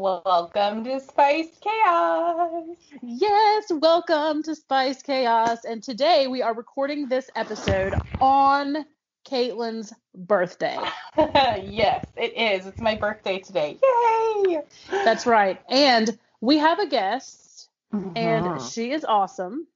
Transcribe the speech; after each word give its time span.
Welcome 0.00 0.84
to 0.84 1.00
Spice 1.00 1.48
Chaos. 1.62 2.66
Yes, 3.00 3.64
welcome 3.70 4.42
to 4.42 4.54
Spice 4.54 5.00
Chaos. 5.00 5.64
And 5.64 5.82
today 5.82 6.26
we 6.26 6.42
are 6.42 6.52
recording 6.52 7.08
this 7.08 7.30
episode 7.34 7.94
on 8.20 8.84
Caitlin's 9.26 9.94
birthday. 10.14 10.78
yes, 11.16 12.04
it 12.14 12.36
is. 12.36 12.66
It's 12.66 12.78
my 12.78 12.94
birthday 12.94 13.38
today. 13.38 13.78
Yay! 13.82 14.60
That's 14.90 15.24
right. 15.24 15.62
And 15.70 16.18
we 16.42 16.58
have 16.58 16.78
a 16.78 16.86
guest, 16.86 17.70
and 17.90 18.14
Mhm. 18.44 18.70
she 18.74 18.92
is 18.92 19.02
awesome. 19.02 19.66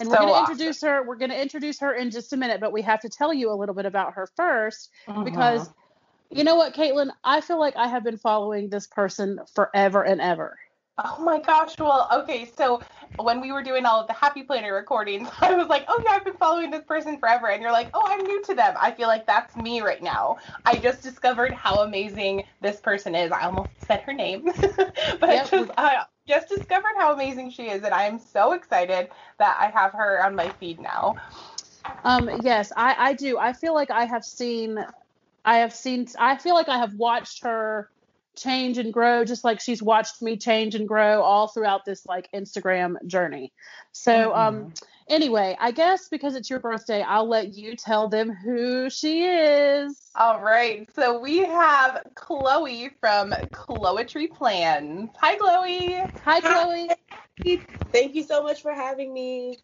And 0.00 0.08
we're 0.08 0.16
going 0.16 0.28
to 0.28 0.34
awesome. 0.34 0.52
introduce 0.54 0.80
her. 0.82 1.04
We're 1.04 1.16
going 1.16 1.30
to 1.30 1.40
introduce 1.40 1.78
her 1.80 1.92
in 1.92 2.10
just 2.10 2.32
a 2.32 2.36
minute, 2.36 2.60
but 2.60 2.72
we 2.72 2.82
have 2.82 3.00
to 3.02 3.08
tell 3.08 3.32
you 3.32 3.52
a 3.52 3.54
little 3.54 3.76
bit 3.76 3.86
about 3.86 4.14
her 4.14 4.26
first 4.36 4.90
Mhm. 5.06 5.24
because 5.24 5.70
you 6.30 6.44
know 6.44 6.56
what, 6.56 6.74
Caitlin? 6.74 7.10
I 7.24 7.40
feel 7.40 7.58
like 7.58 7.76
I 7.76 7.88
have 7.88 8.04
been 8.04 8.18
following 8.18 8.68
this 8.70 8.86
person 8.86 9.40
forever 9.54 10.02
and 10.04 10.20
ever. 10.20 10.58
Oh 11.04 11.22
my 11.22 11.40
gosh. 11.40 11.78
Well, 11.78 12.08
okay. 12.12 12.44
So 12.56 12.82
when 13.16 13.40
we 13.40 13.52
were 13.52 13.62
doing 13.62 13.86
all 13.86 14.00
of 14.00 14.08
the 14.08 14.12
Happy 14.12 14.42
Planner 14.42 14.74
recordings, 14.74 15.28
I 15.40 15.54
was 15.54 15.68
like, 15.68 15.84
oh 15.88 16.02
yeah, 16.04 16.12
I've 16.12 16.24
been 16.24 16.36
following 16.36 16.70
this 16.70 16.84
person 16.84 17.18
forever. 17.18 17.48
And 17.48 17.62
you're 17.62 17.72
like, 17.72 17.90
oh, 17.94 18.02
I'm 18.06 18.24
new 18.26 18.42
to 18.44 18.54
them. 18.54 18.74
I 18.80 18.92
feel 18.92 19.08
like 19.08 19.26
that's 19.26 19.56
me 19.56 19.80
right 19.80 20.02
now. 20.02 20.38
I 20.66 20.78
just 20.78 21.02
discovered 21.02 21.52
how 21.54 21.80
amazing 21.80 22.44
this 22.60 22.80
person 22.80 23.14
is. 23.14 23.30
I 23.32 23.42
almost 23.44 23.70
said 23.80 24.00
her 24.02 24.12
name, 24.12 24.44
but 25.20 25.30
I 25.30 25.36
Yep, 25.36 25.50
just, 25.50 25.70
I 25.78 26.04
just 26.26 26.48
discovered 26.48 26.94
how 26.98 27.12
amazing 27.14 27.50
she 27.50 27.68
is. 27.70 27.84
And 27.84 27.94
I 27.94 28.04
am 28.04 28.18
so 28.18 28.52
excited 28.52 29.10
that 29.38 29.56
I 29.60 29.68
have 29.70 29.92
her 29.92 30.24
on 30.24 30.34
my 30.34 30.50
feed 30.50 30.80
now. 30.80 31.16
Um, 32.04 32.30
yes, 32.34 32.72
I, 32.76 32.94
I 32.98 33.12
do. 33.14 33.38
I 33.38 33.52
feel 33.52 33.74
like 33.74 33.90
I 33.90 34.04
have 34.04 34.24
seen, 34.24 34.84
I 35.44 35.58
have 35.58 35.74
seen, 35.74 36.06
I 36.18 36.36
feel 36.36 36.54
like 36.54 36.68
I 36.68 36.78
have 36.78 36.94
watched 36.94 37.44
her 37.44 37.90
change 38.36 38.78
and 38.78 38.92
grow, 38.92 39.24
just 39.24 39.44
like 39.44 39.60
she's 39.60 39.82
watched 39.82 40.22
me 40.22 40.36
change 40.36 40.74
and 40.74 40.86
grow 40.86 41.22
all 41.22 41.48
throughout 41.48 41.84
this 41.84 42.06
like 42.06 42.28
Instagram 42.32 43.04
journey. 43.06 43.52
So, 43.92 44.34
um, 44.34 44.72
anyway, 45.08 45.56
I 45.58 45.72
guess 45.72 46.08
because 46.08 46.36
it's 46.36 46.48
your 46.48 46.60
birthday, 46.60 47.02
I'll 47.02 47.28
let 47.28 47.54
you 47.54 47.76
tell 47.76 48.08
them 48.08 48.30
who 48.30 48.88
she 48.90 49.24
is. 49.24 50.10
All 50.14 50.40
right. 50.40 50.88
So 50.94 51.18
we 51.18 51.38
have 51.38 52.02
Chloe 52.14 52.90
from 53.00 53.32
Chloetry 53.52 54.32
Plans. 54.32 55.10
Hi, 55.20 55.36
Chloe. 55.36 56.02
Hi, 56.24 56.40
Chloe. 56.40 56.88
Thank 57.92 58.14
you 58.14 58.22
so 58.22 58.42
much 58.42 58.62
for 58.62 58.72
having 58.72 59.12
me. 59.12 59.58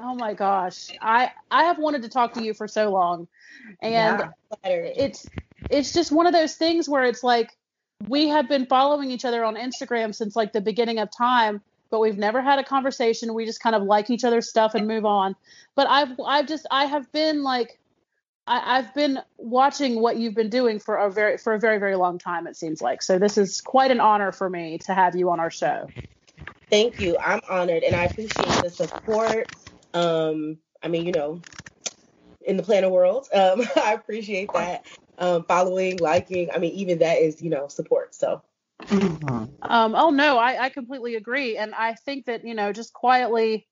Oh 0.00 0.14
my 0.14 0.34
gosh, 0.34 0.90
I 1.00 1.30
I 1.50 1.64
have 1.64 1.78
wanted 1.78 2.02
to 2.02 2.08
talk 2.08 2.34
to 2.34 2.42
you 2.42 2.54
for 2.54 2.66
so 2.66 2.90
long, 2.90 3.28
and 3.80 4.20
Yeah, 4.20 4.30
it's 4.64 5.28
it's 5.70 5.92
just 5.92 6.10
one 6.10 6.26
of 6.26 6.32
those 6.32 6.54
things 6.54 6.88
where 6.88 7.04
it's 7.04 7.22
like 7.22 7.56
we 8.08 8.28
have 8.28 8.48
been 8.48 8.66
following 8.66 9.10
each 9.10 9.24
other 9.24 9.44
on 9.44 9.54
Instagram 9.54 10.14
since 10.14 10.34
like 10.34 10.52
the 10.52 10.60
beginning 10.60 10.98
of 10.98 11.08
time, 11.16 11.60
but 11.90 12.00
we've 12.00 12.18
never 12.18 12.40
had 12.42 12.58
a 12.58 12.64
conversation. 12.64 13.34
We 13.34 13.44
just 13.44 13.62
kind 13.62 13.76
of 13.76 13.82
like 13.82 14.10
each 14.10 14.24
other's 14.24 14.48
stuff 14.48 14.74
and 14.74 14.86
move 14.86 15.04
on. 15.04 15.36
But 15.74 15.88
I've 15.88 16.18
I've 16.24 16.46
just 16.46 16.66
I 16.70 16.86
have 16.86 17.10
been 17.12 17.42
like 17.42 17.78
I, 18.46 18.78
I've 18.78 18.94
been 18.94 19.20
watching 19.36 20.00
what 20.00 20.16
you've 20.16 20.34
been 20.34 20.50
doing 20.50 20.78
for 20.80 20.96
a 20.96 21.10
very 21.10 21.38
for 21.38 21.54
a 21.54 21.60
very 21.60 21.78
very 21.78 21.96
long 21.96 22.18
time. 22.18 22.46
It 22.46 22.56
seems 22.56 22.82
like 22.82 23.02
so. 23.02 23.18
This 23.18 23.38
is 23.38 23.60
quite 23.60 23.90
an 23.90 24.00
honor 24.00 24.32
for 24.32 24.48
me 24.48 24.78
to 24.86 24.94
have 24.94 25.14
you 25.14 25.30
on 25.30 25.38
our 25.38 25.50
show. 25.50 25.88
Thank 26.70 27.00
you. 27.00 27.18
I'm 27.18 27.40
honored 27.50 27.82
and 27.82 27.94
I 27.94 28.04
appreciate 28.04 28.62
the 28.62 28.70
support. 28.70 29.46
Um, 29.94 30.58
I 30.82 30.88
mean, 30.88 31.06
you 31.06 31.12
know, 31.12 31.40
in 32.44 32.56
the 32.56 32.62
planner 32.62 32.88
world, 32.88 33.28
um, 33.32 33.62
I 33.76 33.94
appreciate 33.94 34.52
that. 34.54 34.84
Um, 35.18 35.44
following, 35.44 36.00
liking, 36.00 36.50
I 36.52 36.58
mean, 36.58 36.72
even 36.72 36.98
that 36.98 37.18
is, 37.18 37.42
you 37.42 37.50
know, 37.50 37.68
support. 37.68 38.14
So 38.14 38.42
Um, 39.62 39.94
oh 39.94 40.10
no, 40.10 40.38
I, 40.38 40.64
I 40.64 40.68
completely 40.70 41.14
agree, 41.14 41.56
and 41.56 41.74
I 41.74 41.94
think 41.94 42.26
that 42.26 42.44
you 42.46 42.54
know, 42.54 42.72
just 42.72 42.92
quietly, 42.92 43.66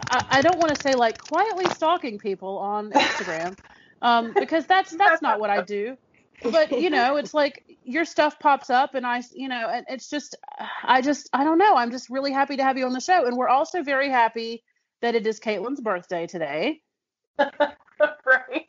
I, 0.00 0.24
I 0.30 0.42
don't 0.42 0.58
want 0.58 0.70
to 0.70 0.80
say 0.80 0.94
like 0.94 1.18
quietly 1.18 1.68
stalking 1.70 2.18
people 2.18 2.58
on 2.58 2.92
Instagram, 2.92 3.56
um, 4.02 4.32
because 4.32 4.66
that's 4.66 4.94
that's 4.96 5.22
not 5.22 5.40
what 5.40 5.50
I 5.50 5.62
do. 5.62 5.96
But 6.42 6.70
you 6.80 6.90
know, 6.90 7.16
it's 7.16 7.34
like 7.34 7.64
your 7.84 8.04
stuff 8.04 8.38
pops 8.38 8.70
up, 8.70 8.94
and 8.94 9.06
I, 9.06 9.22
you 9.34 9.48
know, 9.48 9.68
and 9.68 9.86
it's 9.88 10.08
just, 10.08 10.36
I 10.84 11.00
just, 11.00 11.28
I 11.32 11.42
don't 11.44 11.58
know. 11.58 11.74
I'm 11.74 11.90
just 11.90 12.10
really 12.10 12.32
happy 12.32 12.56
to 12.56 12.62
have 12.62 12.78
you 12.78 12.86
on 12.86 12.92
the 12.92 13.00
show, 13.00 13.26
and 13.26 13.36
we're 13.36 13.48
also 13.48 13.82
very 13.82 14.10
happy 14.10 14.62
that 15.04 15.14
it 15.14 15.26
is 15.26 15.38
Caitlin's 15.38 15.82
birthday 15.82 16.26
today. 16.26 16.80
right. 17.38 18.68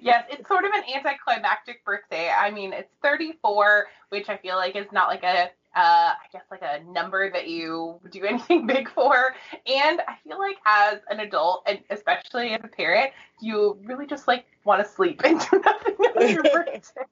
Yes, 0.00 0.24
it's 0.30 0.46
sort 0.46 0.64
of 0.64 0.70
an 0.72 0.84
anticlimactic 0.94 1.84
birthday. 1.84 2.30
I 2.30 2.52
mean, 2.52 2.72
it's 2.72 2.92
34, 3.02 3.86
which 4.10 4.28
I 4.28 4.36
feel 4.36 4.54
like 4.54 4.76
is 4.76 4.86
not 4.92 5.08
like 5.08 5.24
a, 5.24 5.50
uh, 5.76 6.14
I 6.14 6.26
guess 6.32 6.44
like 6.48 6.62
a 6.62 6.80
number 6.84 7.28
that 7.28 7.48
you 7.48 7.98
do 8.12 8.24
anything 8.24 8.66
big 8.68 8.88
for. 8.88 9.34
And 9.66 10.00
I 10.06 10.14
feel 10.22 10.38
like 10.38 10.58
as 10.64 11.00
an 11.10 11.18
adult, 11.18 11.64
and 11.66 11.80
especially 11.90 12.50
as 12.50 12.60
a 12.62 12.68
parent, 12.68 13.10
you 13.40 13.76
really 13.82 14.06
just 14.06 14.28
like 14.28 14.44
want 14.64 14.80
to 14.80 14.88
sleep 14.88 15.22
and 15.24 15.40
do 15.40 15.60
nothing 15.64 15.94
on 15.94 16.28
your 16.28 16.42
birthday. 16.44 17.02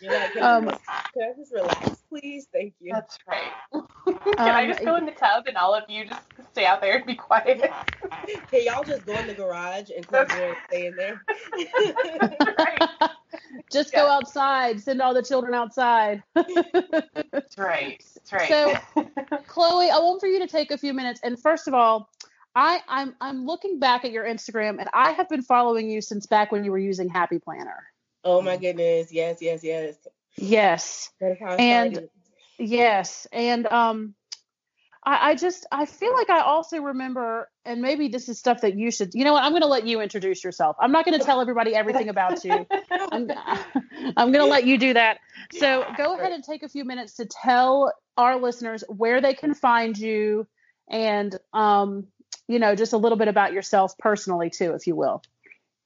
you're 0.00 0.12
like, 0.18 0.32
can, 0.32 0.42
Um, 0.42 0.68
I 0.68 0.72
just, 0.72 0.84
can 1.12 1.22
I 1.22 1.32
just 1.38 1.52
relax, 1.52 1.95
please? 2.08 2.46
Thank 2.52 2.74
you. 2.80 2.92
That's 2.92 3.18
right. 3.28 3.52
Can 4.06 4.38
I 4.38 4.62
Um, 4.64 4.68
just 4.72 4.84
go 4.84 4.96
in 4.96 5.06
the 5.06 5.12
tub 5.12 5.44
and 5.46 5.56
all 5.56 5.74
of 5.74 5.84
you 5.88 6.06
just 6.06 6.22
stay 6.52 6.64
out 6.66 6.80
there 6.80 6.96
and 6.96 7.06
be 7.06 7.14
quiet? 7.14 7.60
Can 8.50 8.64
y'all 8.64 8.84
just 8.84 9.04
go 9.06 9.14
in 9.18 9.26
the 9.26 9.34
garage 9.34 9.90
and 9.94 10.06
close 10.06 10.28
the 10.28 10.34
door 10.36 10.48
and 10.48 10.56
stay 10.68 10.86
in 10.86 10.96
there? 10.96 11.22
right. 12.58 13.10
Just 13.70 13.92
Yeah. 13.92 14.00
go 14.02 14.08
outside, 14.08 14.80
send 14.80 15.02
all 15.02 15.12
the 15.14 15.22
children 15.22 15.54
outside. 15.54 16.22
That's 16.34 17.58
right. 17.58 18.02
That's 18.14 18.32
right. 18.32 18.48
So- 18.48 18.74
Chloe, 19.46 19.90
I 19.90 19.98
want 19.98 20.20
for 20.20 20.26
you 20.26 20.38
to 20.40 20.46
take 20.46 20.70
a 20.70 20.78
few 20.78 20.92
minutes. 20.94 21.20
And 21.22 21.40
first 21.40 21.68
of 21.68 21.74
all, 21.74 22.08
I, 22.54 22.80
I'm 22.88 23.14
I'm 23.20 23.44
looking 23.44 23.78
back 23.78 24.04
at 24.06 24.12
your 24.12 24.24
Instagram, 24.24 24.78
and 24.80 24.88
I 24.94 25.12
have 25.12 25.28
been 25.28 25.42
following 25.42 25.90
you 25.90 26.00
since 26.00 26.24
back 26.26 26.50
when 26.52 26.64
you 26.64 26.70
were 26.70 26.78
using 26.78 27.08
Happy 27.08 27.38
Planner. 27.38 27.84
oh 28.24 28.40
my 28.40 28.56
goodness. 28.56 29.12
Yes, 29.12 29.38
yes, 29.42 29.62
yes. 29.62 29.94
Yes, 30.36 31.10
That 31.20 31.32
is 31.32 31.38
how 31.40 31.52
I 31.52 31.56
And- 31.56 32.08
yes, 32.58 33.26
and 33.32 33.66
um, 33.66 34.14
I, 35.06 35.30
I 35.30 35.34
just 35.36 35.66
I 35.70 35.86
feel 35.86 36.12
like 36.12 36.28
I 36.28 36.40
also 36.40 36.78
remember, 36.80 37.48
and 37.64 37.80
maybe 37.80 38.08
this 38.08 38.28
is 38.28 38.38
stuff 38.38 38.60
that 38.62 38.76
you 38.76 38.90
should. 38.90 39.14
You 39.14 39.24
know 39.24 39.32
what? 39.32 39.44
I'm 39.44 39.52
going 39.52 39.62
to 39.62 39.68
let 39.68 39.86
you 39.86 40.00
introduce 40.00 40.42
yourself. 40.42 40.76
I'm 40.80 40.92
not 40.92 41.04
going 41.04 41.18
to 41.18 41.24
tell 41.24 41.40
everybody 41.40 41.74
everything 41.74 42.08
about 42.08 42.44
you. 42.44 42.66
I'm 43.12 43.30
I'm 44.16 44.32
going 44.32 44.44
to 44.44 44.50
let 44.50 44.64
you 44.64 44.76
do 44.78 44.94
that. 44.94 45.18
So 45.52 45.86
go 45.96 46.18
ahead 46.18 46.32
and 46.32 46.42
take 46.42 46.64
a 46.64 46.68
few 46.68 46.84
minutes 46.84 47.14
to 47.14 47.26
tell 47.26 47.92
our 48.16 48.36
listeners 48.36 48.82
where 48.88 49.20
they 49.20 49.34
can 49.34 49.54
find 49.54 49.96
you, 49.96 50.46
and 50.90 51.34
um, 51.52 52.08
you 52.48 52.58
know, 52.58 52.74
just 52.74 52.92
a 52.92 52.98
little 52.98 53.18
bit 53.18 53.28
about 53.28 53.52
yourself 53.52 53.96
personally 53.98 54.50
too, 54.50 54.72
if 54.74 54.86
you 54.86 54.96
will. 54.96 55.22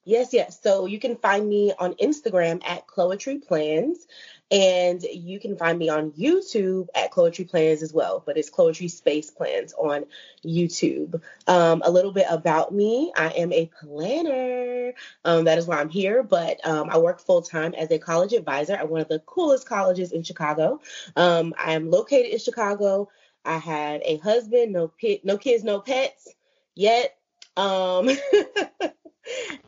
Yes, 0.07 0.33
yes. 0.33 0.59
So 0.63 0.87
you 0.87 0.99
can 0.99 1.17
find 1.17 1.47
me 1.47 1.75
on 1.79 1.93
Instagram 1.95 2.63
at 2.65 2.87
Chloetry 2.87 3.47
Plans, 3.47 4.07
and 4.51 5.03
you 5.03 5.39
can 5.39 5.57
find 5.57 5.79
me 5.79 5.89
on 5.89 6.11
YouTube 6.13 6.89
at 6.95 7.13
Chloetry 7.13 7.49
Plans 7.49 7.83
as 7.83 7.93
well. 7.93 8.23
But 8.25 8.37
it's 8.37 8.51
Chloetry 8.51 8.91
Space 8.91 9.31
Plans 9.31 9.73
on 9.75 10.05
YouTube. 10.45 11.21
Um, 11.47 11.83
a 11.85 11.91
little 11.91 12.13
bit 12.13 12.27
about 12.29 12.73
me: 12.75 13.13
I 13.17 13.29
am 13.29 13.53
a 13.53 13.71
planner. 13.81 14.93
Um, 15.25 15.45
that 15.45 15.59
is 15.59 15.67
why 15.67 15.81
I'm 15.81 15.89
here. 15.89 16.23
But 16.23 16.67
um, 16.67 16.91
I 16.91 16.99
work 16.99 17.21
full 17.21 17.43
time 17.43 17.75
as 17.75 17.91
a 17.91 17.99
college 17.99 18.33
advisor 18.33 18.75
at 18.75 18.89
one 18.89 19.01
of 19.01 19.09
the 19.09 19.21
coolest 19.21 19.69
colleges 19.69 20.13
in 20.13 20.23
Chicago. 20.23 20.81
Um, 21.17 21.55
I 21.59 21.73
am 21.73 21.91
located 21.91 22.33
in 22.33 22.39
Chicago. 22.39 23.09
I 23.45 23.59
have 23.59 24.03
a 24.05 24.19
husband, 24.19 24.73
no 24.73 24.89
pit, 24.89 25.25
no 25.25 25.39
kids, 25.39 25.65
no 25.65 25.81
pets 25.81 26.29
yet. 26.75 27.17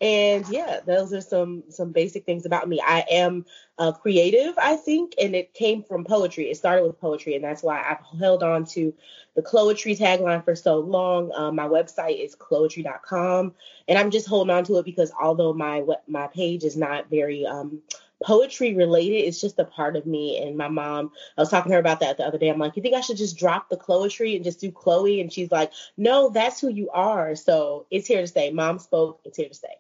And 0.01 0.49
yeah, 0.49 0.81
those 0.85 1.13
are 1.13 1.21
some 1.21 1.65
some 1.69 1.93
basic 1.93 2.25
things 2.25 2.47
about 2.47 2.69
me. 2.69 2.81
I 2.85 3.05
am 3.11 3.45
uh, 3.79 3.93
creative, 3.93 4.55
I 4.59 4.77
think, 4.77 5.15
and 5.21 5.35
it 5.35 5.55
came 5.55 5.83
from 5.83 6.05
poetry. 6.05 6.51
It 6.51 6.57
started 6.57 6.85
with 6.85 7.01
poetry, 7.01 7.35
and 7.35 7.45
that's 7.45 7.63
why 7.63 7.81
I've 7.81 8.19
held 8.19 8.43
on 8.43 8.65
to 8.67 8.95
the 9.35 9.43
Chloetry 9.43 9.99
tagline 9.99 10.45
for 10.45 10.55
so 10.55 10.79
long. 10.79 11.33
Um, 11.33 11.57
my 11.57 11.69
website 11.69 12.23
is 12.23 12.37
chloetry.com, 12.37 13.55
and 13.89 13.99
I'm 13.99 14.11
just 14.11 14.27
holding 14.27 14.55
on 14.55 14.65
to 14.65 14.79
it 14.79 14.85
because 14.85 15.13
although 15.21 15.53
my 15.53 15.85
my 16.07 16.27
page 16.27 16.65
is 16.65 16.77
not 16.77 17.09
very 17.09 17.47
um, 17.47 17.83
poetry 18.23 18.75
related. 18.75 19.27
is 19.27 19.41
just 19.41 19.59
a 19.59 19.65
part 19.65 19.97
of 19.97 20.07
me. 20.07 20.39
And 20.39 20.57
my 20.57 20.69
mom, 20.69 21.13
I 21.37 21.43
was 21.43 21.51
talking 21.51 21.71
to 21.71 21.75
her 21.75 21.81
about 21.81 22.01
that 22.01 22.17
the 22.17 22.25
other 22.25 22.39
day. 22.39 22.49
I'm 22.49 22.59
like, 22.59 22.77
you 22.77 22.83
think 22.83 22.95
I 22.95 23.01
should 23.01 23.17
just 23.17 23.39
drop 23.39 23.69
the 23.69 23.77
Chloetry 23.77 24.37
and 24.37 24.45
just 24.45 24.61
do 24.61 24.71
Chloe? 24.71 25.21
And 25.21 25.33
she's 25.33 25.51
like, 25.51 25.73
no, 25.97 26.31
that's 26.31 26.61
who 26.61 26.69
you 26.69 26.91
are. 26.91 27.35
So 27.35 27.87
it's 27.91 28.07
here 28.07 28.21
to 28.21 28.27
stay. 28.27 28.51
Mom 28.51 28.79
spoke. 28.79 29.21
It's 29.25 29.37
here 29.37 29.49
to 29.49 29.55
stay. 29.55 29.77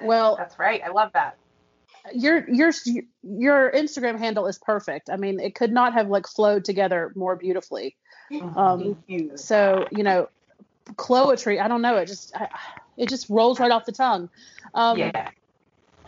Well, 0.00 0.36
that's 0.36 0.58
right. 0.58 0.82
I 0.84 0.90
love 0.90 1.10
that. 1.14 1.36
Your 2.12 2.48
your 2.50 2.72
your 3.22 3.70
Instagram 3.70 4.18
handle 4.18 4.48
is 4.48 4.58
perfect. 4.58 5.08
I 5.08 5.16
mean, 5.16 5.38
it 5.38 5.54
could 5.54 5.72
not 5.72 5.92
have 5.92 6.08
like 6.08 6.26
flowed 6.26 6.64
together 6.64 7.12
more 7.14 7.36
beautifully. 7.36 7.96
Um, 8.56 8.96
you. 9.06 9.36
So 9.36 9.86
you 9.92 10.02
know, 10.02 10.28
Chloetry. 10.94 11.62
I 11.62 11.68
don't 11.68 11.82
know. 11.82 11.96
It 11.96 12.06
just 12.06 12.34
I, 12.34 12.48
it 12.96 13.08
just 13.08 13.30
rolls 13.30 13.60
right 13.60 13.70
off 13.70 13.84
the 13.84 13.92
tongue. 13.92 14.28
Um, 14.74 14.98
yeah. 14.98 15.30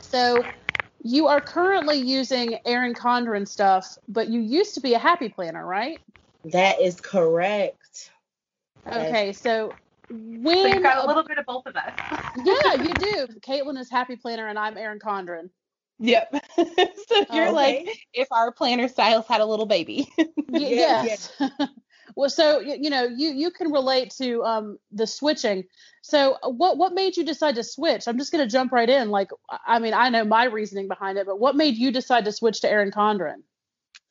So 0.01 0.55
you 1.03 1.29
are 1.29 1.41
currently 1.41 1.99
using 1.99 2.59
Erin 2.65 2.95
Condren 2.95 3.47
stuff, 3.47 3.97
but 4.09 4.29
you 4.29 4.41
used 4.41 4.75
to 4.75 4.81
be 4.81 4.95
a 4.95 4.99
happy 4.99 5.29
planner, 5.29 5.65
right? 5.65 6.01
That 6.45 6.81
is 6.81 7.01
correct. 7.01 8.11
Okay, 8.91 9.33
so 9.33 9.77
when 10.11 10.57
so 10.57 10.67
you've 10.69 10.83
got 10.83 11.05
a 11.05 11.07
little 11.07 11.25
bit 11.25 11.39
of 11.39 11.47
both 11.47 11.67
of 11.67 11.77
us. 11.77 11.95
yeah, 12.37 12.75
you 12.75 12.95
do. 12.99 13.27
Caitlin 13.41 13.79
is 13.79 13.91
happy 13.91 14.17
planner 14.17 14.47
and 14.47 14.59
I'm 14.59 14.77
Erin 14.77 14.99
Condren. 14.99 15.51
Yep. 16.01 16.35
so 16.57 17.25
you're 17.33 17.51
okay. 17.51 17.53
like 17.53 18.07
if 18.13 18.29
our 18.31 18.53
planner 18.53 18.89
styles 18.89 19.27
had 19.27 19.41
a 19.41 19.47
little 19.47 19.67
baby. 19.67 20.09
y- 20.19 20.27
yes. 20.49 21.33
yes. 21.39 21.51
Well, 22.17 22.31
so 22.31 22.61
you 22.61 22.91
know, 22.91 23.05
you 23.05 23.31
you 23.31 23.51
can 23.51 23.73
relate 23.73 24.11
to 24.19 24.43
um 24.45 24.79
the 24.93 25.07
switching. 25.07 25.65
So 26.03 26.37
uh, 26.43 26.51
what 26.51 26.79
what 26.79 26.93
made 26.93 27.17
you 27.17 27.25
decide 27.25 27.55
to 27.57 27.65
switch? 27.65 28.07
I'm 28.07 28.19
just 28.19 28.33
going 28.33 28.45
to 28.45 28.51
jump 28.51 28.73
right 28.73 28.89
in. 28.89 29.11
Like, 29.11 29.31
I 29.67 29.79
mean, 29.79 29.95
I 29.95 30.11
know 30.11 30.25
my 30.25 30.45
reasoning 30.45 30.89
behind 30.89 31.19
it, 31.19 31.27
but 31.27 31.39
what 31.39 31.57
made 31.57 31.77
you 31.77 31.91
decide 31.91 32.25
to 32.27 32.33
switch 32.33 32.61
to 32.61 32.71
Erin 32.71 32.91
Condren? 32.91 33.43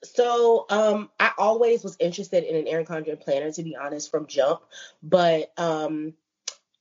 So 0.03 0.65
um, 0.69 1.09
I 1.19 1.31
always 1.37 1.83
was 1.83 1.95
interested 1.99 2.43
in 2.43 2.55
an 2.55 2.67
Erin 2.67 2.85
Condren 2.85 3.19
planner, 3.19 3.51
to 3.51 3.63
be 3.63 3.75
honest, 3.75 4.11
from 4.11 4.27
jump. 4.27 4.61
But 5.01 5.53
um, 5.57 6.13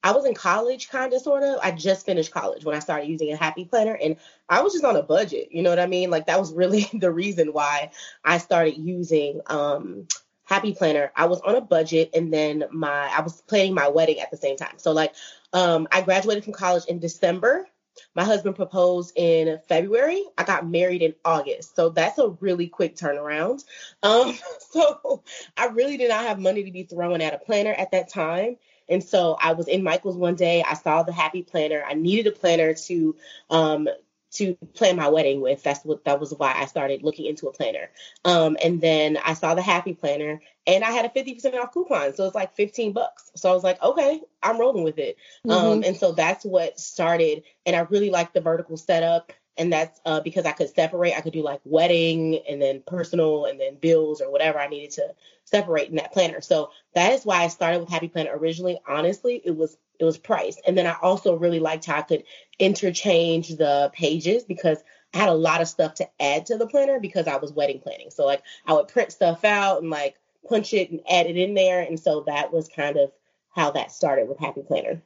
I 0.05 0.13
was 0.13 0.25
in 0.25 0.35
college, 0.35 0.89
kind 0.89 1.13
of, 1.13 1.21
sort 1.21 1.45
of. 1.45 1.61
I 1.63 1.71
just 1.71 2.05
finished 2.05 2.33
college 2.33 2.65
when 2.65 2.75
I 2.75 2.81
started 2.81 3.09
using 3.09 3.33
a 3.33 3.37
Happy 3.37 3.65
Planner, 3.65 3.95
and 4.03 4.17
I 4.49 4.63
was 4.63 4.73
just 4.73 4.85
on 4.85 4.97
a 4.97 5.03
budget. 5.03 5.49
You 5.53 5.63
know 5.63 5.71
what 5.71 5.79
I 5.79 5.87
mean? 5.87 6.11
Like 6.11 6.27
that 6.27 6.41
was 6.41 6.53
really 6.53 6.89
the 6.95 7.13
reason 7.13 7.53
why 7.53 7.91
I 8.25 8.39
started 8.39 8.77
using 8.77 9.41
um, 9.47 10.09
happy 10.45 10.73
planner. 10.75 11.13
I 11.17 11.27
was 11.27 11.41
on 11.41 11.55
a 11.55 11.61
budget 11.61 12.11
and 12.15 12.33
then 12.33 12.65
my 12.71 13.11
i 13.17 13.21
was 13.21 13.41
planning 13.43 13.75
my 13.75 13.89
wedding 13.89 14.21
at 14.21 14.31
the 14.31 14.37
same 14.37 14.57
time. 14.57 14.79
So 14.79 14.93
like 14.93 15.15
um 15.53 15.89
i 15.93 16.01
graduated 16.01 16.45
from 16.45 16.53
college 16.53 16.85
in 16.87 16.99
december. 16.99 17.67
My 18.15 18.25
husband 18.25 18.57
proposed 18.57 19.13
in 19.17 19.59
february. 19.69 20.25
I 20.37 20.45
got 20.45 20.69
married 20.69 21.03
in 21.03 21.15
august. 21.25 21.77
So 21.77 21.91
that's 21.91 22.19
a 22.19 22.29
really 22.41 22.69
quick 22.69 22.97
turnaround. 22.97 23.65
Um 24.03 24.37
so 24.71 25.23
i 25.57 25.67
really 25.67 25.97
did 25.97 26.11
not 26.11 26.27
have 26.27 26.39
money 26.39 26.65
to 26.65 26.71
be 26.73 26.85
throwing 26.85 27.23
at 27.23 27.35
a 27.35 27.39
planner 27.39 27.73
at 27.73 27.93
that 27.93 28.09
time. 28.09 28.57
And 28.89 29.03
so 29.03 29.37
I 29.41 29.53
was 29.53 29.69
in 29.69 29.83
Michael's 29.83 30.17
one 30.17 30.35
day. 30.35 30.63
I 30.63 30.75
saw 30.75 31.03
the 31.03 31.13
happy 31.13 31.43
planner. 31.43 31.83
I 31.87 31.95
needed 31.95 32.27
a 32.27 32.37
planner 32.37 32.75
to 32.75 33.17
um, 33.49 33.89
to 34.33 34.55
plan 34.75 34.97
my 34.97 35.09
wedding 35.09 35.41
with. 35.41 35.63
That's 35.63 35.85
what 35.85 36.05
that 36.05 36.19
was 36.21 36.33
why 36.33 36.55
I 36.57 36.67
started 36.67 37.03
looking 37.03 37.27
into 37.27 37.49
a 37.49 37.53
planner. 37.53 37.91
Um, 38.25 38.57
and 38.65 38.81
then 38.81 39.19
I 39.25 39.35
saw 39.35 39.55
the 39.55 39.63
Happy 39.63 39.95
Planner, 39.95 40.41
and 40.67 40.85
I 40.85 40.91
had 40.91 41.05
a 41.05 41.09
50% 41.09 41.55
off 41.55 41.73
coupon, 41.73 42.15
so 42.15 42.27
it's 42.27 42.35
like 42.35 42.55
15 42.55 42.93
bucks. 42.93 43.31
So 43.35 43.51
I 43.51 43.55
was 43.55 43.65
like, 43.65 43.83
okay, 43.83 44.21
I'm 44.43 44.59
rolling 44.59 44.85
with 44.85 44.99
it. 44.99 45.17
Um, 45.45 45.51
mm-hmm. 45.51 45.67
Um, 45.67 45.83
and 45.85 45.97
so 45.97 46.13
that's 46.13 46.45
what 46.45 46.81
started. 46.81 47.43
And 47.67 47.77
I 47.77 47.81
really 47.81 48.11
like 48.11 48.33
the 48.33 48.41
vertical 48.41 48.77
setup 48.77 49.33
and 49.59 49.73
that's 49.73 50.01
uh, 50.05 50.21
because 50.21 50.47
I 50.47 50.53
could 50.53 50.75
separate. 50.75 51.17
I 51.17 51.21
could 51.21 51.33
do 51.33 51.43
like 51.43 51.61
wedding 51.65 52.41
and 52.49 52.61
then 52.61 52.83
personal 52.87 53.47
and 53.47 53.61
then 53.61 53.77
bills 53.77 54.21
or 54.21 54.31
whatever 54.31 54.59
I 54.59 54.69
needed 54.69 54.93
to 54.93 55.15
separate 55.45 55.91
in 55.91 55.97
that 55.97 56.13
planner. 56.13 56.41
So 56.41 56.71
that 56.95 57.13
is 57.13 57.25
why 57.25 57.43
I 57.43 57.49
started 57.49 57.81
with 57.81 57.91
Happy 57.91 58.09
Planner 58.09 58.37
originally. 58.37 58.79
Honestly, 58.89 59.41
it 59.45 59.57
was 59.57 59.77
it 59.99 60.05
was 60.05 60.19
price, 60.19 60.59
and 60.67 60.77
then 60.77 60.87
I 60.87 60.97
also 61.03 61.37
really 61.37 61.61
liked 61.61 61.85
how 61.85 61.99
I 61.99 62.03
could 62.03 62.25
interchange 62.59 63.51
the 63.51 63.91
pages 63.93 64.45
because 64.45 64.79
I 65.15 65.19
had 65.19 65.29
a 65.29 65.35
lot 65.35 65.61
of 65.61 65.69
stuff 65.69 65.95
to 65.95 66.09
add 66.21 66.47
to 66.47 66.57
the 66.57 66.67
planner 66.67 66.99
because 66.99 67.27
I 67.27 67.37
was 67.37 67.53
wedding 67.53 67.81
planning. 67.81 68.11
So 68.11 68.25
like 68.25 68.43
I 68.67 68.73
would 68.73 68.89
print 68.89 69.13
stuff 69.13 69.45
out 69.45 69.83
and 69.83 69.91
like 69.91 70.17
punch 70.49 70.73
it 70.73 70.91
and 70.91 71.01
add 71.09 71.27
it 71.27 71.37
in 71.37 71.55
there, 71.55 71.81
and 71.81 72.01
so 72.01 72.25
that 72.27 72.53
was 72.53 72.69
kind 72.69 72.97
of 72.97 73.13
how 73.55 73.71
that 73.73 73.93
started 73.93 74.29
with 74.29 74.39
Happy 74.39 74.63
Planner. 74.63 75.03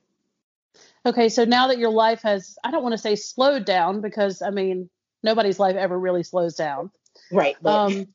Okay, 1.07 1.29
so 1.29 1.45
now 1.45 1.69
that 1.69 1.79
your 1.79 1.91
life 1.91 2.23
has, 2.23 2.59
I 2.65 2.73
don't 2.73 2.83
want 2.83 2.95
to 2.95 2.99
say 2.99 3.15
slowed 3.15 3.65
down 3.65 4.01
because 4.01 4.43
I 4.43 4.51
mean, 4.51 4.91
nobody's 5.23 5.61
life 5.61 5.77
ever 5.77 5.99
really 5.99 6.23
slows 6.23 6.55
down. 6.55 6.91
Right. 7.33 7.57
But... 7.63 7.93
Um, 7.93 8.07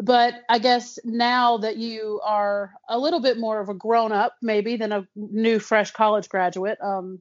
but 0.00 0.34
I 0.48 0.60
guess 0.60 1.00
now 1.02 1.58
that 1.58 1.76
you 1.76 2.20
are 2.24 2.72
a 2.88 2.96
little 2.96 3.18
bit 3.18 3.36
more 3.36 3.58
of 3.58 3.68
a 3.68 3.74
grown 3.74 4.12
up, 4.12 4.36
maybe 4.40 4.76
than 4.76 4.92
a 4.92 5.08
new, 5.16 5.58
fresh 5.58 5.90
college 5.90 6.28
graduate, 6.28 6.78
um, 6.80 7.20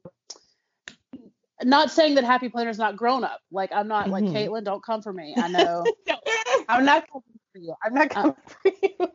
not 1.63 1.89
saying 1.89 2.13
that 2.15 2.23
Happy 2.23 2.49
Planner 2.49 2.69
is 2.69 2.77
not 2.77 2.95
grown 2.95 3.23
up. 3.23 3.39
Like 3.51 3.71
I'm 3.73 3.87
not 3.87 4.09
mm-hmm. 4.09 4.11
like 4.11 4.23
Caitlin, 4.25 4.63
don't 4.63 4.83
come 4.83 5.01
for 5.01 5.11
me. 5.11 5.33
I 5.35 5.47
know. 5.47 5.85
no, 6.07 6.17
I'm 6.69 6.85
not 6.85 7.09
coming 7.11 7.23
for 7.51 7.59
you. 7.59 7.73
I'm 7.83 7.95
not 7.95 8.09
coming 8.11 8.35
uh, 8.45 8.51
for 8.61 8.71
you 8.83 9.11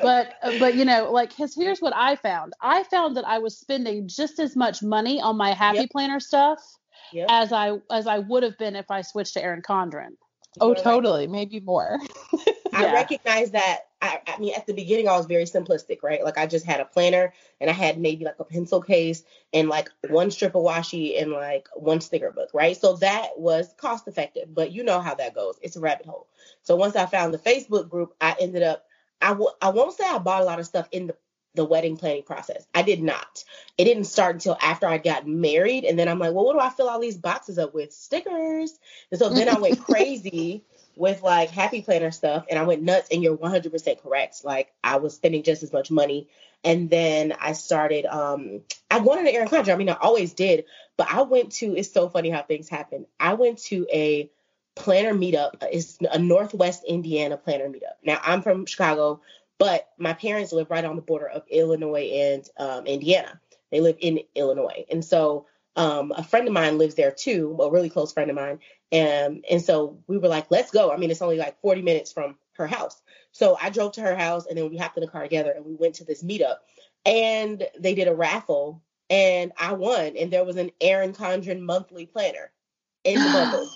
but 0.00 0.34
uh, 0.42 0.52
but 0.58 0.74
you 0.74 0.84
know 0.84 1.10
like 1.12 1.32
his, 1.32 1.54
here's 1.54 1.80
what 1.80 1.94
i 1.94 2.16
found. 2.16 2.52
I 2.60 2.84
found 2.84 3.16
that 3.16 3.26
i 3.26 3.38
was 3.38 3.58
spending 3.58 4.08
just 4.08 4.38
as 4.38 4.56
much 4.56 4.82
money 4.82 5.20
on 5.20 5.36
my 5.36 5.52
happy 5.52 5.78
yep. 5.78 5.90
planner 5.90 6.20
stuff 6.20 6.60
yep. 7.12 7.26
as 7.30 7.52
i 7.52 7.78
as 7.90 8.06
i 8.06 8.18
would 8.18 8.42
have 8.42 8.58
been 8.58 8.76
if 8.76 8.90
i 8.90 9.02
switched 9.02 9.34
to 9.34 9.42
erin 9.42 9.62
condren. 9.62 10.16
Oh 10.60 10.74
totally. 10.74 11.26
Maybe 11.26 11.60
more. 11.60 11.98
I 12.74 12.92
recognize 12.92 13.52
that 13.52 13.86
I, 14.02 14.20
I 14.26 14.38
mean 14.38 14.54
at 14.54 14.66
the 14.66 14.74
beginning 14.74 15.08
i 15.08 15.16
was 15.16 15.26
very 15.26 15.44
simplistic 15.44 16.02
right? 16.02 16.22
Like 16.22 16.38
i 16.38 16.46
just 16.46 16.66
had 16.66 16.80
a 16.80 16.84
planner 16.84 17.32
and 17.60 17.70
i 17.70 17.72
had 17.72 17.98
maybe 17.98 18.24
like 18.24 18.38
a 18.38 18.44
pencil 18.44 18.80
case 18.80 19.24
and 19.52 19.68
like 19.68 19.90
one 20.08 20.30
strip 20.30 20.54
of 20.54 20.62
washi 20.62 21.20
and 21.20 21.32
like 21.32 21.68
one 21.74 22.00
sticker 22.00 22.30
book 22.30 22.50
right? 22.52 22.76
So 22.76 22.96
that 22.96 23.38
was 23.38 23.74
cost 23.78 24.08
effective 24.08 24.54
but 24.54 24.72
you 24.72 24.84
know 24.84 25.00
how 25.00 25.14
that 25.14 25.34
goes. 25.34 25.58
It's 25.62 25.76
a 25.76 25.80
rabbit 25.80 26.06
hole. 26.06 26.26
So 26.62 26.76
once 26.76 26.96
i 26.96 27.06
found 27.06 27.32
the 27.32 27.38
facebook 27.38 27.88
group 27.88 28.14
i 28.20 28.34
ended 28.40 28.62
up 28.62 28.86
I 29.22 29.28
w- 29.28 29.50
I 29.60 29.70
won't 29.70 29.96
say 29.96 30.04
I 30.04 30.18
bought 30.18 30.42
a 30.42 30.44
lot 30.44 30.60
of 30.60 30.66
stuff 30.66 30.88
in 30.92 31.06
the 31.08 31.16
the 31.54 31.64
wedding 31.64 31.96
planning 31.96 32.22
process. 32.22 32.66
I 32.74 32.82
did 32.82 33.02
not. 33.02 33.44
It 33.76 33.84
didn't 33.84 34.04
start 34.04 34.36
until 34.36 34.56
after 34.60 34.86
I 34.86 34.98
got 34.98 35.26
married. 35.26 35.84
And 35.84 35.98
then 35.98 36.08
I'm 36.08 36.18
like, 36.18 36.32
well, 36.32 36.46
what 36.46 36.54
do 36.54 36.60
I 36.60 36.70
fill 36.70 36.88
all 36.88 37.00
these 37.00 37.18
boxes 37.18 37.58
up 37.58 37.74
with? 37.74 37.92
Stickers. 37.92 38.78
And 39.10 39.18
so 39.18 39.28
then 39.28 39.48
I 39.48 39.58
went 39.58 39.78
crazy 39.84 40.64
with 40.96 41.22
like 41.22 41.50
happy 41.50 41.82
planner 41.82 42.10
stuff 42.10 42.46
and 42.48 42.58
I 42.58 42.62
went 42.62 42.82
nuts. 42.82 43.08
And 43.12 43.22
you're 43.22 43.36
100% 43.36 44.02
correct. 44.02 44.44
Like 44.44 44.72
I 44.82 44.96
was 44.96 45.14
spending 45.14 45.42
just 45.42 45.62
as 45.62 45.72
much 45.72 45.90
money. 45.90 46.28
And 46.64 46.88
then 46.88 47.34
I 47.38 47.52
started, 47.52 48.06
um, 48.06 48.62
I 48.90 49.00
wanted 49.00 49.26
an 49.26 49.34
Erin 49.34 49.48
Condren. 49.48 49.74
I 49.74 49.76
mean, 49.76 49.90
I 49.90 49.96
always 50.00 50.32
did, 50.32 50.64
but 50.96 51.12
I 51.12 51.22
went 51.22 51.52
to, 51.52 51.76
it's 51.76 51.92
so 51.92 52.08
funny 52.08 52.30
how 52.30 52.42
things 52.42 52.68
happen. 52.68 53.06
I 53.18 53.34
went 53.34 53.58
to 53.64 53.86
a 53.92 54.30
planner 54.74 55.14
meetup. 55.14 55.62
It's 55.70 55.98
a 56.10 56.18
Northwest 56.18 56.84
Indiana 56.84 57.36
planner 57.36 57.68
meetup. 57.68 57.96
Now 58.04 58.20
I'm 58.22 58.42
from 58.42 58.66
Chicago, 58.66 59.20
but 59.58 59.88
my 59.98 60.12
parents 60.12 60.52
live 60.52 60.70
right 60.70 60.84
on 60.84 60.96
the 60.96 61.02
border 61.02 61.28
of 61.28 61.42
Illinois 61.48 62.10
and 62.12 62.48
um, 62.58 62.86
Indiana. 62.86 63.40
They 63.70 63.80
live 63.80 63.96
in 64.00 64.20
Illinois, 64.34 64.84
and 64.90 65.04
so 65.04 65.46
um, 65.76 66.12
a 66.14 66.22
friend 66.22 66.46
of 66.46 66.52
mine 66.52 66.78
lives 66.78 66.94
there 66.94 67.10
too, 67.10 67.56
a 67.60 67.70
really 67.70 67.90
close 67.90 68.12
friend 68.12 68.30
of 68.30 68.36
mine. 68.36 68.58
And 68.90 69.44
and 69.50 69.62
so 69.62 69.98
we 70.06 70.18
were 70.18 70.28
like, 70.28 70.50
let's 70.50 70.70
go. 70.70 70.92
I 70.92 70.96
mean, 70.96 71.10
it's 71.10 71.22
only 71.22 71.38
like 71.38 71.60
40 71.62 71.82
minutes 71.82 72.12
from 72.12 72.36
her 72.52 72.66
house. 72.66 73.00
So 73.32 73.56
I 73.60 73.70
drove 73.70 73.92
to 73.92 74.02
her 74.02 74.14
house, 74.14 74.46
and 74.46 74.58
then 74.58 74.68
we 74.68 74.76
hopped 74.76 74.98
in 74.98 75.02
the 75.02 75.10
car 75.10 75.22
together, 75.22 75.52
and 75.52 75.64
we 75.64 75.74
went 75.74 75.94
to 75.96 76.04
this 76.04 76.22
meetup. 76.22 76.56
And 77.06 77.66
they 77.78 77.94
did 77.94 78.08
a 78.08 78.14
raffle, 78.14 78.82
and 79.08 79.52
I 79.58 79.72
won. 79.72 80.16
And 80.18 80.30
there 80.30 80.44
was 80.44 80.56
an 80.56 80.70
Erin 80.80 81.14
Condren 81.14 81.60
monthly 81.60 82.04
planner 82.04 82.50
in 83.04 83.14
the 83.14 83.30
bundle. 83.32 83.70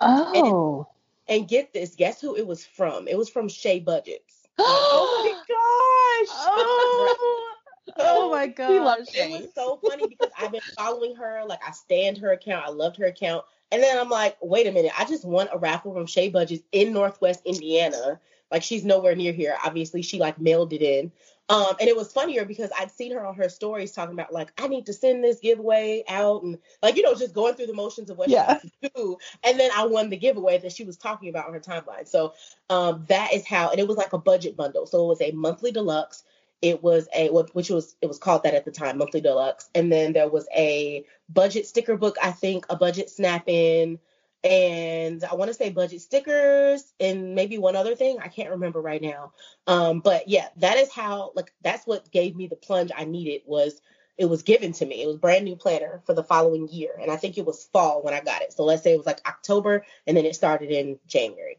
Oh. 0.00 0.86
And, 1.28 1.40
and, 1.40 1.48
get 1.48 1.72
this, 1.72 1.94
guess 1.94 2.20
who 2.20 2.36
it 2.36 2.46
was 2.46 2.64
from? 2.64 3.08
It 3.08 3.16
was 3.16 3.28
from 3.28 3.48
Shea 3.48 3.80
Budgets. 3.80 4.48
oh 4.58 5.22
my 5.24 5.32
gosh. 5.32 6.36
Oh. 6.46 7.56
oh 7.98 8.30
my 8.30 8.46
gosh. 8.46 9.06
It 9.14 9.30
was 9.30 9.48
so 9.54 9.80
funny 9.86 10.06
because 10.06 10.30
I've 10.38 10.52
been 10.52 10.60
following 10.76 11.16
her. 11.16 11.42
Like 11.46 11.60
I 11.66 11.72
stand 11.72 12.18
her 12.18 12.32
account. 12.32 12.66
I 12.66 12.70
loved 12.70 12.96
her 12.96 13.06
account. 13.06 13.44
And 13.72 13.82
then 13.82 13.98
I'm 13.98 14.08
like, 14.08 14.36
wait 14.42 14.66
a 14.66 14.72
minute, 14.72 14.92
I 14.98 15.04
just 15.04 15.24
won 15.24 15.48
a 15.52 15.58
raffle 15.58 15.94
from 15.94 16.06
Shea 16.06 16.28
Budgets 16.28 16.64
in 16.72 16.92
Northwest 16.92 17.42
Indiana. 17.44 18.18
Like 18.50 18.62
she's 18.62 18.84
nowhere 18.84 19.14
near 19.14 19.32
here. 19.32 19.56
Obviously, 19.64 20.02
she 20.02 20.18
like 20.18 20.40
mailed 20.40 20.72
it 20.72 20.82
in. 20.82 21.12
Um, 21.50 21.74
and 21.80 21.88
it 21.88 21.96
was 21.96 22.12
funnier 22.12 22.44
because 22.44 22.70
I'd 22.78 22.92
seen 22.92 23.12
her 23.12 23.26
on 23.26 23.34
her 23.34 23.48
stories 23.48 23.90
talking 23.90 24.14
about 24.14 24.32
like 24.32 24.52
I 24.56 24.68
need 24.68 24.86
to 24.86 24.92
send 24.92 25.24
this 25.24 25.40
giveaway 25.40 26.04
out 26.08 26.44
and 26.44 26.56
like 26.80 26.96
you 26.96 27.02
know 27.02 27.14
just 27.16 27.34
going 27.34 27.54
through 27.54 27.66
the 27.66 27.74
motions 27.74 28.08
of 28.08 28.16
what 28.16 28.28
yeah. 28.28 28.60
she 28.60 28.70
to 28.82 28.90
do. 28.94 29.18
And 29.42 29.58
then 29.58 29.70
I 29.76 29.84
won 29.86 30.10
the 30.10 30.16
giveaway 30.16 30.58
that 30.58 30.70
she 30.70 30.84
was 30.84 30.96
talking 30.96 31.28
about 31.28 31.48
on 31.48 31.52
her 31.52 31.60
timeline. 31.60 32.06
So 32.06 32.34
um, 32.70 33.04
that 33.08 33.34
is 33.34 33.44
how 33.44 33.70
and 33.70 33.80
it 33.80 33.88
was 33.88 33.96
like 33.96 34.12
a 34.12 34.18
budget 34.18 34.56
bundle. 34.56 34.86
So 34.86 35.04
it 35.04 35.08
was 35.08 35.20
a 35.20 35.32
monthly 35.32 35.72
deluxe. 35.72 36.22
It 36.62 36.84
was 36.84 37.08
a 37.16 37.28
which 37.28 37.70
was 37.70 37.96
it 38.00 38.06
was 38.06 38.18
called 38.18 38.44
that 38.44 38.54
at 38.54 38.64
the 38.64 38.70
time, 38.70 38.98
monthly 38.98 39.20
deluxe. 39.20 39.70
And 39.74 39.90
then 39.90 40.12
there 40.12 40.28
was 40.28 40.46
a 40.56 41.04
budget 41.28 41.66
sticker 41.66 41.96
book, 41.96 42.16
I 42.22 42.30
think, 42.30 42.64
a 42.70 42.76
budget 42.76 43.10
snap 43.10 43.48
in 43.48 43.98
and 44.42 45.22
I 45.24 45.34
want 45.34 45.48
to 45.48 45.54
say 45.54 45.70
budget 45.70 46.00
stickers 46.00 46.92
and 46.98 47.34
maybe 47.34 47.58
one 47.58 47.76
other 47.76 47.94
thing. 47.94 48.18
I 48.22 48.28
can't 48.28 48.50
remember 48.50 48.80
right 48.80 49.02
now. 49.02 49.32
Um, 49.66 50.00
but 50.00 50.28
yeah, 50.28 50.48
that 50.56 50.78
is 50.78 50.90
how 50.90 51.32
like 51.34 51.52
that's 51.62 51.86
what 51.86 52.10
gave 52.10 52.36
me 52.36 52.46
the 52.46 52.56
plunge 52.56 52.90
I 52.96 53.04
needed 53.04 53.42
was 53.46 53.80
it 54.16 54.26
was 54.26 54.42
given 54.42 54.72
to 54.74 54.86
me. 54.86 55.02
It 55.02 55.06
was 55.06 55.16
brand 55.16 55.44
new 55.44 55.56
planner 55.56 56.02
for 56.04 56.14
the 56.14 56.24
following 56.24 56.68
year. 56.68 56.92
And 57.00 57.10
I 57.10 57.16
think 57.16 57.38
it 57.38 57.46
was 57.46 57.64
fall 57.64 58.02
when 58.02 58.14
I 58.14 58.20
got 58.20 58.42
it. 58.42 58.52
So 58.52 58.64
let's 58.64 58.82
say 58.82 58.92
it 58.92 58.98
was 58.98 59.06
like 59.06 59.26
October 59.26 59.84
and 60.06 60.16
then 60.16 60.26
it 60.26 60.34
started 60.34 60.70
in 60.70 60.98
January. 61.06 61.58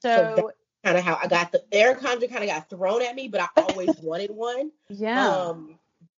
So, 0.00 0.34
so 0.36 0.52
kind 0.84 0.96
of 0.96 1.04
how 1.04 1.18
I 1.22 1.26
got 1.26 1.52
the 1.52 1.62
Erin 1.72 1.96
Condren 1.96 2.30
kind 2.30 2.44
of 2.44 2.48
got 2.48 2.70
thrown 2.70 3.02
at 3.02 3.14
me, 3.14 3.28
but 3.28 3.40
I 3.40 3.48
always 3.62 3.96
wanted 3.98 4.30
one. 4.30 4.70
Yeah. 4.88 5.28
Um, 5.28 5.78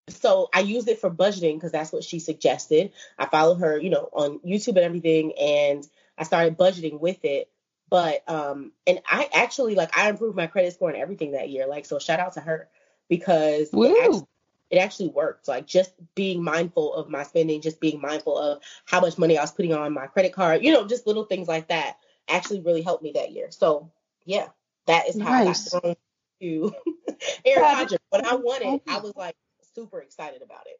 so 0.09 0.49
I 0.53 0.61
used 0.61 0.87
it 0.87 0.99
for 0.99 1.09
budgeting 1.09 1.55
because 1.55 1.71
that's 1.71 1.91
what 1.91 2.03
she 2.03 2.19
suggested. 2.19 2.91
I 3.17 3.25
followed 3.25 3.59
her, 3.59 3.77
you 3.77 3.89
know, 3.89 4.09
on 4.13 4.39
YouTube 4.39 4.69
and 4.69 4.79
everything, 4.79 5.33
and 5.37 5.87
I 6.17 6.23
started 6.23 6.57
budgeting 6.57 6.99
with 6.99 7.23
it. 7.25 7.49
But 7.89 8.27
um, 8.29 8.71
and 8.85 8.99
I 9.05 9.29
actually 9.33 9.75
like 9.75 9.97
I 9.97 10.09
improved 10.09 10.35
my 10.35 10.47
credit 10.47 10.73
score 10.73 10.89
and 10.89 10.97
everything 10.97 11.31
that 11.31 11.49
year. 11.49 11.67
Like, 11.67 11.85
so 11.85 11.99
shout 11.99 12.19
out 12.19 12.33
to 12.33 12.41
her 12.41 12.69
because 13.09 13.69
it 13.73 14.03
actually, 14.03 14.27
it 14.69 14.77
actually 14.77 15.09
worked. 15.09 15.47
Like 15.47 15.67
just 15.67 15.93
being 16.15 16.43
mindful 16.43 16.93
of 16.93 17.09
my 17.09 17.23
spending, 17.23 17.61
just 17.61 17.79
being 17.79 18.01
mindful 18.01 18.37
of 18.37 18.61
how 18.85 19.01
much 19.01 19.17
money 19.17 19.37
I 19.37 19.41
was 19.41 19.51
putting 19.51 19.73
on 19.73 19.93
my 19.93 20.07
credit 20.07 20.33
card, 20.33 20.63
you 20.63 20.73
know, 20.73 20.87
just 20.87 21.07
little 21.07 21.25
things 21.25 21.47
like 21.47 21.67
that 21.69 21.97
actually 22.29 22.61
really 22.61 22.81
helped 22.81 23.03
me 23.03 23.13
that 23.13 23.31
year. 23.31 23.51
So 23.51 23.91
yeah, 24.25 24.47
that 24.85 25.07
is 25.07 25.19
how 25.19 25.29
nice. 25.29 25.73
I 25.73 25.79
got 25.79 25.97
to 26.41 26.75
Erin 27.45 27.63
Condren. 27.63 27.97
When 28.09 28.25
I 28.25 28.35
won 28.35 28.61
it, 28.63 28.81
I 28.87 28.99
was 28.99 29.13
like 29.15 29.35
super 29.77 30.01
excited 30.01 30.41
about 30.41 30.65
it. 30.65 30.79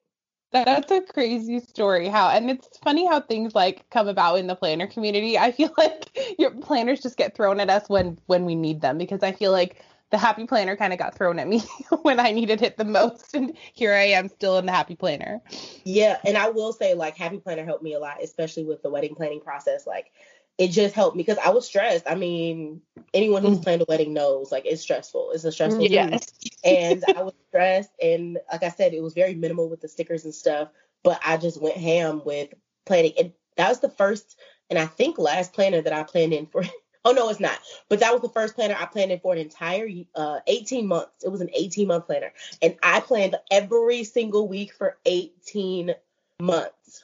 That's 0.52 0.92
a 0.92 1.02
crazy 1.02 1.60
story. 1.60 2.08
How 2.08 2.30
and 2.30 2.50
it's 2.50 2.78
funny 2.84 3.06
how 3.06 3.20
things 3.20 3.54
like 3.54 3.88
come 3.90 4.08
about 4.08 4.40
in 4.40 4.48
the 4.48 4.56
planner 4.56 4.88
community. 4.88 5.38
I 5.38 5.52
feel 5.52 5.72
like 5.78 6.36
your 6.40 6.52
planners 6.52 7.02
just 7.02 7.18
get 7.18 7.36
thrown 7.36 7.60
at 7.60 7.70
us 7.70 7.88
when 7.90 8.18
when 8.26 8.46
we 8.46 8.56
need 8.56 8.82
them 8.82 8.98
because 8.98 9.24
I 9.24 9.34
feel 9.34 9.52
like 9.52 9.84
the 10.10 10.18
happy 10.18 10.46
planner 10.48 10.78
kind 10.78 10.94
of 10.94 11.00
got 11.00 11.16
thrown 11.16 11.38
at 11.38 11.50
me 11.50 11.62
when 12.04 12.18
I 12.20 12.32
needed 12.32 12.62
it 12.62 12.78
the 12.78 12.86
most 12.86 13.36
and 13.36 13.56
here 13.74 13.94
I 13.94 14.06
am 14.06 14.30
still 14.30 14.58
in 14.58 14.66
the 14.66 14.72
happy 14.72 14.96
planner. 14.96 15.42
Yeah, 15.84 16.18
and 16.26 16.38
I 16.38 16.50
will 16.50 16.72
say 16.72 16.94
like 16.94 17.18
happy 17.18 17.40
planner 17.40 17.66
helped 17.66 17.84
me 17.84 17.94
a 17.94 18.00
lot 18.00 18.24
especially 18.24 18.64
with 18.64 18.82
the 18.82 18.90
wedding 18.90 19.16
planning 19.16 19.42
process 19.42 19.86
like 19.86 20.12
it 20.58 20.70
just 20.70 20.96
helped 20.96 21.16
me 21.16 21.24
because 21.24 21.38
I 21.44 21.50
was 21.50 21.68
stressed. 21.68 22.06
I 22.10 22.16
mean, 22.16 22.82
anyone 23.14 23.44
who's 23.44 23.60
mm. 23.60 23.64
planned 23.64 23.82
a 23.84 23.86
wedding 23.88 24.14
knows 24.14 24.52
like 24.52 24.66
it's 24.66 24.82
stressful. 24.82 25.32
It's 25.32 25.44
a 25.44 25.52
stressful 25.52 25.84
yes. 25.84 26.28
and 26.64 27.04
I 27.16 27.24
was 27.24 27.34
stressed 27.50 27.92
and 28.02 28.40
like 28.52 28.64
I 28.64 28.70
said, 28.70 28.94
it 28.94 29.04
was 29.04 29.14
very 29.14 29.36
minimal 29.36 29.70
with 29.70 29.82
the 29.82 29.88
stickers 29.88 30.26
and 30.26 30.34
stuff, 30.34 30.70
but 31.04 31.20
I 31.24 31.38
just 31.38 31.62
went 31.62 31.78
ham 31.78 32.22
with 32.26 32.54
planning. 32.86 33.14
And 33.20 33.34
that 33.56 33.70
was 33.70 33.80
the 33.80 33.90
first 33.90 34.38
and 34.70 34.80
I 34.80 34.86
think 34.88 35.18
last 35.18 35.54
planner 35.54 35.82
that 35.82 35.94
I 35.94 36.04
planned 36.04 36.34
in 36.34 36.48
for 36.48 36.64
oh 37.06 37.12
no, 37.12 37.30
it's 37.30 37.40
not. 37.40 37.60
But 37.88 38.00
that 38.00 38.12
was 38.12 38.22
the 38.22 38.30
first 38.30 38.56
planner 38.56 38.76
I 38.80 38.86
planned 38.86 39.12
in 39.12 39.20
for 39.20 39.34
an 39.34 39.40
entire 39.40 39.88
uh 40.16 40.40
18 40.48 40.88
months. 40.88 41.24
It 41.24 41.30
was 41.30 41.42
an 41.42 41.52
18 41.54 41.88
month 41.88 42.08
planner. 42.08 42.34
And 42.64 42.76
I 42.82 43.00
planned 43.00 43.36
every 43.52 44.04
single 44.04 44.48
week 44.48 44.74
for 44.74 44.98
18 45.06 45.94
months. 46.40 47.04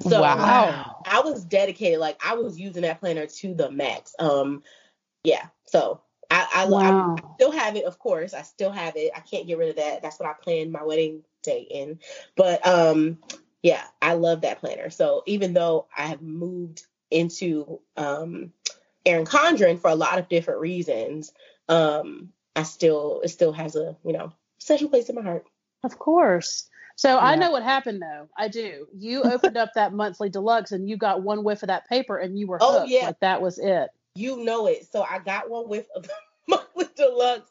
So 0.00 0.20
wow. 0.20 1.02
I 1.06 1.20
was 1.20 1.44
dedicated. 1.44 1.98
Like 1.98 2.20
I 2.24 2.34
was 2.34 2.58
using 2.58 2.82
that 2.82 3.00
planner 3.00 3.26
to 3.26 3.54
the 3.54 3.70
max. 3.70 4.14
Um, 4.18 4.62
yeah. 5.24 5.46
So 5.64 6.00
I 6.30 6.46
I, 6.54 6.66
wow. 6.66 7.16
I, 7.16 7.20
I 7.22 7.34
still 7.34 7.52
have 7.52 7.76
it, 7.76 7.84
of 7.84 7.98
course. 7.98 8.34
I 8.34 8.42
still 8.42 8.72
have 8.72 8.96
it. 8.96 9.12
I 9.16 9.20
can't 9.20 9.46
get 9.46 9.58
rid 9.58 9.70
of 9.70 9.76
that. 9.76 10.02
That's 10.02 10.18
what 10.18 10.28
I 10.28 10.34
planned 10.34 10.72
my 10.72 10.82
wedding 10.82 11.22
day 11.42 11.66
in. 11.70 11.98
But 12.36 12.66
um, 12.66 13.18
yeah, 13.62 13.82
I 14.02 14.14
love 14.14 14.42
that 14.42 14.60
planner. 14.60 14.90
So 14.90 15.22
even 15.26 15.54
though 15.54 15.86
I 15.96 16.06
have 16.06 16.22
moved 16.22 16.86
into 17.10 17.80
um 17.96 18.52
Erin 19.04 19.24
Condren 19.24 19.80
for 19.80 19.90
a 19.90 19.94
lot 19.94 20.18
of 20.18 20.28
different 20.28 20.60
reasons, 20.60 21.32
um, 21.68 22.32
I 22.54 22.64
still 22.64 23.20
it 23.24 23.28
still 23.28 23.52
has 23.52 23.76
a 23.76 23.96
you 24.04 24.12
know 24.12 24.32
special 24.58 24.88
place 24.88 25.08
in 25.08 25.14
my 25.14 25.22
heart. 25.22 25.46
Of 25.84 25.98
course. 25.98 26.68
So 26.96 27.10
yeah. 27.10 27.18
I 27.18 27.36
know 27.36 27.50
what 27.50 27.62
happened 27.62 28.02
though. 28.02 28.28
I 28.36 28.48
do. 28.48 28.88
You 28.96 29.22
opened 29.24 29.56
up 29.56 29.74
that 29.74 29.92
monthly 29.92 30.28
deluxe 30.28 30.72
and 30.72 30.88
you 30.88 30.96
got 30.96 31.22
one 31.22 31.44
whiff 31.44 31.62
of 31.62 31.68
that 31.68 31.88
paper 31.88 32.16
and 32.16 32.38
you 32.38 32.46
were 32.46 32.58
oh, 32.60 32.80
hooked. 32.80 32.84
Oh, 32.84 32.88
yeah. 32.88 33.06
Like 33.06 33.20
that 33.20 33.40
was 33.40 33.58
it. 33.58 33.90
You 34.14 34.42
know 34.42 34.66
it. 34.66 34.90
So 34.90 35.02
I 35.02 35.18
got 35.18 35.50
one 35.50 35.68
whiff 35.68 35.86
of 35.94 36.08
monthly 36.48 36.86
deluxe 36.96 37.50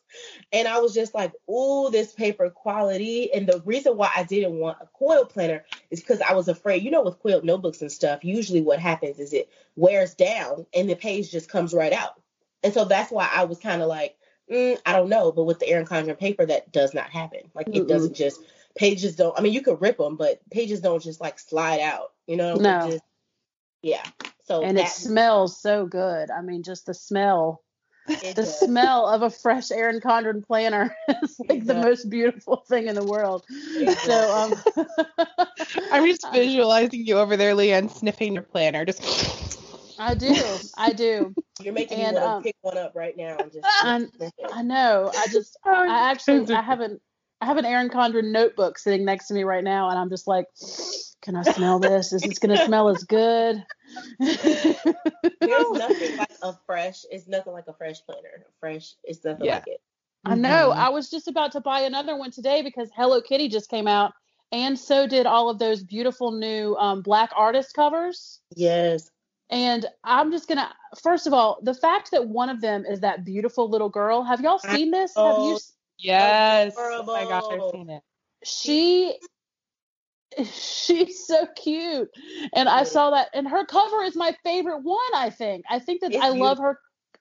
and 0.52 0.68
I 0.68 0.80
was 0.80 0.94
just 0.96 1.14
like, 1.14 1.32
"Ooh, 1.50 1.92
this 1.92 2.14
paper 2.14 2.50
quality." 2.50 3.32
And 3.34 3.48
the 3.48 3.62
reason 3.66 3.98
why 3.98 4.10
I 4.16 4.24
didn't 4.24 4.58
want 4.58 4.80
a 4.82 4.88
coil 4.98 5.26
planner 5.26 5.64
is 5.92 6.00
because 6.00 6.22
I 6.22 6.34
was 6.34 6.48
afraid. 6.48 6.82
You 6.82 6.90
know, 6.90 7.04
with 7.04 7.20
coiled 7.20 7.44
notebooks 7.44 7.82
and 7.82 7.92
stuff, 7.92 8.24
usually 8.24 8.62
what 8.62 8.80
happens 8.80 9.20
is 9.20 9.32
it 9.32 9.50
wears 9.76 10.16
down 10.16 10.66
and 10.74 10.90
the 10.90 10.96
page 10.96 11.32
just 11.32 11.50
comes 11.50 11.74
right 11.74 11.94
out. 11.94 12.20
And 12.64 12.74
so 12.74 12.84
that's 12.86 13.12
why 13.12 13.30
I 13.32 13.44
was 13.44 13.60
kind 13.60 13.84
of 13.84 13.88
like, 13.88 14.18
mm, 14.52 14.80
I 14.88 14.94
don't 14.94 15.10
know. 15.10 15.32
But 15.32 15.44
with 15.44 15.60
the 15.60 15.68
Erin 15.68 15.86
Condren 15.86 16.18
paper, 16.18 16.48
that 16.48 16.72
does 16.72 16.96
not 16.96 17.12
happen. 17.12 17.42
Like 17.54 17.68
it 17.68 17.84
mm 17.84 17.88
doesn't 17.88 18.16
just 18.16 18.40
pages 18.78 19.16
don't. 19.16 19.38
I 19.38 19.42
mean, 19.42 19.54
you 19.54 19.62
could 19.62 19.82
rip 19.82 19.98
them, 19.98 20.16
but 20.16 20.42
pages 20.52 20.82
don't 20.82 21.02
just 21.02 21.22
like 21.22 21.40
slide 21.40 21.80
out. 21.80 22.14
You 22.28 22.38
know? 22.38 22.56
No. 22.56 22.92
Just, 22.92 23.04
yeah. 23.82 24.04
So 24.46 24.62
and 24.62 24.78
that, 24.78 24.88
it 24.88 24.90
smells 24.90 25.60
so 25.60 25.86
good. 25.86 26.30
I 26.30 26.42
mean, 26.42 26.64
just 26.64 26.86
the 26.86 26.94
smell. 26.94 27.62
the 28.08 28.34
does. 28.36 28.60
smell 28.60 29.08
of 29.08 29.24
a 29.24 29.32
fresh 29.32 29.72
Erin 29.72 30.00
Condren 30.00 30.46
planner 30.46 30.96
is 31.24 31.40
like 31.50 31.60
it 31.60 31.68
the 31.68 31.74
does. 31.74 31.84
most 31.84 32.10
beautiful 32.10 32.58
thing 32.68 32.88
in 32.88 32.94
the 32.94 33.04
world. 33.04 33.44
So 34.04 34.32
um 34.32 34.54
I'm 35.92 36.06
just 36.06 36.32
visualizing 36.32 37.08
you 37.08 37.18
over 37.18 37.36
there, 37.36 37.56
Leanne, 37.56 37.90
sniffing 37.90 38.34
your 38.36 38.44
planner. 38.44 38.86
Just 38.86 39.02
I 40.00 40.14
do. 40.14 40.36
I 40.78 40.94
do. 40.94 41.34
You're 41.62 41.74
making 41.74 42.00
and, 42.00 42.16
me 42.16 42.22
want 42.22 42.32
to 42.32 42.36
um, 42.36 42.44
pick 42.44 42.56
one 42.62 42.78
up 42.78 42.96
right 42.96 43.18
now 43.18 43.38
and 43.40 43.52
just 43.52 43.66
I, 43.66 44.06
I 44.52 44.62
know. 44.62 45.12
I 45.18 45.26
just 45.32 45.58
I 45.66 46.12
actually 46.12 46.54
I 46.54 46.62
haven't 46.62 47.02
I 47.46 47.48
have 47.48 47.58
an 47.58 47.66
Erin 47.66 47.90
Condren 47.90 48.32
notebook 48.32 48.80
sitting 48.80 49.06
next 49.06 49.28
to 49.28 49.36
me 49.36 49.44
right 49.44 49.64
now, 49.64 49.92
and 49.92 50.00
I'm 50.00 50.10
just 50.10 50.26
like, 50.26 50.48
can 51.22 51.36
I 51.36 51.44
smell 51.44 51.78
this? 51.78 52.12
Is 52.12 52.24
this 52.24 52.40
gonna 52.40 52.66
smell 52.66 52.90
as 52.90 53.04
good? 53.04 53.64
There's 54.20 54.76
nothing 55.44 56.18
like 56.18 56.32
a 56.42 56.54
fresh. 56.66 57.06
It's 57.12 57.28
nothing 57.28 57.54
like 57.54 57.68
a 57.68 57.74
fresh 57.74 58.04
planner. 58.04 58.48
Fresh. 58.60 58.96
It's 59.04 59.24
nothing 59.24 59.46
yeah. 59.46 59.58
like 59.58 59.68
it. 59.68 59.82
I 60.26 60.34
know. 60.34 60.72
Mm-hmm. 60.72 60.80
I 60.80 60.90
was 60.90 61.12
just 61.12 61.28
about 61.28 61.52
to 61.52 61.62
buy 61.62 61.82
another 61.82 62.18
one 62.18 62.32
today 62.32 62.64
because 62.64 62.90
Hello 62.96 63.22
Kitty 63.22 63.48
just 63.48 63.70
came 63.70 63.86
out, 63.86 64.14
and 64.52 64.78
so 64.78 65.06
did 65.06 65.28
all 65.28 65.48
of 65.48 65.60
those 65.60 65.84
beautiful 65.84 66.32
new 66.32 66.76
um, 66.78 67.04
black 67.04 67.30
artist 67.36 67.76
covers. 67.76 68.40
Yes. 68.56 69.12
And 69.52 69.86
I'm 70.04 70.32
just 70.32 70.48
gonna. 70.48 70.74
First 71.04 71.28
of 71.28 71.34
all, 71.34 71.60
the 71.62 71.76
fact 71.76 72.10
that 72.10 72.28
one 72.28 72.50
of 72.50 72.60
them 72.60 72.86
is 72.90 73.02
that 73.02 73.24
beautiful 73.24 73.70
little 73.70 73.90
girl. 73.90 74.24
Have 74.24 74.42
y'all 74.42 74.58
seen 74.58 74.90
this? 74.90 75.14
Have 75.16 75.38
you? 75.38 75.60
Yes. 75.98 76.76
Oh 76.78 77.04
my 77.04 77.26
gosh, 77.26 77.46
I've 77.50 77.64
seen 77.72 77.90
it. 77.90 78.04
She 78.44 79.16
she's 80.44 81.26
so 81.26 81.48
cute. 81.56 82.10
And 82.54 82.68
I 82.68 82.84
saw 82.84 83.12
that 83.12 83.30
and 83.34 83.48
her 83.48 83.66
cover 83.66 84.04
is 84.04 84.16
my 84.16 84.36
favorite 84.44 84.80
one, 84.84 85.00
I 85.16 85.30
think. 85.30 85.66
I 85.70 85.80
think 85.80 86.02
that 86.02 86.12
it's 86.12 86.18
I 86.24 86.30
beautiful. 86.32 86.40
love 86.40 86.58
her 86.60 86.80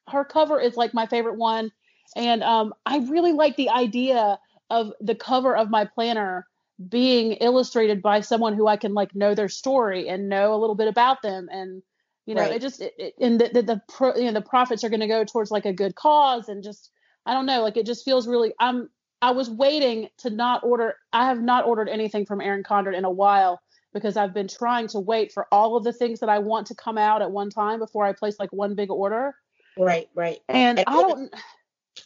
her 0.09 0.25
cover 0.25 0.61
is 0.61 0.77
like 0.77 0.95
my 0.95 1.07
favorite 1.07 1.37
one. 1.39 1.71
And 2.17 2.43
um 2.43 2.75
I 2.87 2.99
really 2.99 3.33
like 3.33 3.57
the 3.57 3.71
idea 3.71 4.39
of 4.71 4.93
the 5.01 5.15
cover 5.15 5.57
of 5.57 5.71
my 5.71 5.85
planner 5.85 6.47
being 6.89 7.33
illustrated 7.35 8.03
by 8.03 8.21
someone 8.21 8.55
who 8.55 8.67
I 8.67 8.77
can 8.77 8.95
like 8.95 9.15
know 9.15 9.35
their 9.35 9.49
story 9.49 10.09
and 10.09 10.29
know 10.29 10.55
a 10.55 10.59
little 10.59 10.75
bit 10.75 10.89
about 10.89 11.23
them 11.23 11.49
and 11.53 11.83
you 12.27 12.35
know 12.35 12.43
right. 12.43 12.53
it 12.53 12.63
just 12.63 12.81
it, 12.81 12.95
it, 12.99 13.15
and 13.21 13.41
the 13.41 13.51
the, 13.53 13.63
the 13.63 13.83
pro, 13.89 14.17
you 14.17 14.25
know 14.25 14.33
the 14.33 14.41
profits 14.41 14.83
are 14.83 14.89
going 14.89 15.01
to 15.01 15.07
go 15.07 15.25
towards 15.25 15.51
like 15.53 15.67
a 15.67 15.73
good 15.73 15.95
cause 15.95 16.49
and 16.49 16.65
just 16.65 16.91
I 17.27 17.35
don't 17.35 17.47
know, 17.47 17.63
like 17.63 17.77
it 17.77 17.87
just 17.87 18.05
feels 18.05 18.27
really 18.27 18.53
I'm 18.59 18.89
I 19.23 19.31
was 19.31 19.49
waiting 19.49 20.09
to 20.19 20.31
not 20.31 20.65
order 20.65 20.97
I 21.13 21.27
have 21.27 21.41
not 21.41 21.67
ordered 21.67 21.89
anything 21.89 22.27
from 22.27 22.41
Erin 22.41 22.63
Condren 22.63 22.97
in 22.97 23.05
a 23.05 23.11
while 23.11 23.61
because 23.93 24.17
I've 24.17 24.35
been 24.35 24.49
trying 24.49 24.89
to 24.89 25.01
wait 25.01 25.33
for 25.33 25.47
all 25.53 25.77
of 25.77 25.85
the 25.85 25.93
things 25.93 26.21
that 26.21 26.29
I 26.29 26.41
want 26.41 26.67
to 26.67 26.75
come 26.75 26.99
out 26.99 27.23
at 27.23 27.31
one 27.31 27.49
time 27.49 27.79
before 27.79 28.05
I 28.05 28.13
place 28.13 28.39
like 28.39 28.53
one 28.53 28.75
big 28.75 28.91
order. 28.91 29.35
Right, 29.79 30.09
right. 30.15 30.41
And, 30.49 30.81
and 30.81 30.85
I 30.87 30.93
don't 30.93 31.35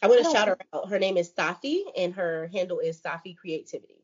I 0.01 0.07
want 0.07 0.23
to 0.23 0.31
shout 0.31 0.47
her 0.47 0.57
out. 0.73 0.89
Her 0.89 0.99
name 0.99 1.17
is 1.17 1.31
Safi 1.31 1.81
and 1.97 2.13
her 2.13 2.49
handle 2.53 2.79
is 2.79 3.01
Safi 3.01 3.35
Creativity. 3.35 3.95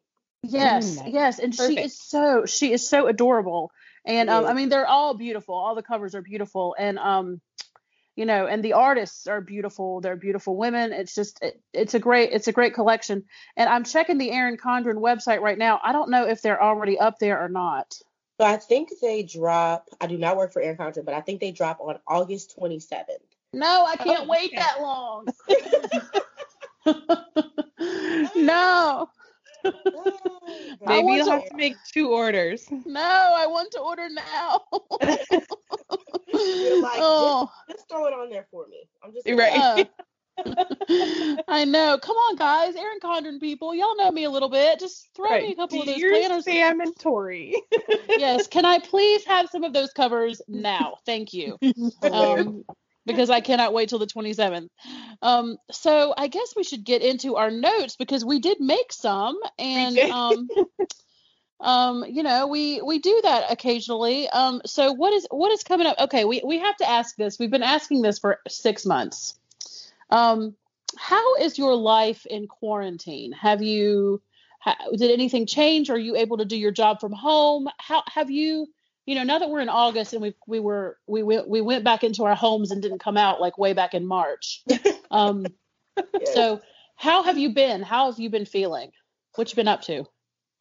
Yes, 0.44 1.00
mm, 1.00 1.14
yes, 1.14 1.40
and 1.40 1.56
Perfect. 1.56 1.80
she 1.80 1.86
is 1.86 2.00
so 2.00 2.46
she 2.46 2.74
is 2.74 2.88
so 2.88 3.08
adorable. 3.08 3.72
And 4.06 4.30
um, 4.30 4.46
I 4.46 4.54
mean 4.54 4.70
they're 4.70 4.88
all 4.88 5.16
beautiful. 5.16 5.56
All 5.56 5.74
the 5.74 5.82
covers 5.82 6.14
are 6.16 6.22
beautiful 6.22 6.76
and 6.78 7.00
um 7.00 7.42
you 8.16 8.26
know, 8.26 8.48
and 8.48 8.64
the 8.64 8.74
artists 8.74 9.28
are 9.28 9.42
beautiful. 9.42 10.02
They're 10.02 10.16
beautiful 10.16 10.56
women. 10.56 10.94
It's 10.94 11.14
just 11.14 11.40
it, 11.42 11.60
it's 11.74 11.94
a 11.94 12.00
great 12.00 12.32
it's 12.32 12.48
a 12.48 12.54
great 12.54 12.74
collection. 12.74 13.26
And 13.58 13.70
I'm 13.70 13.84
checking 13.84 14.18
the 14.18 14.32
Erin 14.32 14.58
Condren 14.58 14.96
website 14.96 15.42
right 15.42 15.58
now. 15.58 15.80
I 15.84 15.92
don't 15.92 16.10
know 16.10 16.26
if 16.26 16.42
they're 16.42 16.62
already 16.62 16.98
up 16.98 17.20
there 17.20 17.44
or 17.44 17.50
not. 17.50 18.00
So 18.40 18.46
I 18.46 18.58
think 18.58 18.90
they 19.02 19.24
drop. 19.24 19.88
I 20.02 20.08
do 20.08 20.18
not 20.18 20.38
work 20.38 20.54
for 20.54 20.62
Erin 20.62 20.78
Condren, 20.78 21.06
but 21.06 21.14
I 21.14 21.22
think 21.22 21.40
they 21.40 21.52
drop 21.52 21.80
on 21.80 22.00
August 22.08 22.58
27th. 22.60 23.06
No, 23.54 23.86
I 23.86 23.96
can't 23.96 24.24
oh, 24.24 24.28
wait 24.28 24.54
that 24.56 24.82
long. 24.82 25.28
no. 28.36 29.10
Maybe 30.86 31.08
you'll 31.14 31.26
to, 31.26 31.32
have 31.32 31.50
to 31.50 31.56
make 31.56 31.76
two 31.92 32.10
orders. 32.10 32.68
No, 32.86 33.02
I 33.02 33.48
want 33.48 33.72
to 33.72 33.80
order 33.80 34.08
now. 34.10 34.62
like, 35.02 35.28
oh. 36.34 37.50
just, 37.68 37.80
just, 37.80 37.90
throw 37.90 38.08
it 38.08 38.14
on 38.14 38.30
there 38.30 38.48
for 38.52 38.68
me. 38.68 38.88
I'm 39.04 39.14
just 39.14 39.28
right. 39.30 39.90
I 41.48 41.64
know. 41.64 41.98
Come 42.02 42.18
on, 42.18 42.36
guys. 42.36 42.76
Erin 42.76 43.00
Condren 43.02 43.40
people. 43.40 43.74
Y'all 43.74 43.96
know 43.96 44.12
me 44.12 44.26
a 44.26 44.30
little 44.30 44.50
bit. 44.50 44.80
Just 44.80 45.10
throw 45.16 45.30
right. 45.30 45.44
me 45.44 45.54
a 45.54 45.56
couple 45.56 45.82
Dear 45.84 46.14
of 46.14 46.30
those 46.30 46.44
planners. 46.44 46.44
Sam 46.44 46.82
and 46.82 47.00
Tori. 47.00 47.56
yes. 48.10 48.48
Can 48.48 48.66
I 48.66 48.80
please 48.80 49.24
have 49.26 49.50
some 49.50 49.64
of 49.64 49.72
those 49.72 49.92
covers 49.94 50.42
now? 50.48 50.98
Thank 51.06 51.34
you. 51.34 51.58
Um, 52.04 52.66
because 53.06 53.30
I 53.30 53.42
cannot 53.42 53.74
wait 53.74 53.90
till 53.90 54.00
the 54.00 54.08
27th. 54.08 54.70
Um, 55.22 55.58
so 55.72 56.14
I 56.18 56.28
guess 56.28 56.54
we 56.56 56.64
should 56.64 56.84
get 56.84 57.02
into 57.02 57.36
our 57.36 57.52
notes 57.52 57.96
because 57.96 58.26
we 58.26 58.40
did 58.40 58.60
make 58.60 58.92
some, 58.92 59.40
and 59.58 59.98
um, 59.98 60.48
um, 61.60 62.06
you 62.08 62.24
know, 62.24 62.48
we 62.48 62.82
we 62.82 63.00
do 63.00 63.22
that 63.24 63.52
occasionally. 63.52 64.28
Um, 64.30 64.62
so 64.66 64.92
what 64.92 65.14
is 65.14 65.28
what 65.30 65.52
is 65.52 65.64
coming 65.64 65.88
up? 65.88 65.98
Okay, 66.00 66.26
we 66.26 66.42
we 66.46 66.60
have 66.60 66.78
to 66.78 66.90
ask 66.90 67.16
this. 67.16 67.40
We've 67.40 67.52
been 67.52 67.64
asking 67.64 68.02
this 68.02 68.20
for 68.20 68.40
six 68.48 68.86
months. 68.86 69.40
Um, 70.10 70.56
how 70.98 71.36
is 71.36 71.58
your 71.58 71.76
life 71.76 72.26
in 72.26 72.48
quarantine? 72.48 73.32
Have 73.34 73.62
you 73.62 74.22
ha, 74.60 74.76
did 74.96 75.12
anything 75.12 75.46
change? 75.46 75.90
Are 75.90 75.98
you 75.98 76.16
able 76.16 76.38
to 76.38 76.46
do 76.46 76.58
your 76.58 76.72
job 76.72 77.00
from 77.00 77.14
home? 77.14 77.68
How 77.78 78.04
have 78.14 78.30
you? 78.30 78.68
You 79.06 79.16
know, 79.16 79.24
now 79.24 79.40
that 79.40 79.50
we're 79.50 79.62
in 79.62 79.70
August 79.70 80.14
and 80.14 80.22
we 80.22 80.36
we 80.48 80.60
were 80.60 80.98
we 81.08 81.24
went 81.24 81.48
we 81.48 81.62
went 81.62 81.84
back 81.84 82.04
into 82.04 82.26
our 82.26 82.36
homes 82.36 82.72
and 82.72 82.82
didn't 82.82 83.00
come 83.00 83.18
out 83.18 83.40
like 83.40 83.58
way 83.58 83.74
back 83.74 83.94
in 83.94 84.06
March. 84.06 84.64
Um, 85.12 85.46
yes. 85.98 86.34
So, 86.34 86.62
how 86.98 87.24
have 87.24 87.38
you 87.38 87.54
been? 87.54 87.82
How 87.82 88.12
have 88.12 88.20
you 88.20 88.30
been 88.30 88.46
feeling? 88.46 88.92
What 89.36 89.50
you 89.50 89.56
been 89.56 89.68
up 89.68 89.84
to? 89.84 90.06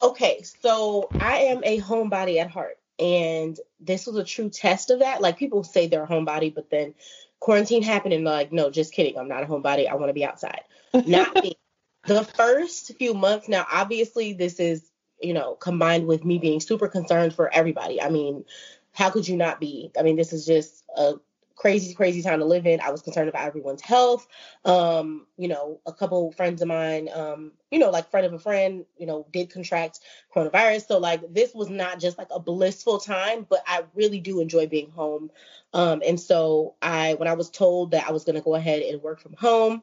Okay, 0.01 0.45
so 0.61 1.09
I 1.19 1.39
am 1.39 1.63
a 1.65 1.81
homebody 1.81 2.39
at 2.39 2.51
heart, 2.51 2.79
and 3.01 3.59
this 3.81 4.07
was 4.07 4.17
a 4.17 4.23
true 4.23 4.51
test 4.51 4.91
of 4.91 5.01
that. 5.01 5.23
Like 5.23 5.39
people 5.39 5.65
say 5.65 5.89
they're 5.89 6.05
a 6.05 6.07
homebody, 6.07 6.55
but 6.55 6.71
then 6.71 6.95
quarantine 7.41 7.83
happened, 7.83 8.15
and 8.15 8.25
like, 8.25 8.53
no, 8.53 8.71
just 8.71 8.93
kidding. 8.93 9.19
I'm 9.19 9.29
not 9.29 9.43
a 9.43 9.47
homebody. 9.47 9.89
I 9.89 9.95
want 9.95 10.11
to 10.11 10.15
be 10.15 10.25
outside. 10.25 10.63
Not 10.93 11.35
me. 11.43 11.57
The 12.07 12.23
first 12.23 12.95
few 12.99 13.15
months, 13.15 13.49
now 13.49 13.67
obviously 13.73 14.35
this 14.35 14.61
is 14.61 14.91
you 15.21 15.35
know, 15.35 15.55
combined 15.55 16.07
with 16.07 16.25
me 16.25 16.39
being 16.39 16.61
super 16.61 16.89
concerned 16.89 17.35
for 17.35 17.53
everybody. 17.53 18.01
I 18.01 18.11
mean, 18.11 18.45
how 18.93 19.11
could 19.11 19.27
you 19.27 19.37
not 19.37 19.61
be? 19.61 19.91
I 19.99 20.03
mean, 20.03 20.17
this 20.17 20.33
is 20.33 20.47
just 20.47 20.85
a 20.97 21.15
crazy, 21.57 21.95
crazy 21.95 22.23
time 22.23 22.41
to 22.41 22.45
live 22.45 22.67
in. 22.67 22.81
I 22.81 22.91
was 22.91 23.03
concerned 23.03 23.29
about 23.29 23.47
everyone's 23.47 23.81
health. 23.81 24.27
Um, 24.65 25.27
you 25.37 25.49
know, 25.49 25.81
a 25.87 25.93
couple 25.93 26.33
friends 26.33 26.63
of 26.63 26.69
mine, 26.69 27.09
um, 27.15 27.53
you 27.71 27.79
know, 27.79 27.91
like 27.91 28.11
friend 28.11 28.27
of 28.27 28.33
a 28.33 28.39
friend, 28.39 28.85
you 28.99 29.07
know, 29.07 29.27
did 29.33 29.51
contract 29.51 30.01
coronavirus. 30.35 30.87
So 30.87 30.99
like 30.99 31.33
this 31.33 31.55
was 31.55 31.71
not 31.71 32.01
just 32.01 32.19
like 32.19 32.29
a 32.31 32.41
blissful 32.41 32.99
time, 32.99 33.47
but 33.49 33.63
I 33.67 33.85
really 33.95 34.21
do 34.21 34.41
enjoy 34.41 34.67
being 34.67 34.91
home. 34.91 35.31
Um, 35.73 36.03
and 36.07 36.21
so 36.21 36.75
I 36.83 37.15
when 37.15 37.29
I 37.29 37.35
was 37.35 37.51
told 37.51 37.93
that 37.93 38.07
I 38.07 38.13
was 38.13 38.25
gonna 38.25 38.41
go 38.41 38.55
ahead 38.55 38.83
and 38.83 39.03
work 39.03 39.21
from 39.21 39.35
home, 39.35 39.83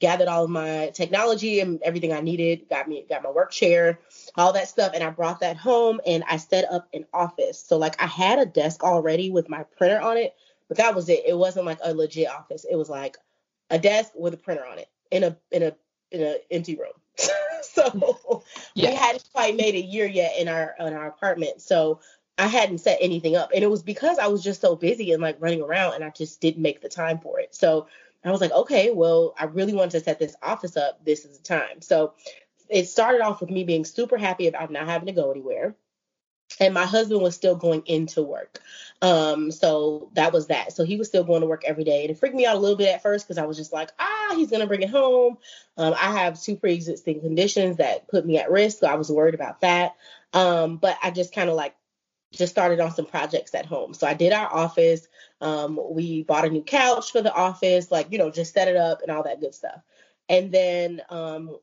gathered 0.00 0.28
all 0.28 0.44
of 0.44 0.50
my 0.50 0.90
technology 0.94 1.60
and 1.60 1.80
everything 1.82 2.12
I 2.12 2.20
needed, 2.20 2.68
got 2.68 2.88
me 2.88 3.04
got 3.08 3.22
my 3.22 3.30
work 3.30 3.50
chair, 3.50 4.00
all 4.34 4.52
that 4.54 4.68
stuff, 4.68 4.92
and 4.94 5.04
I 5.04 5.10
brought 5.10 5.40
that 5.40 5.56
home 5.56 6.00
and 6.06 6.24
I 6.28 6.38
set 6.38 6.70
up 6.70 6.88
an 6.92 7.06
office. 7.12 7.60
So 7.60 7.76
like 7.76 8.02
I 8.02 8.06
had 8.06 8.38
a 8.38 8.46
desk 8.46 8.82
already 8.82 9.30
with 9.30 9.48
my 9.48 9.64
printer 9.76 10.00
on 10.00 10.16
it, 10.16 10.34
but 10.68 10.78
that 10.78 10.94
was 10.94 11.08
it. 11.08 11.22
It 11.26 11.36
wasn't 11.36 11.66
like 11.66 11.78
a 11.84 11.94
legit 11.94 12.28
office. 12.28 12.64
It 12.68 12.76
was 12.76 12.88
like 12.88 13.16
a 13.68 13.78
desk 13.78 14.12
with 14.16 14.34
a 14.34 14.38
printer 14.38 14.66
on 14.66 14.78
it 14.78 14.88
in 15.10 15.22
a 15.22 15.36
in 15.52 15.62
a 15.62 15.76
in 16.10 16.22
an 16.22 16.36
empty 16.50 16.76
room. 16.76 16.92
so 17.62 18.42
yeah. 18.74 18.90
we 18.90 18.96
hadn't 18.96 19.28
quite 19.32 19.56
made 19.56 19.74
a 19.74 19.80
year 19.80 20.06
yet 20.06 20.38
in 20.38 20.48
our 20.48 20.74
in 20.80 20.94
our 20.94 21.06
apartment. 21.06 21.60
So 21.60 22.00
I 22.38 22.46
hadn't 22.46 22.78
set 22.78 22.98
anything 23.02 23.36
up. 23.36 23.50
And 23.54 23.62
it 23.62 23.70
was 23.70 23.82
because 23.82 24.18
I 24.18 24.26
was 24.28 24.42
just 24.42 24.62
so 24.62 24.74
busy 24.74 25.12
and 25.12 25.22
like 25.22 25.36
running 25.40 25.60
around 25.60 25.94
and 25.94 26.04
I 26.04 26.10
just 26.10 26.40
didn't 26.40 26.62
make 26.62 26.80
the 26.80 26.88
time 26.88 27.18
for 27.18 27.38
it. 27.38 27.54
So 27.54 27.86
I 28.24 28.30
was 28.30 28.40
like, 28.40 28.52
okay, 28.52 28.90
well, 28.90 29.34
I 29.38 29.44
really 29.44 29.72
want 29.72 29.92
to 29.92 30.00
set 30.00 30.18
this 30.18 30.36
office 30.42 30.76
up. 30.76 31.04
This 31.04 31.24
is 31.24 31.38
the 31.38 31.44
time. 31.44 31.80
So 31.80 32.14
it 32.68 32.88
started 32.88 33.22
off 33.22 33.40
with 33.40 33.50
me 33.50 33.64
being 33.64 33.84
super 33.84 34.18
happy 34.18 34.46
about 34.46 34.70
not 34.70 34.86
having 34.86 35.06
to 35.06 35.12
go 35.12 35.30
anywhere. 35.30 35.74
And 36.58 36.74
my 36.74 36.84
husband 36.84 37.22
was 37.22 37.34
still 37.34 37.54
going 37.54 37.82
into 37.86 38.22
work. 38.22 38.60
Um, 39.00 39.50
so 39.50 40.10
that 40.14 40.32
was 40.32 40.48
that. 40.48 40.72
So 40.72 40.84
he 40.84 40.96
was 40.96 41.08
still 41.08 41.24
going 41.24 41.42
to 41.42 41.46
work 41.46 41.62
every 41.64 41.84
day. 41.84 42.02
And 42.02 42.10
it 42.10 42.18
freaked 42.18 42.34
me 42.34 42.44
out 42.44 42.56
a 42.56 42.58
little 42.58 42.76
bit 42.76 42.92
at 42.92 43.02
first 43.02 43.26
because 43.26 43.38
I 43.38 43.46
was 43.46 43.56
just 43.56 43.72
like, 43.72 43.90
ah, 43.98 44.34
he's 44.34 44.50
going 44.50 44.60
to 44.60 44.66
bring 44.66 44.82
it 44.82 44.90
home. 44.90 45.38
Um, 45.76 45.94
I 45.94 46.18
have 46.18 46.40
two 46.40 46.56
pre 46.56 46.74
existing 46.74 47.20
conditions 47.20 47.76
that 47.76 48.08
put 48.08 48.26
me 48.26 48.38
at 48.38 48.50
risk. 48.50 48.78
So 48.78 48.88
I 48.88 48.96
was 48.96 49.10
worried 49.10 49.34
about 49.34 49.60
that. 49.60 49.94
Um, 50.32 50.76
but 50.76 50.98
I 51.02 51.12
just 51.12 51.32
kind 51.32 51.48
of 51.48 51.56
like 51.56 51.74
just 52.32 52.52
started 52.52 52.80
on 52.80 52.92
some 52.92 53.06
projects 53.06 53.54
at 53.54 53.66
home. 53.66 53.94
So 53.94 54.06
I 54.06 54.14
did 54.14 54.32
our 54.32 54.52
office. 54.52 55.08
Um, 55.40 55.78
we 55.90 56.22
bought 56.22 56.44
a 56.44 56.50
new 56.50 56.62
couch 56.62 57.12
for 57.12 57.22
the 57.22 57.32
office, 57.32 57.90
like, 57.90 58.12
you 58.12 58.18
know, 58.18 58.30
just 58.30 58.54
set 58.54 58.68
it 58.68 58.76
up 58.76 59.02
and 59.02 59.10
all 59.10 59.24
that 59.24 59.40
good 59.40 59.54
stuff. 59.54 59.82
And 60.28 60.52
then 60.52 61.02
um, 61.10 61.56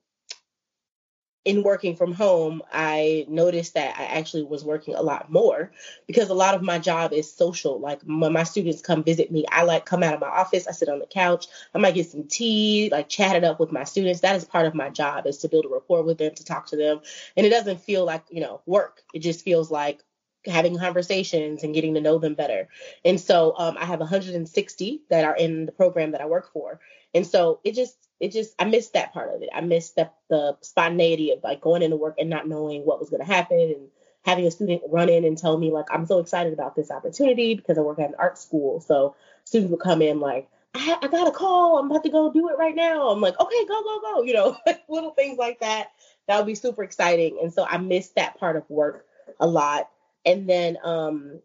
in 1.45 1.63
working 1.63 1.95
from 1.95 2.11
home, 2.11 2.61
I 2.73 3.25
noticed 3.29 3.75
that 3.75 3.97
I 3.97 4.03
actually 4.03 4.43
was 4.43 4.65
working 4.65 4.95
a 4.95 5.01
lot 5.01 5.31
more 5.31 5.71
because 6.05 6.29
a 6.29 6.33
lot 6.33 6.55
of 6.55 6.61
my 6.61 6.77
job 6.77 7.13
is 7.13 7.33
social. 7.33 7.79
Like 7.79 8.01
when 8.03 8.33
my 8.33 8.43
students 8.43 8.81
come 8.81 9.05
visit 9.05 9.31
me, 9.31 9.45
I 9.49 9.63
like 9.63 9.85
come 9.85 10.03
out 10.03 10.13
of 10.13 10.19
my 10.19 10.27
office, 10.27 10.67
I 10.67 10.73
sit 10.73 10.89
on 10.89 10.99
the 10.99 11.05
couch, 11.05 11.47
I 11.73 11.77
might 11.77 11.95
get 11.95 12.09
some 12.09 12.25
tea, 12.25 12.89
like 12.91 13.07
chat 13.07 13.37
it 13.37 13.45
up 13.45 13.61
with 13.61 13.71
my 13.71 13.85
students. 13.85 14.19
That 14.19 14.35
is 14.35 14.43
part 14.43 14.65
of 14.65 14.75
my 14.75 14.89
job 14.89 15.25
is 15.25 15.37
to 15.37 15.47
build 15.47 15.63
a 15.63 15.69
rapport 15.69 16.03
with 16.03 16.17
them, 16.17 16.35
to 16.35 16.43
talk 16.43 16.67
to 16.67 16.75
them. 16.75 16.99
And 17.37 17.45
it 17.45 17.51
doesn't 17.51 17.79
feel 17.79 18.03
like, 18.03 18.25
you 18.29 18.41
know, 18.41 18.59
work. 18.65 19.01
It 19.13 19.19
just 19.19 19.45
feels 19.45 19.71
like 19.71 20.03
having 20.47 20.77
conversations 20.77 21.63
and 21.63 21.73
getting 21.73 21.93
to 21.95 22.01
know 22.01 22.17
them 22.17 22.35
better. 22.35 22.67
And 23.03 23.19
so 23.19 23.53
um, 23.57 23.77
I 23.77 23.85
have 23.85 23.99
160 23.99 25.01
that 25.09 25.25
are 25.25 25.35
in 25.35 25.65
the 25.65 25.71
program 25.71 26.11
that 26.11 26.21
I 26.21 26.25
work 26.25 26.51
for. 26.51 26.79
And 27.13 27.25
so 27.25 27.59
it 27.63 27.75
just, 27.75 27.95
it 28.19 28.31
just, 28.31 28.53
I 28.59 28.65
missed 28.65 28.93
that 28.93 29.13
part 29.13 29.33
of 29.33 29.41
it. 29.41 29.49
I 29.53 29.61
missed 29.61 29.95
the, 29.95 30.09
the 30.29 30.57
spontaneity 30.61 31.31
of 31.31 31.43
like 31.43 31.61
going 31.61 31.81
into 31.81 31.95
work 31.95 32.15
and 32.19 32.29
not 32.29 32.47
knowing 32.47 32.81
what 32.81 32.99
was 32.99 33.09
going 33.09 33.25
to 33.25 33.31
happen 33.31 33.59
and 33.59 33.87
having 34.25 34.45
a 34.45 34.51
student 34.51 34.81
run 34.89 35.09
in 35.09 35.23
and 35.23 35.37
tell 35.37 35.57
me 35.57 35.71
like, 35.71 35.85
I'm 35.89 36.05
so 36.05 36.19
excited 36.19 36.53
about 36.53 36.75
this 36.75 36.91
opportunity 36.91 37.55
because 37.55 37.77
I 37.77 37.81
work 37.81 37.99
at 37.99 38.09
an 38.09 38.15
art 38.19 38.37
school. 38.37 38.81
So 38.81 39.15
students 39.45 39.71
would 39.71 39.79
come 39.79 40.01
in 40.01 40.19
like, 40.19 40.49
I, 40.73 40.97
I 41.01 41.07
got 41.07 41.27
a 41.27 41.31
call. 41.31 41.79
I'm 41.79 41.89
about 41.89 42.03
to 42.03 42.09
go 42.09 42.31
do 42.31 42.49
it 42.49 42.57
right 42.57 42.75
now. 42.75 43.09
I'm 43.09 43.21
like, 43.21 43.39
okay, 43.39 43.65
go, 43.65 43.83
go, 43.83 43.99
go. 44.01 44.23
You 44.23 44.33
know, 44.33 44.57
little 44.89 45.11
things 45.11 45.37
like 45.37 45.61
that. 45.61 45.91
That 46.27 46.37
would 46.37 46.45
be 46.45 46.55
super 46.55 46.83
exciting. 46.83 47.39
And 47.41 47.53
so 47.53 47.65
I 47.65 47.77
missed 47.77 48.15
that 48.15 48.37
part 48.37 48.57
of 48.57 48.69
work 48.69 49.05
a 49.39 49.47
lot. 49.47 49.89
And 50.27 50.47
then 50.47 50.77
um, 50.83 51.39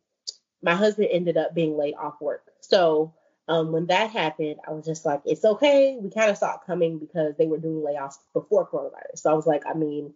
my 0.62 0.74
husband 0.74 1.08
ended 1.10 1.36
up 1.36 1.54
being 1.54 1.78
laid 1.78 1.94
off 1.94 2.20
work. 2.20 2.42
So 2.60 3.14
um, 3.48 3.72
when 3.72 3.86
that 3.86 4.10
happened, 4.10 4.56
I 4.66 4.72
was 4.72 4.84
just 4.84 5.06
like, 5.06 5.22
it's 5.24 5.44
okay. 5.44 5.96
We 6.00 6.10
kind 6.10 6.30
of 6.30 6.36
saw 6.36 6.54
it 6.54 6.60
coming 6.66 6.98
because 6.98 7.36
they 7.38 7.46
were 7.46 7.58
doing 7.58 7.84
layoffs 7.84 8.16
before 8.32 8.68
coronavirus. 8.68 9.18
So 9.18 9.30
I 9.30 9.34
was 9.34 9.46
like, 9.46 9.62
I 9.66 9.74
mean, 9.74 10.14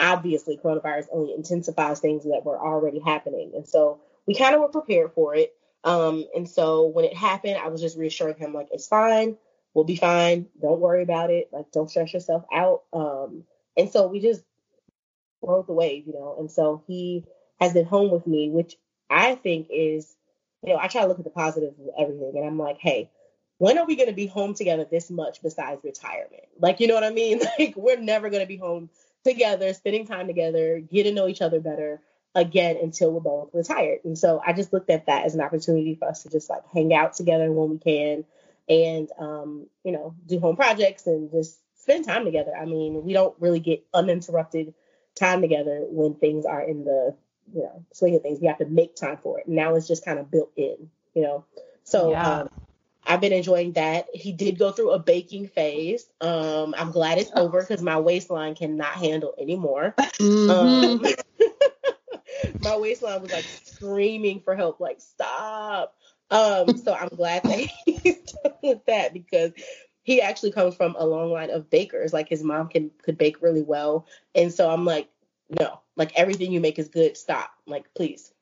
obviously 0.00 0.56
coronavirus 0.56 1.08
only 1.12 1.34
intensifies 1.34 2.00
things 2.00 2.24
that 2.24 2.44
were 2.44 2.58
already 2.58 3.00
happening. 3.00 3.52
And 3.54 3.68
so 3.68 4.00
we 4.26 4.34
kind 4.34 4.54
of 4.54 4.62
were 4.62 4.68
prepared 4.68 5.12
for 5.12 5.34
it. 5.34 5.54
Um, 5.84 6.24
and 6.34 6.48
so 6.48 6.86
when 6.86 7.04
it 7.04 7.14
happened, 7.14 7.58
I 7.62 7.68
was 7.68 7.80
just 7.80 7.98
reassuring 7.98 8.38
him, 8.38 8.52
like, 8.52 8.68
it's 8.72 8.88
fine. 8.88 9.36
We'll 9.72 9.84
be 9.84 9.96
fine. 9.96 10.46
Don't 10.60 10.80
worry 10.80 11.02
about 11.02 11.30
it. 11.30 11.50
Like, 11.52 11.70
don't 11.70 11.90
stress 11.90 12.12
yourself 12.12 12.44
out. 12.52 12.82
Um, 12.92 13.44
and 13.76 13.90
so 13.90 14.06
we 14.08 14.20
just 14.20 14.42
rode 15.42 15.66
the 15.66 15.74
wave, 15.74 16.06
you 16.06 16.14
know. 16.14 16.36
And 16.38 16.50
so 16.50 16.82
he 16.86 17.24
has 17.60 17.72
been 17.72 17.86
home 17.86 18.10
with 18.10 18.26
me, 18.26 18.50
which 18.50 18.76
I 19.10 19.34
think 19.34 19.68
is, 19.70 20.14
you 20.62 20.72
know, 20.72 20.78
I 20.78 20.88
try 20.88 21.02
to 21.02 21.08
look 21.08 21.18
at 21.18 21.24
the 21.24 21.30
positive 21.30 21.74
of 21.78 21.90
everything. 21.98 22.32
And 22.36 22.46
I'm 22.46 22.58
like, 22.58 22.78
hey, 22.78 23.10
when 23.58 23.78
are 23.78 23.86
we 23.86 23.96
going 23.96 24.08
to 24.08 24.14
be 24.14 24.26
home 24.26 24.54
together 24.54 24.84
this 24.84 25.10
much 25.10 25.42
besides 25.42 25.82
retirement? 25.82 26.44
Like, 26.58 26.80
you 26.80 26.86
know 26.86 26.94
what 26.94 27.04
I 27.04 27.10
mean? 27.10 27.40
Like, 27.58 27.74
we're 27.76 27.98
never 27.98 28.28
going 28.28 28.42
to 28.42 28.48
be 28.48 28.56
home 28.58 28.90
together, 29.24 29.72
spending 29.72 30.06
time 30.06 30.26
together, 30.26 30.80
get 30.80 31.04
to 31.04 31.12
know 31.12 31.28
each 31.28 31.42
other 31.42 31.60
better 31.60 32.00
again 32.34 32.76
until 32.82 33.12
we're 33.12 33.20
both 33.20 33.50
retired. 33.54 34.00
And 34.04 34.18
so 34.18 34.42
I 34.46 34.52
just 34.52 34.72
looked 34.72 34.90
at 34.90 35.06
that 35.06 35.24
as 35.24 35.34
an 35.34 35.40
opportunity 35.40 35.94
for 35.94 36.08
us 36.08 36.22
to 36.24 36.30
just 36.30 36.50
like 36.50 36.62
hang 36.72 36.92
out 36.92 37.14
together 37.14 37.50
when 37.50 37.70
we 37.70 37.78
can 37.78 38.24
and, 38.68 39.08
um, 39.18 39.66
you 39.84 39.92
know, 39.92 40.14
do 40.26 40.38
home 40.38 40.56
projects 40.56 41.06
and 41.06 41.30
just 41.30 41.58
spend 41.80 42.04
time 42.04 42.24
together. 42.24 42.52
I 42.54 42.66
mean, 42.66 43.04
we 43.04 43.14
don't 43.14 43.34
really 43.40 43.60
get 43.60 43.86
uninterrupted 43.94 44.74
time 45.14 45.40
together 45.40 45.84
when 45.88 46.14
things 46.14 46.44
are 46.44 46.60
in 46.60 46.84
the 46.84 47.16
you 47.52 47.62
know 47.62 47.84
swing 47.92 48.16
of 48.16 48.22
things. 48.22 48.40
We 48.40 48.46
have 48.46 48.58
to 48.58 48.66
make 48.66 48.96
time 48.96 49.18
for 49.18 49.38
it. 49.38 49.48
Now 49.48 49.74
it's 49.74 49.88
just 49.88 50.04
kind 50.04 50.18
of 50.18 50.30
built 50.30 50.52
in, 50.56 50.90
you 51.14 51.22
know. 51.22 51.44
So 51.84 52.10
yeah. 52.10 52.40
um, 52.40 52.48
I've 53.06 53.20
been 53.20 53.32
enjoying 53.32 53.72
that. 53.72 54.08
He 54.12 54.32
did 54.32 54.58
go 54.58 54.72
through 54.72 54.90
a 54.90 54.98
baking 54.98 55.48
phase. 55.48 56.08
Um, 56.20 56.74
I'm 56.76 56.90
glad 56.90 57.18
it's 57.18 57.30
over 57.34 57.60
because 57.60 57.82
my 57.82 57.98
waistline 57.98 58.54
cannot 58.54 58.94
handle 58.94 59.34
anymore. 59.38 59.94
Mhm. 60.18 60.50
Um, 60.50 61.00
my 62.60 62.76
waistline 62.76 63.22
was 63.22 63.30
like 63.30 63.46
screaming 63.64 64.40
for 64.40 64.56
help, 64.56 64.80
like 64.80 65.00
stop. 65.00 65.94
Um, 66.30 66.76
so 66.76 66.92
I'm 66.92 67.08
glad 67.08 67.44
that 67.44 67.68
he's 67.86 68.32
done 68.42 68.52
with 68.62 68.84
that 68.86 69.12
because 69.12 69.52
he 70.02 70.20
actually 70.20 70.52
comes 70.52 70.74
from 70.74 70.96
a 70.98 71.06
long 71.06 71.30
line 71.30 71.50
of 71.50 71.70
bakers. 71.70 72.12
Like 72.12 72.28
his 72.28 72.42
mom 72.42 72.68
can 72.68 72.90
could 73.02 73.18
bake 73.18 73.42
really 73.42 73.62
well, 73.62 74.06
and 74.34 74.52
so 74.52 74.68
I'm 74.70 74.84
like, 74.84 75.08
no, 75.60 75.80
like 75.96 76.12
everything 76.16 76.52
you 76.52 76.60
make 76.60 76.78
is 76.78 76.88
good. 76.88 77.16
Stop, 77.16 77.50
like 77.66 77.86
please. 77.94 78.32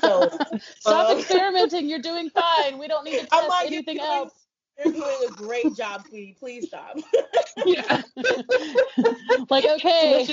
So 0.00 0.28
Stop 0.80 1.10
um, 1.10 1.18
experimenting. 1.18 1.88
You're 1.88 1.98
doing 2.00 2.30
fine. 2.30 2.78
We 2.78 2.88
don't 2.88 3.04
need 3.04 3.20
to 3.20 3.28
I'm 3.32 3.40
test 3.42 3.48
like, 3.48 3.66
anything 3.66 3.96
you're 3.96 4.04
doing- 4.04 4.18
else. 4.18 4.46
you're 4.84 4.92
doing 4.94 5.28
a 5.28 5.32
great 5.32 5.74
job, 5.76 6.04
sweetie. 6.08 6.36
Please 6.38 6.68
stop. 6.68 6.96
Yeah. 7.64 8.02
like, 9.48 9.64
okay, 9.64 10.28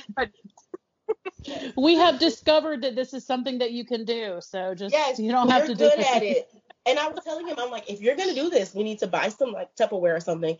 we 1.77 1.95
have 1.95 2.19
discovered 2.19 2.81
that 2.81 2.95
this 2.95 3.13
is 3.13 3.25
something 3.25 3.59
that 3.59 3.71
you 3.71 3.85
can 3.85 4.03
do. 4.03 4.39
So 4.41 4.75
just 4.75 4.93
Yes, 4.93 5.19
you 5.19 5.31
don't 5.31 5.49
have 5.49 5.67
you're 5.67 5.75
to 5.75 5.75
do 5.75 5.89
good 5.89 5.99
at 6.05 6.21
it. 6.21 6.49
And 6.85 6.99
I 6.99 7.07
was 7.07 7.23
telling 7.23 7.47
him, 7.47 7.55
I'm 7.57 7.71
like, 7.71 7.89
if 7.89 8.01
you're 8.01 8.15
gonna 8.17 8.33
do 8.33 8.49
this, 8.49 8.75
we 8.75 8.83
need 8.83 8.99
to 8.99 9.07
buy 9.07 9.29
some 9.29 9.53
like 9.53 9.73
Tupperware 9.75 10.17
or 10.17 10.19
something, 10.19 10.57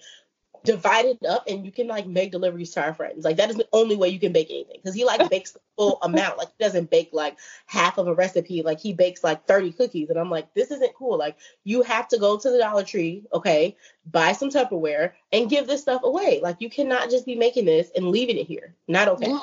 divide 0.63 1.05
it 1.05 1.25
up, 1.25 1.45
and 1.47 1.65
you 1.65 1.71
can 1.71 1.87
like 1.87 2.07
make 2.07 2.31
deliveries 2.31 2.71
to 2.71 2.81
our 2.81 2.93
friends. 2.93 3.25
Like 3.25 3.37
that 3.37 3.49
is 3.49 3.55
the 3.55 3.67
only 3.73 3.95
way 3.95 4.09
you 4.09 4.19
can 4.19 4.31
bake 4.31 4.49
anything 4.49 4.77
because 4.81 4.95
he 4.95 5.05
like 5.05 5.29
bakes 5.29 5.51
the 5.51 5.59
full 5.77 5.99
amount. 6.01 6.37
Like 6.37 6.49
he 6.57 6.63
doesn't 6.63 6.89
bake 6.89 7.09
like 7.13 7.37
half 7.65 7.97
of 7.97 8.07
a 8.07 8.13
recipe. 8.13 8.61
Like 8.61 8.79
he 8.79 8.93
bakes 8.93 9.23
like 9.23 9.45
30 9.45 9.73
cookies, 9.73 10.09
and 10.09 10.19
I'm 10.19 10.29
like, 10.29 10.53
this 10.53 10.71
isn't 10.71 10.95
cool. 10.95 11.17
Like 11.17 11.37
you 11.63 11.81
have 11.83 12.07
to 12.09 12.17
go 12.17 12.37
to 12.37 12.49
the 12.49 12.57
Dollar 12.57 12.83
Tree, 12.83 13.23
okay, 13.33 13.75
buy 14.09 14.33
some 14.33 14.49
Tupperware 14.49 15.13
and 15.31 15.49
give 15.49 15.67
this 15.67 15.81
stuff 15.81 16.03
away. 16.03 16.39
Like 16.41 16.57
you 16.59 16.69
cannot 16.69 17.09
just 17.09 17.25
be 17.25 17.35
making 17.35 17.65
this 17.65 17.89
and 17.95 18.09
leaving 18.09 18.37
it 18.37 18.47
here. 18.47 18.75
Not 18.87 19.07
okay. 19.07 19.33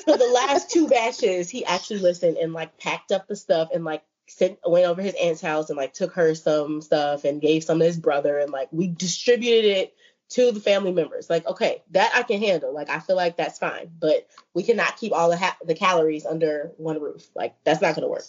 So 0.05 0.17
the 0.17 0.31
last 0.33 0.71
two 0.71 0.87
batches, 0.87 1.49
he 1.49 1.65
actually 1.65 1.99
listened 1.99 2.37
and 2.37 2.53
like 2.53 2.77
packed 2.77 3.11
up 3.11 3.27
the 3.27 3.35
stuff 3.35 3.69
and 3.73 3.83
like 3.83 4.03
sent 4.29 4.59
went 4.65 4.85
over 4.85 5.01
his 5.01 5.15
aunt's 5.21 5.41
house 5.41 5.69
and 5.69 5.77
like 5.77 5.93
took 5.93 6.13
her 6.13 6.35
some 6.35 6.81
stuff 6.81 7.23
and 7.23 7.41
gave 7.41 7.63
some 7.63 7.79
to 7.79 7.85
his 7.85 7.97
brother 7.97 8.37
and 8.39 8.51
like 8.51 8.69
we 8.71 8.87
distributed 8.87 9.65
it 9.65 9.93
to 10.29 10.51
the 10.51 10.59
family 10.59 10.91
members. 10.91 11.29
Like, 11.29 11.45
okay, 11.47 11.81
that 11.91 12.11
I 12.13 12.23
can 12.23 12.39
handle. 12.39 12.73
Like, 12.73 12.89
I 12.89 12.99
feel 12.99 13.15
like 13.15 13.37
that's 13.37 13.59
fine, 13.59 13.91
but 13.99 14.27
we 14.53 14.63
cannot 14.63 14.97
keep 14.97 15.11
all 15.11 15.29
the 15.29 15.37
ha- 15.37 15.57
the 15.65 15.73
calories 15.73 16.25
under 16.25 16.71
one 16.77 17.01
roof. 17.01 17.27
Like, 17.35 17.55
that's 17.63 17.81
not 17.81 17.95
gonna 17.95 18.07
work. 18.07 18.25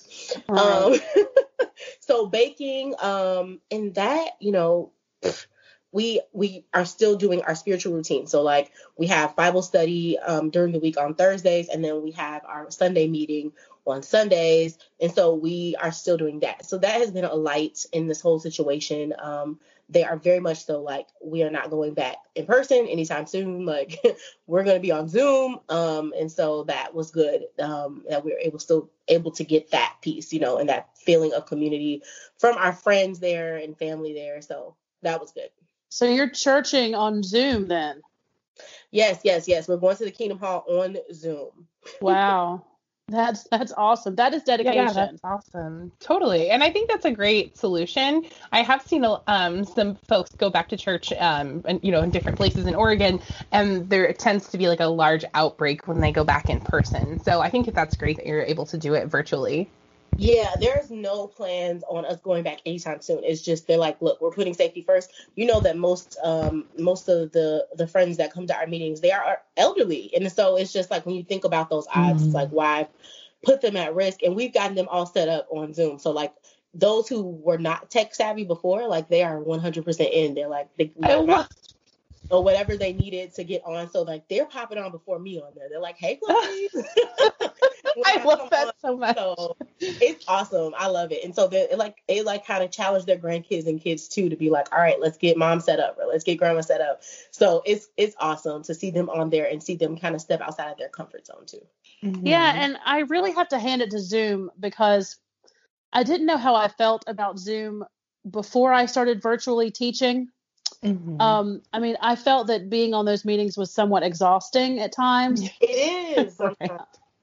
Um, 0.48 0.94
so 2.00 2.26
baking, 2.26 2.94
um, 3.00 3.60
and 3.70 3.94
that, 3.94 4.30
you 4.40 4.52
know, 4.52 4.92
we 5.92 6.20
we 6.32 6.64
are 6.72 6.84
still 6.84 7.16
doing 7.16 7.42
our 7.42 7.54
spiritual 7.54 7.94
routine. 7.94 8.26
So 8.26 8.42
like 8.42 8.70
we 8.96 9.08
have 9.08 9.36
Bible 9.36 9.62
study 9.62 10.18
um, 10.18 10.50
during 10.50 10.72
the 10.72 10.78
week 10.78 10.96
on 10.96 11.14
Thursdays, 11.14 11.68
and 11.68 11.84
then 11.84 12.02
we 12.02 12.12
have 12.12 12.44
our 12.44 12.70
Sunday 12.70 13.08
meeting 13.08 13.52
on 13.86 14.02
Sundays, 14.02 14.78
and 15.00 15.12
so 15.12 15.34
we 15.34 15.76
are 15.80 15.92
still 15.92 16.16
doing 16.16 16.40
that. 16.40 16.66
So 16.66 16.78
that 16.78 17.00
has 17.00 17.10
been 17.10 17.24
a 17.24 17.34
light 17.34 17.84
in 17.92 18.06
this 18.06 18.20
whole 18.20 18.38
situation. 18.38 19.14
Um, 19.18 19.58
they 19.88 20.04
are 20.04 20.16
very 20.16 20.38
much 20.38 20.64
so 20.64 20.80
like 20.80 21.08
we 21.22 21.42
are 21.42 21.50
not 21.50 21.70
going 21.70 21.94
back 21.94 22.16
in 22.34 22.46
person 22.46 22.86
anytime 22.86 23.26
soon. 23.26 23.66
Like 23.70 24.00
we're 24.46 24.64
going 24.64 24.76
to 24.76 24.80
be 24.80 24.92
on 24.92 25.08
Zoom, 25.08 25.60
um, 25.68 26.12
and 26.18 26.30
so 26.30 26.64
that 26.64 26.94
was 26.94 27.10
good 27.10 27.44
um, 27.58 28.04
that 28.08 28.24
we 28.24 28.32
were 28.32 28.40
able 28.40 28.58
still 28.58 28.90
able 29.08 29.30
to 29.32 29.44
get 29.44 29.70
that 29.70 29.96
piece, 30.02 30.32
you 30.32 30.40
know, 30.40 30.58
and 30.58 30.68
that 30.68 30.96
feeling 30.96 31.32
of 31.32 31.46
community 31.46 32.02
from 32.38 32.56
our 32.56 32.72
friends 32.72 33.20
there 33.20 33.56
and 33.56 33.78
family 33.78 34.12
there. 34.12 34.42
So 34.42 34.76
that 35.02 35.20
was 35.20 35.32
good. 35.32 35.50
So 35.88 36.06
you're 36.06 36.30
churching 36.30 36.94
on 36.94 37.22
Zoom 37.22 37.66
then? 37.66 38.02
Yes, 38.90 39.20
yes, 39.24 39.46
yes. 39.48 39.68
We're 39.68 39.76
going 39.76 39.96
to 39.96 40.04
the 40.04 40.10
Kingdom 40.10 40.38
Hall 40.38 40.64
on 40.68 40.96
Zoom. 41.12 41.66
Wow. 42.00 42.64
That's 43.10 43.42
that's 43.50 43.72
awesome. 43.76 44.14
That 44.14 44.34
is 44.34 44.44
dedication. 44.44 44.86
yeah, 44.86 44.92
that's 44.92 45.20
awesome. 45.24 45.90
Totally. 45.98 46.48
And 46.48 46.62
I 46.62 46.70
think 46.70 46.88
that's 46.88 47.04
a 47.04 47.10
great 47.10 47.58
solution. 47.58 48.24
I 48.52 48.62
have 48.62 48.82
seen 48.82 49.04
um, 49.26 49.64
some 49.64 49.96
folks 50.08 50.30
go 50.38 50.48
back 50.48 50.68
to 50.68 50.76
church, 50.76 51.12
um, 51.18 51.62
and, 51.66 51.80
you 51.82 51.90
know, 51.90 52.02
in 52.02 52.10
different 52.10 52.38
places 52.38 52.66
in 52.66 52.74
Oregon, 52.76 53.20
and 53.50 53.90
there 53.90 54.12
tends 54.12 54.48
to 54.50 54.58
be 54.58 54.68
like 54.68 54.78
a 54.80 54.86
large 54.86 55.24
outbreak 55.34 55.88
when 55.88 56.00
they 56.00 56.12
go 56.12 56.22
back 56.22 56.48
in 56.48 56.60
person. 56.60 57.18
So 57.18 57.40
I 57.40 57.50
think 57.50 57.66
that 57.66 57.74
that's 57.74 57.96
great 57.96 58.16
that 58.18 58.26
you're 58.26 58.42
able 58.42 58.66
to 58.66 58.78
do 58.78 58.94
it 58.94 59.08
virtually. 59.08 59.74
Yeah, 60.16 60.54
there's 60.60 60.90
no 60.90 61.26
plans 61.26 61.82
on 61.88 62.04
us 62.04 62.20
going 62.20 62.42
back 62.42 62.60
anytime 62.66 63.00
soon. 63.00 63.22
It's 63.24 63.40
just 63.40 63.66
they're 63.66 63.78
like, 63.78 64.00
look, 64.02 64.20
we're 64.20 64.30
putting 64.30 64.54
safety 64.54 64.82
first. 64.82 65.10
You 65.34 65.46
know 65.46 65.60
that 65.60 65.76
most 65.76 66.18
um 66.22 66.66
most 66.78 67.08
of 67.08 67.32
the 67.32 67.66
the 67.74 67.86
friends 67.86 68.18
that 68.18 68.32
come 68.32 68.46
to 68.46 68.56
our 68.56 68.66
meetings, 68.66 69.00
they 69.00 69.12
are 69.12 69.40
elderly. 69.56 70.10
And 70.14 70.30
so 70.30 70.56
it's 70.56 70.72
just 70.72 70.90
like 70.90 71.06
when 71.06 71.14
you 71.14 71.22
think 71.22 71.44
about 71.44 71.70
those 71.70 71.86
odds, 71.94 72.24
it's 72.24 72.34
like 72.34 72.50
why 72.50 72.88
put 73.42 73.60
them 73.60 73.76
at 73.76 73.94
risk? 73.94 74.22
And 74.22 74.36
we've 74.36 74.52
gotten 74.52 74.74
them 74.74 74.88
all 74.88 75.06
set 75.06 75.28
up 75.28 75.48
on 75.50 75.72
Zoom. 75.72 75.98
So 75.98 76.10
like 76.10 76.34
those 76.74 77.08
who 77.08 77.22
were 77.22 77.58
not 77.58 77.90
tech 77.90 78.14
savvy 78.14 78.44
before, 78.44 78.86
like 78.86 79.08
they 79.08 79.22
are 79.22 79.40
100% 79.40 80.12
in. 80.12 80.34
They're 80.34 80.48
like 80.48 80.68
they 80.76 80.92
I 81.02 81.14
love 81.14 81.48
or 82.30 82.42
whatever 82.42 82.76
they 82.76 82.92
needed 82.92 83.34
to 83.34 83.44
get 83.44 83.62
on. 83.64 83.90
So 83.90 84.02
like 84.02 84.28
they're 84.28 84.46
popping 84.46 84.78
on 84.78 84.90
before 84.90 85.18
me 85.18 85.40
on 85.40 85.52
there. 85.54 85.68
They're 85.68 85.80
like, 85.80 85.96
hey, 85.98 86.16
Chloe. 86.24 86.68
I 88.04 88.16
come 88.16 88.26
love 88.26 88.40
on, 88.40 88.48
that 88.50 88.74
so 88.80 88.96
much. 88.96 89.16
so 89.16 89.56
it's 89.80 90.24
awesome. 90.28 90.74
I 90.76 90.86
love 90.86 91.12
it. 91.12 91.24
And 91.24 91.34
so 91.34 91.48
they 91.48 91.62
it 91.62 91.78
like 91.78 91.96
they 92.08 92.22
like 92.22 92.46
kind 92.46 92.62
of 92.62 92.70
challenge 92.70 93.04
their 93.04 93.18
grandkids 93.18 93.66
and 93.66 93.80
kids 93.80 94.08
too 94.08 94.28
to 94.28 94.36
be 94.36 94.50
like, 94.50 94.72
all 94.72 94.78
right, 94.78 95.00
let's 95.00 95.18
get 95.18 95.36
mom 95.36 95.60
set 95.60 95.80
up 95.80 95.98
or 95.98 96.06
let's 96.06 96.24
get 96.24 96.36
grandma 96.36 96.60
set 96.60 96.80
up. 96.80 97.02
So 97.30 97.62
it's 97.66 97.88
it's 97.96 98.14
awesome 98.18 98.62
to 98.64 98.74
see 98.74 98.90
them 98.90 99.10
on 99.10 99.30
there 99.30 99.46
and 99.46 99.62
see 99.62 99.76
them 99.76 99.96
kind 99.96 100.14
of 100.14 100.20
step 100.20 100.40
outside 100.40 100.70
of 100.70 100.78
their 100.78 100.88
comfort 100.88 101.26
zone 101.26 101.46
too. 101.46 101.66
Mm-hmm. 102.04 102.26
Yeah, 102.26 102.52
and 102.56 102.78
I 102.84 103.00
really 103.00 103.32
have 103.32 103.48
to 103.48 103.58
hand 103.58 103.82
it 103.82 103.90
to 103.90 103.98
Zoom 103.98 104.50
because 104.58 105.16
I 105.92 106.04
didn't 106.04 106.26
know 106.26 106.38
how 106.38 106.54
I 106.54 106.68
felt 106.68 107.04
about 107.06 107.38
Zoom 107.38 107.84
before 108.28 108.72
I 108.72 108.86
started 108.86 109.22
virtually 109.22 109.70
teaching. 109.70 110.28
Mhm. 110.84 111.20
Um, 111.20 111.62
I 111.72 111.78
mean, 111.78 111.96
I 112.00 112.16
felt 112.16 112.46
that 112.46 112.70
being 112.70 112.94
on 112.94 113.04
those 113.04 113.24
meetings 113.24 113.56
was 113.58 113.72
somewhat 113.72 114.02
exhausting 114.02 114.80
at 114.80 114.92
times. 114.92 115.42
It 115.60 116.18
is. 116.18 116.40
Right. 116.60 116.70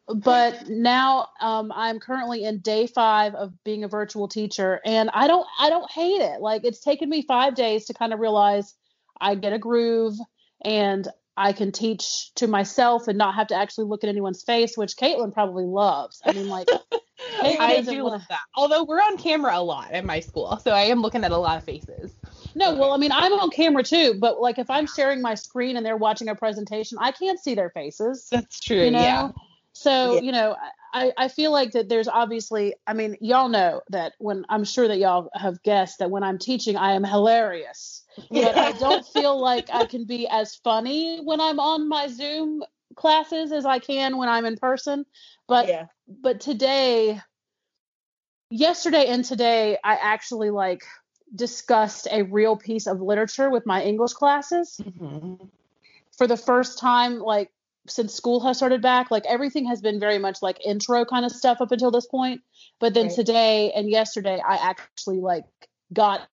but 0.08 0.70
now 0.70 1.28
um, 1.42 1.72
I'm 1.76 2.00
currently 2.00 2.44
in 2.46 2.60
day 2.60 2.88
five 2.88 3.34
of 3.36 3.52
being 3.64 3.84
a 3.84 3.88
virtual 3.88 4.28
teacher, 4.28 4.80
and 4.86 5.10
I 5.14 5.28
don't 5.28 5.46
I 5.60 5.70
don't 5.70 5.90
hate 5.92 6.22
it. 6.22 6.40
Like 6.40 6.64
it's 6.66 6.80
taken 6.80 7.10
me 7.10 7.24
five 7.24 7.56
days 7.56 7.86
to 7.86 7.94
kind 7.94 8.14
of 8.14 8.20
realize 8.20 8.74
I 9.20 9.36
get 9.36 9.52
a 9.54 9.60
groove 9.60 10.14
and 10.62 11.08
I 11.36 11.52
can 11.54 11.72
teach 11.72 12.34
to 12.36 12.48
myself 12.48 13.08
and 13.08 13.18
not 13.18 13.36
have 13.36 13.48
to 13.48 13.56
actually 13.56 13.86
look 13.86 14.04
at 14.04 14.10
anyone's 14.10 14.44
face, 14.44 14.78
which 14.78 14.96
Caitlin 14.96 15.34
probably 15.34 15.66
loves. 15.66 16.22
I 16.26 16.32
mean, 16.32 16.48
like 16.48 16.68
Caitlin 17.42 17.60
I 17.60 17.82
do 17.82 17.90
wanna- 18.04 18.04
love 18.18 18.22
that. 18.30 18.40
Although 18.56 18.84
we're 18.86 19.02
on 19.02 19.18
camera 19.18 19.58
a 19.58 19.62
lot 19.64 19.92
at 19.92 20.06
my 20.06 20.20
school, 20.22 20.58
so 20.64 20.72
I 20.72 20.84
am 20.84 21.02
looking 21.02 21.24
at 21.24 21.32
a 21.32 21.38
lot 21.38 21.58
of 21.58 21.64
faces. 21.64 22.12
No, 22.58 22.76
well, 22.76 22.92
I 22.92 22.98
mean, 22.98 23.12
I'm 23.12 23.34
on 23.34 23.52
camera 23.52 23.84
too, 23.84 24.16
but 24.20 24.42
like 24.42 24.58
if 24.58 24.70
I'm 24.70 24.88
sharing 24.88 25.22
my 25.22 25.36
screen 25.36 25.78
and 25.78 25.86
they're 25.86 25.96
watching 25.96 26.28
a 26.28 26.36
presentation, 26.36 26.98
I 27.00 27.12
can't 27.12 27.40
see 27.40 27.54
their 27.54 27.70
faces. 27.70 28.28
That's 28.32 28.60
true. 28.60 28.84
you 28.84 28.92
know 28.92 29.00
Yeah. 29.00 29.30
so 29.74 30.16
Yeah. 30.16 30.22
you 30.22 30.32
know 30.32 30.56
I, 30.94 31.12
I 31.18 31.28
feel 31.28 31.52
like 31.52 31.74
that 31.74 31.88
there's 31.90 32.08
obviously 32.08 32.74
i 32.88 32.94
mean 32.94 33.16
y'all 33.22 33.50
know 33.50 33.82
that 33.90 34.14
when 34.18 34.46
i'm 34.50 34.64
sure 34.64 34.88
that 34.88 34.98
y'all 34.98 35.30
have 35.36 35.62
guessed 35.62 36.00
that 36.00 36.10
when 36.10 36.24
i'm 36.24 36.40
teaching 36.40 36.76
i 36.76 36.94
am 36.94 37.04
hilarious 37.04 38.04
but 38.32 38.58
i 38.58 38.72
don't 38.72 39.06
feel 39.06 39.40
like 39.40 39.70
i 39.72 39.86
can 39.86 40.06
be 40.06 40.28
as 40.28 40.56
funny 40.56 41.20
when 41.24 41.40
i'm 41.40 41.60
on 41.60 41.88
my 41.88 42.08
zoom 42.08 42.64
classes 42.96 43.52
as 43.52 43.66
i 43.66 43.78
can 43.78 44.18
when 44.18 44.30
i'm 44.30 44.46
in 44.46 44.58
person 44.58 45.06
but 45.48 45.68
yeah. 45.68 45.86
but 46.08 46.40
today 46.40 47.22
yesterday 48.50 49.06
and 49.08 49.24
today 49.26 49.78
i 49.84 49.96
actually 50.02 50.50
like 50.50 50.84
discussed 51.36 52.08
a 52.12 52.24
real 52.24 52.56
piece 52.56 52.88
of 52.88 53.02
literature 53.02 53.50
with 53.50 53.66
my 53.66 53.84
english 53.84 54.14
classes 54.14 54.78
Mhm. 54.82 55.50
for 56.18 56.28
the 56.28 56.38
first 56.38 56.80
time 56.80 57.20
like 57.20 57.52
since 57.88 58.14
school 58.14 58.40
has 58.42 58.58
started 58.58 58.82
back 58.82 59.12
like 59.12 59.26
everything 59.26 59.66
has 59.66 59.82
been 59.82 60.00
very 60.00 60.18
much 60.20 60.42
like 60.42 60.58
intro 60.66 61.06
kind 61.06 61.26
of 61.26 61.32
stuff 61.32 61.62
up 61.62 61.72
until 61.72 61.92
this 61.92 62.08
point 62.08 62.42
but 62.80 62.94
then 62.94 63.08
Right. 63.08 63.16
today 63.16 63.72
and 63.74 63.90
yesterday 63.90 64.42
i 64.48 64.56
actually 64.56 65.20
like 65.20 65.46
got 65.94 66.28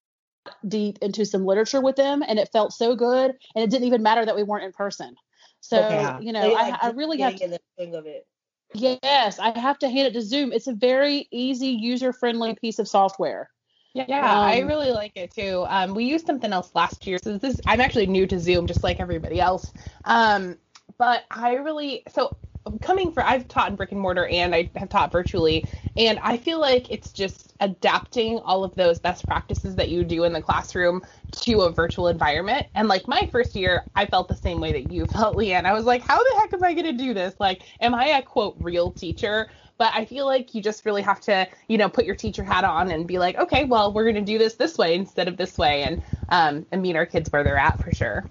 deep 0.68 0.98
into 1.00 1.24
some 1.24 1.44
literature 1.44 1.80
with 1.80 1.96
them 1.96 2.22
and 2.26 2.38
it 2.38 2.50
felt 2.52 2.72
so 2.72 2.94
good 2.96 3.33
and 3.54 3.64
it 3.64 3.70
didn't 3.70 3.87
even 3.87 4.02
matter 4.02 4.24
that 4.24 4.37
we 4.37 4.42
weren't 4.42 4.64
in 4.64 4.72
person 4.72 5.14
so 5.61 5.78
Yeah. 5.80 6.20
you 6.20 6.33
know 6.33 6.40
They, 6.42 6.54
I, 6.54 6.78
I 6.83 6.90
really 6.90 7.18
have 7.20 7.37
to 7.37 7.44
in 7.44 7.50
the 7.50 7.61
swing 7.76 7.94
of 7.94 8.07
it. 8.07 8.26
yes 8.74 9.38
i 9.38 9.57
have 9.59 9.78
to 9.78 9.88
hand 9.88 10.09
it 10.09 10.12
to 10.14 10.22
zoom 10.22 10.52
it's 10.52 10.66
a 10.66 10.74
very 10.74 11.28
easy 11.30 11.68
user 11.68 12.12
friendly 12.12 12.54
piece 12.61 12.78
of 12.78 12.88
software 12.88 13.48
Yeah, 13.94 14.38
I 14.40 14.61
Um, 14.61 14.61
really 14.61 14.92
like 14.92 15.12
it 15.16 15.33
too. 15.33 15.64
Um, 15.68 15.94
we 15.94 16.04
used 16.04 16.26
something 16.26 16.52
else 16.52 16.72
last 16.74 17.07
year, 17.07 17.18
so 17.22 17.38
this 17.38 17.61
I'm 17.66 17.80
actually 17.80 18.07
new 18.07 18.26
to 18.28 18.38
Zoom, 18.40 18.66
just 18.66 18.85
like 18.85 19.00
everybody 19.00 19.40
else. 19.40 19.72
Um, 20.04 20.59
but 20.98 21.24
I 21.30 21.54
really 21.54 22.02
so 22.09 22.37
coming 22.83 23.12
for 23.12 23.24
I've 23.24 23.48
taught 23.48 23.70
in 23.70 23.76
brick 23.76 23.92
and 23.92 24.00
mortar 24.00 24.26
and 24.26 24.54
I 24.54 24.70
have 24.76 24.90
taught 24.90 25.12
virtually, 25.12 25.66
and 25.96 26.18
I 26.22 26.37
feel 26.37 26.61
like 26.61 26.90
it's 26.90 27.12
just 27.12 27.54
adapting 27.61 28.38
all 28.40 28.64
of 28.64 28.74
those 28.76 29.00
best 29.00 29.26
practices 29.26 29.76
that 29.76 29.88
you 29.90 30.04
do 30.04 30.24
in 30.24 30.33
the 30.35 30.42
classroom 30.42 31.02
to 31.42 31.62
a 31.62 31.72
virtual 31.72 32.09
environment. 32.09 32.66
And 32.74 32.88
like 32.88 33.09
my 33.09 33.28
first 33.33 33.57
year, 33.57 33.85
I 33.96 34.07
felt 34.07 34.28
the 34.28 34.37
same 34.37 34.61
way 34.61 34.72
that 34.72 34.90
you 34.92 35.07
felt, 35.12 35.37
Leanne. 35.37 35.64
I 35.66 35.72
was 35.74 35.87
like, 35.87 36.02
how 36.02 36.18
the 36.22 36.40
heck 36.40 36.52
am 36.54 36.64
I 36.64 36.74
going 36.74 36.87
to 36.87 36.92
do 37.04 37.14
this? 37.14 37.35
Like, 37.40 37.62
am 37.80 37.94
I 37.94 38.07
a 38.09 38.22
quote 38.22 38.57
real 38.61 38.92
teacher? 38.92 39.48
But 39.76 39.92
I 39.94 40.04
feel 40.04 40.24
like 40.26 40.54
you 40.54 40.62
just 40.62 40.84
really 40.84 41.02
have 41.02 41.20
to, 41.22 41.48
you 41.68 41.78
know, 41.78 41.88
put 41.88 42.04
your 42.04 42.14
teacher 42.14 42.44
hat 42.44 42.64
on 42.64 42.90
and 42.90 43.06
be 43.06 43.18
like, 43.18 43.37
okay, 43.37 43.64
well, 43.64 43.92
we're 43.92 44.04
going 44.04 44.14
to 44.14 44.20
do 44.20 44.38
this 44.38 44.54
this 44.54 44.78
way 44.78 44.94
instead 44.94 45.26
of 45.26 45.37
this 45.37 45.58
way, 45.58 45.82
and 45.82 46.02
um, 46.28 46.66
and 46.70 46.80
meet 46.80 46.94
our 46.96 47.06
kids 47.06 47.32
where 47.32 47.42
they're 47.42 47.58
at 47.58 47.82
for 47.82 47.92
sure. 47.92 48.24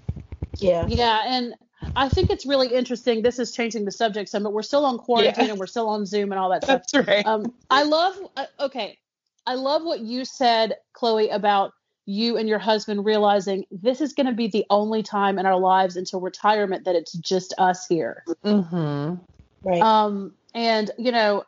Yeah. 0.60 0.86
Yeah, 0.88 1.23
and 1.25 1.53
I 1.95 2.10
think 2.10 2.29
it's 2.29 2.45
really 2.45 2.67
interesting. 2.67 3.21
This 3.21 3.39
is 3.39 3.51
changing 3.51 3.86
the 3.86 3.91
subject 3.91 4.29
some, 4.29 4.43
but 4.43 4.53
we're 4.53 4.62
still 4.62 4.86
on 4.86 4.97
quarantine 4.97 5.45
Yeah. 5.45 5.51
and 5.51 5.60
we're 5.60 5.67
still 5.67 5.89
on 5.89 6.06
Zoom 6.06 6.32
and 6.32 6.39
all 6.39 6.49
that 6.49 6.63
stuff. 6.63 6.84
That's 6.89 7.08
right. 7.08 7.25
Um, 7.25 7.53
I 7.69 7.84
love. 7.84 8.15
Uh, 8.38 8.45
okay, 8.62 8.99
I 9.45 9.56
love 9.56 9.84
what 9.84 9.99
you 9.99 10.25
said, 10.25 10.75
Chloe, 10.93 11.29
about 11.29 11.73
you 12.06 12.38
and 12.38 12.49
your 12.49 12.60
husband 12.60 13.06
realizing 13.06 13.65
this 13.71 14.01
is 14.01 14.13
going 14.13 14.27
to 14.27 14.34
be 14.34 14.47
the 14.47 14.65
only 14.69 15.03
time 15.03 15.39
in 15.39 15.45
our 15.45 15.58
lives 15.58 15.95
until 15.95 16.19
retirement 16.19 16.86
that 16.86 16.95
it's 16.95 17.13
just 17.13 17.53
us 17.58 17.88
here. 17.88 18.23
mm-hmm. 18.43 19.15
Right. 19.63 19.82
Um, 19.82 20.34
and 20.54 20.89
you 20.98 21.12
know, 21.12 21.44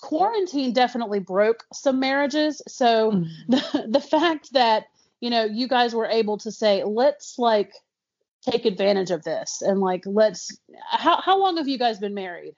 quarantine 0.00 0.72
definitely 0.72 1.20
broke 1.20 1.64
some 1.72 2.00
marriages. 2.00 2.62
So 2.68 3.12
Mm-hmm. 3.12 3.24
the, 3.52 3.86
the 3.88 4.00
fact 4.00 4.52
that 4.52 4.84
you 5.20 5.30
know 5.30 5.44
you 5.44 5.68
guys 5.68 5.94
were 5.94 6.06
able 6.06 6.38
to 6.38 6.52
say, 6.52 6.84
let's 6.84 7.38
like 7.38 7.72
take 8.42 8.64
advantage 8.64 9.10
of 9.10 9.22
this 9.22 9.62
and 9.62 9.80
like 9.80 10.02
let's. 10.06 10.56
How 10.90 11.20
how 11.20 11.38
long 11.40 11.56
have 11.58 11.68
you 11.68 11.78
guys 11.78 11.98
been 11.98 12.14
married? 12.14 12.54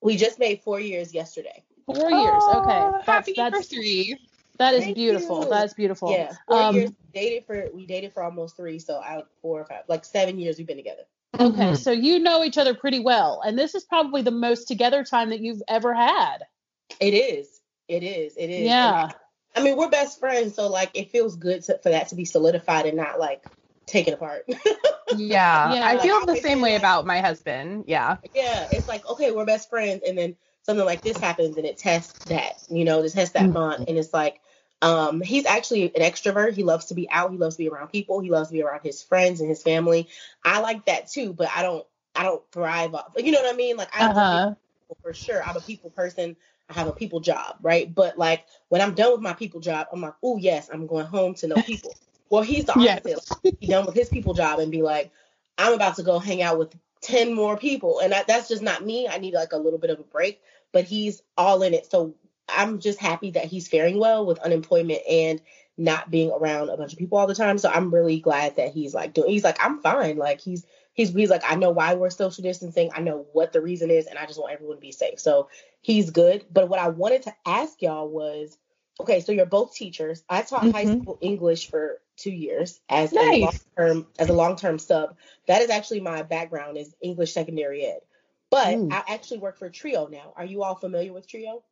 we 0.00 0.16
just 0.16 0.38
made 0.38 0.60
four 0.62 0.80
years 0.80 1.14
yesterday. 1.14 1.62
Four 1.86 2.10
years. 2.10 2.42
Okay, 2.44 2.80
Oh, 2.84 2.92
that's 2.92 3.06
happy 3.06 3.34
that's 3.36 3.54
anniversary. 3.72 4.18
that 4.58 4.74
is 4.74 4.84
Thank 4.84 4.96
beautiful. 4.96 5.42
you. 5.42 5.48
That's 5.50 5.74
beautiful. 5.74 6.10
Yeah. 6.10 6.32
Four 6.48 6.60
Um, 6.60 6.74
years 6.74 6.90
dated 7.14 7.46
for 7.46 7.68
we 7.72 7.86
dated 7.86 8.12
for 8.12 8.22
almost 8.22 8.56
three, 8.56 8.78
so 8.78 9.00
out 9.02 9.28
four 9.40 9.60
or 9.60 9.64
five, 9.64 9.84
like 9.88 10.04
seven 10.04 10.38
years 10.38 10.58
we've 10.58 10.66
been 10.66 10.76
together. 10.76 11.02
Okay, 11.40 11.72
Mhm. 11.72 11.76
so 11.78 11.90
you 11.92 12.18
know 12.18 12.44
each 12.44 12.58
other 12.58 12.74
pretty 12.74 13.00
well, 13.00 13.40
and 13.44 13.58
this 13.58 13.74
is 13.74 13.84
probably 13.84 14.22
the 14.22 14.30
most 14.30 14.68
together 14.68 15.02
time 15.02 15.30
that 15.30 15.40
you've 15.40 15.62
ever 15.68 15.94
had. 15.94 16.38
It 17.00 17.14
is. 17.14 17.60
It 17.88 18.02
is. 18.02 18.36
It 18.36 18.50
is. 18.50 18.66
Yeah. 18.68 19.04
And 19.04 19.14
I 19.56 19.62
mean, 19.62 19.76
we're 19.76 19.88
best 19.88 20.20
friends, 20.20 20.54
so 20.54 20.68
like 20.68 20.90
it 20.94 21.10
feels 21.10 21.36
good 21.36 21.62
to, 21.64 21.78
for 21.82 21.88
that 21.90 22.08
to 22.08 22.14
be 22.14 22.24
solidified 22.26 22.86
and 22.86 22.96
not 22.96 23.18
like 23.18 23.42
taken 23.86 24.12
apart. 24.14 24.44
Yeah, 24.46 24.54
Yeah. 25.16 25.86
I 25.86 25.98
feel 25.98 26.16
Like, 26.18 26.26
the 26.26 26.36
same 26.36 26.60
way 26.60 26.72
like- 26.74 26.80
about 26.82 27.06
my 27.06 27.20
husband. 27.20 27.84
Yeah. 27.86 28.18
yeah, 28.34 28.66
it's 28.70 28.86
like 28.88 29.06
okay, 29.08 29.30
we're 29.30 29.46
best 29.46 29.70
friends, 29.70 30.02
and 30.06 30.16
then 30.18 30.36
something 30.64 30.84
like 30.86 31.02
this 31.02 31.18
happens, 31.18 31.56
and 31.56 31.66
it 31.66 31.78
tests 31.78 32.14
that, 32.26 32.62
you 32.70 32.84
know, 32.84 33.02
it 33.02 33.10
tests 33.12 33.32
that 33.34 33.42
Mhm. 33.48 33.52
bond, 33.54 33.84
and 33.88 33.98
it's 33.98 34.12
like, 34.12 34.40
um, 34.82 35.22
he's 35.22 35.46
actually 35.46 35.84
an 35.96 36.02
extrovert. 36.02 36.54
He 36.54 36.64
loves 36.64 36.86
to 36.86 36.94
be 36.94 37.10
out. 37.10 37.32
He 37.32 37.38
loves 37.38 37.56
to 37.56 37.60
be 37.64 37.68
around 37.70 37.88
people. 37.88 38.20
He 38.20 38.30
loves 38.30 38.48
to 38.48 38.54
be 38.54 38.62
around 38.62 38.82
his 38.82 39.02
friends 39.02 39.40
and 39.40 39.48
his 39.50 39.62
family. 39.62 40.08
I 40.44 40.60
like 40.60 40.86
that 40.86 41.08
too, 41.08 41.34
but 41.34 41.48
I 41.54 41.62
don't. 41.62 41.86
I 42.14 42.24
don't 42.24 42.42
thrive 42.52 42.94
off. 42.94 43.12
You 43.18 43.32
know 43.32 43.42
what 43.42 43.54
I 43.54 43.56
mean? 43.56 43.76
Like 43.76 43.90
I 43.94 44.04
Uh 44.04 44.14
huh. 44.14 44.54
people 44.80 44.98
for 45.02 45.14
sure. 45.14 45.42
I'm 45.44 45.56
a 45.56 45.60
people 45.62 45.90
person. 45.90 46.36
I 46.68 46.74
have 46.74 46.88
a 46.88 46.92
people 46.92 47.20
job, 47.20 47.56
right? 47.62 47.92
But 47.92 48.18
like 48.18 48.44
when 48.68 48.80
I'm 48.82 48.94
done 48.94 49.12
with 49.12 49.20
my 49.22 49.34
people 49.34 49.60
job, 49.60 49.88
I'm 49.92 50.00
like, 50.02 50.14
oh 50.22 50.36
yes, 50.38 50.70
I'm 50.72 50.86
going 50.86 51.06
home 51.06 51.34
to 51.36 51.48
know 51.48 51.60
people. 51.60 51.96
well, 52.30 52.42
he's 52.42 52.66
the 52.66 52.74
Yes. 52.74 53.02
opposite. 53.04 53.16
Like, 53.44 53.58
be 53.60 53.68
done 53.68 53.86
with 53.86 53.94
his 53.94 54.08
people 54.08 54.34
job 54.34 54.58
and 54.60 54.70
be 54.72 54.82
like, 54.82 55.12
I'm 55.58 55.74
about 55.74 55.96
to 55.96 56.02
go 56.02 56.18
hang 56.18 56.42
out 56.42 56.58
with 56.58 56.74
ten 57.00 57.34
more 57.34 57.56
people, 57.56 58.00
and 58.00 58.12
that, 58.12 58.26
that's 58.26 58.48
just 58.48 58.62
not 58.62 58.84
me. 58.84 59.08
I 59.08 59.18
need 59.18 59.34
like 59.34 59.52
a 59.52 59.58
little 59.58 59.78
bit 59.78 59.90
of 59.90 60.00
a 60.00 60.04
break. 60.04 60.40
But 60.72 60.84
he's 60.84 61.22
all 61.36 61.62
in 61.62 61.74
it, 61.74 61.90
so 61.90 62.14
I'm 62.48 62.80
just 62.80 62.98
happy 62.98 63.32
that 63.32 63.46
he's 63.46 63.68
faring 63.68 63.98
well 63.98 64.26
with 64.26 64.38
unemployment 64.40 65.00
and 65.08 65.40
not 65.78 66.10
being 66.10 66.30
around 66.30 66.68
a 66.68 66.76
bunch 66.76 66.92
of 66.92 66.98
people 66.98 67.18
all 67.18 67.26
the 67.26 67.34
time. 67.34 67.58
So 67.58 67.68
I'm 67.70 67.92
really 67.92 68.20
glad 68.20 68.56
that 68.56 68.72
he's 68.72 68.94
like 68.94 69.14
doing. 69.14 69.30
He's 69.30 69.44
like, 69.44 69.56
I'm 69.64 69.80
fine. 69.80 70.16
Like 70.16 70.40
he's 70.40 70.66
he's 70.92 71.12
he's 71.14 71.30
like, 71.30 71.42
I 71.48 71.54
know 71.54 71.70
why 71.70 71.94
we're 71.94 72.10
social 72.10 72.42
distancing. 72.42 72.90
I 72.94 73.00
know 73.00 73.26
what 73.32 73.52
the 73.52 73.62
reason 73.62 73.90
is, 73.90 74.06
and 74.06 74.18
I 74.18 74.26
just 74.26 74.38
want 74.38 74.52
everyone 74.52 74.76
to 74.76 74.80
be 74.80 74.92
safe. 74.92 75.18
So 75.18 75.48
he's 75.80 76.10
good. 76.10 76.44
But 76.52 76.68
what 76.68 76.78
I 76.78 76.88
wanted 76.88 77.22
to 77.22 77.34
ask 77.46 77.80
y'all 77.80 78.08
was, 78.08 78.58
okay, 79.00 79.20
so 79.20 79.32
you're 79.32 79.46
both 79.46 79.74
teachers. 79.74 80.22
I 80.28 80.42
taught 80.42 80.70
high 80.72 80.84
Mhm. 80.84 81.02
school 81.02 81.18
English 81.22 81.70
for 81.70 82.00
two 82.16 82.30
years 82.32 82.80
as 82.90 83.12
a 83.12 83.16
long 83.16 83.52
term 83.76 84.06
as 84.18 84.28
a 84.28 84.34
long 84.34 84.56
term 84.56 84.78
sub. 84.78 85.16
That 85.46 85.62
is 85.62 85.70
actually 85.70 86.00
my 86.00 86.22
background 86.22 86.76
is 86.76 86.94
English 87.00 87.32
secondary 87.32 87.86
ed. 87.86 88.00
But. 88.50 88.78
I 88.90 89.02
actually 89.08 89.38
work 89.38 89.56
for 89.56 89.70
Trio 89.70 90.08
now. 90.08 90.34
Are 90.36 90.44
you 90.44 90.62
all 90.62 90.74
familiar 90.74 91.14
with 91.14 91.26
Trio? 91.26 91.64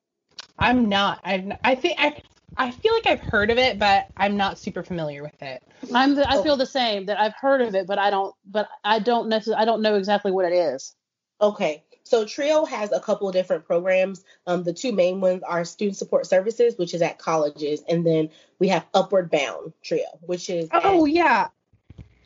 I'm 0.60 0.88
not. 0.88 1.20
I 1.24 1.56
I 1.64 1.74
think 1.74 1.96
I 1.98 2.22
I 2.56 2.70
feel 2.70 2.92
like 2.92 3.06
I've 3.06 3.20
heard 3.20 3.50
of 3.50 3.58
it, 3.58 3.78
but 3.78 4.08
I'm 4.16 4.36
not 4.36 4.58
super 4.58 4.82
familiar 4.82 5.22
with 5.22 5.40
it. 5.42 5.62
I'm 5.94 6.14
the, 6.14 6.28
I 6.28 6.36
Oh. 6.36 6.42
feel 6.42 6.56
the 6.56 6.66
same 6.66 7.06
that 7.06 7.18
I've 7.18 7.34
heard 7.34 7.62
of 7.62 7.74
it, 7.74 7.86
but 7.86 7.98
I 7.98 8.10
don't 8.10 8.34
but 8.44 8.68
I 8.84 8.98
don't 8.98 9.28
necessarily 9.28 9.62
I 9.62 9.64
don't 9.64 9.82
know 9.82 9.94
exactly 9.96 10.30
what 10.30 10.44
it 10.44 10.52
is. 10.52 10.94
Okay, 11.40 11.82
so 12.04 12.26
Trio 12.26 12.66
has 12.66 12.92
a 12.92 13.00
couple 13.00 13.26
of 13.26 13.32
different 13.32 13.64
programs. 13.64 14.22
Um, 14.46 14.62
the 14.62 14.74
two 14.74 14.92
main 14.92 15.22
ones 15.22 15.42
are 15.42 15.64
Student 15.64 15.96
Support 15.96 16.26
Services, 16.26 16.76
which 16.76 16.92
is 16.92 17.00
at 17.00 17.18
colleges, 17.18 17.82
and 17.88 18.06
then 18.06 18.28
we 18.58 18.68
have 18.68 18.84
Upward 18.92 19.30
Bound 19.30 19.72
Trio, 19.82 20.04
which 20.20 20.50
is 20.50 20.68
at- 20.70 20.84
Oh 20.84 21.06
yeah, 21.06 21.48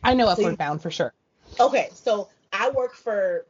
I 0.02 0.14
know 0.14 0.24
So 0.26 0.32
Upward 0.32 0.50
you- 0.52 0.56
Bound 0.56 0.82
for 0.82 0.90
sure. 0.90 1.14
okay. 1.60 1.90
So 1.94 2.28
I 2.52 2.70
work 2.70 2.94
for 2.94 3.46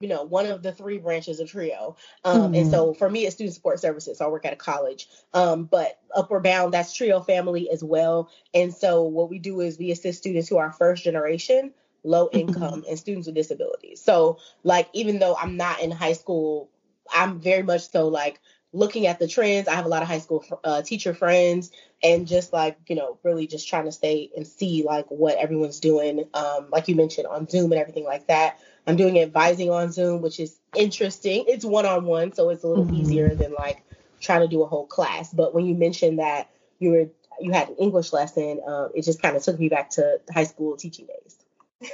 you 0.00 0.08
know 0.08 0.22
one 0.24 0.46
of 0.46 0.62
the 0.62 0.72
three 0.72 0.98
branches 0.98 1.40
of 1.40 1.50
Trio, 1.50 1.96
um, 2.24 2.54
and 2.54 2.66
Mhm. 2.66 2.70
so 2.70 2.94
for 2.94 3.08
me 3.08 3.26
it's 3.26 3.34
Student 3.36 3.54
Support 3.54 3.80
Services. 3.80 4.18
So 4.18 4.26
I 4.26 4.28
work 4.28 4.44
at 4.46 4.52
a 4.52 4.56
college, 4.56 5.08
um, 5.34 5.64
but 5.64 5.98
Upward 6.14 6.42
Bound 6.44 6.74
that's 6.74 6.94
Trio 6.94 7.20
family 7.20 7.70
as 7.70 7.84
well. 7.84 8.30
And 8.54 8.74
so 8.74 9.02
what 9.04 9.30
we 9.30 9.38
do 9.38 9.60
is 9.60 9.78
we 9.78 9.90
assist 9.92 10.18
students 10.18 10.48
who 10.48 10.58
are 10.58 10.72
first 10.72 11.04
generation, 11.04 11.72
low 12.04 12.28
income, 12.32 12.84
and 12.88 12.98
students 12.98 13.26
with 13.26 13.36
disabilities. 13.36 14.00
So 14.02 14.38
like 14.64 14.88
even 14.92 15.18
though 15.18 15.36
I'm 15.36 15.56
not 15.56 15.80
in 15.80 15.90
high 15.90 16.14
school, 16.14 16.70
I'm 17.12 17.40
very 17.40 17.62
much 17.62 17.88
so 17.90 18.08
like 18.08 18.40
looking 18.72 19.06
at 19.06 19.18
the 19.18 19.26
trends. 19.28 19.68
I 19.68 19.74
have 19.74 19.84
a 19.86 19.88
lot 19.88 20.02
of 20.02 20.08
high 20.08 20.18
school 20.18 20.44
uh, 20.64 20.82
teacher 20.82 21.14
friends, 21.14 21.70
and 22.02 22.26
just 22.26 22.52
like 22.52 22.78
you 22.88 22.96
know, 22.96 23.18
really 23.22 23.46
just 23.46 23.68
trying 23.68 23.84
to 23.86 23.92
stay 23.92 24.30
and 24.36 24.46
see 24.46 24.82
like 24.84 25.06
what 25.10 25.36
everyone's 25.38 25.80
doing. 25.80 26.24
Um, 26.34 26.68
like 26.70 26.88
you 26.88 26.94
mentioned 26.96 27.26
on 27.26 27.48
Zoom 27.48 27.72
and 27.72 27.80
everything 27.80 28.04
like 28.04 28.26
that. 28.28 28.58
I'm 28.86 28.96
doing 28.96 29.18
advising 29.20 29.70
on 29.70 29.92
Zoom, 29.92 30.22
which 30.22 30.40
is 30.40 30.58
interesting. 30.74 31.44
It's 31.46 31.64
one 31.64 31.86
on 31.86 32.04
one, 32.04 32.32
so 32.32 32.50
it's 32.50 32.64
a 32.64 32.68
little 32.68 32.86
Mhm. 32.86 32.94
easier 32.94 33.34
than 33.34 33.52
like 33.52 33.82
trying 34.20 34.40
to 34.40 34.48
do 34.48 34.62
a 34.62 34.66
whole 34.66 34.86
class. 34.86 35.32
But 35.32 35.54
when 35.54 35.66
you 35.66 35.74
mentioned 35.74 36.18
that 36.18 36.50
you 36.78 36.90
were 36.90 37.08
you 37.40 37.52
had 37.52 37.68
an 37.70 37.76
English 37.76 38.12
lesson, 38.12 38.60
um, 38.66 38.90
it 38.94 39.02
just 39.02 39.22
kind 39.22 39.34
of 39.36 39.42
took 39.42 39.58
me 39.58 39.68
back 39.70 39.88
to 39.90 40.20
high 40.32 40.44
school 40.44 40.76
teaching 40.76 41.06
days. 41.06 41.36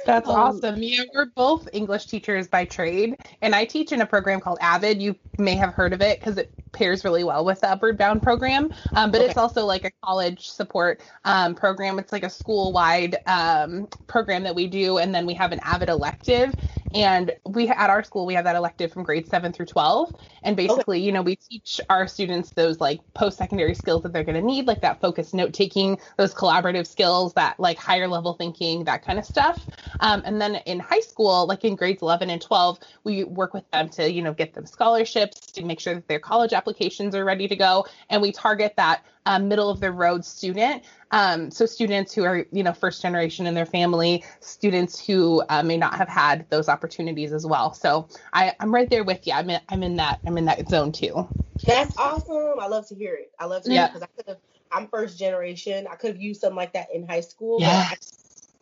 That's 0.05 0.27
Um, 0.27 0.35
awesome. 0.35 0.83
Yeah, 0.83 1.03
we're 1.13 1.27
both 1.27 1.69
English 1.71 2.07
teachers 2.07 2.47
by 2.47 2.65
trade, 2.65 3.17
and 3.41 3.55
I 3.55 3.63
teach 3.63 3.91
in 3.93 4.01
a 4.01 4.05
program 4.05 4.41
called 4.41 4.57
Avid. 4.59 5.01
You 5.01 5.15
may 5.37 5.55
have 5.55 5.73
heard 5.73 5.93
of 5.93 6.01
it 6.01 6.19
because 6.19 6.37
it 6.37 6.51
pairs 6.77 7.03
really 7.03 7.23
well 7.23 7.43
with 7.43 7.61
the 7.61 7.69
Upward 7.69 7.97
Bound 7.97 8.21
program. 8.21 8.71
Um, 8.93 9.11
but 9.11 9.21
it's 9.21 9.37
also 9.37 9.65
like 9.65 9.83
a 9.83 9.91
college 10.03 10.49
support 10.49 11.01
um, 11.25 11.55
program. 11.55 11.97
It's 11.99 12.11
like 12.11 12.23
a 12.23 12.29
school-wide 12.29 13.17
um, 13.25 13.87
program 14.05 14.43
that 14.43 14.55
we 14.55 14.67
do, 14.67 14.99
and 14.99 15.13
then 15.13 15.25
we 15.25 15.33
have 15.33 15.51
an 15.51 15.59
Avid 15.63 15.89
elective. 15.89 16.53
And 16.93 17.31
we 17.45 17.67
at 17.67 17.89
our 17.89 18.03
school 18.03 18.25
we 18.25 18.33
have 18.35 18.45
that 18.45 18.55
elective 18.55 18.93
from 18.93 19.03
grade 19.03 19.27
seven 19.27 19.51
through 19.51 19.65
twelve. 19.65 20.15
And 20.43 20.55
basically, 20.55 21.01
you 21.01 21.11
know, 21.11 21.21
we 21.21 21.35
teach 21.35 21.81
our 21.89 22.07
students 22.07 22.51
those 22.51 22.79
like 22.79 23.01
post-secondary 23.13 23.73
skills 23.73 24.03
that 24.03 24.13
they're 24.13 24.23
going 24.23 24.39
to 24.39 24.45
need, 24.45 24.67
like 24.67 24.81
that 24.81 25.01
focused 25.01 25.33
note 25.33 25.53
taking, 25.53 25.97
those 26.17 26.33
collaborative 26.33 26.87
skills, 26.87 27.33
that 27.33 27.59
like 27.59 27.77
higher 27.77 28.07
level 28.07 28.33
thinking, 28.33 28.85
that 28.85 29.03
kind 29.03 29.19
of 29.19 29.25
stuff. 29.25 29.67
Um, 29.99 30.21
and 30.25 30.39
then 30.39 30.55
in 30.65 30.79
high 30.79 31.01
school, 31.01 31.47
like 31.47 31.65
in 31.65 31.75
grades 31.75 32.01
11 32.01 32.29
and 32.29 32.41
12, 32.41 32.79
we 33.03 33.23
work 33.23 33.53
with 33.53 33.69
them 33.71 33.89
to, 33.89 34.09
you 34.09 34.21
know, 34.21 34.33
get 34.33 34.53
them 34.53 34.65
scholarships, 34.65 35.39
to 35.51 35.65
make 35.65 35.79
sure 35.79 35.95
that 35.95 36.07
their 36.07 36.19
college 36.19 36.53
applications 36.67 37.15
are 37.15 37.23
ready 37.23 37.47
to 37.47 37.55
go. 37.55 37.85
And 38.09 38.21
we 38.21 38.31
target 38.31 38.73
that 38.75 39.05
um, 39.25 39.47
middle 39.47 39.69
of 39.69 39.79
the 39.79 39.91
road 39.91 40.25
student. 40.25 40.83
Um, 41.11 41.49
so 41.49 41.65
students 41.65 42.13
who 42.13 42.23
are, 42.25 42.45
you 42.51 42.63
know, 42.63 42.73
first 42.73 43.01
generation 43.01 43.47
in 43.47 43.53
their 43.53 43.65
family, 43.65 44.23
students 44.41 44.99
who 45.05 45.43
uh, 45.47 45.63
may 45.63 45.77
not 45.77 45.95
have 45.95 46.09
had 46.09 46.49
those 46.49 46.67
opportunities 46.67 47.31
as 47.31 47.45
well. 47.45 47.73
So 47.73 48.09
I, 48.33 48.53
I'm 48.59 48.73
right 48.73 48.89
there 48.89 49.05
with 49.05 49.25
you. 49.25 49.33
I'm 49.33 49.49
in, 49.49 49.61
I'm 49.69 49.83
in 49.83 49.95
that, 49.97 50.19
I'm 50.25 50.37
in 50.37 50.45
that 50.45 50.67
zone 50.69 50.91
too. 50.91 51.27
That's 51.65 51.97
awesome. 51.97 52.59
I 52.59 52.67
love 52.67 52.87
to 52.89 52.95
hear 52.95 53.15
it. 53.15 53.31
I 53.39 53.45
love 53.45 53.63
to 53.63 53.69
hear 53.69 53.77
Yeah. 53.77 53.85
it 53.85 53.93
because 53.93 54.03
I 54.03 54.07
could 54.17 54.27
have. 54.27 54.37
I'm 54.69 54.89
first 54.89 55.17
generation. 55.17 55.87
I 55.89 55.95
could 55.95 56.11
have 56.11 56.21
used 56.21 56.41
something 56.41 56.57
like 56.57 56.73
that 56.73 56.87
in 56.93 57.07
high 57.07 57.21
school. 57.21 57.59
but 57.59 57.69
Yes. 57.69 58.13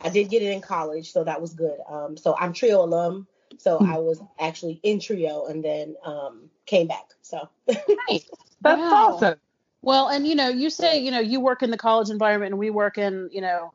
I, 0.03 0.07
I 0.07 0.09
did 0.11 0.29
get 0.29 0.43
it 0.43 0.51
in 0.51 0.61
college, 0.61 1.11
so 1.11 1.23
that 1.23 1.41
was 1.41 1.55
good. 1.55 1.79
Um, 1.89 2.15
so 2.15 2.35
I'm 2.39 2.53
Trio 2.53 2.83
alum. 2.83 3.27
So 3.57 3.79
Hmm. 3.79 3.91
I 3.91 3.97
was 3.97 4.21
actually 4.39 4.79
in 4.83 4.99
Trio 4.99 5.45
and 5.45 5.63
then 5.63 5.95
um 6.03 6.49
came 6.65 6.87
back. 6.87 7.05
So 7.21 7.49
Nice. 7.67 8.29
That's 8.61 8.81
Wow. 8.81 8.91
awesome. 8.91 9.39
Well, 9.81 10.07
and 10.07 10.25
you 10.25 10.33
know, 10.35 10.49
you 10.49 10.69
say, 10.69 10.99
you 10.99 11.11
know, 11.11 11.19
you 11.19 11.39
work 11.39 11.61
in 11.61 11.69
the 11.69 11.77
college 11.77 12.09
environment 12.09 12.51
and 12.53 12.59
we 12.59 12.71
work 12.71 12.97
in, 12.97 13.29
you 13.31 13.41
know, 13.41 13.71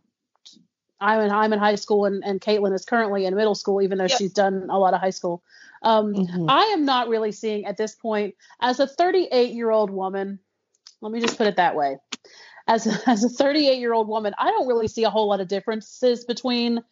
I'm 1.00 1.20
in 1.20 1.30
I'm 1.30 1.52
in 1.52 1.58
high 1.58 1.76
school 1.76 2.04
and, 2.04 2.22
and 2.24 2.40
Caitlin 2.40 2.74
is 2.74 2.84
currently 2.84 3.24
in 3.26 3.34
middle 3.34 3.54
school, 3.54 3.80
even 3.80 3.98
though 3.98 4.08
Yep. 4.08 4.18
she's 4.18 4.32
done 4.32 4.66
a 4.70 4.78
lot 4.78 4.92
of 4.92 5.00
high 5.00 5.10
school. 5.10 5.42
Um, 5.82 6.14
Mhm. 6.14 6.46
I 6.48 6.62
am 6.74 6.84
not 6.84 7.08
really 7.08 7.32
seeing 7.32 7.64
at 7.64 7.76
this 7.76 7.94
point 7.94 8.34
as 8.60 8.80
a 8.80 8.86
38 8.86 9.52
year 9.52 9.70
old 9.70 9.90
woman. 9.90 10.40
Let 11.00 11.12
me 11.12 11.20
just 11.20 11.38
put 11.38 11.46
it 11.46 11.56
that 11.56 11.74
way. 11.76 11.96
As 12.66 12.86
a, 12.86 13.00
as 13.10 13.24
a 13.24 13.28
38 13.28 13.78
year 13.78 13.92
old 13.94 14.08
woman, 14.08 14.34
I 14.36 14.50
don't 14.50 14.66
really 14.66 14.88
see 14.88 15.04
a 15.04 15.10
whole 15.10 15.28
lot 15.28 15.40
of 15.40 15.48
differences 15.48 16.24
between 16.24 16.82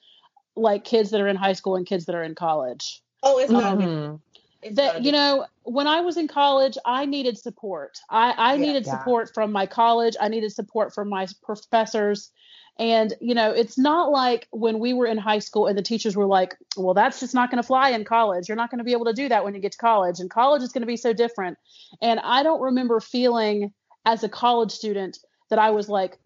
like 0.59 0.85
kids 0.85 1.11
that 1.11 1.21
are 1.21 1.29
in 1.29 1.37
high 1.37 1.53
school 1.53 1.77
and 1.77 1.87
kids 1.87 2.07
that 2.07 2.15
are 2.15 2.23
in 2.23 2.35
college. 2.35 3.03
Oh, 3.23 3.39
it's 3.39 3.51
not. 3.51 3.79
Mhm. 3.79 4.21
It's 4.63 4.77
not 4.77 4.95
That 4.95 5.05
you 5.05 5.13
know, 5.13 5.47
when 5.63 5.87
I 5.87 6.01
was 6.01 6.17
in 6.17 6.29
college, 6.29 6.77
I 6.85 7.07
needed 7.07 7.39
support. 7.39 7.99
I, 8.11 8.35
I 8.37 8.55
Yeah. 8.55 8.61
needed 8.61 8.87
Yeah. 8.87 8.99
support 8.99 9.33
from 9.33 9.53
my 9.53 9.67
college. 9.67 10.17
I 10.21 10.29
needed 10.29 10.53
support 10.53 10.93
from 10.95 11.09
my 11.09 11.27
professors. 11.43 12.33
And 12.79 13.13
you 13.21 13.35
know, 13.35 13.51
it's 13.51 13.77
not 13.77 14.11
like 14.11 14.47
when 14.51 14.79
we 14.79 14.93
were 14.93 15.07
in 15.07 15.19
high 15.19 15.41
school 15.41 15.67
and 15.67 15.77
the 15.77 15.83
teachers 15.83 16.17
were 16.17 16.27
like, 16.27 16.57
"Well, 16.77 16.95
that's 16.95 17.19
just 17.19 17.35
not 17.35 17.51
going 17.51 17.61
to 17.61 17.67
fly 17.67 17.91
in 17.91 18.05
college. 18.05 18.49
You're 18.49 18.57
not 18.57 18.71
going 18.71 18.79
to 18.79 18.85
be 18.85 18.93
able 18.93 19.07
to 19.07 19.13
do 19.13 19.29
that 19.29 19.45
when 19.45 19.55
you 19.55 19.61
get 19.61 19.73
to 19.73 19.79
college, 19.79 20.21
and 20.21 20.31
college 20.31 20.63
is 20.63 20.73
going 20.73 20.83
to 20.83 20.87
be 20.87 20.97
so 20.97 21.13
different." 21.13 21.59
And 22.01 22.21
I 22.21 22.43
don't 22.45 22.61
remember 22.61 23.01
feeling 23.01 23.73
as 24.07 24.23
a 24.23 24.29
college 24.29 24.71
student 24.71 25.19
that 25.51 25.59
I 25.59 25.71
was 25.71 25.89
like 25.89 26.19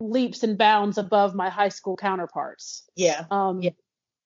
leaps 0.00 0.42
and 0.42 0.58
bounds 0.58 0.98
above 0.98 1.34
my 1.34 1.50
high 1.50 1.68
school 1.68 1.96
counterparts. 1.96 2.84
Yeah. 2.96 3.26
Um, 3.30 3.62
Yeah. 3.62 3.70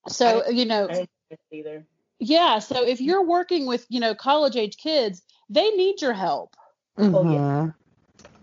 So 0.07 0.49
you 0.49 0.65
know, 0.65 0.85
I 0.85 0.93
didn't 0.93 1.09
think 1.29 1.39
it 1.51 1.55
either. 1.55 1.85
yeah. 2.19 2.59
So 2.59 2.83
if 2.85 3.01
you're 3.01 3.25
working 3.25 3.65
with 3.65 3.85
you 3.89 3.99
know 3.99 4.15
college 4.15 4.55
age 4.55 4.77
kids, 4.77 5.21
they 5.49 5.69
need 5.71 6.01
your 6.01 6.13
help. 6.13 6.55
Oh, 6.97 7.03
yeah. 7.31 7.39
Mhm. 7.39 7.75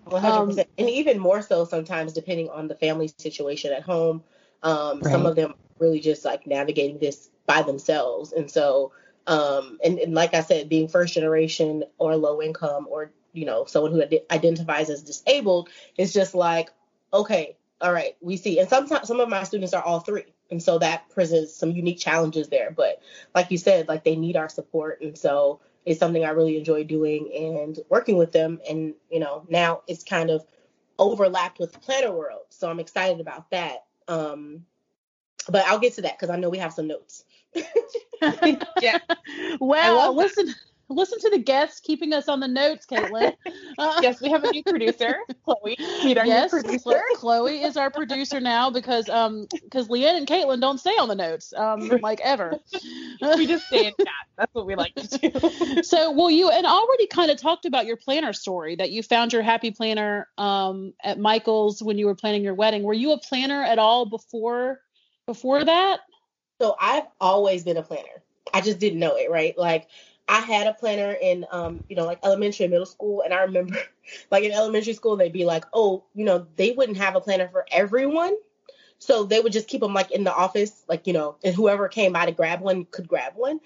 One 0.05 0.23
hundred 0.23 0.59
Um, 0.59 0.66
and 0.77 0.90
even 0.90 1.18
more 1.18 1.42
so 1.42 1.64
sometimes 1.64 2.12
depending 2.12 2.51
on 2.51 2.68
the 2.68 2.75
family 2.75 3.09
situation 3.18 3.73
at 3.73 3.83
home. 3.83 4.23
Um, 4.62 5.03
Some 5.03 5.27
of 5.27 5.35
them 5.35 5.55
really 5.79 6.01
just 6.01 6.25
like 6.25 6.47
navigating 6.47 6.99
this 6.99 7.31
by 7.47 7.62
themselves, 7.62 8.33
and 8.33 8.51
so 8.51 8.92
um, 9.27 9.79
and, 9.85 9.99
and 9.99 10.14
like 10.14 10.35
I 10.35 10.40
said, 10.42 10.68
being 10.68 10.88
first 10.88 11.14
generation 11.14 11.85
or 11.99 12.16
low 12.16 12.42
income 12.42 12.87
or 12.90 13.12
you 13.33 13.45
know 13.47 13.64
someone 13.64 13.92
who 13.92 14.03
ide- 14.03 14.23
identifies 14.31 14.90
as 14.90 15.03
disabled 15.03 15.71
is 15.97 16.12
just 16.12 16.35
like 16.35 16.71
okay, 17.12 17.57
all 17.81 17.92
right, 17.92 18.16
we 18.20 18.37
see, 18.37 18.59
and 18.59 18.68
sometimes 18.68 19.09
some 19.09 19.20
of 19.20 19.29
my 19.29 19.42
students 19.42 19.75
are 19.75 19.83
all 19.83 20.01
three, 20.01 20.25
and 20.51 20.62
so 20.62 20.79
that 20.79 21.09
presents 21.11 21.55
some 21.55 21.72
unique 21.72 21.98
challenges 21.98 22.48
there. 22.48 22.70
But 22.70 23.01
like 23.35 23.51
you 23.51 23.59
said, 23.59 23.88
like 23.88 24.05
they 24.05 24.16
need 24.16 24.37
our 24.37 24.48
support, 24.48 25.01
and 25.01 25.16
so 25.18 25.61
it's 25.85 25.98
something 25.98 26.25
I 26.25 26.31
really 26.31 26.57
enjoy 26.57 26.85
doing 26.85 27.31
and 27.35 27.79
working 27.88 28.16
with 28.16 28.33
them. 28.33 28.61
And, 28.68 28.94
you 29.11 29.18
know, 29.18 29.44
now 29.48 29.83
it's 29.88 30.05
kind 30.05 30.31
of 30.31 30.44
overlapped 30.98 31.59
with 31.59 31.72
the 31.72 31.79
planner 31.81 32.12
world. 32.12 32.42
So 32.51 32.70
I'm 32.70 32.81
excited 32.81 33.20
about 33.20 33.51
that. 33.51 33.85
Um, 34.07 34.64
but 35.48 35.66
I'll 35.66 35.81
get 35.81 35.94
to 35.94 36.03
that 36.03 36.18
because 36.18 36.31
I 36.31 36.37
know 36.37 36.51
we 36.51 36.59
have 36.59 36.72
some 36.72 36.87
notes. 36.87 37.25
Yeah. 38.81 38.98
Well, 39.61 39.96
love 39.96 40.16
that. 40.16 40.22
listen 40.22 40.55
listen 40.94 41.18
to 41.20 41.31
the 41.31 41.38
guests 41.38 41.81
keeping 41.81 42.12
us 42.12 42.28
on 42.28 42.40
the 42.40 42.48
notes, 42.48 42.87
Caitlin. 42.87 43.33
Uh, 43.78 43.98
yes, 44.02 44.20
we 44.20 44.31
have 44.31 44.44
a 44.44 44.50
new 44.50 44.62
producer, 44.62 45.16
Chloe. 45.44 45.76
Our 46.05 46.26
yes, 46.26 46.52
new 46.52 46.61
producer. 46.61 47.00
Chloe 47.14 47.62
is 47.62 47.78
our 47.78 47.90
producer 47.90 48.38
now 48.38 48.70
because 48.70 49.09
um 49.09 49.46
because 49.64 49.88
Leanne 49.88 50.18
and 50.18 50.26
Caitlin 50.26 50.61
don't 50.61 50.78
stay 50.78 50.90
on 50.98 51.09
the 51.09 51.14
notes 51.14 51.55
um 51.57 51.88
like 52.02 52.20
ever. 52.22 52.59
we 53.37 53.46
just 53.46 53.66
stay 53.66 53.87
in 53.87 53.92
chat. 53.98 54.09
That's 54.37 54.55
what 54.55 54.66
we 54.66 54.74
like 54.74 54.94
to 54.96 55.18
do. 55.18 55.83
so 55.83 56.12
well 56.12 56.31
you 56.31 56.50
and 56.50 56.66
already 56.66 57.07
kind 57.07 57.31
of 57.31 57.38
talked 57.40 57.64
about 57.64 57.87
your 57.87 57.96
planner 57.96 58.35
story 58.35 58.76
that 58.76 58.90
you 58.90 59.02
found 59.02 59.33
your 59.33 59.42
happy 59.42 59.70
planner 59.70 60.28
um 60.37 60.92
at 61.02 61.18
Michael's 61.18 61.83
when 61.83 61.96
you 61.96 62.07
were 62.07 62.14
planning 62.14 62.42
your 62.42 62.55
wedding. 62.55 62.83
Were 62.83 62.94
you 62.94 63.12
a 63.12 63.18
planner 63.18 63.62
at 63.62 63.78
all 63.78 64.05
before 64.05 64.81
before 65.26 65.64
that? 65.64 66.00
So 66.61 66.76
I've 66.78 67.07
always 67.20 67.64
been 67.64 67.78
a 67.78 67.83
planner. 67.83 68.22
I 68.52 68.61
just 68.61 68.78
didn't 68.78 68.98
know 68.98 69.16
it, 69.16 69.31
right? 69.31 69.57
Like 69.57 69.88
I 70.29 70.41
had 70.41 70.67
a 70.67 70.75
planner 70.75 71.13
in 71.13 71.47
um, 71.51 71.83
you 71.89 71.97
know, 71.97 72.05
like 72.07 72.21
elementary 72.25 72.65
and 72.65 72.71
middle 72.71 72.87
school. 72.87 73.23
And 73.23 73.35
I 73.35 73.43
remember 73.43 73.77
like 74.31 74.45
in 74.45 74.53
elementary 74.53 74.95
school, 74.95 75.17
they'd 75.17 75.33
be 75.33 75.45
like, 75.45 75.65
oh, 75.73 76.05
you 76.15 76.25
know, 76.25 76.47
they 76.57 76.73
wouldn't 76.73 76.99
have 76.99 77.17
a 77.17 77.21
planner 77.21 77.49
for 77.49 77.67
everyone. 77.71 78.37
So 78.99 79.25
they 79.25 79.41
would 79.41 79.53
just 79.53 79.67
keep 79.69 79.81
them 79.81 79.95
like 79.95 80.13
in 80.13 80.23
the 80.25 80.35
office, 80.35 80.85
like, 80.89 81.07
you 81.09 81.13
know, 81.13 81.37
and 81.43 81.55
whoever 81.55 81.89
came 81.89 82.13
by 82.13 82.27
to 82.27 82.33
grab 82.33 82.61
one 82.61 82.85
could 82.85 83.09
grab 83.09 83.33
one. 83.35 83.61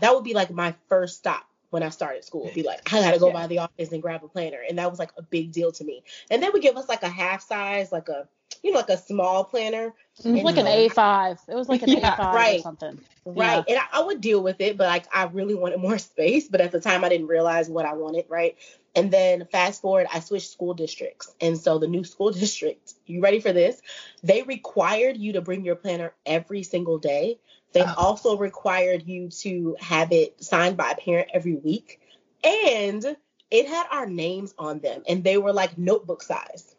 That 0.00 0.14
would 0.14 0.24
be 0.24 0.34
like 0.34 0.50
my 0.50 0.74
first 0.88 1.18
stop 1.18 1.46
when 1.70 1.84
I 1.84 1.90
started 1.90 2.24
school. 2.24 2.50
Be 2.52 2.64
like, 2.64 2.92
I 2.92 3.00
gotta 3.00 3.18
go 3.20 3.28
Yeah. 3.28 3.32
by 3.32 3.46
the 3.46 3.58
office 3.58 3.92
and 3.92 4.02
grab 4.02 4.24
a 4.24 4.28
planner. 4.28 4.58
And 4.68 4.78
that 4.78 4.90
was 4.90 4.98
like 4.98 5.12
a 5.16 5.22
big 5.22 5.52
deal 5.52 5.70
to 5.72 5.84
me. 5.84 6.02
And 6.28 6.42
they 6.42 6.48
would 6.50 6.62
give 6.62 6.76
us 6.76 6.88
like 6.88 7.04
a 7.04 7.08
half 7.08 7.42
size, 7.42 7.92
like 7.92 8.08
a, 8.08 8.28
you 8.62 8.72
know, 8.72 8.78
like 8.78 8.88
a 8.90 8.98
small 8.98 9.44
planner. 9.44 9.94
It 10.24 10.32
was 10.32 10.42
like 10.42 10.56
an 10.56 10.66
A5. 10.66 11.38
It 11.48 11.54
was 11.54 11.68
like 11.68 11.82
an 11.82 11.88
Yeah, 11.98 12.14
A5 12.16 12.32
or 12.32 12.36
right. 12.36 12.62
something. 12.62 13.00
Right. 13.24 13.64
And 13.68 13.78
I, 13.78 14.00
I 14.00 14.02
would 14.02 14.20
deal 14.20 14.42
with 14.42 14.60
it, 14.60 14.76
but 14.76 14.88
like 14.88 15.06
I 15.14 15.24
really 15.24 15.54
wanted 15.54 15.78
more 15.80 15.98
space. 16.10 16.48
But 16.48 16.60
at 16.60 16.72
the 16.72 16.80
time, 16.80 17.04
I 17.04 17.08
didn't 17.08 17.28
realize 17.28 17.68
what 17.68 17.86
I 17.86 17.94
wanted. 17.94 18.26
Right. 18.28 18.56
And 18.94 19.10
then 19.10 19.46
fast 19.46 19.82
forward, 19.82 20.06
I 20.12 20.20
switched 20.20 20.50
school 20.50 20.74
districts. 20.74 21.32
And 21.40 21.56
so 21.56 21.78
the 21.78 21.86
new 21.86 22.04
school 22.04 22.30
district, 22.32 22.94
you 23.06 23.20
ready 23.20 23.40
for 23.40 23.52
this? 23.52 23.80
They 24.22 24.42
required 24.42 25.16
you 25.16 25.34
to 25.34 25.40
bring 25.40 25.64
your 25.64 25.76
planner 25.76 26.12
every 26.26 26.62
single 26.62 26.98
day. 26.98 27.38
They 27.72 27.82
Oh. 27.82 27.94
also 27.96 28.36
required 28.36 29.06
you 29.06 29.28
to 29.42 29.76
have 29.80 30.10
it 30.12 30.42
signed 30.42 30.76
by 30.76 30.90
a 30.90 30.96
parent 30.96 31.28
every 31.32 31.54
week. 31.54 32.00
And 32.42 33.16
it 33.50 33.68
had 33.68 33.86
our 33.90 34.06
names 34.06 34.54
on 34.58 34.78
them, 34.80 35.02
and 35.08 35.24
they 35.24 35.36
were 35.38 35.52
like 35.52 35.76
notebook 35.76 36.22
size. 36.22 36.74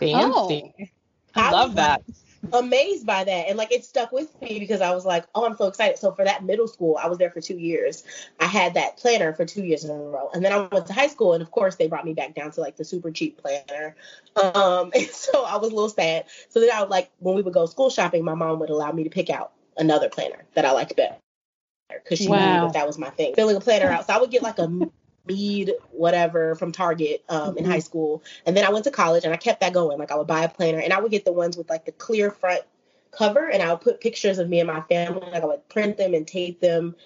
Fancy. 0.00 0.74
I 1.34 1.48
I 1.48 1.52
love 1.52 1.76
that. 1.76 2.02
amazed 2.52 3.06
by 3.06 3.22
that 3.24 3.48
and 3.48 3.56
like 3.56 3.70
it 3.70 3.84
stuck 3.84 4.10
with 4.12 4.28
me 4.42 4.58
because 4.58 4.80
I 4.80 4.92
was 4.94 5.04
like, 5.04 5.24
oh, 5.34 5.44
I'm 5.46 5.56
so 5.56 5.66
excited. 5.66 5.98
So 5.98 6.12
for 6.12 6.24
that 6.24 6.44
middle 6.44 6.66
school, 6.66 6.98
I 7.00 7.06
was 7.06 7.18
there 7.18 7.30
for 7.30 7.40
two 7.40 7.58
years. 7.58 8.02
I 8.40 8.46
had 8.46 8.74
that 8.74 8.96
planner 8.96 9.32
for 9.32 9.44
two 9.44 9.62
years 9.62 9.84
in 9.84 9.90
a 9.90 9.94
row, 9.94 10.30
and 10.32 10.44
then 10.44 10.52
I 10.52 10.66
went 10.66 10.86
to 10.86 10.92
high 10.92 11.06
school, 11.06 11.34
and 11.34 11.42
of 11.42 11.50
course 11.50 11.76
they 11.76 11.86
brought 11.86 12.04
me 12.04 12.14
back 12.14 12.34
down 12.34 12.50
to 12.52 12.60
like 12.60 12.76
the 12.76 12.84
super 12.84 13.10
cheap 13.10 13.40
planner. 13.40 13.94
Um, 14.36 14.90
and 14.94 15.06
so 15.06 15.44
I 15.44 15.56
was 15.56 15.70
a 15.70 15.74
little 15.74 15.88
sad. 15.90 16.24
So 16.48 16.60
then 16.60 16.70
I 16.72 16.80
would 16.80 16.90
like 16.90 17.10
when 17.18 17.34
we 17.36 17.42
would 17.42 17.54
go 17.54 17.66
school 17.66 17.90
shopping, 17.90 18.24
my 18.24 18.34
mom 18.34 18.58
would 18.60 18.70
allow 18.70 18.90
me 18.92 19.04
to 19.04 19.10
pick 19.10 19.30
out 19.30 19.52
another 19.76 20.08
planner 20.08 20.44
that 20.54 20.64
I 20.64 20.72
liked 20.72 20.96
better 20.96 21.16
because 21.92 22.18
she 22.18 22.26
knew 22.26 22.38
Wow. 22.38 22.60
that 22.62 22.72
that 22.74 22.86
was 22.86 22.98
my 22.98 23.10
thing. 23.10 23.34
Filling 23.34 23.56
a 23.56 23.60
planner 23.60 23.90
out, 23.90 24.06
so 24.06 24.14
I 24.14 24.18
would 24.18 24.30
get 24.30 24.42
like 24.42 24.58
a 24.58 24.68
Mead 25.26 25.72
whatever 25.92 26.54
from 26.54 26.72
Target 26.72 27.22
um, 27.28 27.56
in 27.58 27.64
Mhm. 27.64 27.68
high 27.68 27.78
school, 27.78 28.22
and 28.46 28.56
then 28.56 28.64
I 28.64 28.70
went 28.70 28.84
to 28.84 28.90
college 28.90 29.24
and 29.24 29.32
I 29.32 29.36
kept 29.36 29.60
that 29.60 29.72
going. 29.72 29.98
Like 29.98 30.10
I 30.10 30.16
would 30.16 30.26
buy 30.26 30.44
a 30.44 30.48
planner 30.48 30.78
and 30.78 30.92
I 30.92 31.00
would 31.00 31.10
get 31.10 31.24
the 31.24 31.32
ones 31.32 31.56
with 31.56 31.68
like 31.68 31.84
the 31.84 31.92
clear 31.92 32.30
front 32.30 32.62
cover, 33.10 33.48
and 33.48 33.62
I 33.62 33.70
would 33.70 33.80
put 33.82 34.00
pictures 34.00 34.38
of 34.38 34.48
me 34.48 34.60
and 34.60 34.66
my 34.66 34.80
family. 34.82 35.20
Like 35.30 35.42
I 35.42 35.46
would 35.46 35.68
print 35.68 35.96
them 35.96 36.14
and 36.14 36.26
tape 36.26 36.60
them 36.60 36.96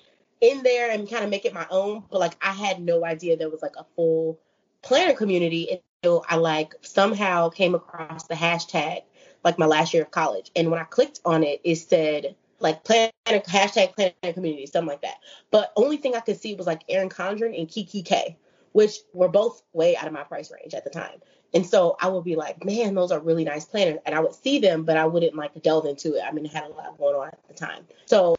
in 0.40 0.62
there 0.62 0.90
and 0.90 1.08
kind 1.08 1.24
of 1.24 1.30
make 1.30 1.44
it 1.44 1.54
my 1.54 1.66
own. 1.70 2.04
But 2.10 2.20
like 2.20 2.36
I 2.40 2.52
had 2.52 2.80
no 2.80 3.04
idea 3.04 3.36
there 3.36 3.50
was 3.50 3.62
like 3.62 3.76
a 3.76 3.86
full 3.96 4.38
planner 4.82 5.14
community 5.14 5.80
until 6.02 6.24
I 6.28 6.36
like 6.36 6.74
somehow 6.82 7.48
came 7.48 7.74
across 7.74 8.26
the 8.26 8.34
hashtag 8.34 9.02
like 9.42 9.58
my 9.58 9.66
last 9.66 9.92
year 9.92 10.04
of 10.04 10.10
college, 10.10 10.50
and 10.56 10.70
when 10.70 10.80
I 10.80 10.84
clicked 10.84 11.20
on 11.24 11.42
it, 11.42 11.60
it 11.64 11.76
said 11.76 12.36
like 12.64 12.82
planner 12.82 13.12
hashtag 13.26 13.94
planner 13.94 14.32
community, 14.32 14.66
something 14.66 14.88
like 14.88 15.02
that. 15.02 15.18
But 15.52 15.72
only 15.76 15.98
thing 15.98 16.16
I 16.16 16.20
could 16.20 16.40
see 16.40 16.54
was 16.54 16.66
like 16.66 16.82
Erin 16.88 17.10
Condren 17.10 17.56
and 17.56 17.68
kikki.K, 17.68 18.36
which 18.72 18.96
were 19.12 19.28
both 19.28 19.62
way 19.72 19.96
out 19.96 20.08
of 20.08 20.12
my 20.12 20.24
price 20.24 20.50
range 20.50 20.74
at 20.74 20.82
the 20.82 20.90
time. 20.90 21.20
And 21.52 21.64
so 21.64 21.96
I 22.00 22.08
would 22.08 22.24
be 22.24 22.34
like, 22.34 22.64
man, 22.64 22.94
those 22.94 23.12
are 23.12 23.20
really 23.20 23.44
nice 23.44 23.64
planners. 23.64 24.00
And 24.04 24.14
I 24.14 24.20
would 24.20 24.34
see 24.34 24.58
them, 24.58 24.82
but 24.82 24.96
I 24.96 25.04
wouldn't 25.04 25.36
like 25.36 25.62
delve 25.62 25.86
into 25.86 26.14
it. 26.14 26.24
I 26.26 26.32
mean, 26.32 26.46
it 26.46 26.52
had 26.52 26.64
a 26.64 26.68
lot 26.68 26.98
going 26.98 27.14
on 27.14 27.28
at 27.28 27.38
the 27.46 27.54
time. 27.54 27.84
So 28.06 28.34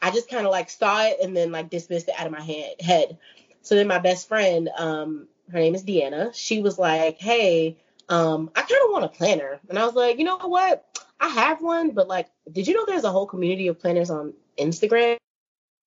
I 0.00 0.10
just 0.10 0.30
kind 0.30 0.46
of 0.46 0.52
like 0.52 0.70
saw 0.70 1.04
it 1.04 1.18
and 1.22 1.36
then 1.36 1.52
like 1.52 1.68
dismissed 1.68 2.08
it 2.08 2.14
out 2.16 2.26
of 2.26 2.32
my 2.32 2.40
head. 2.40 2.80
head. 2.80 3.18
So 3.60 3.74
then 3.74 3.86
my 3.86 3.98
best 3.98 4.28
friend, 4.28 4.70
um, 4.78 5.28
her 5.50 5.58
name 5.58 5.74
is 5.74 5.84
Deanna, 5.84 6.34
she 6.34 6.62
was 6.62 6.78
like, 6.78 7.18
hey, 7.18 7.76
um, 8.08 8.50
I 8.54 8.62
kind 8.62 8.80
of 8.84 8.90
want 8.90 9.04
a 9.04 9.08
planner. 9.08 9.60
And 9.68 9.78
I 9.78 9.84
was 9.84 9.94
like, 9.94 10.18
you 10.18 10.24
know 10.24 10.38
what? 10.38 10.91
I 11.22 11.28
have 11.28 11.62
one, 11.62 11.92
but 11.92 12.08
like, 12.08 12.28
did 12.50 12.66
you 12.66 12.74
know 12.74 12.84
there's 12.84 13.04
a 13.04 13.12
whole 13.12 13.26
community 13.26 13.68
of 13.68 13.78
planners 13.78 14.10
on 14.10 14.34
Instagram? 14.58 15.16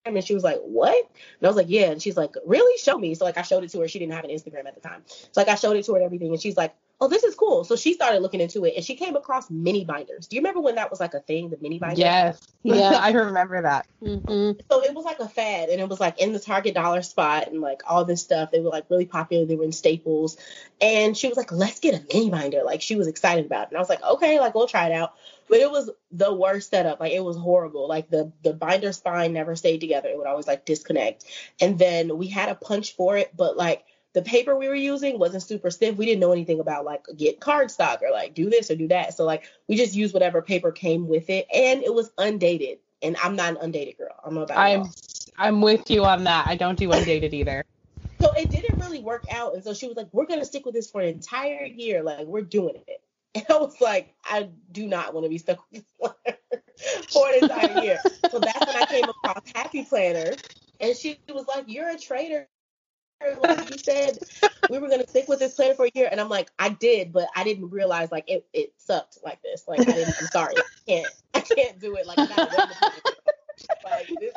And 0.06 0.24
she 0.24 0.34
was 0.34 0.43
like, 0.43 0.60
What? 0.62 0.95
And 0.95 1.45
I 1.45 1.48
was 1.48 1.58
like, 1.58 1.69
Yeah. 1.69 1.91
And 1.91 2.02
she's 2.02 2.15
like, 2.15 2.36
Really? 2.45 2.78
Show 2.78 2.98
me. 2.98 3.13
So 3.15 3.26
like 3.26 3.38
I 3.38 3.41
showed 3.41 3.63
it 3.65 3.71
to 3.71 3.82
her. 3.82 3.88
She 3.89 4.00
didn't 4.00 4.13
have 4.13 4.24
an 4.24 4.32
Instagram 4.32 4.65
at 4.65 4.76
the 4.76 4.82
time. 4.82 5.02
So 5.08 5.30
like 5.36 5.50
I 5.50 5.56
showed 5.56 5.76
it 5.76 5.84
to 5.86 5.91
her 5.91 5.98
and 5.98 6.06
everything. 6.06 6.32
And 6.32 6.41
she's 6.41 6.56
like, 6.56 6.74
Oh, 7.01 7.08
this 7.10 7.23
is 7.23 7.36
cool. 7.36 7.63
So 7.65 7.75
she 7.75 7.93
started 7.93 8.21
looking 8.21 8.39
into 8.39 8.63
it 8.65 8.73
and 8.75 8.86
she 8.86 8.95
came 8.95 9.15
across 9.15 9.49
mini 9.51 9.84
binders. 9.84 10.27
Do 10.27 10.36
you 10.36 10.41
remember 10.41 10.62
when 10.62 10.75
that 10.75 10.89
was 10.89 10.99
like 10.99 11.13
a 11.13 11.19
thing, 11.19 11.49
the 11.49 11.58
mini 11.60 11.77
binder? 11.77 11.99
Yes. 11.99 12.39
Yeah. 12.63 12.97
I 12.99 13.12
remember 13.12 13.62
that. 13.63 13.86
hmm 13.99 14.51
So 14.71 14.81
it 14.81 14.93
was 14.95 15.03
like 15.03 15.19
a 15.19 15.27
fad 15.27 15.69
and 15.69 15.81
it 15.81 15.89
was 15.89 15.99
like 15.99 16.19
in 16.21 16.31
the 16.31 16.39
Target 16.39 16.73
dollar 16.73 17.01
spot 17.01 17.47
and 17.47 17.60
like 17.60 17.81
all 17.86 18.05
this 18.05 18.21
stuff. 18.21 18.49
They 18.51 18.62
were 18.62 18.69
like 18.69 18.86
really 18.89 19.05
popular. 19.05 19.45
They 19.45 19.55
were 19.57 19.65
in 19.65 19.74
staples. 19.74 20.38
And 20.80 21.17
she 21.17 21.28
was 21.28 21.38
like, 21.38 21.51
let's 21.51 21.82
get 21.82 21.95
a 21.95 22.05
mini 22.13 22.30
binder. 22.30 22.63
Like 22.63 22.82
she 22.82 22.95
was 22.95 23.07
excited 23.07 23.45
about 23.45 23.63
it. 23.63 23.67
And 23.70 23.78
I 23.78 23.82
was 23.82 23.89
like, 23.89 24.01
okay, 24.03 24.39
like 24.39 24.55
we'll 24.55 24.67
try 24.67 24.88
it 24.88 24.93
out. 24.93 25.15
But 25.49 25.59
it 25.59 25.70
was 25.70 25.91
the 26.11 26.34
worst 26.34 26.72
setup. 26.72 26.99
Like 27.01 27.11
it 27.11 27.24
was 27.24 27.38
horrible. 27.38 27.88
Like 27.89 28.09
the 28.09 28.32
the 28.41 28.53
binder 28.53 28.93
spine 28.93 29.34
never 29.34 29.55
stayed 29.55 29.80
together. 29.80 30.09
It 30.09 30.17
would 30.17 30.28
always 30.28 30.47
like 30.47 30.65
disconnect. 30.65 31.26
And 31.59 31.78
then 31.78 32.17
we 32.17 32.28
had 32.28 32.49
a 32.49 32.55
punch 32.55 32.95
for 32.95 33.17
it, 33.17 33.36
but 33.36 33.57
like 33.57 33.86
the 34.16 34.22
paper 34.22 34.55
we 34.55 34.70
were 34.70 34.74
using 34.74 35.20
wasn't 35.20 35.43
super 35.43 35.70
stiff. 35.70 35.97
We 35.97 36.05
didn't 36.05 36.22
know 36.22 36.32
anything 36.32 36.61
about 36.61 36.86
like 36.86 37.05
get 37.16 37.41
cardstock 37.41 38.01
or 38.01 38.11
like 38.11 38.34
do 38.34 38.49
this 38.49 38.72
or 38.72 38.76
do 38.76 38.88
that. 38.88 39.13
So 39.13 39.26
like 39.26 39.43
we 39.68 39.76
just 39.76 39.93
used 39.93 40.13
whatever 40.13 40.41
paper 40.41 40.72
came 40.72 41.07
with 41.07 41.30
it, 41.30 41.45
and 41.53 41.84
it 41.84 41.93
was 41.93 42.11
undated. 42.18 42.80
And 43.01 43.18
I'm 43.22 43.36
not 43.36 43.49
an 43.51 43.57
undated 43.61 43.97
girl. 43.97 44.16
I'm 44.26 44.38
about. 44.38 44.57
I'm 44.57 44.86
I'm 45.38 45.61
with 45.61 45.91
you 45.91 46.05
on 46.05 46.24
that. 46.24 46.47
I 46.47 46.55
don't 46.55 46.80
do 46.80 46.91
undated 46.91 47.34
either. 47.34 47.63
So 48.22 48.32
it 48.38 48.49
didn't 48.49 48.80
really 48.80 49.01
work 49.01 49.26
out, 49.30 49.55
and 49.55 49.63
so 49.63 49.74
she 49.74 49.88
was 49.88 49.97
like, 49.97 50.07
"We're 50.13 50.26
gonna 50.26 50.45
stick 50.45 50.66
with 50.66 50.74
this 50.74 50.89
for 50.89 51.01
an 51.01 51.09
entire 51.09 51.66
year. 51.66 52.01
Like 52.01 52.26
we're 52.26 52.41
doing 52.41 52.82
it." 52.88 53.01
And 53.36 53.45
I 53.49 53.57
was 53.57 53.82
like, 53.82 54.16
"I 54.24 54.47
do 54.72 54.88
not 54.88 55.13
want 55.13 55.26
to 55.26 55.30
be 55.30 55.38
stuck 55.38 55.59
with 55.70 55.84
this 56.26 56.36
for 57.13 57.28
an 57.28 57.43
entire 57.43 57.84
year." 57.84 57.99
so 58.32 58.39
that's 58.39 58.66
when 58.66 58.82
I 58.82 58.86
came 58.86 59.03
across 59.03 59.43
Happy 59.53 59.84
Planner, 59.84 60.32
and 60.80 60.95
she 60.95 61.20
was 61.28 61.45
like, 61.45 61.66
"You're 61.68 61.89
a 61.89 61.99
traitor." 61.99 62.47
like 63.41 63.70
you 63.70 63.78
said 63.78 64.18
we 64.70 64.78
were 64.80 64.89
gonna 64.89 65.07
stick 65.07 65.28
with 65.28 65.39
this 65.39 65.55
planner 65.55 65.74
for 65.74 65.86
a 65.86 65.91
year 65.93 66.07
and 66.11 66.20
i'm 66.20 66.30
like 66.30 66.51
i 66.59 66.70
did 66.70 67.13
but 67.13 67.28
i 67.36 67.43
didn't 67.43 67.70
realize 67.70 68.11
like 68.11 68.26
it, 68.28 68.45
it 68.53 68.74
sucked 68.78 69.18
like 69.24 69.41
this 69.41 69.63
like 69.68 69.80
I 69.80 69.84
didn't, 69.84 70.16
i'm 70.20 70.28
sorry 70.28 70.53
i 70.57 70.61
can't 70.88 71.07
i 71.34 71.39
can't 71.39 71.80
do 71.80 71.95
it 71.95 72.05
like, 72.05 72.18
like 72.18 72.38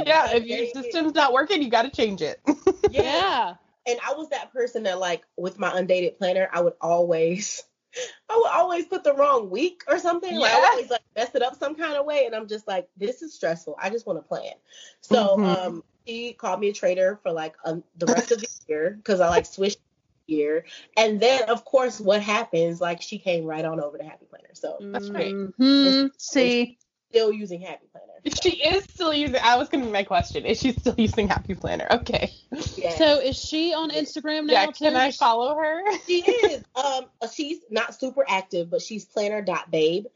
yeah 0.07 0.31
if 0.33 0.45
your 0.47 0.67
system's 0.67 1.15
not 1.15 1.33
working 1.33 1.63
you 1.63 1.71
got 1.71 1.83
to 1.83 1.91
change 1.91 2.23
it 2.23 2.41
yeah. 2.91 3.03
yeah 3.03 3.55
and 3.87 3.99
i 4.07 4.15
was 4.15 4.29
that 4.31 4.53
person 4.53 4.85
that 4.85 4.99
like 4.99 5.23
with 5.37 5.59
my 5.59 5.77
undated 5.77 6.17
planner 6.19 6.49
i 6.53 6.61
would 6.61 6.75
always 6.81 7.65
I 8.29 8.37
would 8.37 8.51
always 8.51 8.87
put 8.87 9.03
the 9.03 9.15
wrong 9.15 9.51
week 9.51 9.83
or 9.89 9.99
something. 9.99 10.35
Yeah. 10.35 10.41
Like 10.41 10.53
I 10.53 10.67
always 10.67 10.91
like 10.91 11.01
mess 11.17 11.35
it 11.35 11.43
up 11.43 11.59
some 11.59 11.75
kind 11.75 11.95
of 11.95 12.05
way. 12.05 12.27
And 12.27 12.35
I'm 12.35 12.47
just 12.47 12.69
like, 12.69 12.87
this 12.97 13.23
is 13.23 13.35
stressful. 13.35 13.77
I 13.81 13.91
just 13.91 14.07
want 14.07 14.19
to 14.19 14.23
plan. 14.23 14.53
So 15.01 15.37
mm-hmm. 15.37 15.45
um 15.45 15.85
he 16.09 16.33
called 16.33 16.59
me 16.59 16.71
a 16.71 16.73
traitor 16.73 17.21
for 17.23 17.33
like 17.33 17.55
um, 17.65 17.85
the 17.99 18.07
rest 18.07 18.33
of 18.33 18.41
the 18.41 18.49
year 18.69 18.95
because 18.97 19.21
I 19.21 19.29
like 19.29 19.45
switched 19.45 19.79
year. 20.27 20.65
And 20.97 21.21
then 21.21 21.51
of 21.51 21.65
course 21.65 22.01
what 22.01 22.23
happens, 22.23 22.81
like 22.81 23.03
she 23.03 23.19
came 23.19 23.45
right 23.45 23.65
on 23.65 23.79
over 23.81 23.99
to 23.99 24.05
Happy 24.05 24.27
Planner. 24.27 24.55
So 24.55 24.79
that's 24.81 25.11
great. 25.11 25.35
Mm-hmm. 25.35 26.07
See. 26.17 26.79
Still 27.11 27.33
using 27.33 27.63
Happy 27.63 27.87
Planner. 27.91 28.07
So. 28.27 28.41
She 28.43 28.57
is 28.63 28.85
still 28.85 29.15
using 29.15 29.41
I 29.43 29.57
was 29.57 29.69
gonna 29.69 29.87
be 29.87 29.91
my 29.91 30.03
question. 30.03 30.45
Is 30.45 30.61
she 30.61 30.73
still 30.73 30.95
using 30.99 31.29
Happy 31.29 31.55
Planner? 31.55 31.87
Okay. 31.91 32.33
Yes. 32.77 32.99
So 32.99 33.21
is 33.21 33.37
she 33.37 33.73
on 33.73 33.91
Instagram 33.91 34.47
now? 34.47 34.53
Yeah, 34.53 34.67
can 34.67 34.97
I 34.97 35.11
follow 35.11 35.57
her? 35.57 35.83
She 36.07 36.23
is. 36.23 36.63
Um 36.75 37.07
she's 37.33 37.59
not 37.71 37.99
super 37.99 38.25
active, 38.29 38.71
but 38.71 38.83
she's 38.83 39.05
planner.babe. 39.05 40.07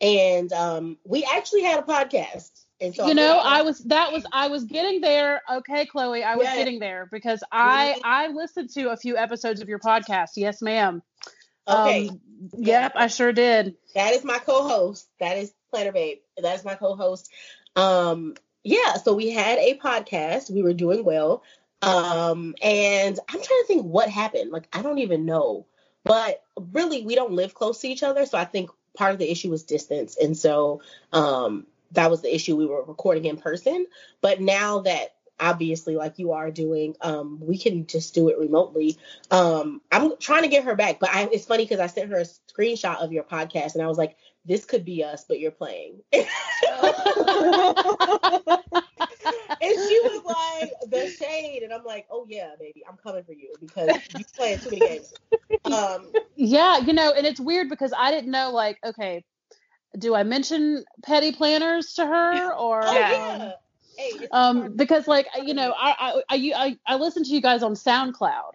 And 0.00 0.52
um 0.52 0.98
we 1.04 1.24
actually 1.24 1.62
had 1.62 1.78
a 1.78 1.82
podcast 1.82 2.61
so 2.90 3.06
you 3.06 3.14
know, 3.14 3.38
I 3.38 3.62
was 3.62 3.78
that 3.84 4.12
was 4.12 4.24
I 4.32 4.48
was 4.48 4.64
getting 4.64 5.00
there. 5.00 5.42
Okay, 5.50 5.86
Chloe, 5.86 6.24
I 6.24 6.36
was 6.36 6.44
yes. 6.44 6.56
getting 6.56 6.78
there 6.80 7.08
because 7.10 7.42
I 7.52 7.96
I 8.04 8.28
listened 8.28 8.70
to 8.70 8.90
a 8.90 8.96
few 8.96 9.16
episodes 9.16 9.60
of 9.60 9.68
your 9.68 9.78
podcast. 9.78 10.30
Yes, 10.36 10.60
ma'am. 10.60 11.02
Okay. 11.68 12.08
Um, 12.08 12.20
yep, 12.56 12.92
I 12.96 13.06
sure 13.06 13.32
did. 13.32 13.76
That 13.94 14.14
is 14.14 14.24
my 14.24 14.38
co-host. 14.38 15.08
That 15.20 15.38
is 15.38 15.52
Planner 15.70 15.92
Babe. 15.92 16.18
That 16.38 16.56
is 16.56 16.64
my 16.64 16.74
co-host. 16.74 17.30
Um, 17.76 18.34
yeah. 18.64 18.94
So 18.94 19.14
we 19.14 19.30
had 19.30 19.58
a 19.58 19.78
podcast. 19.78 20.50
We 20.50 20.62
were 20.62 20.74
doing 20.74 21.04
well. 21.04 21.44
Um, 21.82 22.54
and 22.62 23.18
I'm 23.28 23.42
trying 23.42 23.60
to 23.60 23.64
think 23.66 23.84
what 23.84 24.08
happened. 24.08 24.50
Like 24.50 24.68
I 24.72 24.82
don't 24.82 24.98
even 24.98 25.24
know. 25.26 25.66
But 26.04 26.42
really, 26.72 27.04
we 27.04 27.14
don't 27.14 27.32
live 27.32 27.54
close 27.54 27.80
to 27.80 27.88
each 27.88 28.02
other, 28.02 28.26
so 28.26 28.36
I 28.36 28.44
think 28.44 28.70
part 28.96 29.12
of 29.12 29.18
the 29.18 29.30
issue 29.30 29.50
was 29.50 29.62
distance. 29.62 30.16
And 30.16 30.36
so 30.36 30.82
um 31.12 31.66
that 31.92 32.10
was 32.10 32.22
the 32.22 32.34
issue 32.34 32.56
we 32.56 32.66
were 32.66 32.84
recording 32.84 33.24
in 33.26 33.36
person. 33.36 33.86
But 34.20 34.40
now 34.40 34.80
that 34.80 35.14
obviously 35.40 35.96
like 35.96 36.18
you 36.18 36.32
are 36.32 36.50
doing 36.50 36.94
um 37.00 37.38
we 37.40 37.58
can 37.58 37.86
just 37.86 38.14
do 38.14 38.28
it 38.28 38.38
remotely. 38.38 38.96
Um 39.30 39.80
i'm 39.90 40.16
trying 40.18 40.42
to 40.42 40.48
get 40.48 40.64
her 40.64 40.76
back 40.76 41.00
but 41.00 41.10
I, 41.12 41.28
it's 41.32 41.46
funny 41.46 41.64
because 41.64 41.80
i 41.80 41.86
sent 41.88 42.10
her 42.10 42.18
a 42.18 42.24
screenshot 42.24 43.02
of 43.02 43.12
your 43.12 43.24
podcast 43.24 43.74
and 43.74 43.82
i 43.82 43.86
was 43.86 43.98
like 43.98 44.16
this 44.44 44.64
could 44.64 44.84
be 44.84 45.02
us 45.02 45.24
but 45.26 45.40
you're 45.40 45.50
playing. 45.50 46.00
And 49.62 49.70
she 49.70 50.00
was 50.02 50.24
like 50.24 50.90
the 50.90 51.08
shade. 51.08 51.62
And 51.62 51.72
i'm 51.72 51.84
like 51.84 52.06
oh 52.10 52.26
yeah 52.28 52.50
baby 52.58 52.82
i'm 52.88 52.96
coming 52.96 53.24
for 53.24 53.32
you 53.32 53.52
because 53.60 53.90
you 54.16 54.24
playing 54.36 54.58
too 54.58 54.70
many 54.70 54.80
games. 54.80 55.14
Um 55.64 56.12
yeah 56.36 56.78
you 56.78 56.92
know 56.92 57.12
and 57.16 57.26
it's 57.26 57.40
weird 57.40 57.68
because 57.68 57.92
i 57.96 58.10
didn't 58.10 58.30
know 58.30 58.50
like 58.50 58.78
okay 58.84 59.24
do 59.98 60.14
I 60.14 60.22
mention 60.22 60.84
petty 61.04 61.32
planners 61.32 61.94
to 61.94 62.06
her 62.06 62.52
or 62.54 62.82
oh, 62.84 62.92
yeah. 62.92 63.52
Hey, 63.96 64.26
um 64.30 64.74
because 64.74 65.06
like 65.06 65.26
you 65.42 65.54
know 65.54 65.74
I, 65.76 66.22
I 66.28 66.52
I 66.56 66.78
I 66.86 66.96
listen 66.96 67.24
to 67.24 67.30
you 67.30 67.42
guys 67.42 67.62
on 67.62 67.74
SoundCloud. 67.74 68.52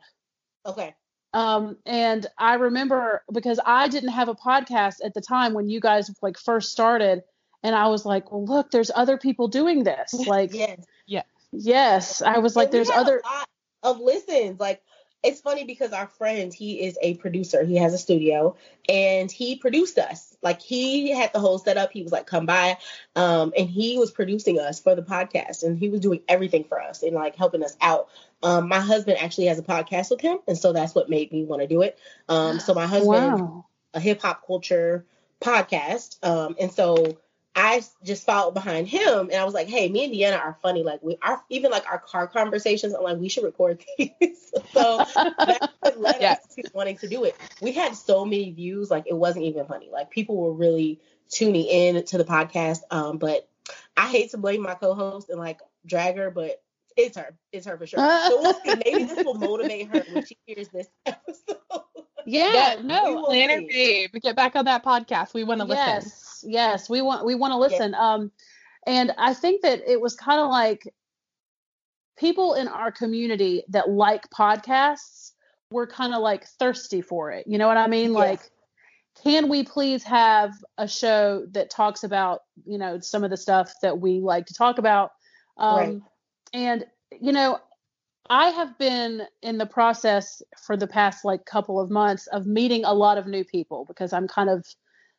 Okay. 0.66 0.96
Um 1.34 1.78
and 1.86 2.26
I 2.38 2.56
remember 2.56 3.24
because 3.32 3.60
I 3.64 3.88
didn't 3.88 4.10
have 4.10 4.30
a 4.30 4.36
podcast 4.36 4.96
at 5.04 5.14
the 5.14 5.22
time 5.22 5.54
when 5.54 5.70
you 5.70 5.80
guys 5.80 6.10
like 6.22 6.38
first 6.38 6.72
started 6.72 7.24
and 7.64 7.76
I 7.76 7.88
was 7.88 8.06
like, 8.06 8.32
well 8.32 8.46
look, 8.46 8.72
there's 8.72 8.92
other 8.94 9.18
people 9.18 9.48
doing 9.48 9.84
this. 9.84 10.14
Like 10.28 10.54
yes. 10.54 10.84
Yeah. 11.06 11.24
Yes. 11.52 12.22
I 12.22 12.40
was 12.40 12.56
like 12.56 12.72
there's 12.72 12.90
other 12.90 13.22
of 13.84 14.00
listens 14.00 14.60
like 14.60 14.82
it's 15.28 15.42
funny 15.42 15.66
because 15.66 15.92
our 15.92 16.08
friend, 16.08 16.54
he 16.54 16.86
is 16.86 16.98
a 17.02 17.16
producer. 17.16 17.66
He 17.66 17.76
has 17.76 17.94
a 17.94 17.98
studio 17.98 18.56
and 18.88 19.30
he 19.30 19.58
produced 19.58 19.98
us. 19.98 20.38
Like 20.42 20.62
he 20.62 21.12
had 21.12 21.34
the 21.34 21.42
whole 21.42 21.60
setup. 21.60 21.92
He 21.92 22.02
was 22.02 22.14
like, 22.14 22.28
come 22.28 22.46
by. 22.46 22.78
Um, 23.14 23.52
and 23.58 23.70
he 23.70 23.98
was 23.98 24.10
producing 24.10 24.58
us 24.58 24.80
for 24.80 24.96
the 24.96 25.02
podcast 25.02 25.64
and 25.64 25.78
he 25.78 25.90
was 25.90 26.00
doing 26.00 26.22
everything 26.30 26.64
for 26.64 26.82
us 26.82 27.04
and 27.04 27.14
like 27.14 27.36
helping 27.36 27.62
us 27.62 27.76
out. 27.82 28.08
Um, 28.42 28.70
my 28.70 28.80
husband 28.80 29.18
actually 29.20 29.48
has 29.48 29.60
a 29.60 29.64
podcast 29.64 30.12
with 30.12 30.22
him. 30.22 30.38
And 30.48 30.58
so 30.58 30.72
that's 30.72 30.96
what 30.96 31.10
made 31.10 31.34
me 31.34 31.44
want 31.44 31.62
to 31.62 31.68
do 31.68 31.82
it. 31.82 32.00
Um, 32.30 32.62
so 32.62 32.74
my 32.74 32.88
husband, 32.88 33.42
wow. 33.42 33.66
a 33.94 34.00
hip 34.00 34.22
hop 34.22 34.48
culture 34.48 35.06
podcast. 35.42 36.24
Um, 36.26 36.56
and 36.58 36.72
so 36.72 37.18
I 37.60 37.82
just 38.04 38.24
followed 38.24 38.54
behind 38.54 38.88
him 38.88 39.32
and 39.32 39.34
I 39.34 39.44
was 39.44 39.56
like, 39.56 39.68
hey, 39.68 39.90
me 39.90 40.04
and 40.04 40.14
Deanna 40.14 40.40
are 40.40 40.56
funny. 40.62 40.84
Like 40.84 41.02
we 41.02 41.18
are 41.24 41.42
even 41.50 41.72
like 41.72 41.90
our 41.92 41.98
car 41.98 42.28
conversations, 42.28 42.94
I'm 42.94 43.02
like, 43.02 43.18
we 43.18 43.30
should 43.30 43.44
record 43.44 43.84
these. 43.98 44.54
so 44.74 44.98
that 45.16 45.96
led 45.98 46.22
yeah. 46.22 46.34
us 46.34 46.56
to 46.56 46.70
wanting 46.76 46.98
to 47.00 47.08
do 47.08 47.24
it. 47.24 47.36
We 47.60 47.72
had 47.72 47.96
so 47.96 48.26
many 48.26 48.52
views, 48.52 48.92
like 48.92 49.06
it 49.08 49.16
wasn't 49.16 49.46
even 49.46 49.66
funny. 49.66 49.90
Like 49.92 50.12
people 50.12 50.38
were 50.38 50.54
really 50.54 51.02
tuning 51.30 51.66
in 51.66 52.06
to 52.06 52.20
the 52.20 52.24
podcast. 52.26 52.82
Um, 52.92 53.18
but 53.18 53.50
I 53.98 54.08
hate 54.08 54.30
to 54.32 54.38
blame 54.38 54.62
my 54.62 54.76
co-host 54.76 55.30
and 55.30 55.40
like 55.40 55.60
drag 55.84 56.16
her, 56.18 56.30
but 56.30 56.62
it's 56.96 57.18
her. 57.18 57.36
It's 57.52 57.66
her 57.66 57.76
for 57.76 57.88
sure. 57.88 58.00
so 58.00 58.40
we'll 58.40 58.54
see. 58.54 58.76
Maybe 58.86 59.06
this 59.06 59.26
will 59.26 59.34
motivate 59.34 59.88
her 59.88 60.04
when 60.14 60.24
she 60.26 60.38
hears 60.46 60.70
this 60.70 60.90
episode. 61.08 61.58
Yeah, 62.28 62.54
yeah 62.54 62.82
no, 62.84 63.24
Planner 63.24 63.62
Babe, 63.62 64.12
get 64.22 64.36
back 64.36 64.56
on 64.56 64.66
that 64.66 64.86
podcast. 64.86 65.34
We 65.34 65.44
want 65.44 65.62
to 65.62 65.68
yes. 65.68 66.06
listen 66.06 66.27
yes 66.48 66.90
we 66.90 67.02
want 67.02 67.26
we 67.26 67.36
want 67.36 67.52
to 67.52 67.58
listen 67.58 67.92
yeah. 67.92 68.14
um 68.14 68.32
and 68.86 69.12
i 69.18 69.34
think 69.34 69.62
that 69.62 69.82
it 69.88 70.00
was 70.00 70.16
kind 70.16 70.40
of 70.40 70.50
like 70.50 70.94
people 72.18 72.54
in 72.54 72.68
our 72.68 72.92
community 72.92 73.64
that 73.70 73.90
like 73.90 74.30
podcasts 74.30 75.32
were 75.72 75.86
kind 75.86 76.14
of 76.14 76.22
like 76.22 76.48
thirsty 76.60 77.02
for 77.02 77.32
it 77.32 77.46
you 77.48 77.58
know 77.58 77.68
what 77.68 77.78
i 77.78 77.88
mean 77.88 78.12
yes. 78.12 78.16
like 78.16 78.40
can 79.24 79.50
we 79.50 79.64
please 79.64 80.04
have 80.04 80.54
a 80.78 80.88
show 80.88 81.46
that 81.52 81.70
talks 81.70 82.04
about 82.04 82.42
you 82.66 82.78
know 82.78 83.00
some 83.00 83.24
of 83.24 83.30
the 83.30 83.38
stuff 83.38 83.74
that 83.82 84.00
we 84.00 84.20
like 84.20 84.46
to 84.46 84.54
talk 84.54 84.78
about 84.78 85.12
um 85.58 85.78
right. 85.78 86.02
and 86.54 86.86
you 87.20 87.32
know 87.32 87.60
I 88.30 88.50
have 88.50 88.78
been 88.78 89.24
in 89.42 89.58
the 89.58 89.66
process 89.66 90.42
for 90.66 90.76
the 90.76 90.88
past 90.88 91.24
like 91.24 91.46
couple 91.46 91.80
of 91.80 91.90
months 91.90 92.28
of 92.28 92.46
meeting 92.46 92.84
a 92.84 92.94
lot 92.94 93.18
of 93.18 93.26
new 93.26 93.44
people 93.44 93.86
because 93.86 94.12
I'm 94.12 94.28
kind 94.28 94.50
of 94.50 94.66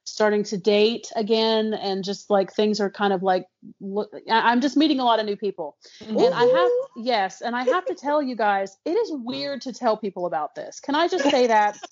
starting 0.09 0.43
to 0.43 0.57
date 0.57 1.11
again 1.17 1.75
and 1.75 2.05
just 2.05 2.31
like 2.31 2.53
things 2.53 2.81
are 2.81 2.91
kind 2.91 3.13
of 3.13 3.23
like 3.23 3.47
look, 3.81 4.11
i'm 4.31 4.61
just 4.61 4.77
meeting 4.77 5.01
a 5.01 5.05
lot 5.05 5.21
of 5.21 5.27
new 5.27 5.37
people. 5.37 5.77
Ooh. 6.03 6.25
and 6.25 6.35
i 6.35 6.45
have 6.45 6.71
yes 6.97 7.41
and 7.41 7.55
i 7.55 7.65
have 7.65 7.85
to 7.87 7.95
tell 7.95 8.23
you 8.23 8.37
guys 8.37 8.77
it 8.85 8.93
is 8.93 9.11
weird 9.13 9.61
to 9.63 9.73
tell 9.73 9.97
people 9.97 10.27
about 10.27 10.55
this. 10.55 10.81
Can 10.81 10.95
i 10.95 11.09
just 11.09 11.29
say 11.31 11.47
that? 11.47 11.79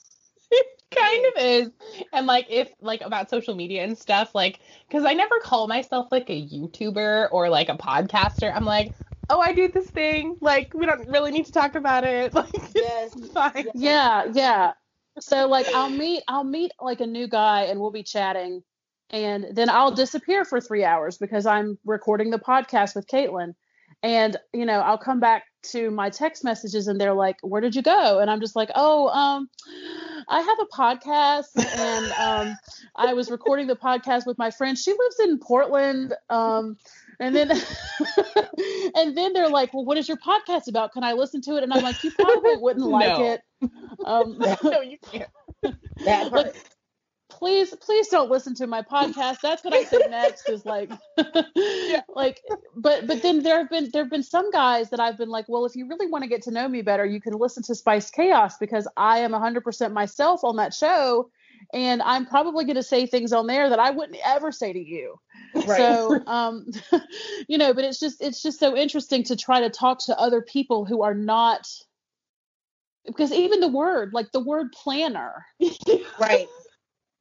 It 0.49 0.67
kind 0.95 1.27
of 1.27 1.33
is. 1.43 1.71
And 2.13 2.29
like 2.29 2.47
if 2.49 2.71
like 2.81 3.01
about 3.01 3.29
social 3.29 3.57
media 3.57 3.83
and 3.83 3.99
stuff 3.99 4.33
like 4.33 4.61
because 4.89 5.05
i 5.05 5.13
never 5.13 5.41
call 5.41 5.67
myself 5.67 6.07
like 6.13 6.31
a 6.31 6.41
youtuber 6.41 7.27
or 7.33 7.49
like 7.49 7.69
a 7.69 7.77
podcaster. 7.77 8.55
I'm 8.55 8.65
like 8.65 8.95
oh 9.29 9.41
i 9.41 9.53
do 9.53 9.67
this 9.67 9.91
thing. 9.91 10.37
Like 10.41 10.73
we 10.73 10.87
don't 10.87 11.09
really 11.09 11.33
need 11.33 11.47
to 11.47 11.53
talk 11.53 11.75
about 11.75 12.05
it. 12.05 12.33
Like 12.35 12.55
yes. 12.77 13.13
fine. 13.35 13.67
Yeah 13.75 14.27
yeah 14.33 14.75
so 15.21 15.49
like 15.49 15.67
I'll 15.75 15.91
meet 15.91 16.23
I'll 16.29 16.45
meet 16.45 16.73
like 16.81 17.01
a 17.01 17.07
new 17.07 17.29
guy 17.29 17.63
and 17.63 17.81
we'll 17.81 17.91
be 17.91 18.03
chatting 18.03 18.63
and 19.11 19.47
then 19.53 19.71
I'll 19.71 19.93
disappear 19.93 20.45
for 20.45 20.61
three 20.61 20.85
hours 20.85 21.19
because 21.19 21.47
I'm 21.47 21.79
recording 21.85 22.31
the 22.31 22.39
podcast 22.39 22.95
with 22.97 23.07
Caitlin. 23.07 23.55
And 24.03 24.37
you 24.53 24.67
know, 24.67 24.81
I'll 24.81 24.99
come 24.99 25.21
back 25.21 25.45
to 25.71 25.91
my 25.91 26.11
text 26.11 26.45
messages 26.45 26.87
and 26.87 27.01
they're 27.01 27.15
like, 27.15 27.39
"Where 27.43 27.61
did 27.61 27.75
you 27.75 27.83
go?" 27.83 28.19
And 28.19 28.31
I'm 28.31 28.41
just 28.41 28.57
like, 28.57 28.71
"Oh, 28.75 29.09
um, 29.09 29.49
I 30.29 30.41
have 30.41 30.59
a 30.61 30.67
podcast 30.67 31.57
and 31.57 32.13
um, 32.13 32.57
I 32.95 33.15
was 33.15 33.31
recording 33.31 33.67
the 33.67 33.77
podcast 33.77 34.27
with 34.27 34.39
my 34.39 34.51
friend. 34.51 34.77
She 34.77 34.91
lives 34.91 35.21
in 35.21 35.39
Portland. 35.39 36.15
Um, 36.29 36.77
And 37.21 37.35
then 37.35 37.51
and 38.95 39.17
then 39.17 39.33
they're 39.33 39.49
like, 39.49 39.73
Well, 39.73 39.85
what 39.85 39.99
is 39.99 40.09
your 40.09 40.19
podcast 40.19 40.69
about? 40.69 40.93
Can 40.93 41.05
I 41.05 41.13
listen 41.13 41.41
to 41.43 41.57
it? 41.57 41.63
And 41.63 41.73
I'm 41.73 41.83
like, 41.83 42.03
You 42.05 42.11
probably 42.11 42.57
wouldn't 42.61 42.87
like 42.87 43.19
No. 43.19 43.25
it. 43.25 43.41
Um 44.05 44.39
no, 44.65 44.81
you 44.81 44.99
can't. 45.11 45.29
That 46.05 46.31
part. 46.31 46.47
like, 46.47 46.57
please, 47.29 47.75
please 47.75 48.09
don't 48.09 48.31
listen 48.31 48.55
to 48.57 48.67
my 48.67 48.83
podcast. 48.83 49.41
That's 49.43 49.65
what 49.65 49.75
I 49.75 49.85
say 49.85 50.07
next 50.09 50.49
is 50.49 50.65
like 50.67 50.91
like 52.15 52.41
but 52.77 53.07
but 53.07 53.23
then 53.23 53.43
there 53.43 53.59
have 53.59 53.71
been 53.71 53.91
there 53.93 54.03
have 54.05 54.11
been 54.11 54.23
some 54.23 54.51
guys 54.51 54.91
that 54.91 55.01
I've 55.01 55.17
been 55.19 55.31
like, 55.31 55.47
well, 55.49 55.65
if 55.65 55.75
you 55.77 55.89
really 55.89 56.07
want 56.07 56.23
to 56.25 56.29
get 56.29 56.43
to 56.43 56.51
know 56.51 56.69
me 56.69 56.83
better, 56.83 57.05
you 57.05 57.21
can 57.21 57.35
listen 57.35 57.63
to 57.65 57.75
Spice 57.75 58.11
Chaos 58.11 58.59
because 58.59 58.87
I 58.97 59.21
am 59.21 59.33
100% 59.33 59.93
myself 59.93 60.45
on 60.45 60.57
that 60.57 60.75
show 60.75 61.31
and 61.77 62.01
I'm 62.01 62.25
probably 62.25 62.65
going 62.65 62.77
to 62.77 62.83
say 62.83 63.07
things 63.07 63.35
on 63.35 63.47
there 63.47 63.69
that 63.69 63.79
I 63.79 63.91
wouldn't 63.91 64.19
ever 64.25 64.51
say 64.51 64.73
to 64.73 64.79
you. 64.79 65.21
Right. 65.55 65.67
So, 65.67 66.23
um, 66.27 66.67
you 67.49 67.59
know, 67.59 67.75
but 67.75 67.85
it's 67.85 68.01
just 68.01 68.23
it's 68.23 68.43
just 68.43 68.59
so 68.59 68.75
interesting 68.75 69.25
to 69.25 69.37
try 69.37 69.61
to 69.61 69.71
talk 69.71 69.99
to 70.07 70.19
other 70.19 70.41
people 70.41 70.87
who 70.87 71.03
are 71.03 71.15
not 71.15 71.69
because 73.05 73.31
even 73.31 73.61
the 73.61 73.69
word, 73.69 74.15
like 74.15 74.33
the 74.33 74.41
word 74.41 74.73
planner, 74.73 75.45
right. 76.19 76.49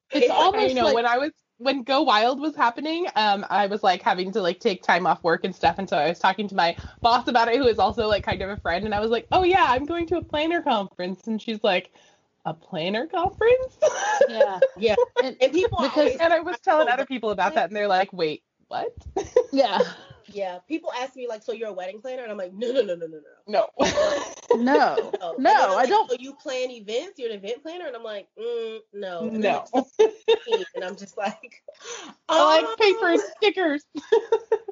it's 0.09 0.25
It's 0.25 0.31
almost 0.31 0.69
you 0.69 0.75
know, 0.75 0.85
like 0.85 0.95
when 0.95 1.05
I 1.05 1.17
was 1.17 1.31
when 1.57 1.83
Go 1.83 2.03
Wild 2.03 2.39
was 2.39 2.55
happening, 2.55 3.07
um, 3.15 3.45
I 3.49 3.67
was 3.67 3.83
like 3.83 4.01
having 4.01 4.31
to 4.31 4.41
like 4.41 4.61
take 4.61 4.83
time 4.83 5.05
off 5.05 5.21
work 5.21 5.43
and 5.43 5.53
stuff, 5.53 5.79
and 5.79 5.89
so 5.89 5.97
I 5.97 6.07
was 6.07 6.19
talking 6.19 6.47
to 6.47 6.55
my 6.55 6.77
boss 7.01 7.27
about 7.27 7.49
it, 7.49 7.57
who 7.57 7.67
is 7.67 7.77
also 7.77 8.07
like 8.07 8.23
kind 8.23 8.41
of 8.41 8.49
a 8.49 8.57
friend, 8.57 8.85
and 8.85 8.95
I 8.95 9.01
was 9.01 9.11
like, 9.11 9.27
"Oh 9.33 9.43
yeah, 9.43 9.65
I'm 9.67 9.85
going 9.85 10.07
to 10.07 10.17
a 10.17 10.23
planner 10.23 10.61
conference," 10.61 11.27
and 11.27 11.41
she's 11.41 11.61
like, 11.61 11.91
"A 12.45 12.53
planner 12.53 13.07
conference?" 13.07 13.77
yeah, 14.29 14.59
Yeah. 14.77 14.95
and, 15.23 15.35
And 15.41 15.51
people 15.51 15.79
Because- 15.81 15.97
always, 15.97 16.17
and 16.17 16.31
I 16.33 16.39
was 16.39 16.59
telling 16.59 16.87
other 16.89 17.05
people 17.05 17.31
about 17.31 17.55
that, 17.55 17.67
and 17.69 17.75
they're 17.75 17.87
like, 17.87 18.11
"Wait, 18.13 18.43
what?" 18.67 18.93
yeah. 19.51 19.79
yeah, 20.31 20.57
people 20.67 20.91
ask 20.99 21.15
me 21.15 21.27
like, 21.27 21.43
so 21.43 21.51
you're 21.51 21.69
a 21.69 21.73
wedding 21.73 22.01
planner, 22.01 22.23
and 22.23 22.31
I'm 22.31 22.37
like, 22.37 22.53
no, 22.53 22.71
no, 22.71 22.81
no, 22.81 22.95
no, 22.95 23.05
no, 23.07 23.19
no. 23.19 23.21
No. 23.47 23.69
No, 24.55 24.61
No, 24.61 24.95
no, 25.21 25.31
And 25.37 25.47
I'm 25.49 25.71
I 25.71 25.73
like, 25.75 25.89
don't. 25.89 26.09
So 26.09 26.17
you 26.19 26.33
plan 26.33 26.71
events? 26.71 27.19
You're 27.19 27.29
an 27.31 27.37
event 27.37 27.61
planner, 27.61 27.85
and 27.87 27.95
I'm 27.95 28.03
like, 28.03 28.27
mm, 28.39 28.79
no, 28.93 29.19
And 29.27 29.39
No. 29.39 29.65
it's 29.73 30.69
and 30.75 30.83
I'm 30.83 30.95
just 30.95 31.17
like, 31.17 31.61
I 32.29 32.59
um, 32.59 32.65
like 32.65 32.77
paper 32.77 33.09
and 33.11 33.21
stickers. 33.37 33.83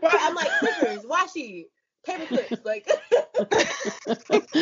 Right, 0.01 0.17
I'm 0.21 0.35
like 0.35 0.49
stickers, 0.57 1.03
washi, 1.05 1.65
paper 2.05 2.25
clips, 2.25 2.65
like. 2.65 2.87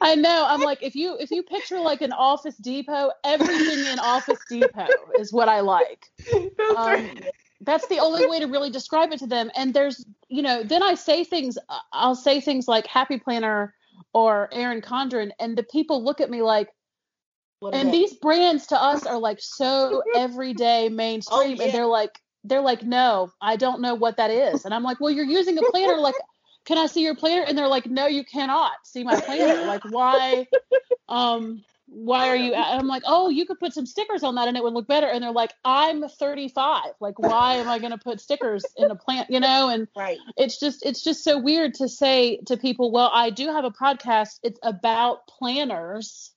I 0.00 0.14
know. 0.16 0.44
I'm 0.48 0.60
like, 0.62 0.82
if 0.82 0.94
you 0.94 1.16
if 1.18 1.30
you 1.30 1.42
picture 1.42 1.78
like 1.78 2.00
an 2.02 2.12
Office 2.12 2.56
Depot, 2.56 3.10
everything 3.24 3.86
in 3.86 3.98
Office 3.98 4.38
Depot 4.48 4.88
is 5.18 5.32
what 5.32 5.48
I 5.48 5.60
like. 5.60 6.06
Are- 6.76 6.96
Um, 6.96 7.10
that's 7.62 7.86
the 7.88 7.98
only 7.98 8.26
way 8.26 8.38
to 8.40 8.46
really 8.46 8.70
describe 8.70 9.12
it 9.12 9.18
to 9.20 9.26
them. 9.26 9.50
And 9.56 9.72
there's, 9.72 10.04
you 10.28 10.42
know, 10.42 10.62
then 10.62 10.82
I 10.82 10.94
say 10.94 11.24
things. 11.24 11.56
uh, 11.68 11.78
I'll 11.92 12.14
say 12.14 12.40
things 12.40 12.68
like 12.68 12.86
Happy 12.86 13.18
Planner 13.18 13.74
or 14.12 14.48
Erin 14.52 14.82
Condren, 14.82 15.30
and 15.40 15.56
the 15.56 15.62
people 15.62 16.04
look 16.04 16.20
at 16.20 16.30
me 16.30 16.42
like, 16.42 16.68
and 17.62 17.88
that? 17.88 17.92
these 17.92 18.14
brands 18.14 18.66
to 18.68 18.80
us 18.80 19.06
are 19.06 19.18
like 19.18 19.38
so 19.40 20.02
everyday 20.14 20.88
mainstream, 20.90 21.56
yeah. 21.56 21.64
and 21.64 21.72
they're 21.72 21.86
like, 21.86 22.18
they're 22.44 22.60
like, 22.60 22.82
no, 22.82 23.30
I 23.40 23.56
don't 23.56 23.80
know 23.80 23.94
what 23.94 24.18
that 24.18 24.30
is, 24.30 24.64
and 24.66 24.74
I'm 24.74 24.82
like, 24.82 25.00
well, 25.00 25.10
you're 25.10 25.24
using 25.24 25.58
a 25.58 25.62
planner, 25.70 25.96
like. 25.96 26.14
Can 26.66 26.78
I 26.78 26.86
see 26.86 27.02
your 27.02 27.14
planner? 27.16 27.44
And 27.46 27.56
they're 27.56 27.68
like, 27.68 27.86
no, 27.86 28.06
you 28.06 28.24
cannot 28.24 28.72
see 28.84 29.04
my 29.04 29.20
planner. 29.20 29.64
Like, 29.66 29.84
why? 29.84 30.46
Um, 31.08 31.62
why 31.86 32.28
are 32.28 32.36
you? 32.36 32.52
And 32.52 32.80
I'm 32.80 32.88
like, 32.88 33.04
oh, 33.06 33.28
you 33.28 33.46
could 33.46 33.60
put 33.60 33.72
some 33.72 33.86
stickers 33.86 34.24
on 34.24 34.34
that 34.34 34.48
and 34.48 34.56
it 34.56 34.62
would 34.64 34.72
look 34.72 34.88
better. 34.88 35.06
And 35.06 35.22
they're 35.22 35.30
like, 35.30 35.52
I'm 35.64 36.02
35. 36.08 36.82
Like, 37.00 37.18
why 37.20 37.54
am 37.54 37.68
I 37.68 37.78
going 37.78 37.92
to 37.92 37.98
put 37.98 38.20
stickers 38.20 38.64
in 38.76 38.90
a 38.90 38.96
plant? 38.96 39.30
You 39.30 39.38
know, 39.38 39.68
and 39.68 39.86
right. 39.96 40.18
it's 40.36 40.58
just 40.58 40.84
it's 40.84 41.04
just 41.04 41.22
so 41.22 41.38
weird 41.38 41.74
to 41.74 41.88
say 41.88 42.38
to 42.46 42.56
people, 42.56 42.90
well, 42.90 43.10
I 43.14 43.30
do 43.30 43.46
have 43.46 43.64
a 43.64 43.70
podcast. 43.70 44.40
It's 44.42 44.58
about 44.64 45.28
planners. 45.28 46.32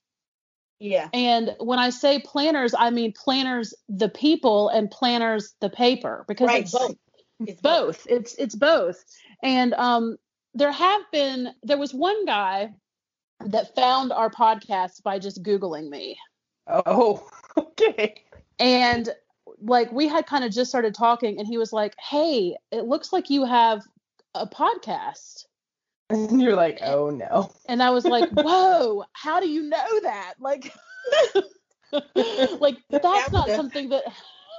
Yeah. 0.78 1.08
And 1.12 1.56
when 1.58 1.80
I 1.80 1.90
say 1.90 2.20
planners, 2.20 2.72
I 2.78 2.90
mean 2.90 3.12
planners 3.12 3.74
the 3.88 4.08
people 4.08 4.68
and 4.68 4.88
planners 4.88 5.52
the 5.60 5.68
paper 5.68 6.24
because 6.28 6.46
Right. 6.46 6.62
it's 6.62 6.72
Both. 6.72 6.96
It's 7.40 7.60
both. 7.60 8.06
It's 8.08 8.34
it's 8.34 8.54
both. 8.54 9.04
And 9.42 9.74
um 9.74 10.16
there 10.54 10.72
have 10.72 11.02
been 11.12 11.48
there 11.62 11.78
was 11.78 11.94
one 11.94 12.24
guy 12.26 12.72
that 13.46 13.74
found 13.74 14.12
our 14.12 14.30
podcast 14.30 15.02
by 15.02 15.18
just 15.18 15.42
googling 15.42 15.88
me. 15.88 16.18
oh, 16.66 17.26
okay. 17.56 18.22
And 18.58 19.08
like 19.62 19.90
we 19.92 20.06
had 20.08 20.26
kind 20.26 20.44
of 20.44 20.52
just 20.52 20.70
started 20.70 20.94
talking 20.94 21.38
and 21.38 21.46
he 21.46 21.58
was 21.58 21.72
like, 21.72 21.94
"Hey, 21.98 22.56
it 22.70 22.84
looks 22.84 23.12
like 23.12 23.30
you 23.30 23.44
have 23.44 23.82
a 24.34 24.46
podcast." 24.46 25.46
And 26.10 26.42
you're 26.42 26.56
like, 26.56 26.80
"Oh 26.82 27.10
no." 27.10 27.52
And 27.68 27.82
I 27.82 27.90
was 27.90 28.04
like, 28.04 28.28
"Whoa, 28.32 29.04
how 29.12 29.40
do 29.40 29.48
you 29.48 29.62
know 29.62 30.00
that?" 30.02 30.34
Like 30.38 30.72
like 32.60 32.76
that's 32.90 33.32
not 33.32 33.48
something 33.48 33.88
that 33.88 34.04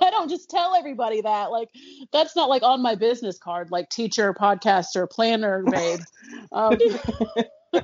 I 0.06 0.10
don't 0.10 0.30
just 0.30 0.50
tell 0.50 0.76
everybody 0.76 1.22
that. 1.22 1.52
Like 1.52 1.70
that's 2.12 2.36
not 2.36 2.50
like 2.50 2.64
on 2.64 2.82
my 2.82 2.96
business 2.96 3.38
card, 3.38 3.72
like 3.72 3.90
teacher, 3.90 4.34
podcaster, 4.34 5.10
planner, 5.10 5.64
babe. 5.72 6.00
Um, 6.52 6.78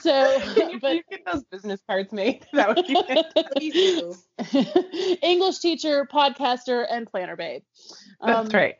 so, 0.00 0.40
Can 0.54 0.70
you 0.70 0.80
but 0.80 0.90
please 0.90 1.04
get 1.10 1.24
those 1.30 1.44
business 1.44 1.80
cards 1.88 2.12
made? 2.12 2.46
That 2.52 2.76
would 2.76 2.86
be 2.86 2.94
fantastic. 2.94 3.46
Please 3.56 3.72
do. 4.52 5.16
English 5.22 5.60
teacher, 5.60 6.06
podcaster, 6.12 6.86
and 6.90 7.06
planner, 7.06 7.36
babe. 7.36 7.62
Um, 8.20 8.44
That's 8.44 8.54
right. 8.54 8.76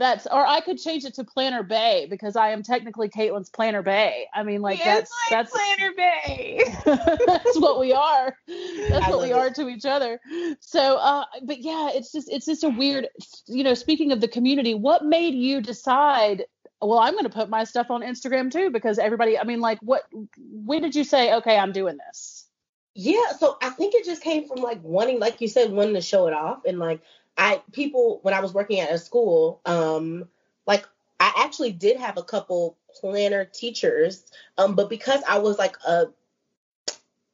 That's 0.00 0.26
or 0.26 0.46
I 0.46 0.62
could 0.62 0.78
change 0.78 1.04
it 1.04 1.12
to 1.16 1.24
Planner 1.24 1.62
Bay 1.62 2.06
because 2.08 2.34
I 2.34 2.52
am 2.52 2.62
technically 2.62 3.10
Caitlin's 3.10 3.50
Planner 3.50 3.82
Bay. 3.82 4.28
I 4.32 4.44
mean, 4.44 4.62
like 4.62 4.82
that's 4.82 5.12
that's 5.28 5.52
Planner 5.52 5.92
Bay. 5.94 6.62
that's 6.86 7.60
what 7.60 7.78
we 7.78 7.92
are. 7.92 8.34
That's 8.88 9.04
I 9.04 9.10
what 9.10 9.20
we 9.20 9.34
love 9.34 9.42
are 9.42 9.50
to 9.50 9.68
each 9.68 9.84
other. 9.84 10.18
So, 10.60 10.96
uh, 10.96 11.26
but 11.42 11.58
yeah, 11.58 11.90
it's 11.92 12.12
just 12.12 12.32
it's 12.32 12.46
just 12.46 12.64
a 12.64 12.70
weird. 12.70 13.08
You 13.46 13.62
know, 13.62 13.74
speaking 13.74 14.10
of 14.12 14.22
the 14.22 14.28
community, 14.28 14.72
what 14.72 15.04
made 15.04 15.34
you 15.34 15.60
decide? 15.60 16.46
Well, 16.80 16.98
I'm 16.98 17.12
going 17.12 17.24
to 17.24 17.28
put 17.28 17.50
my 17.50 17.64
stuff 17.64 17.90
on 17.90 18.00
Instagram 18.00 18.50
too 18.50 18.70
because 18.70 18.98
everybody. 18.98 19.38
I 19.38 19.44
mean, 19.44 19.60
like, 19.60 19.80
what? 19.82 20.04
When 20.38 20.80
did 20.80 20.94
you 20.94 21.04
say, 21.04 21.34
okay, 21.34 21.58
I'm 21.58 21.72
doing 21.72 21.98
this? 22.08 22.46
Yeah, 22.94 23.32
so 23.38 23.58
I 23.62 23.68
think 23.68 23.94
it 23.94 24.06
just 24.06 24.22
came 24.22 24.48
from 24.48 24.62
like 24.62 24.82
wanting, 24.82 25.20
like 25.20 25.42
you 25.42 25.48
said, 25.48 25.70
wanting 25.72 25.94
to 25.94 26.00
show 26.00 26.26
it 26.26 26.32
off. 26.32 26.64
And 26.64 26.78
like 26.78 27.02
I 27.36 27.62
people 27.72 28.20
when 28.22 28.34
I 28.34 28.40
was 28.40 28.52
working 28.52 28.80
at 28.80 28.92
a 28.92 28.98
school, 28.98 29.60
um, 29.66 30.28
like 30.66 30.86
I 31.18 31.32
actually 31.38 31.72
did 31.72 31.98
have 31.98 32.16
a 32.16 32.22
couple 32.22 32.76
planner 33.00 33.44
teachers, 33.44 34.24
um, 34.58 34.74
but 34.74 34.88
because 34.88 35.22
I 35.28 35.38
was 35.38 35.58
like 35.58 35.76
a 35.86 36.06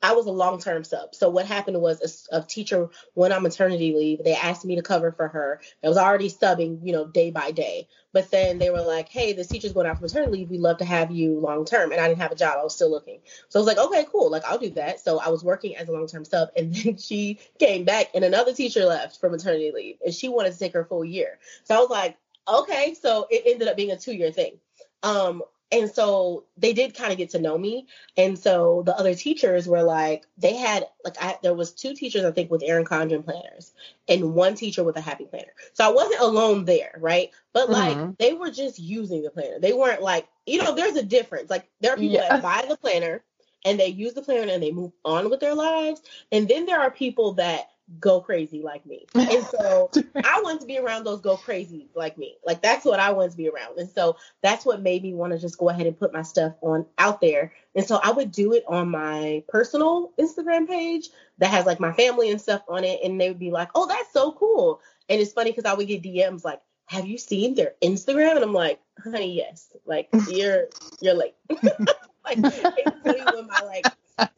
I 0.06 0.12
was 0.12 0.26
a 0.26 0.30
long 0.30 0.60
term 0.60 0.84
sub. 0.84 1.16
So 1.16 1.28
what 1.28 1.46
happened 1.46 1.80
was 1.80 2.28
a, 2.30 2.36
a 2.36 2.42
teacher 2.42 2.90
went 3.16 3.34
on 3.34 3.42
maternity 3.42 3.92
leave. 3.92 4.22
They 4.22 4.36
asked 4.36 4.64
me 4.64 4.76
to 4.76 4.82
cover 4.82 5.10
for 5.10 5.26
her. 5.26 5.60
I 5.82 5.88
was 5.88 5.96
already 5.96 6.30
subbing, 6.30 6.78
you 6.86 6.92
know, 6.92 7.08
day 7.08 7.32
by 7.32 7.50
day. 7.50 7.88
But 8.12 8.30
then 8.30 8.58
they 8.58 8.70
were 8.70 8.82
like, 8.82 9.08
"Hey, 9.08 9.32
this 9.32 9.48
teacher's 9.48 9.72
going 9.72 9.88
out 9.88 9.96
for 9.96 10.04
maternity 10.04 10.30
leave. 10.32 10.50
We'd 10.50 10.60
love 10.60 10.78
to 10.78 10.84
have 10.84 11.10
you 11.10 11.40
long 11.40 11.64
term." 11.64 11.90
And 11.90 12.00
I 12.00 12.06
didn't 12.06 12.20
have 12.20 12.30
a 12.30 12.36
job. 12.36 12.56
I 12.56 12.62
was 12.62 12.76
still 12.76 12.88
looking. 12.88 13.18
So 13.48 13.58
I 13.58 13.60
was 13.62 13.66
like, 13.66 13.84
"Okay, 13.84 14.06
cool. 14.12 14.30
Like 14.30 14.44
I'll 14.44 14.58
do 14.58 14.70
that." 14.70 15.00
So 15.00 15.18
I 15.18 15.28
was 15.28 15.42
working 15.42 15.74
as 15.76 15.88
a 15.88 15.92
long 15.92 16.06
term 16.06 16.24
sub, 16.24 16.50
and 16.56 16.72
then 16.74 16.98
she 16.98 17.40
came 17.58 17.82
back, 17.82 18.10
and 18.14 18.24
another 18.24 18.52
teacher 18.52 18.84
left 18.84 19.18
for 19.18 19.28
maternity 19.28 19.72
leave, 19.74 19.96
and 20.04 20.14
she 20.14 20.28
wanted 20.28 20.52
to 20.52 20.58
take 20.58 20.74
her 20.74 20.84
full 20.84 21.04
year. 21.04 21.40
So 21.64 21.74
I 21.74 21.80
was 21.80 21.90
like, 21.90 22.16
"Okay." 22.46 22.94
So 22.94 23.26
it 23.28 23.42
ended 23.44 23.66
up 23.66 23.76
being 23.76 23.90
a 23.90 23.98
two 23.98 24.14
year 24.14 24.30
thing. 24.30 24.60
Um, 25.02 25.42
and 25.72 25.90
so 25.90 26.44
they 26.56 26.72
did 26.72 26.94
kind 26.94 27.12
of 27.12 27.18
get 27.18 27.30
to 27.30 27.40
know 27.40 27.56
me. 27.58 27.86
And 28.16 28.38
so 28.38 28.82
the 28.86 28.96
other 28.96 29.14
teachers 29.14 29.66
were 29.68 29.82
like 29.82 30.26
they 30.38 30.54
had 30.56 30.86
like 31.04 31.16
I, 31.20 31.36
there 31.42 31.54
was 31.54 31.72
two 31.72 31.94
teachers 31.94 32.24
i 32.24 32.30
think 32.30 32.50
with 32.50 32.62
erin 32.64 32.84
condren 32.84 33.24
planners 33.24 33.72
and 34.08 34.34
one 34.34 34.54
teacher 34.54 34.84
with 34.84 34.96
a 34.96 35.00
happy 35.00 35.24
planner. 35.24 35.52
So 35.74 35.88
i 35.88 35.92
wasn't 35.92 36.20
alone 36.20 36.64
there 36.64 36.96
right? 36.98 37.30
But 37.52 37.70
like 37.70 37.98
Mhm. 37.98 38.16
they 38.18 38.32
were 38.34 38.50
just 38.50 38.78
using 38.78 39.22
the 39.22 39.30
planner. 39.30 39.58
They 39.58 39.72
weren't 39.72 40.02
like 40.02 40.28
you 40.46 40.62
know 40.62 40.74
there's 40.74 40.96
a 40.96 41.02
difference. 41.02 41.50
Like 41.50 41.68
there 41.80 41.92
are 41.92 41.98
people 41.98 42.18
Yeah. 42.18 42.22
that 42.22 42.42
buy 42.42 42.64
the 42.68 42.76
planner 42.76 43.22
and 43.64 43.78
they 43.80 43.88
use 43.88 44.14
the 44.14 44.22
planner 44.22 44.52
and 44.52 44.62
they 44.62 44.70
move 44.72 44.92
on 45.04 45.30
with 45.30 45.40
their 45.40 45.54
lives. 45.54 46.00
And 46.30 46.48
then 46.48 46.66
there 46.66 46.80
are 46.80 46.90
people 46.90 47.34
that 47.34 47.68
go 48.00 48.20
crazy 48.20 48.62
like 48.62 48.84
me 48.84 49.06
and 49.14 49.44
so 49.46 49.90
I 50.24 50.40
want 50.42 50.60
to 50.60 50.66
be 50.66 50.78
around 50.78 51.04
those 51.04 51.20
go 51.20 51.36
crazy 51.36 51.88
like 51.94 52.18
me. 52.18 52.36
Like 52.44 52.62
that's 52.62 52.84
what 52.84 53.00
I 53.00 53.12
want 53.12 53.30
to 53.30 53.36
be 53.36 53.48
around. 53.48 53.78
And 53.78 53.88
so 53.88 54.16
that's 54.42 54.64
what 54.64 54.82
made 54.82 55.02
me 55.02 55.14
want 55.14 55.32
to 55.32 55.38
just 55.38 55.58
go 55.58 55.68
ahead 55.68 55.86
and 55.86 55.98
put 55.98 56.12
my 56.12 56.22
stuff 56.22 56.54
on 56.62 56.86
out 56.98 57.20
there. 57.20 57.52
And 57.74 57.84
so 57.84 58.00
I 58.02 58.10
would 58.10 58.32
do 58.32 58.52
it 58.52 58.64
on 58.68 58.90
my 58.90 59.42
personal 59.48 60.12
Instagram 60.18 60.66
page 60.66 61.10
that 61.38 61.50
has 61.50 61.66
like 61.66 61.80
my 61.80 61.92
family 61.92 62.30
and 62.30 62.40
stuff 62.40 62.62
on 62.68 62.84
it. 62.84 63.00
And 63.04 63.20
they 63.20 63.28
would 63.28 63.38
be 63.38 63.50
like, 63.50 63.70
oh, 63.74 63.86
that's 63.86 64.12
so 64.12 64.32
cool. 64.32 64.80
And 65.08 65.20
it's 65.20 65.32
funny 65.32 65.50
because 65.50 65.64
I 65.64 65.74
would 65.74 65.88
get 65.88 66.02
DMs 66.02 66.44
like, 66.44 66.60
have 66.86 67.06
you 67.06 67.18
seen 67.18 67.54
their 67.54 67.74
Instagram? 67.82 68.36
And 68.36 68.44
I'm 68.44 68.52
like, 68.52 68.80
honey, 69.02 69.36
yes. 69.36 69.72
Like 69.84 70.08
you're 70.28 70.68
you're 71.00 71.14
late. 71.14 71.34
like 71.50 72.38
it's 72.38 73.02
funny 73.02 73.22
when 73.34 73.46
my 73.46 73.60
like 73.64 73.86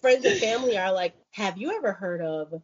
friends 0.01 0.25
and 0.25 0.39
family 0.39 0.79
are 0.79 0.93
like, 0.93 1.15
have 1.31 1.59
you 1.59 1.73
ever 1.77 1.93
heard 1.93 2.23
of 2.23 2.61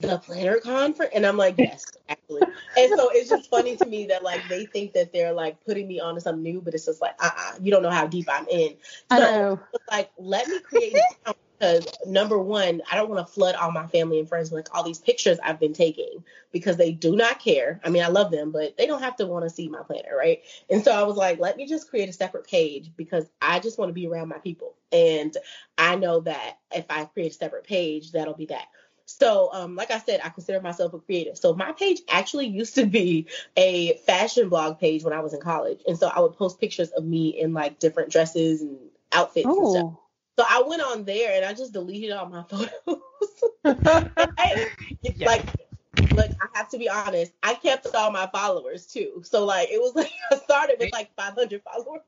the 0.00 0.18
planner 0.18 0.60
conference? 0.60 1.12
And 1.14 1.26
I'm 1.26 1.36
like, 1.36 1.56
yes, 1.58 1.84
actually. 2.08 2.42
And 2.76 2.96
so 2.96 3.10
it's 3.12 3.28
just 3.28 3.50
funny 3.50 3.76
to 3.76 3.86
me 3.86 4.06
that 4.06 4.22
like 4.22 4.46
they 4.48 4.66
think 4.66 4.92
that 4.94 5.12
they're 5.12 5.32
like 5.32 5.64
putting 5.64 5.88
me 5.88 6.00
onto 6.00 6.20
something 6.20 6.42
new, 6.42 6.60
but 6.60 6.74
it's 6.74 6.86
just 6.86 7.00
like, 7.00 7.14
uh 7.20 7.30
uh 7.36 7.52
you 7.60 7.70
don't 7.70 7.82
know 7.82 7.90
how 7.90 8.06
deep 8.06 8.28
I'm 8.30 8.46
in. 8.48 8.76
So 9.10 9.16
I 9.16 9.18
know. 9.18 9.60
like 9.90 10.10
let 10.18 10.46
me 10.48 10.60
create 10.60 10.94
an 11.26 11.34
because 11.58 11.86
number 12.06 12.38
one, 12.38 12.82
I 12.90 12.96
don't 12.96 13.10
want 13.10 13.26
to 13.26 13.32
flood 13.32 13.54
all 13.56 13.72
my 13.72 13.86
family 13.86 14.18
and 14.18 14.28
friends 14.28 14.50
with 14.50 14.66
like 14.66 14.74
all 14.74 14.84
these 14.84 14.98
pictures 14.98 15.38
I've 15.42 15.58
been 15.58 15.72
taking 15.72 16.24
because 16.52 16.76
they 16.76 16.92
do 16.92 17.16
not 17.16 17.40
care. 17.40 17.80
I 17.84 17.90
mean, 17.90 18.02
I 18.02 18.08
love 18.08 18.30
them, 18.30 18.52
but 18.52 18.76
they 18.76 18.86
don't 18.86 19.02
have 19.02 19.16
to 19.16 19.26
want 19.26 19.44
to 19.44 19.50
see 19.50 19.68
my 19.68 19.82
planner, 19.82 20.16
right? 20.16 20.40
And 20.70 20.84
so 20.84 20.92
I 20.92 21.02
was 21.02 21.16
like, 21.16 21.38
let 21.40 21.56
me 21.56 21.66
just 21.66 21.90
create 21.90 22.08
a 22.08 22.12
separate 22.12 22.46
page 22.46 22.92
because 22.96 23.28
I 23.42 23.58
just 23.60 23.78
want 23.78 23.88
to 23.88 23.94
be 23.94 24.06
around 24.06 24.28
my 24.28 24.38
people. 24.38 24.74
And 24.92 25.36
I 25.76 25.96
know 25.96 26.20
that 26.20 26.58
if 26.72 26.86
I 26.90 27.06
create 27.06 27.32
a 27.32 27.34
separate 27.34 27.64
page, 27.64 28.12
that'll 28.12 28.34
be 28.34 28.46
that. 28.46 28.68
So, 29.10 29.48
um, 29.54 29.74
like 29.74 29.90
I 29.90 29.98
said, 30.00 30.20
I 30.22 30.28
consider 30.28 30.60
myself 30.60 30.92
a 30.92 30.98
creative. 30.98 31.38
So 31.38 31.54
my 31.54 31.72
page 31.72 32.02
actually 32.10 32.46
used 32.46 32.74
to 32.74 32.84
be 32.84 33.26
a 33.56 33.96
fashion 34.06 34.50
blog 34.50 34.78
page 34.78 35.02
when 35.02 35.14
I 35.14 35.20
was 35.20 35.32
in 35.32 35.40
college, 35.40 35.80
and 35.88 35.98
so 35.98 36.08
I 36.08 36.20
would 36.20 36.34
post 36.34 36.60
pictures 36.60 36.90
of 36.90 37.04
me 37.04 37.30
in 37.30 37.54
like 37.54 37.78
different 37.78 38.12
dresses 38.12 38.60
and 38.60 38.76
outfits 39.10 39.46
and 39.46 39.56
stuff. 39.56 39.84
Oh. 39.86 40.00
So 40.38 40.44
I 40.46 40.62
went 40.66 40.82
on 40.82 41.04
there 41.04 41.34
and 41.34 41.44
I 41.46 41.54
just 41.54 41.72
deleted 41.72 42.12
all 42.12 42.26
my 42.26 42.42
photos. 42.48 42.70
Right? 43.64 44.68
Like, 45.18 45.46
like 46.12 46.30
I 46.42 46.58
have 46.58 46.68
to 46.70 46.78
be 46.78 46.90
honest, 46.90 47.32
I 47.42 47.54
kept 47.54 47.86
all 47.94 48.10
my 48.10 48.26
followers 48.26 48.86
too. 48.86 49.22
So 49.24 49.46
like 49.46 49.70
it 49.70 49.80
was 49.80 49.94
like 49.94 50.12
I 50.30 50.36
started 50.36 50.76
with 50.78 50.92
like 50.92 51.14
500 51.16 51.62
followers. 51.62 52.02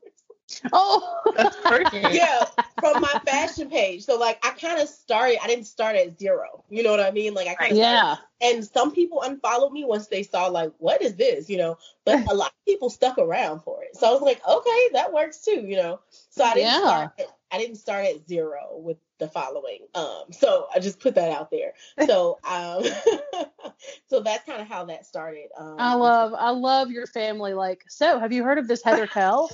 Oh. 0.73 1.33
That's 1.37 1.57
perfect. 1.57 1.95
yeah, 2.15 2.45
from 2.81 3.01
my 3.01 3.21
fashion 3.27 3.71
page. 3.71 4.05
So 4.05 4.19
like 4.19 4.45
I 4.45 4.51
kind 4.51 4.81
of 4.81 4.89
started. 4.89 5.39
I 5.43 5.47
didn't 5.47 5.67
start 5.67 5.97
at 5.97 6.19
zero. 6.19 6.65
You 6.69 6.83
know 6.83 6.91
what 6.91 7.01
I 7.01 7.11
mean? 7.11 7.35
Like 7.35 7.49
I 7.49 7.55
kind 7.55 7.73
of 7.73 7.79
yeah. 7.79 8.17
and 8.41 8.65
some 8.65 8.93
people 8.93 9.23
unfollowed 9.23 9.73
me 9.73 9.85
once 9.85 10.09
they 10.09 10.23
saw 10.23 10.47
like 10.47 10.73
what 10.79 11.03
is 11.03 11.17
this 11.17 11.49
you 11.49 11.57
know 11.57 11.77
but 12.05 12.19
a 12.31 12.35
lot 12.35 12.49
of 12.49 12.65
people 12.67 12.91
stuck 12.91 13.19
around 13.19 13.61
for 13.61 13.83
it 13.83 13.97
so 13.97 14.09
i 14.09 14.13
was 14.13 14.23
like 14.23 14.41
okay 14.47 14.89
that 14.93 15.13
works 15.13 15.45
too 15.45 15.61
you 15.67 15.77
know 15.77 16.01
so 16.31 16.45
i 16.45 16.55
didn't 16.55 16.69
Yeah. 16.69 16.81
start 16.81 17.11
at, 17.19 17.27
i 17.51 17.59
didn't 17.59 17.77
start 17.77 18.07
at 18.07 18.27
zero 18.27 18.69
with 18.77 18.97
the 19.19 19.29
following 19.29 19.81
um 19.95 20.25
so 20.31 20.67
i 20.75 20.79
just 20.79 21.01
put 21.01 21.15
that 21.15 21.31
out 21.31 21.51
there 21.51 21.75
so 22.07 22.39
um 22.45 22.83
so 24.09 24.21
that's 24.21 24.45
kind 24.45 24.63
of 24.63 24.69
how 24.69 24.85
that 24.87 25.07
started 25.07 25.49
um 25.59 25.77
I 25.79 25.95
love 25.95 26.35
I 26.35 26.51
love 26.51 26.91
your 26.91 27.07
family. 27.07 27.55
Like, 27.55 27.85
so 27.89 28.19
have 28.19 28.33
you 28.33 28.45
heard 28.45 28.59
of 28.59 28.69
this 28.69 28.83
Heather 28.83 29.07
Kell? 29.07 29.51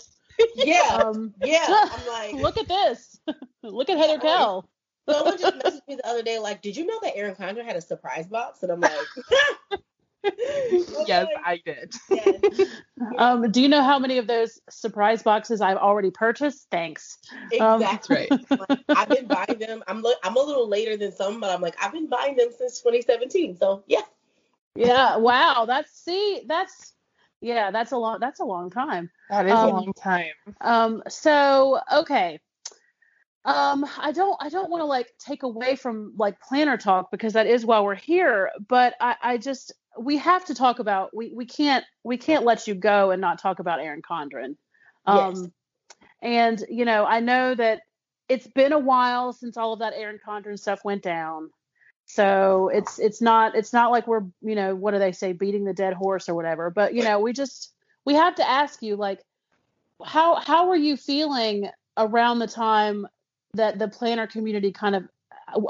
Yeah 0.55 1.03
Um, 1.05 1.35
yeah 1.43 1.65
i'm 1.69 2.07
like 2.09 2.35
look 2.35 2.57
at 2.57 2.69
this. 2.69 3.19
look 3.63 3.89
at 3.91 3.97
Heather 3.99 4.15
Yeah, 4.15 4.19
Kell. 4.21 4.69
someone 5.09 5.39
just 5.39 5.55
messaged 5.65 5.89
me 5.89 5.97
the 5.97 6.07
other 6.07 6.23
day 6.23 6.39
like 6.39 6.63
did 6.63 6.77
you 6.77 6.87
know 6.87 6.99
that 7.03 7.17
erin 7.17 7.35
condren 7.35 7.65
had 7.65 7.77
a 7.77 7.81
surprise 7.81 8.27
box 8.27 8.63
and 8.63 8.73
i'm 8.73 8.81
like 8.81 8.93
yes, 11.07 11.27
Okay. 11.27 11.27
I 11.45 11.61
did. 11.65 11.95
Yes. 12.11 12.69
Um, 13.17 13.49
do 13.53 13.61
you 13.63 13.69
know 13.69 13.83
how 13.85 13.99
many 14.01 14.19
of 14.19 14.27
those 14.27 14.59
surprise 14.69 15.23
boxes 15.23 15.61
I've 15.61 15.77
already 15.77 16.11
purchased? 16.11 16.67
Thanks. 16.71 17.19
Um, 17.61 17.81
Exactly. 17.81 18.29
Like, 18.51 18.81
I've 18.89 19.09
been 19.09 19.27
buying 19.29 19.59
them. 19.61 19.85
I'm 19.87 20.03
li- 20.03 20.17
I'm 20.25 20.35
a 20.37 20.41
little 20.41 20.69
later 20.69 20.97
than 20.97 21.13
some, 21.13 21.39
but 21.39 21.51
I'm 21.51 21.61
like 21.61 21.77
I've 21.81 21.93
been 21.93 22.09
buying 22.09 22.35
them 22.35 22.49
since 22.57 22.81
2017. 22.81 23.57
So 23.57 23.85
yeah, 23.87 24.01
Yeah. 24.75 25.17
Wow. 25.19 25.65
That's 25.67 25.93
see. 25.93 26.43
That's 26.49 26.95
yeah. 27.41 27.71
That's 27.71 27.93
a 27.93 27.97
long. 27.97 28.19
That's 28.21 28.41
a 28.41 28.45
long 28.45 28.71
time. 28.71 29.11
That 29.31 29.47
is 29.47 29.53
Um, 29.53 29.69
a 29.69 29.73
long 29.73 29.93
time. 29.93 30.33
Um. 30.61 31.03
So 31.09 31.81
okay. 31.93 32.41
Um. 33.45 33.87
I 33.99 34.13
don't. 34.13 34.37
I 34.41 34.49
don't 34.49 34.71
want 34.71 34.81
to 34.83 34.87
like 34.87 35.13
take 35.19 35.43
away 35.43 35.77
from 35.77 36.15
like 36.17 36.41
planner 36.41 36.77
talk 36.77 37.11
because 37.11 37.35
that 37.35 37.47
is 37.47 37.65
why 37.65 37.81
we're 37.81 37.95
here. 37.95 38.51
But 38.69 38.95
I. 39.01 39.17
I 39.23 39.37
just 39.39 39.73
we 39.99 40.19
have 40.19 40.45
to 40.47 40.55
talk 40.55 40.79
about 40.79 41.15
we 41.17 41.33
we 41.35 41.47
can't 41.47 41.85
we 42.05 42.19
can't 42.19 42.45
let 42.45 42.67
you 42.67 42.75
go 42.75 43.11
and 43.11 43.21
not 43.21 43.39
talk 43.41 43.59
about 43.59 43.81
Erin 43.81 44.03
Condren. 44.03 44.57
Um. 45.07 45.35
Yes. 45.35 45.47
And 46.23 46.65
you 46.69 46.85
know 46.85 47.05
I 47.05 47.21
know 47.21 47.55
that 47.55 47.83
it's 48.29 48.47
been 48.49 48.73
a 48.73 48.79
while 48.79 49.33
since 49.33 49.57
all 49.57 49.73
of 49.73 49.79
that 49.79 49.93
Erin 49.95 50.19
Condren 50.27 50.59
stuff 50.59 50.85
went 50.85 51.03
down. 51.03 51.51
So 52.07 52.71
it's 52.73 52.99
it's 52.99 53.21
not 53.21 53.57
it's 53.57 53.73
not 53.73 53.91
like 53.91 54.07
we're 54.07 54.23
you 54.41 54.55
know 54.55 54.75
what 54.75 54.93
do 54.93 54.99
they 54.99 55.13
say 55.13 55.33
beating 55.33 55.65
the 55.65 55.75
dead 55.75 55.93
horse 55.93 56.29
or 56.29 56.35
whatever. 56.35 56.71
But 56.71 56.95
you 56.95 57.03
know 57.03 57.21
we 57.21 57.33
just 57.33 57.73
we 58.05 58.15
have 58.15 58.37
to 58.37 58.49
ask 58.49 58.81
you 58.83 58.97
like 58.97 59.23
how 60.05 60.37
how 60.37 60.69
were 60.69 60.77
you 60.77 60.97
feeling 60.97 61.69
around 61.97 62.39
the 62.39 62.47
time 62.47 63.07
that 63.55 63.79
the 63.79 63.89
planner 63.89 64.27
community 64.27 64.71
kind 64.71 64.95
of 64.95 65.09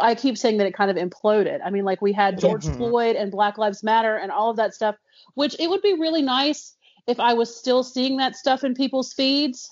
I 0.01 0.14
keep 0.14 0.37
saying 0.37 0.59
that 0.59 0.66
it 0.66 0.74
kind 0.74 0.91
of 0.91 0.97
imploded. 0.97 1.61
I 1.64 1.70
mean 1.70 1.84
like 1.84 2.03
we 2.03 2.12
had 2.12 2.39
George 2.39 2.64
Mhm. 2.64 2.76
Floyd 2.76 3.16
and 3.16 3.32
Black 3.32 3.57
Lives 3.57 3.82
Matter 3.82 4.16
and 4.16 4.30
all 4.30 4.51
of 4.51 4.57
that 4.57 4.74
stuff, 4.74 4.97
which 5.34 5.57
it 5.59 5.70
would 5.70 5.82
be 5.82 5.95
really 5.95 6.22
nice 6.22 6.76
if 7.07 7.18
I 7.18 7.32
was 7.32 7.55
still 7.55 7.82
seeing 7.82 8.18
that 8.18 8.37
stuff 8.37 8.62
in 8.62 8.74
people's 8.74 9.14
feeds 9.14 9.70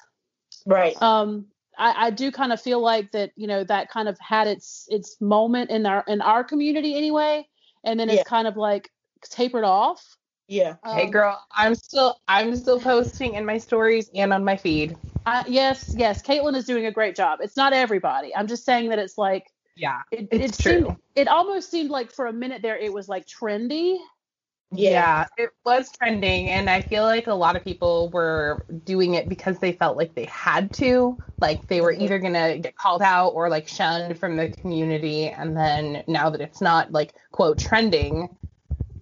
right. 0.66 1.00
um 1.02 1.46
I, 1.78 2.06
I 2.06 2.10
do 2.10 2.30
kind 2.30 2.52
of 2.52 2.60
feel 2.60 2.80
like 2.80 3.12
that 3.12 3.32
you 3.36 3.46
know 3.46 3.64
that 3.64 3.90
kind 3.90 4.08
of 4.08 4.18
had 4.20 4.46
its 4.46 4.86
its 4.88 5.20
moment 5.20 5.70
in 5.70 5.86
our 5.86 6.04
in 6.06 6.20
our 6.20 6.44
community 6.44 6.96
anyway 6.96 7.46
and 7.84 7.98
then 7.98 8.08
Yeah. 8.08 8.20
it's 8.20 8.28
kind 8.28 8.46
of 8.46 8.56
like 8.56 8.90
tapered 9.22 9.64
off 9.64 10.16
Yeah. 10.48 10.76
hey 10.84 11.06
Um, 11.06 11.10
girl, 11.10 11.42
I'm 11.50 11.74
still 11.74 12.16
I'm 12.28 12.54
still 12.56 12.80
posting 12.80 13.34
in 13.34 13.44
my 13.44 13.58
stories 13.58 14.10
and 14.14 14.32
on 14.32 14.44
my 14.44 14.56
feed. 14.56 14.96
I, 15.26 15.44
yes 15.48 15.94
yes 15.96 16.22
caitlin 16.22 16.54
is 16.54 16.66
doing 16.66 16.84
a 16.86 16.92
great 16.92 17.16
job 17.16 17.38
it's 17.42 17.56
not 17.56 17.72
everybody 17.72 18.34
i'm 18.36 18.46
just 18.46 18.64
saying 18.64 18.90
that 18.90 18.98
it's 18.98 19.16
like 19.16 19.46
Yeah. 19.76 20.02
it, 20.10 20.28
It's 20.30 20.44
it 20.44 20.54
seemed 20.54 20.86
true. 20.86 20.96
it 21.14 21.28
almost 21.28 21.70
seemed 21.70 21.90
like 21.90 22.12
for 22.12 22.26
a 22.26 22.32
minute 22.32 22.60
there 22.62 22.76
it 22.76 22.92
was 22.92 23.08
like 23.08 23.26
trendy 23.26 23.96
Yeah. 24.72 25.26
it 25.36 25.50
was 25.64 25.90
trending, 25.92 26.48
and 26.48 26.68
I 26.68 26.80
feel 26.80 27.04
like 27.04 27.26
a 27.26 27.34
lot 27.34 27.56
of 27.56 27.62
people 27.64 28.10
were 28.10 28.64
doing 28.84 29.14
it 29.14 29.28
because 29.28 29.58
they 29.58 29.72
felt 29.72 29.96
like 29.96 30.14
they 30.14 30.24
had 30.26 30.72
to. 30.74 31.18
Like 31.40 31.66
they 31.68 31.80
were 31.80 31.92
Mhm. 31.92 32.00
either 32.02 32.18
gonna 32.18 32.58
get 32.58 32.76
called 32.76 33.02
out 33.02 33.30
or 33.30 33.48
like 33.48 33.68
shunned 33.68 34.18
from 34.18 34.36
the 34.36 34.48
community, 34.50 35.28
and 35.28 35.56
then 35.56 36.02
now 36.06 36.30
that 36.30 36.40
it's 36.40 36.60
not 36.60 36.90
like 36.92 37.14
quote 37.32 37.58
trending, 37.58 38.36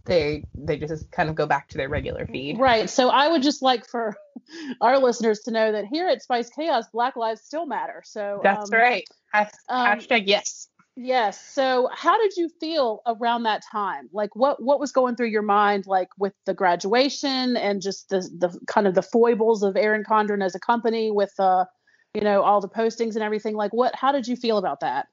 they 0.05 0.45
they 0.57 0.77
just 0.77 1.11
kind 1.13 1.29
of 1.29 1.35
go 1.37 1.47
back 1.47 1.69
to 1.69 1.79
their 1.79 1.89
regular 1.89 2.27
feed. 2.27 2.59
right 2.59 2.91
so 2.91 3.09
i 3.09 3.29
would 3.29 3.41
just 3.41 3.63
like 3.63 3.87
for 3.87 4.17
our 4.81 4.99
listeners 4.99 5.41
to 5.41 5.53
know 5.53 5.71
that 5.71 5.85
here 5.87 6.09
at 6.09 6.21
spice 6.21 6.51
chaos 6.51 6.87
black 6.93 7.15
lives 7.15 7.41
still 7.43 7.67
matter 7.67 8.03
so 8.05 8.41
That's 8.43 8.73
um, 8.73 8.79
right. 8.81 9.05
Has- 9.33 9.53
um, 9.69 9.87
hashtag 9.99 10.25
yes. 10.27 10.69
Yes. 10.95 11.41
So, 11.41 11.89
how 11.91 12.19
did 12.19 12.37
you 12.37 12.51
feel 12.61 13.01
around 13.07 13.45
that 13.45 13.63
time? 13.71 14.11
Like, 14.13 14.37
what 14.37 14.63
what 14.63 14.79
was 14.79 14.93
going 14.93 15.17
through 15.17 15.29
your 15.29 15.43
mind, 15.43 15.87
like 15.87 16.09
with 16.19 16.35
the 16.45 16.53
graduation 16.53 17.57
and 17.57 17.81
just 17.81 18.11
the 18.11 18.21
the 18.21 18.59
kind 18.67 18.87
of 18.87 18.95
the 18.95 19.03
foibles 19.03 19.63
of 19.63 19.77
Erin 19.77 20.05
Condren 20.05 20.45
as 20.45 20.55
a 20.55 20.61
company, 20.61 21.11
with 21.11 21.33
uh, 21.39 21.65
you 22.13 22.21
know, 22.21 22.43
all 22.43 22.61
the 22.61 22.69
postings 22.69 23.15
and 23.15 23.23
everything. 23.23 23.55
Like, 23.55 23.73
what? 23.73 23.95
How 23.95 24.13
did 24.13 24.29
you 24.29 24.37
feel 24.37 24.59
about 24.59 24.81
that? 24.81 25.07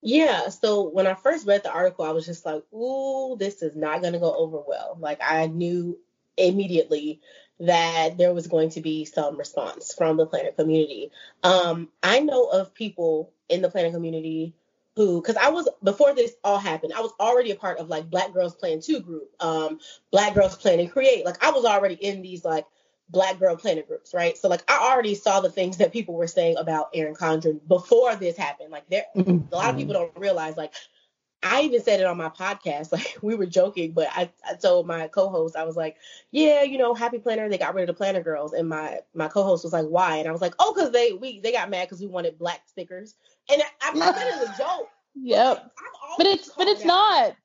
Yeah. 0.00 0.48
So 0.48 0.88
when 0.88 1.06
I 1.06 1.14
first 1.14 1.46
read 1.46 1.64
the 1.64 1.72
article, 1.72 2.04
I 2.04 2.12
was 2.12 2.24
just 2.24 2.46
like, 2.46 2.62
ooh, 2.72 3.36
this 3.38 3.62
is 3.62 3.76
not 3.76 4.00
going 4.00 4.12
to 4.12 4.18
go 4.18 4.34
over 4.34 4.58
well. 4.66 4.96
Like 4.98 5.20
I 5.20 5.48
knew 5.48 5.98
immediately 6.36 7.20
that 7.60 8.16
there 8.16 8.32
was 8.32 8.46
going 8.46 8.70
to 8.70 8.80
be 8.80 9.04
some 9.04 9.36
response 9.36 9.92
from 9.92 10.16
the 10.16 10.26
planner 10.26 10.52
community. 10.52 11.10
Um, 11.42 11.88
I 12.02 12.20
know 12.20 12.46
of 12.46 12.74
people 12.74 13.32
in 13.48 13.60
the 13.60 13.70
planner 13.70 13.90
community 13.90 14.54
who, 14.98 15.22
because 15.22 15.36
I 15.36 15.48
was 15.48 15.68
before 15.84 16.12
this 16.12 16.34
all 16.42 16.58
happened, 16.58 16.92
I 16.92 17.00
was 17.00 17.12
already 17.20 17.52
a 17.52 17.56
part 17.56 17.78
of 17.78 17.88
like 17.88 18.10
Black 18.10 18.32
Girls 18.34 18.56
Plan 18.56 18.80
Two 18.80 18.98
group, 19.00 19.30
um, 19.40 19.78
Black 20.10 20.34
Girls 20.34 20.56
Plan 20.56 20.80
and 20.80 20.90
Create. 20.90 21.24
Like 21.24 21.42
I 21.42 21.52
was 21.52 21.64
already 21.64 21.94
in 21.94 22.20
these 22.20 22.44
like 22.44 22.66
Black 23.08 23.38
Girl 23.38 23.56
Planner 23.56 23.82
groups, 23.82 24.12
right? 24.12 24.36
So 24.36 24.48
like 24.48 24.64
I 24.68 24.90
already 24.92 25.14
saw 25.14 25.40
the 25.40 25.50
things 25.50 25.78
that 25.78 25.92
people 25.92 26.14
were 26.14 26.26
saying 26.26 26.56
about 26.58 26.88
Erin 26.94 27.14
Condren 27.14 27.60
before 27.68 28.16
this 28.16 28.36
happened. 28.36 28.72
Like 28.72 28.90
there, 28.90 29.04
a 29.52 29.56
lot 29.56 29.70
of 29.70 29.76
people 29.76 29.94
don't 29.94 30.18
realize 30.18 30.56
like 30.56 30.74
I 31.44 31.62
even 31.62 31.80
said 31.80 32.00
it 32.00 32.06
on 32.06 32.16
my 32.16 32.30
podcast. 32.30 32.90
Like 32.92 33.18
we 33.22 33.36
were 33.36 33.46
joking, 33.46 33.92
but 33.92 34.08
I, 34.12 34.30
I 34.48 34.54
told 34.54 34.88
my 34.88 35.06
co-host, 35.08 35.54
I 35.56 35.64
was 35.64 35.76
like, 35.76 35.96
"Yeah, 36.32 36.64
you 36.64 36.78
know, 36.78 36.94
Happy 36.94 37.18
Planner, 37.20 37.48
they 37.48 37.58
got 37.58 37.74
rid 37.74 37.88
of 37.88 37.94
the 37.94 37.98
Planner 37.98 38.22
Girls." 38.22 38.52
And 38.52 38.68
my 38.68 38.98
my 39.14 39.28
co-host 39.28 39.62
was 39.62 39.72
like, 39.72 39.86
"Why?" 39.86 40.16
And 40.16 40.28
I 40.28 40.32
was 40.32 40.40
like, 40.40 40.54
"Oh, 40.58 40.74
because 40.74 40.90
they 40.90 41.12
we 41.12 41.38
they 41.40 41.52
got 41.52 41.70
mad 41.70 41.86
because 41.86 42.00
we 42.00 42.08
wanted 42.08 42.38
black 42.38 42.62
stickers." 42.66 43.14
And 43.50 43.62
I, 43.82 43.90
I 43.90 44.12
said 44.12 44.26
it 44.28 44.48
as 44.48 44.54
a 44.54 44.58
joke. 44.58 44.88
Yep. 45.14 45.72
But 46.16 46.26
it's 46.26 46.48
but 46.50 46.66
it's 46.68 46.82
out- 46.82 46.86
not. 46.86 47.36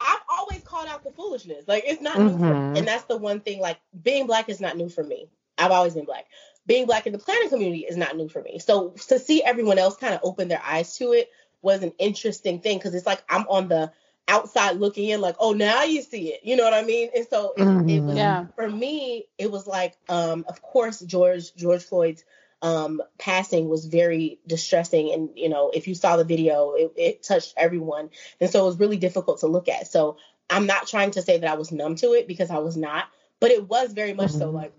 I've 0.00 0.20
always 0.28 0.62
called 0.62 0.88
out 0.88 1.04
the 1.04 1.12
foolishness. 1.12 1.66
Like 1.68 1.84
it's 1.86 2.02
not 2.02 2.18
new 2.18 2.30
for 2.30 2.38
Mhm. 2.44 2.78
and 2.78 2.88
that's 2.88 3.04
the 3.04 3.16
one 3.16 3.40
thing. 3.40 3.60
Like 3.60 3.78
being 4.02 4.26
black 4.26 4.48
is 4.48 4.60
not 4.60 4.76
new 4.76 4.88
for 4.88 5.04
me. 5.04 5.28
I've 5.58 5.70
always 5.70 5.94
been 5.94 6.04
black. 6.06 6.26
Being 6.66 6.86
black 6.86 7.06
in 7.06 7.12
the 7.12 7.18
planning 7.18 7.48
community 7.48 7.80
is 7.88 7.96
not 7.96 8.16
new 8.16 8.28
for 8.28 8.42
me. 8.42 8.58
So 8.58 8.90
to 9.08 9.18
see 9.18 9.42
everyone 9.44 9.78
else 9.78 9.96
kind 9.96 10.14
of 10.14 10.20
open 10.24 10.48
their 10.48 10.62
eyes 10.64 10.96
to 10.98 11.12
it 11.12 11.30
was 11.60 11.82
an 11.84 11.92
interesting 11.98 12.60
thing 12.60 12.78
because 12.78 12.94
it's 12.94 13.06
like 13.06 13.22
I'm 13.28 13.46
on 13.48 13.68
the 13.68 13.92
outside 14.28 14.76
looking 14.78 15.08
in, 15.08 15.20
like, 15.20 15.34
oh, 15.40 15.52
now 15.52 15.82
you 15.82 16.00
see 16.02 16.28
it. 16.32 16.40
You 16.44 16.56
know 16.56 16.62
what 16.64 16.74
I 16.74 16.82
mean? 16.82 17.10
And 17.14 17.26
so 17.28 17.52
it, 17.56 17.90
it 17.90 18.02
was 18.02 18.16
Yeah. 18.16 18.46
for 18.56 18.68
me. 18.70 19.26
It 19.38 19.50
was 19.50 19.66
like, 19.66 19.96
um, 20.08 20.44
of 20.48 20.62
course, 20.62 21.00
George 21.00 21.54
George 21.54 21.82
Floyd's 21.82 22.24
um, 22.62 23.02
passing 23.18 23.68
was 23.68 23.86
very 23.86 24.38
distressing, 24.46 25.12
and 25.12 25.30
you 25.34 25.48
know, 25.48 25.70
if 25.74 25.88
you 25.88 25.94
saw 25.94 26.16
the 26.16 26.24
video, 26.24 26.74
it, 26.74 26.92
it 26.96 27.22
touched 27.22 27.54
everyone, 27.56 28.10
and 28.40 28.48
so 28.48 28.62
it 28.62 28.66
was 28.66 28.78
really 28.78 28.96
difficult 28.96 29.40
to 29.40 29.48
look 29.48 29.68
at. 29.68 29.88
So 29.88 30.16
I'm 30.48 30.66
not 30.66 30.86
trying 30.86 31.10
to 31.12 31.22
say 31.22 31.38
that 31.38 31.50
I 31.50 31.54
was 31.54 31.72
numb 31.72 31.96
to 31.96 32.12
it 32.12 32.28
because 32.28 32.50
I 32.50 32.58
was 32.58 32.76
not, 32.76 33.06
but 33.40 33.50
it 33.50 33.68
was 33.68 33.92
very 33.92 34.14
much 34.14 34.30
mm-hmm. 34.30 34.38
so 34.38 34.50
like 34.50 34.72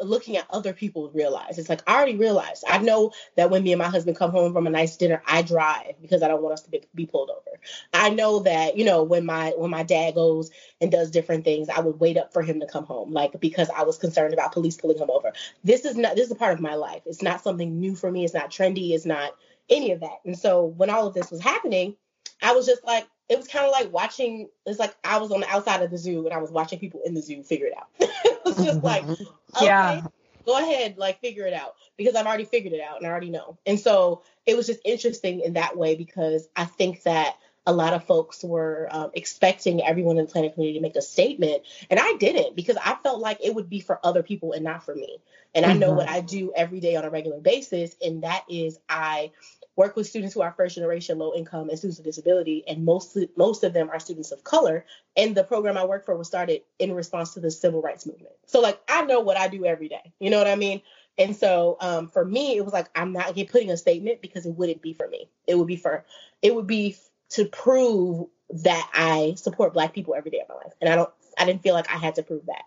looking 0.00 0.36
at 0.36 0.46
other 0.50 0.72
people 0.72 1.10
realize. 1.14 1.58
It's 1.58 1.68
like 1.68 1.82
I 1.86 1.96
already 1.96 2.16
realized. 2.16 2.64
I 2.68 2.78
know 2.78 3.12
that 3.36 3.50
when 3.50 3.62
me 3.62 3.72
and 3.72 3.78
my 3.78 3.88
husband 3.88 4.16
come 4.16 4.30
home 4.30 4.52
from 4.52 4.66
a 4.66 4.70
nice 4.70 4.96
dinner, 4.96 5.22
I 5.26 5.42
drive 5.42 5.94
because 6.00 6.22
I 6.22 6.28
don't 6.28 6.42
want 6.42 6.54
us 6.54 6.62
to 6.62 6.70
be, 6.70 6.82
be, 6.94 7.06
pulled 7.06 7.30
over. 7.30 7.60
I 7.92 8.10
know 8.10 8.40
that 8.40 8.76
you 8.76 8.84
know 8.84 9.02
when 9.02 9.24
my 9.24 9.52
when 9.56 9.70
my 9.70 9.82
dad 9.82 10.14
goes 10.14 10.50
and 10.80 10.90
does 10.90 11.10
different 11.10 11.44
things, 11.44 11.68
I 11.68 11.80
would 11.80 12.00
wait 12.00 12.16
up 12.16 12.32
for 12.32 12.42
him 12.42 12.60
to 12.60 12.66
come 12.66 12.84
home, 12.84 13.12
like 13.12 13.40
because 13.40 13.70
I 13.70 13.82
was 13.82 13.98
concerned 13.98 14.34
about 14.34 14.52
police 14.52 14.76
pulling 14.76 14.98
him 14.98 15.10
over. 15.10 15.32
This 15.64 15.84
is 15.84 15.96
not 15.96 16.16
this 16.16 16.26
is 16.26 16.32
a 16.32 16.36
part 16.36 16.54
of 16.54 16.60
my 16.60 16.74
life. 16.74 17.02
It's 17.06 17.22
not 17.22 17.42
something 17.42 17.78
new 17.80 17.94
for 17.94 18.10
me. 18.10 18.24
It's 18.24 18.34
not 18.34 18.50
trendy. 18.50 18.90
It's 18.90 19.06
not 19.06 19.34
any 19.68 19.92
of 19.92 20.00
that. 20.00 20.20
And 20.24 20.38
so 20.38 20.64
when 20.64 20.90
all 20.90 21.06
of 21.06 21.14
this 21.14 21.30
was 21.30 21.40
happening, 21.40 21.96
I 22.42 22.52
was 22.52 22.66
just 22.66 22.84
like, 22.84 23.06
it 23.28 23.36
was 23.36 23.48
kind 23.48 23.66
of 23.66 23.72
like 23.72 23.92
watching. 23.92 24.48
It's 24.64 24.78
like 24.78 24.94
I 25.04 25.18
was 25.18 25.32
on 25.32 25.40
the 25.40 25.48
outside 25.48 25.82
of 25.82 25.90
the 25.90 25.98
zoo 25.98 26.24
and 26.24 26.34
I 26.34 26.38
was 26.38 26.50
watching 26.50 26.78
people 26.78 27.00
in 27.04 27.14
the 27.14 27.22
zoo 27.22 27.42
figure 27.42 27.66
it 27.66 27.74
out. 27.76 27.88
it 28.00 28.40
was 28.44 28.56
just 28.56 28.82
like, 28.82 29.04
okay, 29.04 29.26
yeah, 29.62 30.02
go 30.44 30.58
ahead, 30.58 30.96
like 30.96 31.20
figure 31.20 31.46
it 31.46 31.52
out 31.52 31.74
because 31.96 32.14
I've 32.14 32.26
already 32.26 32.44
figured 32.44 32.72
it 32.72 32.80
out 32.80 32.98
and 32.98 33.06
I 33.06 33.10
already 33.10 33.30
know. 33.30 33.58
And 33.66 33.78
so 33.78 34.22
it 34.46 34.56
was 34.56 34.66
just 34.66 34.80
interesting 34.84 35.40
in 35.40 35.54
that 35.54 35.76
way 35.76 35.96
because 35.96 36.48
I 36.54 36.64
think 36.64 37.02
that 37.02 37.36
a 37.66 37.72
lot 37.72 37.94
of 37.94 38.04
folks 38.04 38.44
were 38.44 38.88
um, 38.92 39.10
expecting 39.14 39.84
everyone 39.84 40.18
in 40.18 40.26
the 40.26 40.30
planning 40.30 40.52
community 40.52 40.78
to 40.78 40.82
make 40.82 40.94
a 40.94 41.02
statement, 41.02 41.62
and 41.90 41.98
I 41.98 42.12
didn't 42.14 42.54
because 42.54 42.76
I 42.82 42.96
felt 43.02 43.20
like 43.20 43.38
it 43.42 43.54
would 43.54 43.68
be 43.68 43.80
for 43.80 43.98
other 44.04 44.22
people 44.22 44.52
and 44.52 44.62
not 44.62 44.84
for 44.84 44.94
me. 44.94 45.18
And 45.52 45.64
mm-hmm. 45.64 45.74
I 45.74 45.76
know 45.76 45.92
what 45.92 46.06
mm-hmm. 46.06 46.16
I 46.16 46.20
do 46.20 46.52
every 46.54 46.78
day 46.78 46.94
on 46.94 47.04
a 47.04 47.10
regular 47.10 47.40
basis, 47.40 47.96
and 48.00 48.22
that 48.22 48.44
is 48.48 48.78
I 48.88 49.32
work 49.76 49.94
with 49.94 50.06
students 50.06 50.34
who 50.34 50.40
are 50.40 50.52
first 50.52 50.74
generation 50.74 51.18
low 51.18 51.34
income 51.34 51.68
and 51.68 51.78
students 51.78 51.98
with 51.98 52.06
disability 52.06 52.64
and 52.66 52.84
most 52.84 53.16
most 53.36 53.62
of 53.62 53.74
them 53.74 53.90
are 53.90 54.00
students 54.00 54.32
of 54.32 54.42
color. 54.42 54.84
And 55.16 55.34
the 55.34 55.44
program 55.44 55.76
i 55.76 55.84
work 55.84 56.04
for 56.04 56.16
was 56.16 56.26
started 56.26 56.62
in 56.78 56.94
response 56.94 57.34
to 57.34 57.40
the 57.40 57.50
civil 57.50 57.82
rights 57.82 58.06
movement. 58.06 58.34
So 58.46 58.60
like 58.60 58.80
i 58.88 59.02
know 59.02 59.20
what 59.20 59.36
i 59.36 59.48
do 59.48 59.64
every 59.64 59.88
day. 59.88 60.12
You 60.18 60.30
know 60.30 60.38
what 60.38 60.48
i 60.48 60.56
mean? 60.56 60.80
And 61.18 61.36
so 61.36 61.76
um, 61.80 62.08
for 62.08 62.24
me 62.24 62.56
it 62.56 62.64
was 62.64 62.72
like 62.72 62.88
i'm 62.94 63.12
not 63.12 63.34
putting 63.34 63.70
a 63.70 63.76
statement 63.76 64.22
because 64.22 64.46
it 64.46 64.54
wouldn't 64.54 64.82
be 64.82 64.94
for 64.94 65.06
me. 65.06 65.28
It 65.46 65.56
would 65.56 65.68
be 65.68 65.76
for 65.76 66.04
it 66.42 66.54
would 66.54 66.66
be 66.66 66.96
to 67.30 67.44
prove 67.44 68.28
that 68.48 68.88
i 68.94 69.34
support 69.36 69.74
black 69.74 69.92
people 69.92 70.14
every 70.14 70.30
day 70.30 70.40
of 70.40 70.48
my 70.48 70.54
life. 70.54 70.72
And 70.80 70.90
i 70.90 70.96
don't 70.96 71.10
i 71.38 71.44
didn't 71.44 71.62
feel 71.62 71.74
like 71.74 71.90
i 71.90 71.96
had 71.98 72.14
to 72.16 72.22
prove 72.22 72.46
that. 72.46 72.64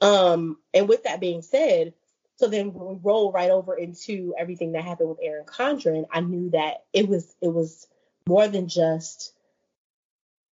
Um, 0.00 0.58
and 0.72 0.88
with 0.88 1.04
that 1.04 1.20
being 1.20 1.42
said 1.42 1.92
so 2.38 2.46
then 2.46 2.72
when 2.72 2.88
we 2.88 3.00
roll 3.02 3.32
right 3.32 3.50
over 3.50 3.74
into 3.74 4.32
everything 4.38 4.72
that 4.72 4.84
happened 4.84 5.08
with 5.08 5.18
Erin 5.20 5.44
Condren, 5.44 6.06
I 6.10 6.20
knew 6.20 6.50
that 6.50 6.84
it 6.92 7.08
was 7.08 7.34
it 7.40 7.48
was 7.48 7.88
more 8.28 8.46
than 8.46 8.68
just 8.68 9.34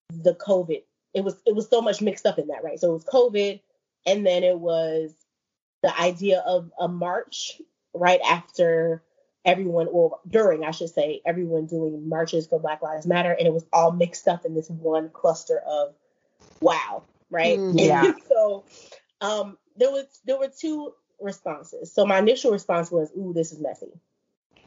the 0.10 0.34
COVID. 0.34 0.82
It 1.14 1.24
was 1.24 1.36
it 1.46 1.56
was 1.56 1.70
so 1.70 1.82
much 1.82 2.02
mixed 2.02 2.26
up 2.26 2.40
in 2.40 2.48
that, 2.48 2.64
right? 2.64 2.80
So 2.80 2.90
it 2.90 2.94
was 2.94 3.06
COVID, 3.06 3.60
and 4.08 4.26
then 4.26 4.44
it 4.44 4.60
was 4.60 5.14
the 5.84 5.98
idea 6.00 6.40
of 6.40 6.72
a 6.80 6.88
march 6.88 7.62
right 7.94 8.20
after 8.28 9.04
everyone, 9.46 9.88
or 9.92 10.18
during, 10.28 10.66
I 10.66 10.72
should 10.72 10.90
say, 10.90 11.22
everyone 11.24 11.68
doing 11.68 12.10
marches 12.10 12.48
for 12.48 12.60
Black 12.60 12.82
Lives 12.82 13.06
Matter, 13.06 13.32
and 13.32 13.46
it 13.46 13.54
was 13.54 13.66
all 13.72 13.92
mixed 13.92 14.28
up 14.28 14.44
in 14.44 14.56
this 14.56 14.72
one 14.72 15.10
cluster 15.10 15.60
of 15.60 15.94
wow, 16.62 17.04
right? 17.30 17.60
Mm, 17.60 17.80
yeah. 17.80 18.12
so 18.28 18.64
um, 19.22 19.60
there 19.78 19.92
was 19.92 20.08
there 20.26 20.40
were 20.40 20.50
two 20.50 20.94
responses. 21.20 21.92
So 21.94 22.06
my 22.06 22.20
initial 22.20 22.52
response 22.52 22.92
was, 22.92 23.12
"Ooh, 23.18 23.34
this 23.34 23.52
is 23.52 23.60
messy." 23.60 24.00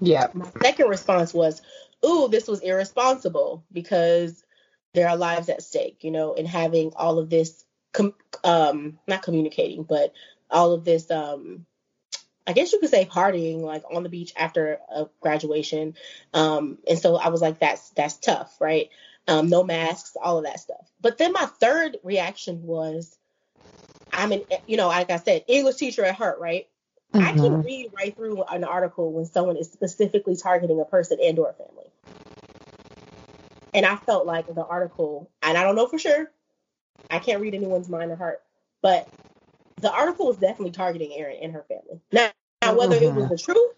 Yeah. 0.00 0.28
My 0.32 0.50
second 0.62 0.88
response 0.88 1.34
was, 1.34 1.62
"Ooh, 2.04 2.28
this 2.28 2.46
was 2.46 2.60
irresponsible 2.60 3.64
because 3.72 4.44
there 4.94 5.08
are 5.08 5.16
lives 5.16 5.48
at 5.48 5.62
stake, 5.62 6.02
you 6.02 6.10
know, 6.10 6.34
and 6.34 6.46
having 6.46 6.92
all 6.96 7.18
of 7.18 7.30
this, 7.30 7.64
com- 7.92 8.14
um, 8.44 8.98
not 9.06 9.22
communicating, 9.22 9.82
but 9.82 10.12
all 10.50 10.72
of 10.72 10.84
this, 10.84 11.10
um, 11.10 11.66
I 12.46 12.52
guess 12.52 12.72
you 12.72 12.80
could 12.80 12.88
say 12.88 13.04
partying, 13.04 13.60
like 13.60 13.82
on 13.92 14.02
the 14.02 14.08
beach 14.08 14.32
after 14.34 14.80
a 14.88 15.06
graduation. 15.20 15.94
Um, 16.32 16.78
and 16.88 16.98
so 16.98 17.16
I 17.16 17.28
was 17.28 17.42
like, 17.42 17.58
that's 17.58 17.90
that's 17.90 18.16
tough, 18.16 18.58
right? 18.60 18.88
Um, 19.26 19.50
no 19.50 19.62
masks, 19.62 20.16
all 20.20 20.38
of 20.38 20.44
that 20.44 20.58
stuff. 20.58 20.90
But 21.02 21.18
then 21.18 21.34
my 21.34 21.44
third 21.44 21.98
reaction 22.02 22.62
was, 22.62 23.17
I'm 24.18 24.32
an, 24.32 24.42
you 24.66 24.76
know, 24.76 24.88
like 24.88 25.10
I 25.10 25.16
said, 25.18 25.44
English 25.46 25.76
teacher 25.76 26.04
at 26.04 26.16
heart, 26.16 26.40
right? 26.40 26.66
Mm-hmm. 27.14 27.24
I 27.24 27.32
can 27.32 27.40
mm-hmm. 27.40 27.60
read 27.62 27.92
right 27.96 28.14
through 28.14 28.42
an 28.42 28.64
article 28.64 29.12
when 29.12 29.24
someone 29.26 29.56
is 29.56 29.70
specifically 29.70 30.36
targeting 30.36 30.80
a 30.80 30.84
person 30.84 31.18
and 31.22 31.38
or 31.38 31.50
a 31.50 31.52
family. 31.52 31.86
And 33.72 33.86
I 33.86 33.96
felt 33.96 34.26
like 34.26 34.52
the 34.52 34.64
article, 34.64 35.30
and 35.40 35.56
I 35.56 35.62
don't 35.62 35.76
know 35.76 35.86
for 35.86 35.98
sure, 35.98 36.30
I 37.10 37.20
can't 37.20 37.40
read 37.40 37.54
anyone's 37.54 37.88
mind 37.88 38.10
or 38.10 38.16
heart, 38.16 38.42
but 38.82 39.08
the 39.80 39.92
article 39.92 40.26
was 40.26 40.36
definitely 40.36 40.72
targeting 40.72 41.12
Erin 41.14 41.38
and 41.40 41.52
her 41.52 41.64
family. 41.68 42.00
Now, 42.10 42.30
now 42.60 42.76
whether 42.76 42.96
mm-hmm. 42.96 43.04
it 43.04 43.14
was 43.14 43.24
mm-hmm. 43.24 43.34
the 43.34 43.38
truth, 43.38 43.72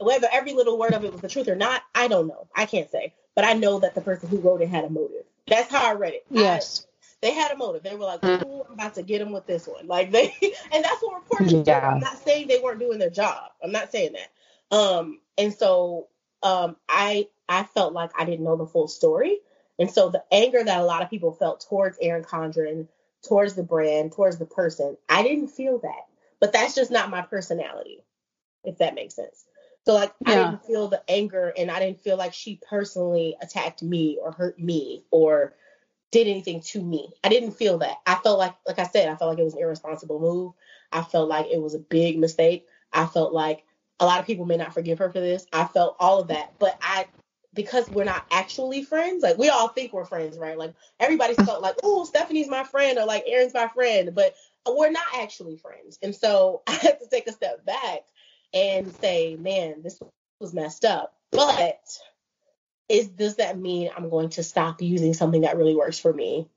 whether 0.00 0.26
every 0.32 0.54
little 0.54 0.76
word 0.76 0.92
of 0.92 1.04
it 1.04 1.12
was 1.12 1.20
the 1.20 1.28
truth 1.28 1.46
or 1.46 1.54
not, 1.54 1.82
I 1.94 2.08
don't 2.08 2.26
know. 2.26 2.48
I 2.54 2.66
can't 2.66 2.90
say. 2.90 3.14
But 3.36 3.44
I 3.44 3.52
know 3.52 3.78
that 3.78 3.94
the 3.94 4.00
person 4.00 4.28
who 4.28 4.38
wrote 4.38 4.60
it 4.60 4.68
had 4.68 4.84
a 4.84 4.90
motive. 4.90 5.24
That's 5.46 5.70
how 5.70 5.88
I 5.88 5.94
read 5.94 6.14
it. 6.14 6.24
Yes. 6.30 6.84
I, 6.84 6.93
they 7.24 7.32
had 7.32 7.52
a 7.52 7.56
motive. 7.56 7.82
They 7.82 7.96
were 7.96 8.04
like, 8.04 8.22
"Ooh, 8.22 8.64
I'm 8.68 8.74
about 8.74 8.94
to 8.96 9.02
get 9.02 9.18
them 9.18 9.32
with 9.32 9.46
this 9.46 9.66
one." 9.66 9.86
Like 9.86 10.10
they, 10.10 10.34
and 10.72 10.84
that's 10.84 11.02
what 11.02 11.14
reporters 11.14 11.54
yeah. 11.54 11.80
do. 11.80 11.86
I'm 11.86 12.00
not 12.00 12.18
saying 12.18 12.48
they 12.48 12.60
weren't 12.62 12.78
doing 12.78 12.98
their 12.98 13.08
job. 13.08 13.50
I'm 13.62 13.72
not 13.72 13.90
saying 13.90 14.12
that. 14.12 14.76
Um, 14.76 15.20
and 15.38 15.52
so 15.54 16.08
um, 16.42 16.76
I 16.86 17.28
I 17.48 17.62
felt 17.62 17.94
like 17.94 18.10
I 18.18 18.26
didn't 18.26 18.44
know 18.44 18.56
the 18.56 18.66
full 18.66 18.88
story, 18.88 19.38
and 19.78 19.90
so 19.90 20.10
the 20.10 20.22
anger 20.30 20.62
that 20.62 20.78
a 20.78 20.84
lot 20.84 21.02
of 21.02 21.08
people 21.08 21.32
felt 21.32 21.64
towards 21.66 21.96
Erin 21.98 22.24
Condren, 22.24 22.88
towards 23.26 23.54
the 23.54 23.62
brand, 23.62 24.12
towards 24.12 24.36
the 24.36 24.44
person, 24.44 24.98
I 25.08 25.22
didn't 25.22 25.48
feel 25.48 25.78
that. 25.78 26.04
But 26.40 26.52
that's 26.52 26.74
just 26.74 26.90
not 26.90 27.08
my 27.08 27.22
personality, 27.22 28.04
if 28.64 28.78
that 28.78 28.94
makes 28.94 29.14
sense. 29.14 29.46
So 29.86 29.94
like 29.94 30.12
yeah. 30.26 30.32
I 30.32 30.34
didn't 30.34 30.66
feel 30.66 30.88
the 30.88 31.02
anger, 31.08 31.54
and 31.56 31.70
I 31.70 31.80
didn't 31.80 32.02
feel 32.02 32.18
like 32.18 32.34
she 32.34 32.60
personally 32.68 33.34
attacked 33.40 33.82
me 33.82 34.18
or 34.20 34.32
hurt 34.32 34.58
me 34.58 35.04
or 35.10 35.54
did 36.14 36.28
anything 36.28 36.60
to 36.60 36.80
me. 36.80 37.12
I 37.24 37.28
didn't 37.28 37.50
feel 37.50 37.78
that. 37.78 37.96
I 38.06 38.14
felt 38.14 38.38
like, 38.38 38.54
like 38.68 38.78
I 38.78 38.84
said, 38.84 39.08
I 39.08 39.16
felt 39.16 39.30
like 39.30 39.40
it 39.40 39.44
was 39.44 39.54
an 39.54 39.62
irresponsible 39.62 40.20
move. 40.20 40.52
I 40.92 41.02
felt 41.02 41.28
like 41.28 41.46
it 41.46 41.60
was 41.60 41.74
a 41.74 41.80
big 41.80 42.20
mistake. 42.20 42.68
I 42.92 43.06
felt 43.06 43.32
like 43.32 43.64
a 43.98 44.06
lot 44.06 44.20
of 44.20 44.26
people 44.26 44.46
may 44.46 44.56
not 44.56 44.72
forgive 44.72 44.98
her 45.00 45.10
for 45.10 45.18
this. 45.18 45.44
I 45.52 45.64
felt 45.64 45.96
all 45.98 46.20
of 46.20 46.28
that, 46.28 46.52
but 46.60 46.78
I, 46.80 47.06
because 47.52 47.90
we're 47.90 48.04
not 48.04 48.26
actually 48.30 48.84
friends, 48.84 49.24
like 49.24 49.38
we 49.38 49.48
all 49.48 49.66
think 49.66 49.92
we're 49.92 50.04
friends, 50.04 50.38
right? 50.38 50.56
Like 50.56 50.74
everybody 51.00 51.34
felt 51.34 51.62
like, 51.62 51.74
oh, 51.82 52.04
Stephanie's 52.04 52.48
my 52.48 52.62
friend 52.62 52.96
or 52.96 53.06
like 53.06 53.24
Erin's 53.26 53.52
my 53.52 53.66
friend, 53.66 54.14
but 54.14 54.36
we're 54.68 54.92
not 54.92 55.06
actually 55.16 55.56
friends. 55.56 55.98
And 56.00 56.14
so 56.14 56.62
I 56.68 56.74
had 56.74 57.00
to 57.00 57.08
take 57.10 57.26
a 57.26 57.32
step 57.32 57.66
back 57.66 58.02
and 58.52 58.94
say, 59.00 59.34
man, 59.34 59.82
this 59.82 59.98
was 60.38 60.54
messed 60.54 60.84
up. 60.84 61.16
But 61.32 61.80
is 62.88 63.08
does 63.08 63.36
that 63.36 63.58
mean 63.58 63.90
I'm 63.96 64.10
going 64.10 64.30
to 64.30 64.42
stop 64.42 64.82
using 64.82 65.14
something 65.14 65.42
that 65.42 65.56
really 65.56 65.74
works 65.74 65.98
for 65.98 66.12
me 66.12 66.48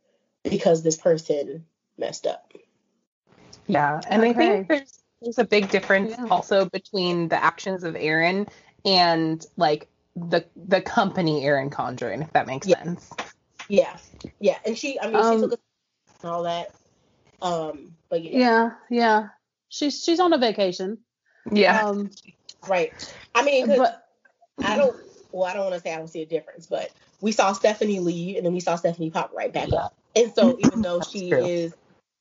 because 0.44 0.84
this 0.84 0.98
person 0.98 1.66
messed 1.98 2.28
up? 2.28 2.54
Yeah, 3.68 4.02
and 4.10 4.22
okay. 4.24 4.30
I 4.30 4.34
think 4.34 4.68
there's 4.68 5.00
there's 5.22 5.40
a 5.40 5.46
big 5.46 5.70
difference 5.70 6.12
yeah. 6.18 6.28
also 6.30 6.66
between 6.66 7.28
the 7.30 7.42
actions 7.44 7.84
of 7.84 7.96
Erin 7.96 8.48
and 8.86 9.46
like 9.58 9.88
the 10.16 10.46
the 10.56 10.82
company 10.82 11.46
Erin 11.46 11.70
Condren, 11.70 12.22
if 12.22 12.32
that 12.34 12.48
makes 12.48 12.68
yeah. 12.68 12.84
sense. 12.84 13.10
Yeah, 13.70 13.98
yeah, 14.40 14.58
and 14.66 14.78
she, 14.78 15.00
I 15.00 15.08
mean, 15.08 15.16
um, 15.16 15.36
she 15.36 15.50
took 15.50 15.60
a, 16.24 16.28
all 16.28 16.44
that. 16.44 16.74
Um, 17.42 17.94
but 18.10 18.24
yeah. 18.24 18.40
yeah, 18.40 18.70
yeah, 18.90 19.28
she's 19.70 20.04
she's 20.04 20.20
on 20.20 20.34
a 20.34 20.38
vacation. 20.38 21.00
Yeah, 21.52 21.86
um, 21.86 22.10
right. 22.68 22.94
I 23.36 23.44
mean, 23.44 23.68
but 23.68 24.08
I 24.64 24.78
don't 24.78 24.96
well, 25.32 25.50
I 25.50 25.54
don't 25.54 25.64
want 25.64 25.76
to 25.76 25.82
say 25.82 25.94
I 25.94 25.98
don't 25.98 26.08
see 26.08 26.22
a 26.22 26.26
difference, 26.26 26.68
but 26.68 26.92
we 27.22 27.32
saw 27.32 27.54
Stephanie 27.54 28.00
leave 28.00 28.38
and 28.38 28.46
then 28.46 28.54
we 28.54 28.60
saw 28.60 28.76
Stephanie 28.76 29.10
pop 29.10 29.34
right 29.34 29.52
back 29.52 29.74
up. 29.74 29.96
And 30.16 30.34
so 30.34 30.58
even 30.60 30.82
though 30.82 31.02
she 31.02 31.30
true. 31.30 31.46
is 31.46 31.74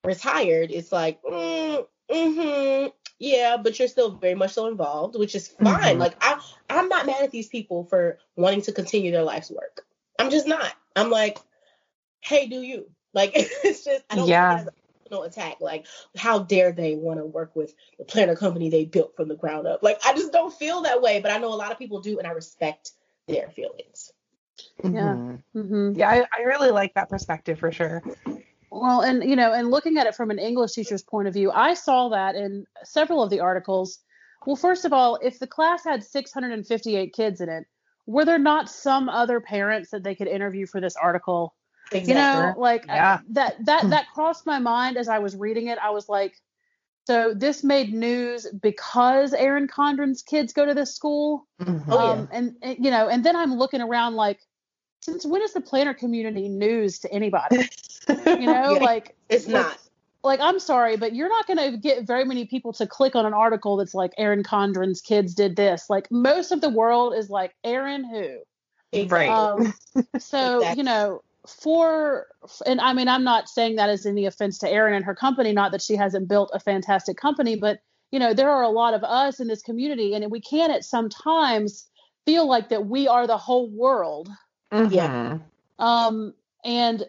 retired, 0.05 0.71
it's 0.71 0.93
like, 0.93 1.23
mm, 1.23 1.87
hmm 2.11 2.87
yeah, 3.19 3.57
but 3.57 3.79
you're 3.79 3.89
still 3.89 4.11
very 4.11 4.35
much 4.35 4.53
so 4.53 4.67
involved, 4.67 5.19
which 5.19 5.35
is 5.35 5.49
fine. 5.49 5.93
Mm-hmm. 5.93 6.01
Like 6.01 6.17
I, 6.21 6.41
I'm 6.69 6.89
not 6.89 7.07
mad 7.07 7.23
at 7.23 7.31
these 7.31 7.49
people 7.49 7.85
for 7.85 8.19
wanting 8.37 8.63
to 8.63 8.73
continue 8.73 9.11
their 9.11 9.23
life's 9.23 9.51
work. 9.51 9.87
I'm 10.19 10.31
just 10.31 10.47
not. 10.47 10.73
I'm 10.95 11.11
like, 11.11 11.39
hey, 12.21 12.47
do 12.47 12.61
you? 12.61 12.91
Like 13.15 13.33
it's 13.35 13.85
just 13.85 14.05
I 14.11 14.17
don't 14.17 14.29
yeah. 14.29 14.65
No 15.11 15.23
attack. 15.23 15.57
Like, 15.61 15.87
how 16.17 16.41
dare 16.41 16.73
they 16.73 16.97
want 16.97 17.21
to 17.21 17.25
work 17.25 17.55
with 17.55 17.75
the 17.99 18.05
planner 18.05 18.37
company 18.37 18.71
they 18.71 18.85
built 18.85 19.17
from 19.17 19.29
the 19.29 19.37
ground 19.37 19.67
up? 19.67 19.83
Like, 19.83 19.99
I 20.05 20.13
just 20.15 20.33
don't 20.33 20.53
feel 20.53 20.83
that 20.83 21.03
way. 21.03 21.21
But 21.21 21.31
I 21.33 21.39
know 21.39 21.53
a 21.53 21.57
lot 21.57 21.73
of 21.73 21.79
people 21.79 22.01
do, 22.01 22.19
and 22.19 22.27
I 22.27 22.33
respect 22.33 22.93
their 23.27 23.49
feelings. 23.51 24.13
Yeah. 24.83 24.91
Mm-hmm. 24.91 25.59
mm-hmm. 25.59 25.99
Yeah, 25.99 26.11
I, 26.11 26.25
I 26.37 26.43
really 26.43 26.71
like 26.71 26.95
that 26.95 27.09
perspective 27.09 27.59
for 27.59 27.73
sure. 27.73 28.03
Well, 28.71 29.01
and 29.01 29.29
you 29.29 29.37
know, 29.37 29.53
and 29.53 29.71
looking 29.71 29.97
at 29.97 30.07
it 30.07 30.15
from 30.15 30.31
an 30.31 30.39
English 30.39 30.73
teacher's 30.73 31.03
point 31.03 31.29
of 31.29 31.35
view, 31.35 31.51
I 31.51 31.75
saw 31.75 32.09
that 32.11 32.35
in 32.35 32.67
several 32.85 33.23
of 33.23 33.31
the 33.31 33.41
articles. 33.41 34.01
Well, 34.47 34.57
first 34.57 34.85
of 34.85 34.93
all, 34.93 35.19
if 35.23 35.39
the 35.39 35.47
class 35.47 35.85
had 35.85 36.05
658 36.05 37.13
kids 37.13 37.41
in 37.41 37.49
it, 37.49 37.67
were 38.07 38.25
there 38.25 38.39
not 38.39 38.71
some 38.71 39.09
other 39.09 39.41
parents 39.41 39.91
that 39.91 40.05
they 40.05 40.15
could 40.15 40.29
interview 40.29 40.67
for 40.67 40.81
this 40.81 40.97
article? 40.97 41.55
Exactly. 41.93 42.09
You 42.09 42.15
know, 42.15 42.55
like 42.59 42.87
Yeah. 42.87 43.19
I- 43.21 43.25
that 43.31 43.65
that 43.67 43.91
that 43.91 44.07
crossed 44.15 44.45
my 44.47 44.59
mind 44.59 44.97
as 44.97 45.09
I 45.09 45.19
was 45.21 45.37
reading 45.37 45.69
it. 45.69 45.79
I 45.79 45.91
was 45.91 46.09
like, 46.09 46.37
so 47.07 47.33
this 47.35 47.63
made 47.63 47.95
news 47.95 48.47
because 48.61 49.33
Erin 49.33 49.69
Condren's 49.69 50.23
kids 50.23 50.53
go 50.53 50.67
to 50.67 50.75
this 50.75 50.95
school. 50.95 51.47
Mhm. 51.61 51.85
Oh, 51.89 51.95
yeah. 52.05 52.11
um, 52.13 52.29
and, 52.33 52.57
and 52.63 52.85
you 52.85 52.91
know, 52.91 53.09
and 53.09 53.25
then 53.25 53.37
I'm 53.37 53.55
looking 53.55 53.81
around 53.81 54.15
like, 54.15 54.41
since 55.03 55.25
when 55.25 55.43
is 55.43 55.53
the 55.53 55.61
planner 55.61 55.95
community 55.95 56.49
news 56.49 56.99
to 57.01 57.13
anybody? 57.13 57.69
You 58.09 58.47
know, 58.47 58.75
Yeah. 58.75 58.85
like 58.85 59.17
it's 59.29 59.47
like- 59.49 59.67
not. 59.67 59.79
like 60.23 60.41
I'm 60.41 60.59
sorry, 60.61 60.97
but 60.97 61.13
you're 61.15 61.29
not 61.29 61.47
going 61.49 61.73
to 61.73 61.77
get 61.77 62.05
very 62.07 62.25
many 62.25 62.45
people 62.47 62.73
to 62.75 62.87
click 62.87 63.15
on 63.17 63.27
an 63.27 63.35
article 63.35 63.77
that's 63.77 63.95
like 63.95 64.13
Erin 64.19 64.43
Condren's 64.45 65.01
kids 65.01 65.35
did 65.35 65.57
this. 65.57 65.89
Like 65.91 66.09
most 66.11 66.51
of 66.53 66.61
the 66.61 66.69
world 66.69 67.15
is 67.15 67.31
like 67.31 67.55
Erin 67.65 68.05
who. 68.05 69.07
Right. 69.09 69.29
Um, 69.29 69.73
so 70.19 70.59
Exactly. 70.59 70.79
you 70.79 70.85
know, 70.85 71.23
for 71.47 72.27
and 72.67 72.81
I 72.81 72.93
mean, 72.93 73.09
I'm 73.09 73.25
not 73.25 73.49
saying 73.49 73.77
that 73.77 73.91
as 73.91 74.07
any 74.07 74.27
offense 74.27 74.59
to 74.59 74.71
Erin 74.71 74.95
and 74.95 75.05
her 75.05 75.15
company. 75.15 75.53
Not 75.53 75.73
that 75.73 75.83
she 75.83 75.97
hasn't 75.97 76.29
built 76.29 76.51
a 76.53 76.61
fantastic 76.61 77.17
company, 77.17 77.57
but 77.57 77.81
you 78.11 78.19
know, 78.19 78.35
there 78.35 78.51
are 78.51 78.63
a 78.63 78.69
lot 78.69 78.95
of 78.95 79.03
us 79.03 79.41
in 79.41 79.49
this 79.49 79.63
community, 79.63 80.15
and 80.15 80.31
we 80.31 80.41
can 80.41 80.71
at 80.71 80.85
sometimes 80.85 81.89
feel 82.25 82.47
like 82.49 82.69
that 82.69 82.87
we 82.87 83.09
are 83.09 83.27
the 83.27 83.39
whole 83.39 83.71
world. 83.71 84.29
Mhm. 84.73 85.43
Um, 85.79 86.35
and 86.65 87.05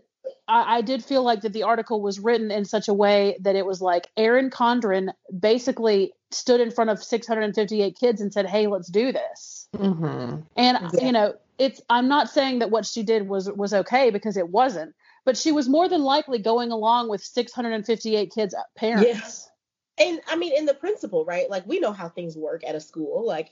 I, 0.47 0.77
I 0.77 0.81
did 0.81 1.03
feel 1.03 1.23
like 1.23 1.41
that 1.41 1.53
the 1.53 1.63
article 1.63 2.01
was 2.01 2.19
written 2.19 2.51
in 2.51 2.65
such 2.65 2.87
a 2.87 2.93
way 2.93 3.37
that 3.41 3.55
it 3.55 3.65
was 3.65 3.81
like 3.81 4.07
Erin 4.17 4.49
Condren 4.49 5.09
basically 5.37 6.13
stood 6.31 6.59
in 6.61 6.71
front 6.71 6.89
of 6.89 7.03
658 7.03 7.97
kids 7.99 8.21
and 8.21 8.31
said, 8.33 8.45
"Hey, 8.45 8.67
let's 8.67 8.89
do 8.89 9.11
this." 9.11 9.67
Mhm. 9.75 10.43
And 10.55 10.77
Yeah. 10.93 11.05
you 11.05 11.11
know, 11.11 11.35
it's 11.57 11.81
I'm 11.89 12.07
not 12.07 12.29
saying 12.29 12.59
that 12.59 12.71
what 12.71 12.85
she 12.85 13.03
did 13.03 13.27
was 13.27 13.49
was 13.51 13.73
okay 13.73 14.09
because 14.09 14.37
it 14.37 14.49
wasn't, 14.49 14.93
but 15.25 15.37
she 15.37 15.51
was 15.51 15.67
more 15.69 15.89
than 15.89 16.03
likely 16.03 16.39
going 16.39 16.71
along 16.71 17.09
with 17.09 17.23
658 17.23 18.31
kids' 18.33 18.55
parents. 18.75 19.07
Yes. 19.07 19.49
and 19.99 20.21
I 20.27 20.35
mean, 20.35 20.53
in 20.55 20.65
the 20.65 20.75
principal, 20.75 21.25
right? 21.25 21.49
Like 21.49 21.65
we 21.65 21.79
know 21.79 21.91
how 21.91 22.09
things 22.09 22.37
work 22.37 22.63
at 22.63 22.75
a 22.75 22.79
school. 22.79 23.25
Like 23.25 23.49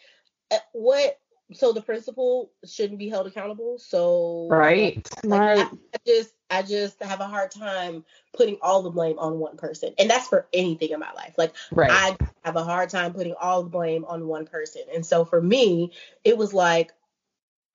uh, 0.51 0.57
what? 0.73 1.19
So 1.53 1.73
the 1.73 1.81
principal 1.81 2.51
shouldn't 2.65 2.99
be 2.99 3.09
held 3.09 3.27
accountable. 3.27 3.77
So 3.77 4.47
Right. 4.49 5.07
Like, 5.23 5.39
Right. 5.39 5.59
I, 5.59 5.69
I 5.93 5.97
just 6.05 6.33
I 6.49 6.61
just 6.61 7.01
have 7.01 7.19
a 7.21 7.27
hard 7.27 7.51
time 7.51 8.05
putting 8.33 8.57
all 8.61 8.83
the 8.83 8.91
blame 8.91 9.17
on 9.17 9.39
one 9.39 9.57
person, 9.57 9.93
and 9.97 10.09
that's 10.09 10.27
for 10.27 10.47
anything 10.53 10.89
in 10.89 10.99
my 10.99 11.11
life. 11.13 11.33
Like 11.37 11.53
Right. 11.71 11.91
I 11.91 12.17
have 12.43 12.55
a 12.55 12.63
hard 12.63 12.89
time 12.89 13.13
putting 13.13 13.33
all 13.33 13.63
the 13.63 13.69
blame 13.69 14.05
on 14.05 14.27
one 14.27 14.45
person, 14.45 14.83
and 14.93 15.05
so 15.05 15.25
for 15.25 15.41
me, 15.41 15.91
it 16.23 16.37
was 16.37 16.53
like 16.53 16.93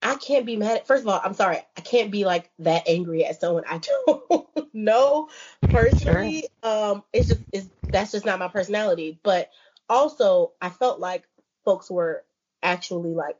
I 0.02 0.14
can't 0.16 0.46
be 0.46 0.56
mad. 0.56 0.78
At, 0.78 0.86
first 0.86 1.02
of 1.02 1.08
all, 1.08 1.20
I'm 1.22 1.34
sorry, 1.34 1.58
I 1.76 1.80
can't 1.80 2.10
be 2.10 2.24
like 2.24 2.50
that 2.60 2.84
angry 2.86 3.24
at 3.24 3.40
someone 3.40 3.64
I 3.68 3.78
don't 4.06 4.74
know 4.74 5.28
personally. 5.62 6.44
Um, 6.62 7.02
it's 7.12 7.28
just 7.28 7.40
it's 7.52 7.68
that's 7.90 8.12
just 8.12 8.24
not 8.24 8.38
my 8.38 8.48
personality. 8.48 9.18
But 9.22 9.50
also, 9.88 10.52
I 10.60 10.70
felt 10.70 11.00
like 11.00 11.24
folks 11.64 11.90
were 11.90 12.24
actually 12.62 13.14
like 13.14 13.36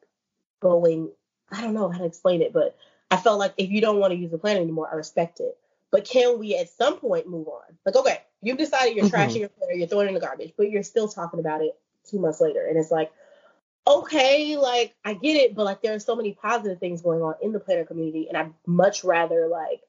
going. 0.61 1.11
I 1.51 1.61
don't 1.61 1.75
know 1.75 1.89
how 1.91 1.99
to 1.99 2.05
explain 2.05 2.43
it, 2.43 2.53
but 2.53 2.77
I 3.11 3.17
felt 3.17 3.39
like 3.39 3.55
if 3.57 3.71
you 3.71 3.81
don't 3.81 3.99
want 3.99 4.13
to 4.13 4.19
use 4.19 4.31
the 4.31 4.39
plan 4.39 4.57
anymore, 4.57 4.89
I 4.91 4.95
respect 4.95 5.41
it. 5.41 5.59
But 5.91 6.05
can 6.05 6.39
we 6.39 6.57
at 6.57 6.69
some 6.69 6.99
point 6.99 7.29
move 7.29 7.49
on? 7.49 7.77
Like, 7.85 7.97
okay, 7.97 8.23
you've 8.43 8.59
decided 8.59 8.97
you're 8.97 9.07
Mhm. 9.07 9.11
trashing 9.11 9.41
your 9.41 9.49
planner, 9.49 9.73
you're 9.73 9.89
throwing 9.89 10.07
it 10.07 10.11
in 10.11 10.15
the 10.15 10.21
garbage, 10.21 10.53
but 10.57 10.71
you're 10.71 10.85
still 10.85 11.09
talking 11.09 11.41
about 11.41 11.63
it 11.63 11.77
two 12.05 12.21
months 12.21 12.41
later. 12.41 12.65
And 12.67 12.79
it's 12.79 12.93
like, 12.93 13.11
okay, 13.87 14.57
like 14.57 14.95
I 15.05 15.15
get 15.15 15.37
it, 15.37 15.55
but 15.55 15.65
like 15.65 15.83
there 15.83 15.95
are 15.95 16.01
so 16.01 16.15
many 16.15 16.33
positive 16.33 16.79
things 16.79 17.03
going 17.03 17.23
on 17.23 17.35
in 17.43 17.53
the 17.53 17.61
planner 17.61 17.85
community. 17.85 18.29
And 18.29 18.37
I'd 18.37 18.55
much 18.67 19.03
rather 19.03 19.49
like 19.49 19.83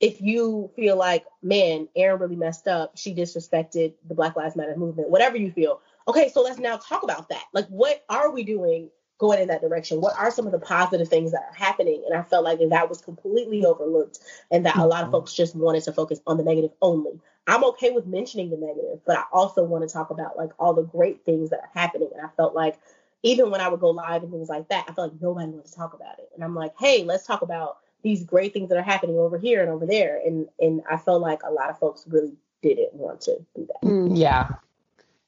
if 0.00 0.20
you 0.20 0.70
feel 0.74 0.96
like, 0.96 1.24
man, 1.42 1.88
Erin 1.94 2.20
really 2.20 2.36
messed 2.36 2.66
up, 2.66 2.96
she 2.96 3.14
disrespected 3.14 3.94
the 4.06 4.14
Black 4.14 4.36
Lives 4.36 4.56
Matter 4.56 4.76
movement, 4.76 5.08
whatever 5.08 5.36
you 5.36 5.52
feel. 5.52 5.80
Okay, 6.08 6.30
so 6.30 6.42
let's 6.42 6.58
now 6.58 6.76
talk 6.76 7.04
about 7.04 7.28
that. 7.28 7.44
Like, 7.52 7.66
what 7.68 8.04
are 8.08 8.30
we 8.30 8.42
doing 8.42 8.90
going 9.24 9.40
in 9.40 9.48
that 9.48 9.62
direction? 9.62 10.00
What 10.00 10.18
are 10.18 10.30
some 10.30 10.46
of 10.46 10.52
the 10.52 10.58
positive 10.58 11.08
things 11.08 11.32
that 11.32 11.46
are 11.48 11.54
happening? 11.54 12.02
And 12.06 12.14
I 12.14 12.22
felt 12.22 12.44
like 12.44 12.58
that 12.68 12.88
was 12.88 13.00
completely 13.00 13.64
overlooked 13.64 14.18
and 14.50 14.66
that 14.66 14.76
a 14.76 14.86
lot 14.86 15.02
of 15.02 15.08
Mhm. 15.08 15.12
folks 15.12 15.32
just 15.32 15.56
wanted 15.56 15.82
to 15.84 15.92
focus 15.92 16.20
on 16.26 16.36
the 16.36 16.44
negative 16.44 16.72
only. 16.82 17.18
I'm 17.46 17.64
okay 17.64 17.90
with 17.90 18.06
mentioning 18.06 18.50
the 18.50 18.56
negative, 18.56 19.00
but 19.06 19.18
I 19.18 19.24
also 19.32 19.64
want 19.64 19.86
to 19.86 19.92
talk 19.92 20.10
about 20.10 20.36
like 20.36 20.50
all 20.58 20.74
the 20.74 20.82
great 20.82 21.24
things 21.24 21.50
that 21.50 21.60
are 21.60 21.70
happening. 21.72 22.10
And 22.14 22.24
I 22.24 22.28
felt 22.36 22.54
like 22.54 22.78
even 23.22 23.50
when 23.50 23.60
I 23.62 23.68
would 23.68 23.80
go 23.80 23.90
live 23.90 24.22
and 24.22 24.30
things 24.30 24.48
like 24.48 24.68
that, 24.68 24.84
I 24.88 24.92
felt 24.92 25.12
like 25.12 25.22
nobody 25.22 25.48
wanted 25.48 25.66
to 25.66 25.74
talk 25.74 25.94
about 25.94 26.18
it. 26.18 26.30
And 26.34 26.44
I'm 26.44 26.54
like, 26.54 26.74
hey, 26.78 27.04
let's 27.04 27.26
talk 27.26 27.40
about 27.42 27.78
these 28.02 28.22
great 28.24 28.52
things 28.52 28.68
that 28.68 28.76
are 28.76 28.82
happening 28.82 29.16
over 29.16 29.38
here 29.38 29.62
and 29.62 29.70
over 29.70 29.86
there. 29.86 30.20
And 30.24 30.48
and 30.60 30.82
I 30.90 30.98
felt 30.98 31.22
like 31.22 31.42
a 31.42 31.50
lot 31.50 31.70
of 31.70 31.78
folks 31.78 32.04
really 32.06 32.36
didn't 32.62 32.92
want 32.94 33.22
to 33.22 33.36
do 33.56 33.66
that. 33.66 33.88
Mm. 33.88 34.18
Yeah. 34.18 34.48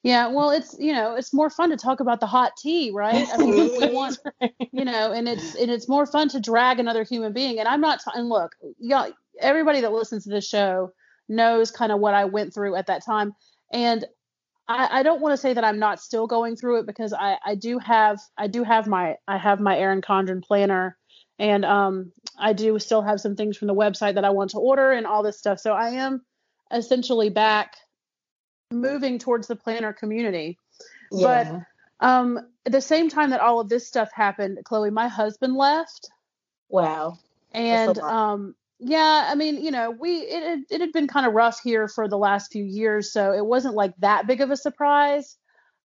Yeah, 0.06 0.28
well, 0.28 0.52
it's 0.52 0.76
you 0.80 0.94
know, 0.94 1.16
it's 1.16 1.34
more 1.34 1.50
fun 1.50 1.70
to 1.72 1.78
talk 1.78 2.00
about 2.00 2.20
the 2.20 2.28
hot 2.28 2.54
tea, 2.58 2.92
right? 2.94 3.28
I 3.32 3.38
mean, 3.38 3.70
we 3.76 3.88
want, 3.88 4.18
you 4.72 4.86
know, 4.86 5.12
and 5.12 5.28
it's 5.28 5.54
and 5.56 5.70
it's 5.70 5.90
more 5.90 6.06
fun 6.06 6.30
to 6.30 6.40
drag 6.40 6.80
another 6.80 7.04
human 7.04 7.34
being. 7.34 7.60
And 7.60 7.68
I'm 7.68 7.82
not. 7.82 8.00
t- 8.00 8.12
And 8.14 8.30
look, 8.30 8.54
y'all, 8.80 9.12
everybody 9.40 9.82
that 9.82 9.92
listens 9.92 10.24
to 10.24 10.30
this 10.30 10.48
show 10.48 10.92
knows 11.28 11.72
kind 11.72 11.92
of 11.92 12.00
what 12.00 12.14
I 12.14 12.26
went 12.26 12.54
through 12.54 12.76
at 12.76 12.88
that 12.88 13.04
time, 13.06 13.34
and 13.72 14.06
I, 14.68 15.00
I 15.00 15.02
don't 15.04 15.20
want 15.20 15.34
to 15.34 15.36
say 15.38 15.54
that 15.54 15.64
I'm 15.64 15.78
not 15.78 16.00
still 16.00 16.26
going 16.26 16.56
through 16.56 16.80
it 16.80 16.86
because 16.86 17.12
I 17.12 17.38
I 17.44 17.54
do 17.56 17.78
have 17.78 18.20
I 18.38 18.48
do 18.48 18.64
have 18.64 18.86
my 18.86 19.16
I 19.28 19.38
have 19.38 19.60
my 19.60 19.78
Erin 19.78 20.02
Condren 20.02 20.42
planner, 20.42 20.96
and 21.38 21.64
um 21.64 22.12
I 22.38 22.54
do 22.54 22.78
still 22.78 23.02
have 23.02 23.20
some 23.20 23.36
things 23.36 23.56
from 23.58 23.68
the 23.68 23.74
website 23.74 24.14
that 24.14 24.24
I 24.24 24.30
want 24.30 24.50
to 24.52 24.58
order 24.58 24.92
and 24.92 25.06
all 25.06 25.22
this 25.22 25.38
stuff. 25.38 25.60
So 25.60 25.72
I 25.74 25.90
am 25.90 26.22
essentially 26.72 27.30
back 27.30 27.76
moving 28.72 29.18
towards 29.18 29.46
the 29.46 29.56
planner 29.56 29.92
community. 29.92 30.58
But 31.10 31.62
um, 32.00 32.38
at 32.64 32.72
the 32.72 32.80
same 32.80 33.08
time 33.08 33.30
that 33.30 33.40
all 33.40 33.60
of 33.60 33.68
this 33.68 33.86
stuff 33.86 34.10
happened, 34.12 34.58
Chloe, 34.64 34.90
my 34.90 35.08
husband 35.08 35.54
left, 35.54 36.10
wow. 36.68 37.18
and 37.52 37.98
um, 37.98 38.54
yeah, 38.78 39.28
I 39.30 39.34
mean, 39.34 39.62
you 39.62 39.70
know, 39.70 39.90
we 39.90 40.16
it 40.18 40.66
it 40.70 40.80
had 40.80 40.92
been 40.92 41.08
kind 41.08 41.26
of 41.26 41.32
rough 41.32 41.60
here 41.62 41.88
for 41.88 42.08
the 42.08 42.18
last 42.18 42.52
few 42.52 42.64
years, 42.64 43.12
so 43.12 43.32
it 43.32 43.44
wasn't 43.44 43.74
like 43.74 43.94
that 43.98 44.26
big 44.26 44.40
of 44.40 44.50
a 44.50 44.56
surprise. 44.56 45.36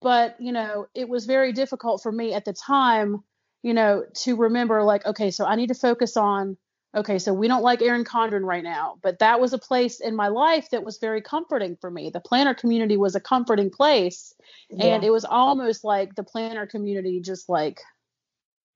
But 0.02 0.38
you 0.40 0.52
know, 0.52 0.88
it 0.96 1.08
was 1.08 1.26
very 1.26 1.52
difficult 1.52 2.02
for 2.02 2.12
me 2.12 2.34
at 2.34 2.46
the 2.46 2.54
time, 2.54 3.24
you 3.62 3.74
know, 3.74 4.06
to 4.22 4.36
remember 4.38 4.84
like, 4.84 5.06
okay, 5.06 5.32
so 5.32 5.46
I 5.46 5.56
need 5.56 5.68
to 5.68 5.76
focus 5.76 6.18
on. 6.18 6.58
Okay, 6.96 7.20
so 7.20 7.34
we 7.34 7.48
don't 7.48 7.62
like 7.62 7.84
Erin 7.84 8.04
Condren 8.04 8.44
right 8.44 8.64
now, 8.64 8.98
but 9.04 9.20
that 9.20 9.40
was 9.40 9.54
a 9.54 9.60
place 9.60 10.00
in 10.00 10.16
my 10.16 10.28
life 10.30 10.72
that 10.72 10.84
was 10.84 10.98
very 10.98 11.22
comforting 11.22 11.78
for 11.80 11.92
me. 11.92 12.10
The 12.10 12.20
planner 12.20 12.56
community 12.56 12.98
was 12.98 13.14
a 13.16 13.20
comforting 13.20 13.70
place 13.70 14.34
and 14.80 15.04
it 15.04 15.12
was 15.12 15.24
almost 15.26 15.84
like 15.84 16.16
the 16.16 16.24
planner 16.24 16.66
community 16.66 17.22
just 17.22 17.48
like 17.50 17.82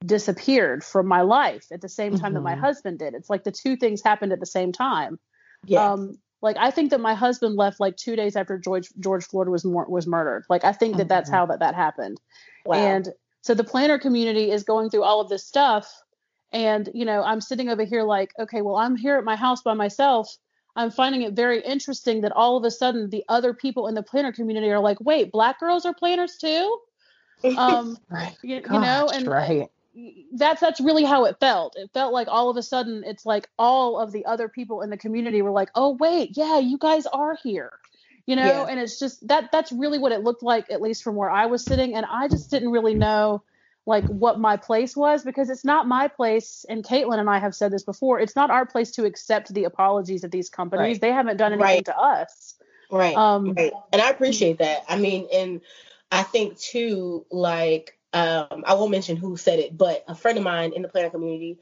disappeared 0.05 0.83
from 0.83 1.07
my 1.07 1.21
life 1.21 1.65
at 1.71 1.81
the 1.81 1.89
same 1.89 2.15
time 2.17 2.33
that 2.33 2.41
my 2.41 2.55
Mhm. 2.55 2.59
husband 2.59 2.99
did 2.99 3.13
it's 3.13 3.29
like 3.29 3.43
the 3.45 3.51
two 3.51 3.77
things 3.77 4.01
happened 4.01 4.33
at 4.33 4.39
the 4.41 4.45
same 4.45 4.73
time 4.73 5.17
yeah. 5.65 5.93
um 5.93 6.17
like 6.41 6.57
i 6.59 6.71
think 6.71 6.89
that 6.91 6.99
my 6.99 7.13
husband 7.13 7.55
left 7.55 7.79
like 7.79 7.95
two 7.95 8.17
days 8.17 8.35
after 8.35 8.57
george 8.57 8.89
george 8.99 9.23
floyd 9.23 9.47
was 9.47 9.63
mur- 9.63 9.85
was 9.87 10.05
murdered 10.05 10.43
like 10.49 10.65
i 10.65 10.73
think 10.73 10.97
that 10.97 11.07
that's 11.07 11.29
Mhm. 11.29 11.33
how 11.33 11.45
that 11.45 11.59
that 11.59 11.73
happened 11.73 12.19
wow. 12.65 12.75
and 12.75 13.13
so 13.41 13.53
the 13.53 13.63
planner 13.63 13.97
community 13.97 14.51
is 14.51 14.63
going 14.63 14.89
through 14.89 15.03
all 15.03 15.19
of 15.21 15.27
this 15.29 15.45
stuff. 15.45 16.02
And, 16.53 16.87
you 16.93 17.03
know, 17.03 17.23
I'm 17.23 17.41
sitting 17.41 17.69
over 17.69 17.83
here 17.83 18.03
like, 18.03 18.31
okay, 18.39 18.61
well, 18.61 18.75
I'm 18.75 18.95
here 18.95 19.17
at 19.17 19.23
my 19.23 19.35
house 19.35 19.63
by 19.63 19.73
myself. 19.73 20.37
I'm 20.75 20.91
finding 20.91 21.23
it 21.23 21.33
very 21.33 21.61
interesting 21.61 22.21
that 22.21 22.31
all 22.31 22.57
of 22.57 22.63
a 22.63 22.71
sudden 22.71 23.09
the 23.09 23.23
other 23.27 23.53
people 23.53 23.87
in 23.87 23.95
the 23.95 24.03
planner 24.03 24.31
community 24.31 24.69
are 24.69 24.79
like, 24.79 24.99
wait, 25.01 25.31
black 25.31 25.59
girls 25.59 25.85
are 25.85 25.93
planners 25.93 26.37
too? 26.37 26.79
Um, 27.57 27.97
Right. 28.09 28.37
you, 28.43 28.55
you 28.55 28.79
know, 28.79 29.09
and 29.09 29.27
right. 29.27 29.69
that's 30.33 30.61
that's 30.61 30.79
really 30.79 31.03
how 31.03 31.25
it 31.25 31.37
felt. 31.39 31.75
It 31.77 31.89
felt 31.93 32.13
like 32.13 32.27
all 32.29 32.49
of 32.49 32.57
a 32.57 32.63
sudden 32.63 33.03
it's 33.05 33.25
like 33.25 33.47
all 33.57 33.99
of 33.99 34.11
the 34.11 34.25
other 34.25 34.47
people 34.47 34.81
in 34.81 34.89
the 34.89 34.97
community 34.97 35.41
were 35.41 35.51
like, 35.51 35.69
"Oh 35.75 35.91
wait, 35.99 36.37
yeah, 36.37 36.59
you 36.59 36.77
guys 36.77 37.05
are 37.07 37.37
here." 37.43 37.71
You 38.25 38.35
know, 38.35 38.43
Yeah. 38.43 38.65
and 38.69 38.79
it's 38.79 38.99
just 38.99 39.27
that 39.27 39.51
that's 39.51 39.71
really 39.71 39.99
what 39.99 40.11
it 40.11 40.23
looked 40.23 40.43
like 40.43 40.71
at 40.71 40.81
least 40.81 41.03
from 41.03 41.15
where 41.15 41.29
I 41.29 41.47
was 41.47 41.65
sitting 41.65 41.95
and 41.95 42.05
I 42.05 42.27
just 42.27 42.49
didn't 42.49 42.69
really 42.69 42.93
know 42.93 43.43
like 43.85 44.05
what 44.05 44.39
my 44.39 44.57
place 44.57 44.95
was 44.95 45.23
because 45.23 45.49
it's 45.49 45.65
not 45.65 45.87
my 45.87 46.07
place 46.07 46.65
and 46.69 46.83
Caitlin 46.83 47.19
and 47.19 47.29
I 47.29 47.39
have 47.39 47.53
said 47.53 47.71
this 47.71 47.83
before, 47.83 48.19
it's 48.19 48.35
not 48.35 48.49
our 48.49 48.65
place 48.65 48.91
to 48.91 49.05
accept 49.05 49.53
the 49.53 49.65
apologies 49.65 50.23
of 50.23 50.31
these 50.31 50.49
companies. 50.49 50.95
Right. 50.95 51.01
They 51.01 51.11
haven't 51.11 51.37
done 51.37 51.53
anything 51.53 51.67
Right. 51.67 51.85
to 51.85 51.97
us. 51.97 52.55
right. 52.89 53.15
Um 53.15 53.53
Right. 53.55 53.73
And 53.91 54.01
I 54.01 54.09
appreciate 54.09 54.59
that. 54.59 54.83
I 54.87 54.97
mean, 54.97 55.27
and 55.33 55.61
I 56.11 56.23
think 56.23 56.57
too, 56.59 57.25
like, 57.31 57.97
um, 58.13 58.63
I 58.65 58.75
won't 58.75 58.91
mention 58.91 59.17
who 59.17 59.35
said 59.35 59.57
it, 59.57 59.75
but 59.75 60.03
a 60.07 60.13
friend 60.13 60.37
of 60.37 60.43
mine 60.43 60.73
in 60.73 60.83
the 60.83 60.87
planner 60.87 61.09
community, 61.09 61.57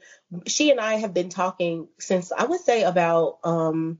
she 0.46 0.70
and 0.70 0.78
I 0.78 0.96
have 0.96 1.14
been 1.14 1.30
talking 1.30 1.88
since 1.98 2.30
I 2.30 2.44
would 2.44 2.60
say 2.60 2.82
about 2.82 3.38
um 3.44 3.98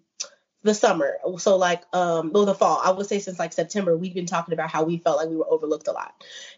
the 0.63 0.75
summer. 0.75 1.19
So 1.39 1.57
like 1.57 1.83
um 1.93 2.33
well 2.33 2.45
the 2.45 2.55
fall. 2.55 2.81
I 2.83 2.91
would 2.91 3.07
say 3.07 3.19
since 3.19 3.39
like 3.39 3.53
September, 3.53 3.97
we've 3.97 4.15
been 4.15 4.27
talking 4.27 4.55
about 4.55 4.71
how 4.71 4.85
we 4.85 4.99
felt 4.99 5.19
like 5.19 5.29
we 5.29 5.37
were 5.37 5.51
overlooked 5.51 5.89
a 5.89 5.93
lot. 5.93 6.15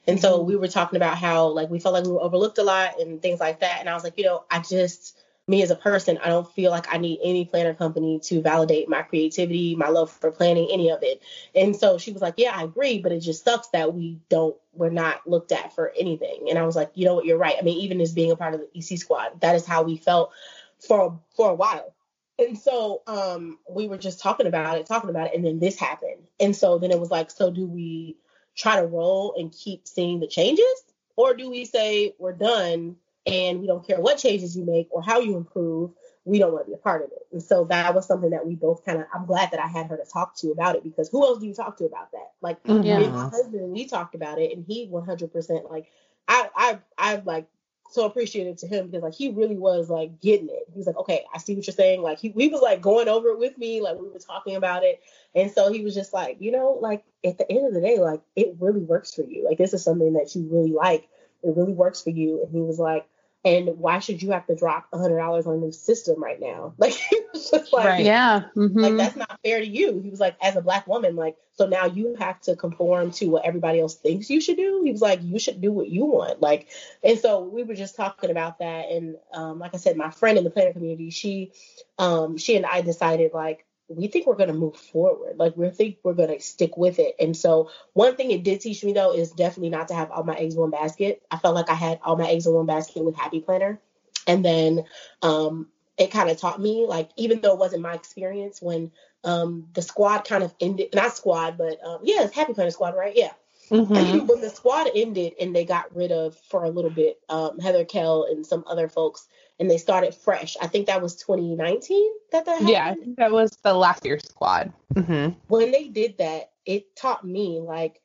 And 0.06 0.20
so 0.20 0.42
we 0.42 0.56
were 0.56 0.68
talking 0.68 0.96
about 0.96 1.18
how 1.18 1.48
like 1.48 1.70
we 1.70 1.78
felt 1.78 1.94
like 1.94 2.04
we 2.04 2.12
were 2.12 2.22
overlooked 2.22 2.58
a 2.58 2.62
lot 2.62 3.00
and 3.00 3.20
things 3.22 3.40
like 3.40 3.60
that. 3.60 3.78
And 3.80 3.88
I 3.88 3.94
was 3.94 4.04
like, 4.04 4.18
you 4.18 4.24
know, 4.24 4.44
I 4.50 4.60
just 4.60 5.16
me 5.46 5.62
as 5.62 5.70
a 5.70 5.76
person, 5.76 6.18
I 6.22 6.28
don't 6.28 6.50
feel 6.50 6.70
like 6.70 6.86
I 6.92 6.96
need 6.96 7.20
any 7.22 7.44
planner 7.44 7.74
company 7.74 8.18
to 8.24 8.40
validate 8.40 8.88
my 8.88 9.02
creativity, 9.02 9.76
my 9.76 9.88
love 9.88 10.10
for 10.10 10.30
planning, 10.30 10.68
any 10.72 10.90
of 10.90 11.02
it. 11.02 11.22
And 11.54 11.76
so 11.76 11.98
she 11.98 12.12
was 12.12 12.22
like, 12.22 12.34
Yeah, 12.36 12.52
I 12.54 12.64
agree, 12.64 12.98
but 12.98 13.12
it 13.12 13.20
just 13.20 13.44
sucks 13.44 13.68
that 13.68 13.94
we 13.94 14.20
don't, 14.30 14.56
we're 14.72 14.90
not 14.90 15.26
looked 15.26 15.52
at 15.52 15.74
for 15.74 15.92
anything. 15.98 16.46
And 16.48 16.58
I 16.58 16.64
was 16.64 16.76
like, 16.76 16.92
You 16.94 17.04
know 17.04 17.14
what, 17.14 17.26
you're 17.26 17.38
right. 17.38 17.56
I 17.58 17.62
mean, 17.62 17.78
even 17.80 18.00
as 18.00 18.12
being 18.12 18.30
a 18.30 18.36
part 18.36 18.54
of 18.54 18.60
the 18.60 18.68
EC 18.74 18.98
squad, 18.98 19.40
that 19.40 19.54
is 19.54 19.66
how 19.66 19.82
we 19.82 19.96
felt 19.96 20.32
for 20.78 21.20
for 21.36 21.50
a 21.50 21.54
while. 21.54 21.93
And 22.38 22.58
so 22.58 23.02
um 23.06 23.58
we 23.68 23.88
were 23.88 23.98
just 23.98 24.20
talking 24.20 24.46
about 24.46 24.78
it, 24.78 24.86
talking 24.86 25.10
about 25.10 25.28
it, 25.28 25.34
and 25.34 25.44
then 25.44 25.58
this 25.58 25.78
happened. 25.78 26.28
And 26.40 26.54
so 26.54 26.78
then 26.78 26.90
it 26.90 26.98
was 27.00 27.10
like, 27.10 27.30
so 27.30 27.50
do 27.50 27.66
we 27.66 28.16
try 28.56 28.80
to 28.80 28.86
roll 28.86 29.34
and 29.38 29.52
keep 29.52 29.86
seeing 29.86 30.20
the 30.20 30.26
changes? 30.26 30.84
Or 31.16 31.34
do 31.34 31.48
we 31.50 31.64
say 31.64 32.14
we're 32.18 32.32
done 32.32 32.96
and 33.26 33.60
we 33.60 33.66
don't 33.66 33.86
care 33.86 34.00
what 34.00 34.18
changes 34.18 34.56
you 34.56 34.64
make 34.64 34.88
or 34.90 35.02
how 35.02 35.20
you 35.20 35.36
improve? 35.36 35.92
We 36.24 36.38
don't 36.38 36.52
want 36.52 36.64
to 36.64 36.70
be 36.70 36.74
a 36.74 36.78
part 36.78 37.04
of 37.04 37.12
it. 37.12 37.26
And 37.32 37.42
so 37.42 37.64
that 37.66 37.94
was 37.94 38.06
something 38.06 38.30
that 38.30 38.46
we 38.46 38.54
both 38.56 38.84
kind 38.84 38.98
of, 38.98 39.06
I'm 39.14 39.26
glad 39.26 39.50
that 39.52 39.60
I 39.60 39.66
had 39.68 39.86
her 39.88 39.96
to 39.96 40.04
talk 40.04 40.34
to 40.38 40.50
about 40.50 40.74
it 40.74 40.82
because 40.82 41.08
who 41.10 41.22
else 41.22 41.38
do 41.38 41.46
you 41.46 41.54
talk 41.54 41.76
to 41.78 41.84
about 41.84 42.10
that? 42.12 42.32
Like, 42.40 42.62
Mhm. 42.64 42.82
me 42.82 43.04
and 43.04 43.12
my 43.14 43.28
husband, 43.28 43.70
we 43.72 43.86
talked 43.86 44.14
about 44.14 44.38
it 44.40 44.56
and 44.56 44.64
he 44.66 44.88
100% 44.88 45.70
like, 45.70 45.86
I, 46.26 46.48
I, 46.56 46.78
I 46.96 47.16
like 47.16 47.46
so 47.90 48.06
appreciative 48.06 48.56
to 48.56 48.66
him 48.66 48.86
because 48.86 49.02
like 49.02 49.14
he 49.14 49.30
really 49.30 49.56
was 49.56 49.88
like 49.88 50.20
getting 50.20 50.48
it. 50.48 50.64
He 50.72 50.78
was 50.78 50.86
like, 50.86 50.96
okay, 50.96 51.24
I 51.32 51.38
see 51.38 51.54
what 51.54 51.66
you're 51.66 51.74
saying. 51.74 52.02
Like 52.02 52.18
he, 52.18 52.30
he 52.30 52.48
was 52.48 52.60
like 52.60 52.80
going 52.80 53.08
over 53.08 53.28
it 53.28 53.38
with 53.38 53.56
me, 53.56 53.80
like 53.80 53.98
we 53.98 54.08
were 54.08 54.18
talking 54.18 54.56
about 54.56 54.82
it. 54.82 55.02
And 55.34 55.50
so 55.50 55.72
he 55.72 55.84
was 55.84 55.94
just 55.94 56.12
like, 56.12 56.38
you 56.40 56.50
know, 56.50 56.78
like 56.80 57.04
at 57.24 57.38
the 57.38 57.50
end 57.50 57.66
of 57.66 57.74
the 57.74 57.80
day, 57.80 57.98
like 57.98 58.20
it 58.36 58.56
really 58.58 58.80
works 58.80 59.14
for 59.14 59.22
you. 59.22 59.44
Like 59.44 59.58
this 59.58 59.74
is 59.74 59.84
something 59.84 60.14
that 60.14 60.34
you 60.34 60.48
really 60.50 60.72
like. 60.72 61.08
It 61.42 61.56
really 61.56 61.74
works 61.74 62.02
for 62.02 62.10
you. 62.10 62.42
And 62.42 62.50
he 62.50 62.60
was 62.60 62.78
like, 62.78 63.06
and 63.44 63.78
why 63.78 63.98
should 63.98 64.22
you 64.22 64.30
have 64.30 64.46
to 64.46 64.54
drop 64.54 64.86
a 64.92 64.98
hundred 64.98 65.18
dollars 65.18 65.46
on 65.46 65.54
a 65.54 65.58
new 65.58 65.72
system 65.72 66.22
right 66.22 66.40
now? 66.40 66.74
Like 66.78 66.92
he 66.94 67.20
was 67.32 67.50
just 67.50 67.72
like, 67.72 67.86
Right. 67.86 68.04
Yeah. 68.04 68.44
mhm. 68.56 68.80
like 68.80 68.96
that's 68.96 69.16
not 69.16 69.38
fair 69.44 69.60
to 69.60 69.66
you. 69.66 70.00
He 70.00 70.10
was 70.10 70.20
like, 70.20 70.36
as 70.42 70.56
a 70.56 70.62
black 70.62 70.86
woman, 70.86 71.16
like 71.16 71.36
so 71.52 71.66
now 71.66 71.86
you 71.86 72.16
have 72.18 72.40
to 72.42 72.56
conform 72.56 73.10
to 73.12 73.26
what 73.26 73.44
everybody 73.44 73.80
else 73.80 73.94
thinks 73.94 74.28
you 74.30 74.40
should 74.40 74.56
do. 74.56 74.82
He 74.84 74.90
was 74.92 75.00
like, 75.02 75.20
you 75.22 75.38
should 75.38 75.60
do 75.60 75.70
what 75.72 75.88
you 75.88 76.04
want. 76.04 76.40
Like, 76.40 76.68
and 77.02 77.18
so 77.18 77.42
we 77.42 77.62
were 77.62 77.74
just 77.74 77.94
talking 77.96 78.30
about 78.30 78.58
that. 78.58 78.90
And 78.90 79.16
um, 79.32 79.58
like 79.60 79.74
I 79.74 79.78
said, 79.78 79.96
my 79.96 80.10
friend 80.10 80.36
in 80.38 80.44
the 80.44 80.50
planner 80.50 80.72
community, 80.72 81.10
she 81.10 81.52
um 81.98 82.36
she 82.38 82.56
and 82.56 82.66
I 82.66 82.80
decided 82.80 83.32
like 83.34 83.64
we 83.88 84.08
think 84.08 84.26
we're 84.26 84.36
gonna 84.36 84.54
move 84.54 84.76
forward. 84.76 85.36
Like 85.38 85.56
we 85.56 85.68
think 85.70 85.98
we're 86.02 86.14
gonna 86.14 86.40
stick 86.40 86.76
with 86.76 86.98
it. 86.98 87.16
And 87.20 87.36
so 87.36 87.70
one 87.92 88.16
thing 88.16 88.30
it 88.30 88.42
did 88.44 88.60
teach 88.60 88.82
me 88.84 88.92
though 88.92 89.12
is 89.14 89.32
definitely 89.32 89.70
not 89.70 89.88
to 89.88 89.94
have 89.94 90.10
all 90.10 90.24
my 90.24 90.34
eggs 90.36 90.54
in 90.54 90.60
one 90.60 90.70
basket. 90.70 91.22
I 91.30 91.38
felt 91.38 91.54
like 91.54 91.70
I 91.70 91.74
had 91.74 92.00
all 92.02 92.16
my 92.16 92.28
eggs 92.28 92.46
in 92.46 92.54
one 92.54 92.66
basket 92.66 93.04
with 93.04 93.16
Happy 93.16 93.40
Planner. 93.40 93.80
And 94.26 94.44
then 94.44 94.84
um 95.22 95.68
it 95.96 96.10
kind 96.10 96.30
of 96.30 96.38
taught 96.38 96.60
me 96.60 96.86
like 96.88 97.10
even 97.16 97.40
though 97.40 97.52
it 97.52 97.58
wasn't 97.58 97.82
my 97.82 97.94
experience 97.94 98.60
when 98.60 98.90
um 99.22 99.68
the 99.74 99.82
squad 99.82 100.20
kind 100.24 100.42
of 100.42 100.54
ended 100.60 100.88
not 100.94 101.16
squad 101.16 101.56
but 101.56 101.78
um 101.84 102.00
yeah 102.02 102.22
it's 102.22 102.34
happy 102.34 102.52
planner 102.52 102.70
squad 102.70 102.94
right 102.96 103.16
yeah 103.16 103.32
Mhm. 103.70 104.26
when 104.28 104.40
the 104.40 104.50
squad 104.50 104.88
ended 104.94 105.34
and 105.40 105.54
they 105.54 105.64
got 105.64 105.94
rid 105.96 106.12
of 106.12 106.36
for 106.50 106.64
a 106.64 106.68
little 106.68 106.90
bit 106.90 107.18
um 107.28 107.58
heather 107.58 107.84
kell 107.84 108.26
and 108.28 108.46
some 108.46 108.64
other 108.66 108.88
folks 108.88 109.28
and 109.58 109.70
they 109.70 109.78
started 109.78 110.14
fresh 110.14 110.56
i 110.60 110.66
think 110.66 110.86
that 110.86 111.02
was 111.02 111.16
2019 111.16 112.10
that 112.32 112.44
that 112.44 112.62
happened 112.62 112.70
Yeah, 112.70 112.94
that 113.18 113.32
was 113.32 113.50
the 113.62 113.74
last 113.74 114.04
year 114.04 114.18
squad. 114.18 114.72
hmm 114.96 115.30
when 115.48 115.70
they 115.70 115.88
did 115.88 116.18
that, 116.18 116.50
it 116.66 116.96
taught 116.96 117.24
me 117.24 117.60
like, 117.60 118.00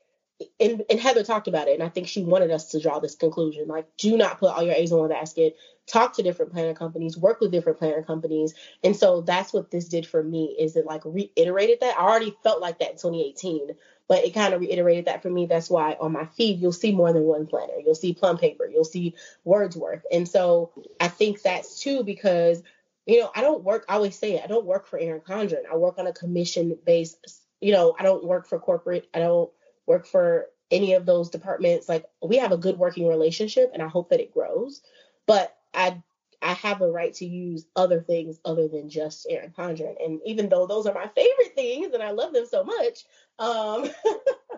and, 0.59 0.83
and 0.89 0.99
Heather 0.99 1.23
talked 1.23 1.47
about 1.47 1.67
it, 1.67 1.73
and 1.73 1.83
I 1.83 1.89
think 1.89 2.07
she 2.07 2.23
wanted 2.23 2.51
us 2.51 2.69
to 2.71 2.79
draw 2.79 2.99
this 2.99 3.15
conclusion: 3.15 3.67
like, 3.67 3.87
do 3.97 4.15
not 4.15 4.39
put 4.39 4.51
all 4.51 4.63
your 4.63 4.75
eggs 4.75 4.91
in 4.91 4.97
one 4.97 5.09
basket. 5.09 5.57
Talk 5.85 6.13
to 6.13 6.23
different 6.23 6.53
planner 6.53 6.73
companies, 6.73 7.17
work 7.17 7.41
with 7.41 7.51
different 7.51 7.79
planner 7.79 8.03
companies, 8.03 8.53
and 8.83 8.95
so 8.95 9.21
that's 9.21 9.51
what 9.51 9.71
this 9.71 9.89
did 9.89 10.05
for 10.05 10.23
me. 10.23 10.55
Is 10.59 10.75
it 10.75 10.85
like 10.85 11.01
reiterated 11.03 11.79
that? 11.81 11.97
I 11.97 12.03
already 12.03 12.35
felt 12.43 12.61
like 12.61 12.79
that 12.79 12.91
in 12.91 12.95
2018, 12.97 13.71
but 14.09 14.25
it 14.25 14.33
kind 14.33 14.53
of 14.53 14.59
reiterated 14.59 15.05
that 15.05 15.21
for 15.21 15.29
me. 15.29 15.45
That's 15.45 15.69
why 15.69 15.95
on 16.01 16.11
my 16.11 16.25
feed 16.25 16.59
you'll 16.59 16.73
see 16.73 16.91
more 16.91 17.13
than 17.13 17.23
one 17.23 17.47
planner. 17.47 17.79
You'll 17.85 17.95
see 17.95 18.13
Plum 18.13 18.37
Paper, 18.37 18.65
you'll 18.65 18.83
see 18.83 19.15
Wordsworth, 19.45 20.05
and 20.11 20.27
so 20.27 20.71
I 20.99 21.07
think 21.07 21.41
that's 21.41 21.79
too 21.79 22.03
because 22.03 22.61
you 23.09 23.21
know, 23.21 23.31
I 23.35 23.41
don't 23.41 23.63
work, 23.63 23.85
I 23.89 23.95
always 23.95 24.15
say 24.15 24.35
it, 24.35 24.43
I 24.43 24.47
don't 24.47 24.67
work 24.67 24.85
for 24.85 24.99
Erin 24.99 25.21
Condren. 25.21 25.63
I 25.71 25.75
work 25.77 25.97
on 25.97 26.05
a 26.05 26.13
commission 26.13 26.77
based, 26.85 27.17
you 27.59 27.71
know, 27.71 27.95
I 27.97 28.03
don't 28.03 28.23
work 28.23 28.47
for 28.47 28.59
corporate. 28.59 29.09
I 29.15 29.17
don't 29.17 29.49
work 29.87 30.05
for 30.05 30.45
any 30.69 30.93
of 30.93 31.07
those 31.07 31.31
departments. 31.31 31.89
Like 31.89 32.05
we 32.21 32.37
have 32.37 32.51
a 32.51 32.57
good 32.57 32.77
working 32.77 33.07
relationship 33.07 33.71
and 33.73 33.81
I 33.81 33.87
hope 33.87 34.09
that 34.09 34.19
it 34.19 34.31
grows. 34.31 34.83
But 35.25 35.57
I 35.73 36.03
I 36.41 36.53
have 36.53 36.81
a 36.81 36.89
right 36.89 37.13
to 37.15 37.25
use 37.25 37.65
other 37.75 37.99
things 37.99 38.39
other 38.45 38.67
than 38.67 38.89
just 38.89 39.25
Erin 39.27 39.53
Condren. 39.57 39.95
And 40.03 40.21
even 40.23 40.47
though 40.47 40.67
those 40.67 40.85
are 40.85 40.93
my 40.93 41.07
favorite 41.07 41.55
things 41.55 41.93
and 41.93 42.03
I 42.03 42.11
love 42.11 42.31
them 42.31 42.45
so 42.45 42.63
much, 42.63 43.05
um 43.39 43.89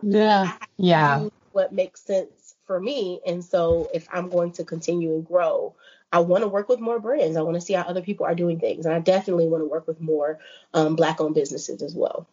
yeah. 0.01 0.57
Yeah. 0.77 1.27
what 1.51 1.71
makes 1.71 2.01
sense 2.01 2.55
for 2.65 2.79
me. 2.79 3.19
And 3.25 3.43
so 3.43 3.89
if 3.93 4.07
I'm 4.11 4.29
going 4.29 4.51
to 4.53 4.63
continue 4.63 5.13
and 5.13 5.25
grow, 5.25 5.75
I 6.11 6.19
want 6.19 6.43
to 6.43 6.47
work 6.47 6.69
with 6.69 6.79
more 6.79 6.99
brands. 6.99 7.37
I 7.37 7.41
want 7.41 7.55
to 7.55 7.61
see 7.61 7.73
how 7.73 7.83
other 7.83 8.01
people 8.01 8.25
are 8.25 8.35
doing 8.35 8.59
things. 8.59 8.85
And 8.85 8.95
I 8.95 8.99
definitely 8.99 9.47
want 9.47 9.61
to 9.61 9.67
work 9.67 9.87
with 9.87 10.01
more 10.01 10.39
um, 10.73 10.95
black 10.95 11.21
owned 11.21 11.35
businesses 11.35 11.81
as 11.81 11.93
well. 11.93 12.27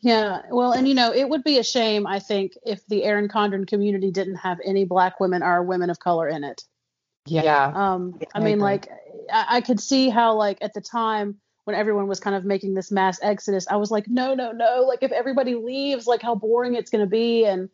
Yeah, 0.00 0.42
well, 0.50 0.72
and 0.72 0.88
you 0.88 0.94
know, 0.94 1.12
it 1.12 1.28
would 1.28 1.44
be 1.44 1.58
a 1.58 1.62
shame, 1.62 2.06
I 2.06 2.18
think, 2.18 2.56
if 2.66 2.84
the 2.86 3.04
Erin 3.04 3.28
Condren 3.28 3.66
community 3.66 4.10
didn't 4.10 4.36
have 4.36 4.58
any 4.64 4.84
Black 4.84 5.20
women 5.20 5.42
or 5.42 5.62
women 5.62 5.90
of 5.90 5.98
color 5.98 6.26
in 6.26 6.42
it. 6.42 6.64
Yeah. 7.26 7.70
Um, 7.74 8.18
I 8.34 8.38
I 8.38 8.40
mean, 8.40 8.54
agree. 8.54 8.62
like, 8.62 8.88
I, 9.32 9.46
I 9.56 9.60
could 9.60 9.78
see 9.78 10.08
how, 10.08 10.34
like, 10.34 10.58
at 10.62 10.74
the 10.74 10.80
time 10.80 11.36
when 11.70 11.78
everyone 11.78 12.08
was 12.08 12.18
kind 12.18 12.34
of 12.34 12.44
making 12.44 12.74
this 12.74 12.90
mass 12.90 13.20
exodus, 13.22 13.66
I 13.68 13.76
was 13.76 13.90
like, 13.90 14.08
no, 14.08 14.34
no, 14.34 14.50
no. 14.50 14.84
Like, 14.88 15.02
if 15.02 15.12
everybody 15.12 15.54
leaves, 15.54 16.06
like, 16.06 16.20
how 16.20 16.34
boring 16.34 16.74
it's 16.74 16.90
going 16.90 17.04
to 17.04 17.10
be. 17.10 17.44
And, 17.44 17.70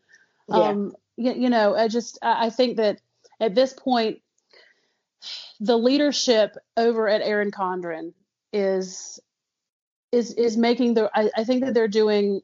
Yeah. 0.48 0.68
um, 0.68 0.94
you, 1.16 1.32
you 1.32 1.50
know, 1.50 1.74
I 1.74 1.88
just, 1.88 2.18
I, 2.22 2.46
I 2.46 2.50
think 2.50 2.76
that 2.76 3.00
at 3.40 3.54
this 3.54 3.72
point, 3.72 4.20
the 5.60 5.78
leadership 5.78 6.56
over 6.76 7.08
at 7.08 7.22
Erin 7.22 7.50
Condren 7.50 8.12
is 8.52 9.18
is 10.12 10.32
is 10.34 10.56
making 10.56 10.94
the 10.94 11.10
I, 11.12 11.30
I 11.34 11.44
think 11.44 11.64
that 11.64 11.74
they're 11.74 11.88
doing 11.88 12.42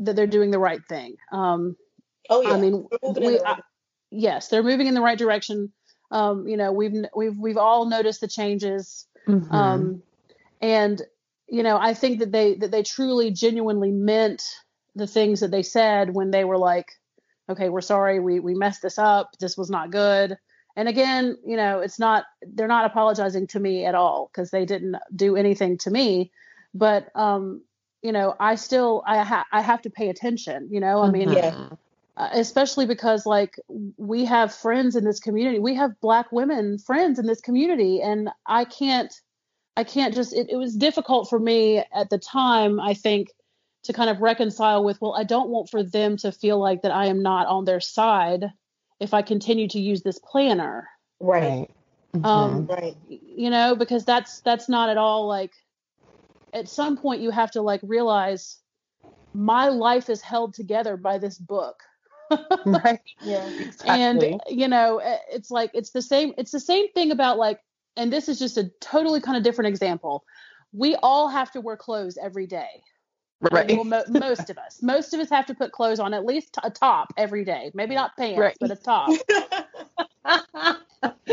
that 0.00 0.16
they're 0.16 0.26
doing 0.26 0.50
the 0.50 0.58
right 0.58 0.80
thing. 0.88 1.16
Um, 1.32 1.76
Oh 2.28 2.42
yeah. 2.42 2.54
I 2.54 2.56
mean, 2.60 2.86
We're 2.90 2.98
moving 3.08 3.22
in 3.22 3.32
we, 3.32 3.38
the 3.38 3.48
I, 3.48 3.60
yes, 4.10 4.48
they're 4.48 4.64
moving 4.64 4.88
in 4.88 4.94
the 4.94 5.00
right 5.00 5.16
direction. 5.16 5.72
Um, 6.10 6.46
you 6.48 6.56
know, 6.56 6.72
we've 6.72 6.92
we've 7.14 7.38
we've 7.38 7.56
all 7.56 7.86
noticed 7.88 8.20
the 8.20 8.28
changes, 8.28 9.06
Mhm. 9.28 9.52
um, 9.54 10.02
and 10.60 11.00
you 11.48 11.64
know, 11.64 11.78
I 11.78 11.94
think 11.94 12.20
that 12.20 12.30
they 12.32 12.54
that 12.56 12.70
they 12.70 12.82
truly, 12.82 13.30
genuinely 13.32 13.90
meant 13.90 14.42
the 14.94 15.06
things 15.06 15.40
that 15.40 15.50
they 15.50 15.62
said 15.62 16.14
when 16.14 16.30
they 16.30 16.44
were 16.44 16.58
like, 16.58 16.92
"Okay, 17.48 17.68
we're 17.68 17.80
sorry, 17.80 18.20
we 18.20 18.40
we 18.40 18.54
messed 18.54 18.82
this 18.82 18.98
up. 18.98 19.30
This 19.40 19.56
was 19.56 19.70
not 19.70 19.90
good." 19.90 20.38
And 20.76 20.88
again, 20.88 21.36
you 21.44 21.56
know, 21.56 21.80
it's 21.80 21.98
not 21.98 22.24
they're 22.42 22.68
not 22.68 22.84
apologizing 22.84 23.48
to 23.48 23.60
me 23.60 23.84
at 23.84 23.94
all 23.96 24.30
because 24.32 24.50
they 24.50 24.64
didn't 24.64 24.96
do 25.14 25.36
anything 25.36 25.76
to 25.78 25.90
me, 25.90 26.30
but 26.74 27.08
um, 27.16 27.62
you 28.02 28.12
know, 28.12 28.34
I 28.38 28.54
still 28.54 29.02
I 29.06 29.18
ha- 29.24 29.46
I 29.52 29.60
have 29.62 29.82
to 29.82 29.90
pay 29.90 30.08
attention. 30.08 30.68
You 30.70 30.80
know, 30.80 31.02
I 31.02 31.10
mean, 31.10 31.28
Mhm. 31.28 31.34
Yeah. 31.36 31.54
uh, 32.16 32.28
especially 32.32 32.86
because 32.86 33.26
like 33.26 33.56
we 33.96 34.24
have 34.24 34.54
friends 34.54 34.96
in 34.96 35.04
this 35.04 35.20
community 35.20 35.58
we 35.58 35.74
have 35.74 36.00
black 36.00 36.30
women 36.32 36.76
friends 36.78 37.18
in 37.18 37.26
this 37.26 37.40
community 37.40 38.02
and 38.02 38.28
i 38.46 38.64
can't 38.64 39.14
i 39.76 39.84
can't 39.84 40.14
just 40.14 40.32
it, 40.32 40.48
it 40.50 40.56
was 40.56 40.74
difficult 40.76 41.28
for 41.28 41.38
me 41.38 41.82
at 41.94 42.10
the 42.10 42.18
time 42.18 42.80
i 42.80 42.94
think 42.94 43.28
to 43.82 43.92
kind 43.92 44.10
of 44.10 44.20
reconcile 44.20 44.84
with 44.84 45.00
well 45.00 45.14
i 45.16 45.24
don't 45.24 45.48
want 45.48 45.68
for 45.70 45.82
them 45.82 46.16
to 46.16 46.30
feel 46.32 46.58
like 46.58 46.82
that 46.82 46.92
i 46.92 47.06
am 47.06 47.22
not 47.22 47.46
on 47.46 47.64
their 47.64 47.80
side 47.80 48.44
if 49.00 49.14
i 49.14 49.22
continue 49.22 49.68
to 49.68 49.80
use 49.80 50.02
this 50.02 50.18
planner 50.18 50.88
Right. 51.20 51.68
Right. 52.14 52.24
um 52.24 52.66
Right. 52.66 52.96
you 53.08 53.50
know 53.50 53.74
because 53.74 54.04
that's 54.04 54.40
that's 54.40 54.68
not 54.68 54.90
at 54.90 54.96
all 54.96 55.26
like 55.26 55.52
at 56.52 56.68
some 56.68 56.96
point 56.96 57.20
you 57.20 57.30
have 57.30 57.50
to 57.52 57.62
like 57.62 57.80
realize 57.82 58.58
my 59.32 59.68
life 59.68 60.10
is 60.10 60.20
held 60.20 60.54
together 60.54 60.96
by 60.96 61.18
this 61.18 61.38
book 61.38 61.76
right. 62.66 63.00
Yeah. 63.22 63.48
Exactly. 63.58 64.32
and 64.32 64.40
you 64.48 64.68
know 64.68 65.00
it's 65.30 65.50
like 65.50 65.70
it's 65.74 65.90
the 65.90 66.02
same 66.02 66.32
it's 66.38 66.52
the 66.52 66.60
same 66.60 66.90
thing 66.92 67.10
about 67.10 67.38
like 67.38 67.60
and 67.96 68.12
this 68.12 68.28
is 68.28 68.38
just 68.38 68.56
a 68.56 68.70
totally 68.80 69.20
kind 69.20 69.36
of 69.36 69.42
different 69.42 69.68
example 69.68 70.24
we 70.72 70.94
all 70.96 71.28
have 71.28 71.50
to 71.50 71.60
wear 71.60 71.76
clothes 71.76 72.18
every 72.22 72.46
day 72.46 72.82
Right. 73.50 73.70
well, 73.70 73.84
mo- 73.84 74.04
most 74.08 74.50
of 74.50 74.58
us 74.58 74.82
most 74.82 75.14
of 75.14 75.20
us 75.20 75.30
have 75.30 75.46
to 75.46 75.54
put 75.54 75.72
clothes 75.72 75.98
on 75.98 76.12
at 76.12 76.26
least 76.26 76.56
a 76.62 76.70
top 76.70 77.12
every 77.16 77.44
day 77.44 77.70
maybe 77.74 77.94
not 77.94 78.16
pants 78.16 78.38
Right. 78.38 78.56
but 78.60 78.70
a 78.70 78.76
top 78.76 79.08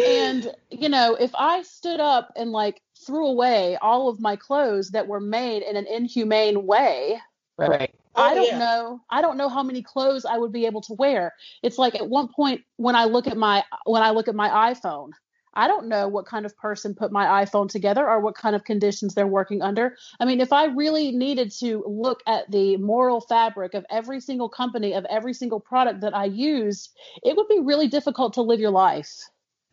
and 0.05 0.49
you 0.71 0.87
know 0.87 1.15
if 1.15 1.31
i 1.35 1.61
stood 1.63 1.99
up 1.99 2.31
and 2.37 2.51
like 2.51 2.81
threw 3.05 3.27
away 3.27 3.77
all 3.81 4.07
of 4.07 4.21
my 4.21 4.37
clothes 4.37 4.91
that 4.91 5.07
were 5.07 5.19
made 5.19 5.63
in 5.63 5.75
an 5.75 5.85
inhumane 5.85 6.65
way 6.65 7.19
right. 7.57 7.93
Oh, 8.17 8.23
I 8.23 8.33
don't 8.33 8.47
yeah. 8.47 8.57
know. 8.57 9.01
I 9.11 9.21
don't 9.21 9.37
know 9.37 9.47
how 9.47 9.61
many 9.61 9.83
clothes 9.83 10.25
I 10.25 10.39
would 10.39 10.51
be 10.51 10.65
able 10.65 10.81
to 10.81 10.93
wear. 10.93 11.35
It's 11.61 11.77
like 11.77 11.93
at 11.93 12.09
one 12.09 12.29
point 12.29 12.61
when 12.77 12.95
I 12.95 13.03
look 13.05 13.27
at 13.27 13.37
my 13.37 13.63
when 13.85 14.01
I 14.01 14.09
look 14.09 14.27
at 14.27 14.33
my 14.33 14.73
iPhone, 14.73 15.11
I 15.57 15.67
don't 15.67 15.87
know 15.87 16.07
what 16.07 16.27
kind 16.27 16.45
of 16.45 16.55
person 16.55 16.93
put 16.93 17.11
my 17.11 17.43
iPhone 17.43 17.67
together 17.67 18.07
or 18.07 18.19
what 18.19 18.35
kind 18.35 18.55
of 18.55 18.63
conditions 18.63 19.15
they're 19.15 19.25
working 19.25 19.63
under. 19.63 19.97
I 20.19 20.25
mean, 20.25 20.39
if 20.39 20.53
I 20.53 20.65
really 20.65 21.11
needed 21.11 21.51
to 21.59 21.83
look 21.87 22.21
at 22.27 22.49
the 22.51 22.77
moral 22.77 23.19
fabric 23.19 23.73
of 23.73 23.83
every 23.89 24.21
single 24.21 24.49
company, 24.49 24.93
of 24.93 25.03
every 25.05 25.33
single 25.33 25.59
product 25.59 26.01
that 26.01 26.15
I 26.15 26.25
use, 26.25 26.89
it 27.23 27.35
would 27.35 27.47
be 27.47 27.59
really 27.59 27.87
difficult 27.87 28.33
to 28.33 28.43
live 28.43 28.59
your 28.59 28.71
life. 28.71 29.11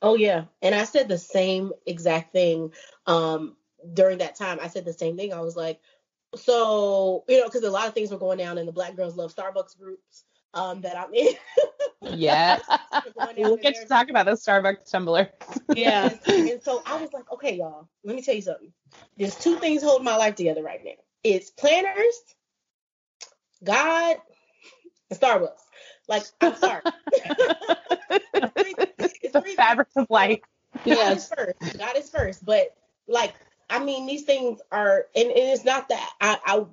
Oh 0.00 0.16
yeah, 0.16 0.44
and 0.62 0.74
I 0.74 0.84
said 0.84 1.08
the 1.08 1.18
same 1.18 1.72
exact 1.86 2.32
thing 2.32 2.72
um, 3.06 3.54
during 3.92 4.18
that 4.18 4.36
time. 4.36 4.58
I 4.62 4.68
said 4.68 4.86
the 4.86 4.92
same 4.92 5.16
thing. 5.18 5.34
I 5.34 5.40
was 5.40 5.54
like, 5.54 5.80
so 6.34 7.24
you 7.28 7.40
know, 7.40 7.44
because 7.44 7.62
a 7.62 7.70
lot 7.70 7.88
of 7.88 7.94
things 7.94 8.10
were 8.10 8.18
going 8.18 8.38
down 8.38 8.56
in 8.56 8.64
the 8.64 8.72
Black 8.72 8.96
Girls 8.96 9.16
Love 9.16 9.34
Starbucks 9.34 9.78
groups 9.78 10.24
um, 10.54 10.80
that 10.82 10.96
I'm 10.96 11.12
in. 11.14 11.34
yes, 12.02 12.62
we'll 13.36 13.56
get 13.56 13.74
to 13.76 13.86
talk 13.86 14.08
about 14.10 14.26
the 14.26 14.32
Starbucks 14.32 14.90
tumbler. 14.90 15.30
yeah, 15.74 16.14
and 16.26 16.62
so 16.62 16.82
I 16.86 16.96
was 16.96 17.12
like, 17.12 17.30
okay, 17.32 17.56
y'all, 17.56 17.88
let 18.04 18.16
me 18.16 18.22
tell 18.22 18.34
you 18.34 18.42
something. 18.42 18.72
There's 19.16 19.36
two 19.36 19.56
things 19.58 19.82
holding 19.82 20.04
my 20.04 20.16
life 20.16 20.36
together 20.36 20.62
right 20.62 20.80
now. 20.84 20.92
It's 21.22 21.50
planners, 21.50 22.14
God, 23.62 24.16
and 25.10 25.20
Starbucks. 25.20 25.60
Like, 26.08 26.24
I'm 26.40 26.56
sorry. 26.56 26.82
it's 28.12 29.32
the 29.32 29.54
fabric 29.56 29.88
of 29.96 30.06
life. 30.10 30.40
God 30.84 31.16
is 31.16 31.28
first. 31.28 31.78
God 31.78 31.96
is 31.96 32.10
first. 32.10 32.44
But 32.44 32.76
like, 33.08 33.34
I 33.70 33.82
mean, 33.82 34.06
these 34.06 34.22
things 34.22 34.60
are, 34.70 35.06
and, 35.16 35.28
and 35.28 35.38
it's 35.38 35.64
not 35.64 35.88
that 35.88 36.10
I, 36.20 36.38
I, 36.44 36.64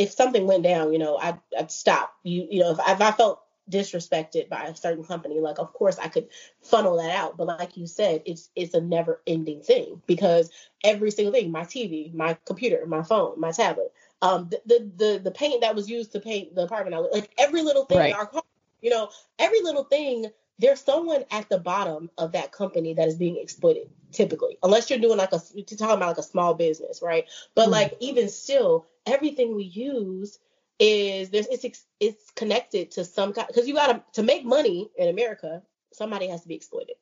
if 0.00 0.12
something 0.12 0.46
went 0.46 0.62
down, 0.62 0.94
you 0.94 0.98
know, 0.98 1.18
I'd, 1.18 1.38
I'd 1.56 1.70
stop. 1.70 2.14
You, 2.22 2.48
you 2.50 2.60
know, 2.60 2.70
if, 2.70 2.78
if 2.78 3.00
I 3.02 3.12
felt 3.12 3.42
disrespected 3.70 4.48
by 4.48 4.62
a 4.64 4.74
certain 4.74 5.04
company, 5.04 5.40
like 5.40 5.58
of 5.58 5.74
course 5.74 5.98
I 5.98 6.08
could 6.08 6.28
funnel 6.62 6.96
that 6.96 7.14
out. 7.14 7.36
But 7.36 7.48
like 7.48 7.76
you 7.76 7.86
said, 7.86 8.22
it's 8.24 8.48
it's 8.56 8.72
a 8.72 8.80
never 8.80 9.20
ending 9.26 9.60
thing 9.60 10.00
because 10.06 10.50
every 10.82 11.10
single 11.10 11.34
thing, 11.34 11.52
my 11.52 11.64
TV, 11.64 12.14
my 12.14 12.38
computer, 12.46 12.86
my 12.86 13.02
phone, 13.02 13.38
my 13.38 13.52
tablet, 13.52 13.92
um, 14.22 14.48
the 14.48 14.62
the 14.64 14.90
the, 14.96 15.20
the 15.24 15.30
paint 15.30 15.60
that 15.60 15.74
was 15.74 15.90
used 15.90 16.12
to 16.12 16.20
paint 16.20 16.54
the 16.54 16.62
apartment, 16.62 16.96
I 16.96 17.00
like 17.00 17.30
every 17.36 17.60
little 17.60 17.84
thing, 17.84 17.98
right. 17.98 18.14
our 18.14 18.26
car, 18.26 18.42
you 18.80 18.88
know, 18.88 19.10
every 19.38 19.60
little 19.60 19.84
thing 19.84 20.30
there's 20.58 20.80
someone 20.80 21.24
at 21.30 21.48
the 21.48 21.58
bottom 21.58 22.10
of 22.18 22.32
that 22.32 22.52
company 22.52 22.92
that 22.92 23.08
is 23.08 23.16
being 23.16 23.38
exploited 23.38 23.88
typically 24.12 24.58
unless 24.62 24.90
you're 24.90 24.98
doing 24.98 25.16
like 25.16 25.32
a 25.32 25.40
you're 25.54 25.64
talking 25.64 25.96
about 25.96 26.08
like 26.08 26.18
a 26.18 26.22
small 26.22 26.52
business 26.52 27.00
right 27.02 27.24
but 27.54 27.68
mm 27.68 27.70
like 27.70 27.96
even 28.00 28.28
still 28.28 28.86
everything 29.06 29.54
we 29.54 29.64
use 29.64 30.38
is 30.78 31.30
there's 31.30 31.46
it's 31.46 31.84
it's 32.00 32.30
connected 32.30 32.90
to 32.92 33.04
some 33.04 33.32
kind 33.32 33.46
because 33.46 33.68
you 33.68 33.74
gotta 33.74 34.02
to 34.12 34.22
make 34.22 34.44
money 34.44 34.90
in 34.96 35.08
america 35.08 35.62
somebody 35.92 36.28
has 36.28 36.42
to 36.42 36.48
be 36.48 36.54
exploited 36.54 36.96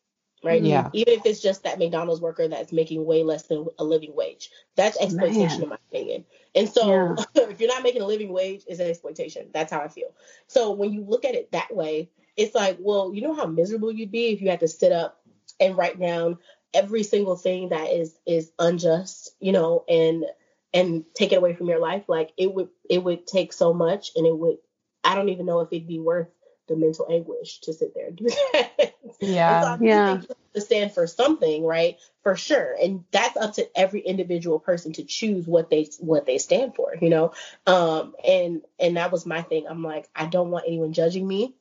right? 0.44 0.62
Yeah. 0.62 0.88
Even 0.92 1.14
if 1.14 1.26
it's 1.26 1.40
just 1.40 1.64
that 1.64 1.78
mcdonald's 1.78 2.20
worker 2.20 2.46
that's 2.46 2.72
making 2.72 3.04
way 3.04 3.22
less 3.22 3.44
than 3.44 3.66
a 3.78 3.84
living 3.84 4.14
wage. 4.14 4.50
That's 4.76 4.96
exploitation 5.00 5.46
Man. 5.48 5.62
in 5.62 5.68
my 5.70 5.78
opinion. 5.90 6.24
And 6.54 6.68
so 6.68 6.88
yeah. 6.88 7.24
if 7.50 7.60
you're 7.60 7.68
not 7.68 7.82
making 7.82 8.02
a 8.02 8.06
living 8.06 8.32
wage 8.32 8.62
it's 8.68 8.80
exploitation. 8.80 9.48
That's 9.52 9.72
how 9.72 9.80
i 9.80 9.88
feel. 9.88 10.14
So 10.46 10.72
when 10.72 10.92
you 10.92 11.02
look 11.02 11.24
at 11.24 11.34
it 11.34 11.50
that 11.52 11.74
way 11.74 12.10
it's 12.36 12.54
like, 12.54 12.78
well, 12.80 13.12
you 13.12 13.20
know 13.20 13.34
how 13.34 13.46
miserable 13.46 13.92
you'd 13.92 14.12
be 14.12 14.28
if 14.28 14.40
you 14.40 14.48
had 14.48 14.60
to 14.60 14.68
sit 14.68 14.92
up 14.92 15.20
and 15.58 15.76
write 15.76 15.98
down 15.98 16.38
every 16.72 17.02
single 17.02 17.36
thing 17.36 17.70
that 17.70 17.88
is 17.88 18.16
is 18.24 18.52
unjust, 18.58 19.34
you 19.40 19.50
know, 19.50 19.84
and 19.88 20.24
and 20.72 21.04
take 21.14 21.32
it 21.32 21.36
away 21.36 21.54
from 21.54 21.68
your 21.68 21.80
life. 21.80 22.04
Like 22.08 22.32
it 22.36 22.52
would 22.52 22.68
it 22.88 23.02
would 23.02 23.26
take 23.26 23.52
so 23.52 23.72
much 23.72 24.10
and 24.16 24.26
it 24.26 24.36
would 24.36 24.58
I 25.04 25.14
don't 25.14 25.28
even 25.30 25.46
know 25.46 25.60
if 25.60 25.68
it'd 25.72 25.88
be 25.88 26.00
worth 26.00 26.28
the 26.68 26.76
mental 26.76 27.06
anguish 27.10 27.60
to 27.60 27.72
sit 27.72 27.94
there 27.94 28.08
and 28.08 28.16
do 28.16 28.24
that. 28.52 28.94
Yeah. 29.20 29.76
so 29.76 29.84
yeah. 29.84 30.20
To 30.54 30.60
stand 30.60 30.92
for 30.92 31.06
something, 31.06 31.64
right? 31.64 31.96
For 32.22 32.36
sure. 32.36 32.76
And 32.80 33.04
that's 33.10 33.36
up 33.36 33.54
to 33.54 33.68
every 33.78 34.00
individual 34.00 34.58
person 34.58 34.92
to 34.94 35.04
choose 35.04 35.46
what 35.46 35.70
they 35.70 35.88
what 36.00 36.26
they 36.26 36.38
stand 36.38 36.74
for, 36.74 36.94
you 37.00 37.08
know? 37.08 37.32
Um 37.66 38.14
and 38.26 38.62
and 38.78 38.96
that 38.96 39.12
was 39.12 39.26
my 39.26 39.42
thing. 39.42 39.66
I'm 39.68 39.82
like, 39.82 40.08
I 40.14 40.26
don't 40.26 40.50
want 40.50 40.64
anyone 40.66 40.92
judging 40.92 41.26
me 41.26 41.54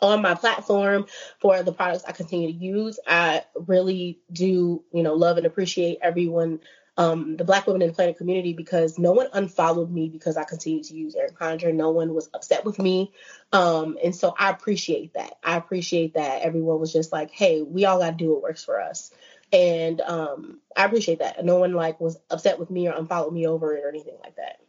on 0.00 0.22
my 0.22 0.34
platform 0.34 1.06
for 1.40 1.62
the 1.62 1.72
products 1.72 2.04
I 2.06 2.12
continue 2.12 2.48
to 2.48 2.54
use. 2.54 2.98
I 3.06 3.44
really 3.66 4.20
do, 4.32 4.84
you 4.92 5.02
know, 5.02 5.14
love 5.14 5.36
and 5.36 5.46
appreciate 5.46 5.98
everyone, 6.02 6.60
um, 6.96 7.36
the 7.36 7.44
Black 7.44 7.66
women 7.66 7.82
in 7.82 7.88
the 7.88 7.94
planet 7.94 8.16
community, 8.16 8.52
because 8.52 8.98
no 8.98 9.12
one 9.12 9.26
unfollowed 9.32 9.90
me 9.90 10.08
because 10.08 10.36
I 10.36 10.44
continued 10.44 10.84
to 10.84 10.94
use 10.94 11.14
Erin 11.14 11.34
Condren. 11.34 11.74
No 11.74 11.90
one 11.90 12.14
was 12.14 12.30
upset 12.34 12.64
with 12.64 12.78
me. 12.78 13.12
Um, 13.52 13.98
and 14.02 14.14
so 14.14 14.34
I 14.38 14.50
appreciate 14.50 15.14
that. 15.14 15.38
I 15.42 15.56
appreciate 15.56 16.14
that 16.14 16.42
everyone 16.42 16.78
was 16.78 16.92
just 16.92 17.12
like, 17.12 17.30
hey, 17.30 17.62
we 17.62 17.84
all 17.84 17.98
got 17.98 18.10
to 18.10 18.16
do 18.16 18.32
what 18.32 18.42
works 18.42 18.64
for 18.64 18.80
us. 18.80 19.10
And 19.52 20.00
um, 20.00 20.60
I 20.76 20.84
appreciate 20.84 21.20
that. 21.20 21.44
No 21.44 21.58
one 21.58 21.72
like 21.72 22.00
was 22.00 22.18
upset 22.30 22.58
with 22.58 22.70
me 22.70 22.88
or 22.88 22.92
unfollowed 22.92 23.32
me 23.32 23.46
over 23.46 23.76
it 23.76 23.84
or 23.84 23.88
anything 23.88 24.16
like 24.22 24.36
that. 24.36 24.60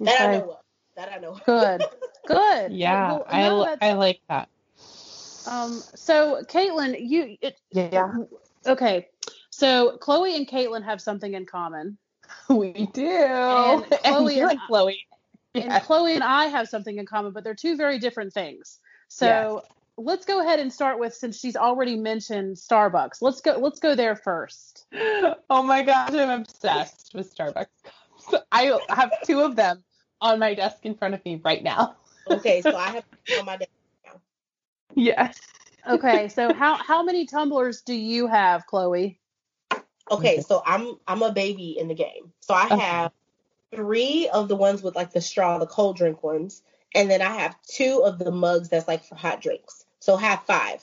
Okay. 0.00 0.10
That 0.10 0.28
I 0.28 0.32
know 0.38 0.50
of. 0.50 0.58
That 0.96 1.12
I 1.12 1.18
know. 1.18 1.38
Good. 1.44 1.84
Good. 2.26 2.72
yeah, 2.72 3.12
well, 3.12 3.26
no, 3.30 3.64
I 3.80 3.90
I 3.90 3.92
like 3.92 4.20
that. 4.28 4.48
Um. 5.46 5.80
So, 5.94 6.42
Caitlin, 6.48 6.96
you. 6.98 7.36
It, 7.40 7.60
yeah. 7.70 8.12
Okay. 8.66 9.08
So, 9.56 9.96
Chloe 9.98 10.36
and 10.36 10.46
Caitlin 10.46 10.84
have 10.84 11.00
something 11.00 11.32
in 11.32 11.46
common. 11.46 11.98
We 12.48 12.86
do. 12.92 13.06
And 13.06 13.84
Chloe 14.04 14.40
and, 14.40 14.50
and 14.50 14.60
Chloe. 14.66 15.00
And. 15.54 15.82
Chloe 15.84 16.14
and 16.14 16.24
I 16.24 16.46
have 16.46 16.68
something 16.68 16.98
in 16.98 17.06
common, 17.06 17.32
but 17.32 17.44
they're 17.44 17.54
two 17.54 17.76
very 17.76 17.98
different 17.98 18.32
things. 18.32 18.80
So 19.08 19.62
yes. 19.62 19.72
let's 19.96 20.26
go 20.26 20.40
ahead 20.42 20.58
and 20.58 20.72
start 20.72 20.98
with 20.98 21.14
since 21.14 21.38
she's 21.38 21.56
already 21.56 21.96
mentioned 21.96 22.56
Starbucks. 22.56 23.22
Let's 23.22 23.40
go. 23.40 23.52
Let's 23.58 23.78
go 23.78 23.94
there 23.94 24.16
first. 24.16 24.86
Oh 25.48 25.62
my 25.62 25.82
gosh, 25.82 26.12
I'm 26.12 26.40
obsessed 26.40 27.12
with 27.14 27.32
Starbucks 27.32 27.66
I 28.52 28.78
have 28.88 29.10
two 29.24 29.40
of 29.40 29.56
them 29.56 29.82
on 30.20 30.38
my 30.38 30.54
desk 30.54 30.78
in 30.82 30.94
front 30.94 31.14
of 31.14 31.24
me 31.24 31.40
right 31.44 31.62
now. 31.62 31.96
okay, 32.30 32.60
so 32.62 32.76
I 32.76 32.90
have 32.90 33.04
on 33.38 33.46
my 33.46 33.56
desk 33.56 33.70
now. 34.04 34.20
Yes. 34.94 35.38
okay, 35.88 36.28
so 36.28 36.52
how 36.52 36.74
how 36.74 37.02
many 37.02 37.26
tumblers 37.26 37.82
do 37.82 37.94
you 37.94 38.26
have, 38.26 38.66
Chloe? 38.66 39.20
Okay, 40.10 40.40
so 40.40 40.62
I'm 40.64 40.96
I'm 41.06 41.22
a 41.22 41.32
baby 41.32 41.76
in 41.78 41.88
the 41.88 41.94
game. 41.94 42.32
So 42.40 42.54
I 42.54 42.66
okay. 42.66 42.78
have 42.78 43.12
three 43.74 44.28
of 44.32 44.48
the 44.48 44.56
ones 44.56 44.82
with 44.82 44.94
like 44.94 45.12
the 45.12 45.20
straw, 45.20 45.58
the 45.58 45.66
cold 45.66 45.96
drink 45.96 46.22
ones, 46.22 46.62
and 46.94 47.10
then 47.10 47.22
I 47.22 47.30
have 47.30 47.56
two 47.62 48.02
of 48.04 48.18
the 48.18 48.30
mugs 48.30 48.68
that's 48.68 48.88
like 48.88 49.04
for 49.04 49.16
hot 49.16 49.40
drinks. 49.40 49.84
So 49.98 50.16
have 50.16 50.44
five. 50.44 50.82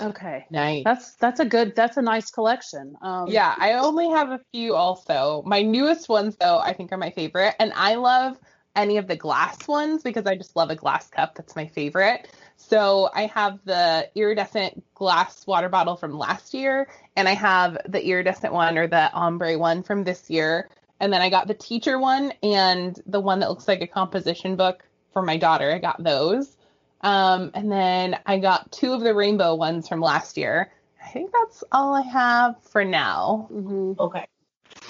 Okay. 0.00 0.44
Nice. 0.50 0.82
That's 0.84 1.14
that's 1.14 1.40
a 1.40 1.44
good 1.44 1.76
that's 1.76 1.96
a 1.96 2.02
nice 2.02 2.30
collection. 2.30 2.96
Um, 3.00 3.28
yeah, 3.28 3.54
I 3.56 3.74
only 3.74 4.10
have 4.10 4.30
a 4.30 4.40
few 4.52 4.74
also. 4.74 5.42
My 5.46 5.62
newest 5.62 6.08
ones 6.08 6.36
though, 6.36 6.58
I 6.58 6.72
think 6.72 6.92
are 6.92 6.98
my 6.98 7.10
favorite, 7.10 7.54
and 7.60 7.72
I 7.74 7.94
love 7.94 8.38
any 8.76 8.96
of 8.96 9.06
the 9.06 9.16
glass 9.16 9.68
ones 9.68 10.02
because 10.02 10.26
I 10.26 10.36
just 10.36 10.56
love 10.56 10.70
a 10.70 10.76
glass 10.76 11.08
cup. 11.08 11.36
That's 11.36 11.54
my 11.54 11.66
favorite. 11.66 12.28
So 12.56 13.10
I 13.14 13.26
have 13.26 13.60
the 13.64 14.08
iridescent 14.14 14.82
glass 14.94 15.46
water 15.46 15.68
bottle 15.68 15.96
from 15.96 16.16
last 16.16 16.54
year, 16.54 16.88
and 17.16 17.28
I 17.28 17.34
have 17.34 17.78
the 17.86 18.04
iridescent 18.04 18.52
one 18.52 18.78
or 18.78 18.86
the 18.86 19.12
ombre 19.12 19.58
one 19.58 19.82
from 19.82 20.04
this 20.04 20.30
year. 20.30 20.68
And 21.00 21.12
then 21.12 21.20
I 21.20 21.28
got 21.28 21.48
the 21.48 21.54
teacher 21.54 21.98
one 21.98 22.32
and 22.42 22.98
the 23.06 23.20
one 23.20 23.40
that 23.40 23.50
looks 23.50 23.68
like 23.68 23.82
a 23.82 23.86
composition 23.86 24.56
book 24.56 24.82
for 25.12 25.22
my 25.22 25.36
daughter. 25.36 25.70
I 25.72 25.78
got 25.78 26.02
those. 26.02 26.56
Um, 27.02 27.50
and 27.52 27.70
then 27.70 28.18
I 28.24 28.38
got 28.38 28.72
two 28.72 28.92
of 28.94 29.02
the 29.02 29.14
rainbow 29.14 29.54
ones 29.54 29.88
from 29.88 30.00
last 30.00 30.38
year. 30.38 30.72
I 31.04 31.10
think 31.10 31.32
that's 31.32 31.62
all 31.70 31.94
I 31.94 32.02
have 32.02 32.62
for 32.62 32.84
now. 32.84 33.48
Mm-hmm. 33.52 34.00
Okay. 34.00 34.26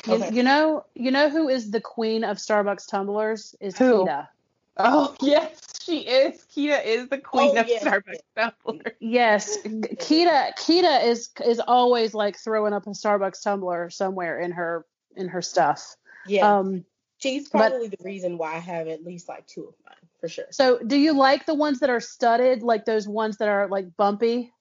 You, 0.06 0.14
okay. 0.14 0.30
you, 0.32 0.42
know, 0.42 0.84
you 0.94 1.10
know 1.10 1.28
who 1.28 1.48
is 1.48 1.70
the 1.70 1.80
queen 1.80 2.22
of 2.22 2.36
Starbucks 2.36 2.88
tumblers? 2.88 3.56
Is 3.60 3.76
who? 3.76 4.04
Kita. 4.04 4.28
Oh 4.76 5.14
yes, 5.20 5.60
she 5.82 6.00
is. 6.00 6.44
Kita 6.54 6.84
is 6.84 7.08
the 7.08 7.18
queen 7.18 7.56
oh, 7.56 7.60
of 7.60 7.68
yes. 7.68 7.84
Starbucks 7.84 8.20
tumblers. 8.36 8.94
Yes, 9.00 9.58
Kita. 9.64 10.54
Kita 10.56 11.04
is 11.04 11.30
is 11.44 11.60
always 11.60 12.14
like 12.14 12.38
throwing 12.38 12.72
up 12.72 12.86
a 12.86 12.90
Starbucks 12.90 13.42
tumbler 13.42 13.90
somewhere 13.90 14.40
in 14.40 14.52
her 14.52 14.84
in 15.16 15.28
her 15.28 15.42
stuff. 15.42 15.96
Yeah. 16.26 16.58
Um, 16.58 16.84
she's 17.18 17.48
probably 17.48 17.88
but, 17.88 17.98
the 17.98 18.04
reason 18.04 18.38
why 18.38 18.54
I 18.54 18.58
have 18.58 18.88
at 18.88 19.04
least 19.04 19.28
like 19.28 19.46
two 19.46 19.64
of 19.64 19.74
mine 19.84 19.94
for 20.20 20.28
sure. 20.28 20.46
So, 20.50 20.78
do 20.78 20.96
you 20.96 21.12
like 21.12 21.46
the 21.46 21.54
ones 21.54 21.80
that 21.80 21.90
are 21.90 22.00
studded, 22.00 22.62
like 22.62 22.84
those 22.84 23.06
ones 23.06 23.36
that 23.38 23.48
are 23.48 23.68
like 23.68 23.96
bumpy? 23.96 24.52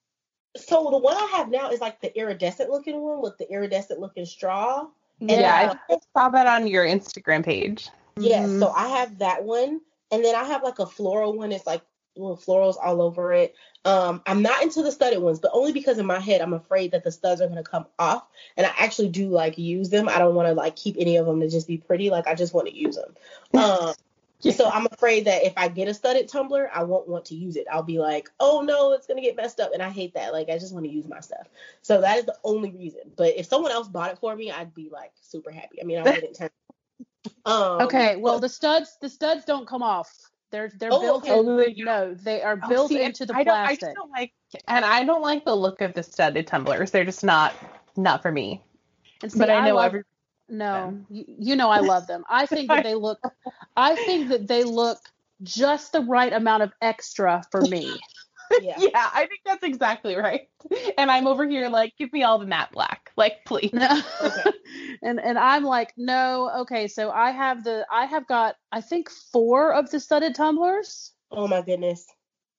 So 0.55 0.89
the 0.91 0.97
one 0.97 1.17
I 1.17 1.25
have 1.37 1.49
now 1.49 1.71
is 1.71 1.81
like 1.81 1.99
the 2.01 2.15
iridescent 2.15 2.69
looking 2.69 3.01
one 3.01 3.21
with 3.21 3.37
the 3.37 3.49
iridescent 3.49 3.99
looking 3.99 4.25
straw. 4.25 4.87
And 5.19 5.31
yeah, 5.31 5.73
I 5.89 5.97
saw 6.15 6.29
that 6.29 6.47
on 6.47 6.67
your 6.67 6.85
Instagram 6.85 7.43
page. 7.43 7.89
Yeah, 8.17 8.43
mm-hmm. 8.43 8.59
so 8.59 8.69
I 8.69 8.89
have 8.89 9.17
that 9.19 9.43
one, 9.43 9.81
and 10.13 10.23
then 10.23 10.35
I 10.35 10.43
have 10.43 10.63
like 10.63 10.79
a 10.79 10.85
floral 10.85 11.33
one. 11.35 11.51
It's 11.51 11.65
like 11.65 11.81
little 12.15 12.37
florals 12.37 12.75
all 12.81 13.01
over 13.01 13.33
it. 13.33 13.55
Um, 13.85 14.21
I'm 14.25 14.43
not 14.43 14.61
into 14.61 14.83
the 14.83 14.91
studded 14.91 15.19
ones, 15.21 15.39
but 15.39 15.51
only 15.53 15.71
because 15.73 15.97
in 15.97 16.05
my 16.05 16.19
head 16.19 16.41
I'm 16.41 16.53
afraid 16.53 16.91
that 16.91 17.03
the 17.03 17.11
studs 17.11 17.41
are 17.41 17.47
gonna 17.47 17.63
come 17.63 17.87
off, 17.97 18.27
and 18.55 18.65
I 18.65 18.71
actually 18.77 19.09
do 19.09 19.29
like 19.29 19.57
use 19.57 19.89
them. 19.89 20.07
I 20.07 20.19
don't 20.19 20.35
want 20.35 20.47
to 20.47 20.53
like 20.53 20.75
keep 20.75 20.95
any 20.99 21.17
of 21.17 21.25
them 21.25 21.39
to 21.41 21.49
just 21.49 21.67
be 21.67 21.77
pretty. 21.77 22.09
Like 22.09 22.27
I 22.27 22.35
just 22.35 22.53
want 22.53 22.67
to 22.67 22.75
use 22.75 22.95
them. 22.95 23.15
Um, 23.55 23.93
So 24.51 24.69
I'm 24.69 24.87
afraid 24.91 25.25
that 25.25 25.45
if 25.45 25.53
I 25.55 25.69
get 25.69 25.87
a 25.87 25.93
studded 25.93 26.27
tumbler, 26.27 26.69
I 26.73 26.83
won't 26.83 27.07
want 27.07 27.25
to 27.25 27.35
use 27.35 27.55
it. 27.55 27.65
I'll 27.71 27.81
be 27.81 27.99
like, 27.99 28.29
oh 28.39 28.61
no, 28.61 28.91
it's 28.91 29.07
gonna 29.07 29.21
get 29.21 29.37
messed 29.37 29.59
up, 29.59 29.71
and 29.73 29.81
I 29.81 29.89
hate 29.89 30.13
that. 30.15 30.33
Like 30.33 30.49
I 30.49 30.57
just 30.57 30.73
want 30.73 30.85
to 30.85 30.91
use 30.91 31.07
my 31.07 31.21
stuff. 31.21 31.47
So 31.81 32.01
that 32.01 32.17
is 32.19 32.25
the 32.25 32.37
only 32.43 32.71
reason. 32.71 33.11
But 33.15 33.37
if 33.37 33.45
someone 33.45 33.71
else 33.71 33.87
bought 33.87 34.11
it 34.11 34.19
for 34.19 34.35
me, 34.35 34.51
I'd 34.51 34.73
be 34.73 34.89
like 34.91 35.11
super 35.21 35.51
happy. 35.51 35.81
I 35.81 35.85
mean, 35.85 35.97
I 35.97 36.03
wouldn't 36.13 36.35
turn. 36.35 36.49
Um, 37.45 37.81
Okay, 37.81 38.15
well 38.17 38.39
the 38.39 38.49
studs 38.49 38.97
the 39.01 39.09
studs 39.09 39.45
don't 39.45 39.67
come 39.67 39.83
off. 39.83 40.11
They're 40.51 40.71
they're 40.77 40.91
Oh, 40.91 41.01
built 41.01 41.23
okay. 41.25 41.39
in. 41.39 41.47
Oh, 41.47 41.57
they 41.57 41.73
no, 41.77 42.13
they 42.13 42.41
are 42.41 42.59
Oh, 42.63 42.69
built 42.69 42.89
see, 42.89 43.01
into 43.01 43.25
the 43.25 43.35
I 43.35 43.43
don't, 43.43 43.53
I 43.53 43.75
plastic. 43.75 43.95
don't 43.95 44.11
like, 44.11 44.33
and 44.67 44.85
I 44.85 45.03
don't 45.03 45.21
like 45.21 45.45
the 45.45 45.55
look 45.55 45.81
of 45.81 45.93
the 45.93 46.03
studded 46.03 46.47
tumblers. 46.47 46.91
They're 46.91 47.05
just 47.05 47.23
not 47.23 47.53
not 47.95 48.21
for 48.21 48.31
me. 48.31 48.61
And 49.21 49.31
see, 49.31 49.39
but 49.39 49.49
I 49.49 49.67
know 49.67 49.75
love- 49.75 49.85
every. 49.85 50.03
No, 50.49 50.99
you, 51.09 51.25
you 51.39 51.55
know 51.55 51.69
I 51.69 51.79
love 51.79 52.05
them. 52.05 52.23
I 52.29 52.45
think 52.45 52.69
that 52.69 52.83
they 52.83 52.95
look. 52.95 53.19
I 53.75 53.95
think 53.95 54.29
that 54.29 54.47
they 54.47 54.63
look 54.63 54.99
just 55.41 55.93
the 55.93 56.01
right 56.01 56.31
amount 56.31 56.63
of 56.63 56.71
extra 56.81 57.43
for 57.49 57.61
me. 57.61 57.99
yeah. 58.61 58.75
Yeah, 58.77 59.09
I 59.13 59.25
think 59.25 59.41
that's 59.45 59.63
exactly 59.63 60.15
right. 60.15 60.47
And 60.97 61.09
I'm 61.09 61.27
over 61.27 61.47
here 61.47 61.69
like, 61.69 61.93
give 61.97 62.13
me 62.13 62.23
all 62.23 62.37
the 62.39 62.45
matte 62.45 62.71
black, 62.71 63.02
like 63.15 63.45
please. 63.45 63.71
Okay. 63.73 64.51
and 65.03 65.19
and 65.19 65.37
I'm 65.37 65.63
like, 65.63 65.93
no, 65.97 66.49
okay. 66.61 66.87
So 66.87 67.11
I 67.11 67.31
have 67.31 67.63
the 67.63 67.85
I 67.91 68.05
have 68.05 68.27
got 68.27 68.55
I 68.71 68.81
think 68.81 69.09
four 69.09 69.73
of 69.73 69.89
the 69.89 69.99
studded 69.99 70.35
tumblers. 70.35 71.11
Oh 71.31 71.47
my 71.47 71.61
goodness. 71.61 72.05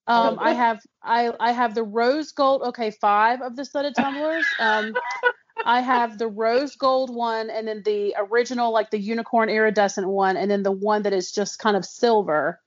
Um, 0.07 0.37
Oh, 0.39 0.43
I 0.43 0.53
have 0.53 0.81
I 1.03 1.33
I 1.39 1.51
have 1.51 1.75
the 1.75 1.83
rose 1.83 2.31
gold. 2.31 2.61
Okay, 2.63 2.91
five 2.91 3.41
of 3.41 3.55
the 3.55 3.65
studded 3.65 3.95
tumblers. 3.95 4.45
Um, 4.59 4.93
I 5.65 5.81
have 5.81 6.19
the 6.19 6.27
rose 6.27 6.75
gold 6.75 7.13
one, 7.13 7.49
and 7.49 7.67
then 7.67 7.81
the 7.83 8.15
original, 8.17 8.71
like 8.71 8.91
the 8.91 8.99
unicorn 8.99 9.49
iridescent 9.49 10.07
one, 10.07 10.37
and 10.37 10.51
then 10.51 10.61
the 10.61 10.71
one 10.71 11.01
that 11.03 11.13
is 11.13 11.31
just 11.31 11.57
kind 11.57 11.75
of 11.75 11.83
silver, 11.83 12.61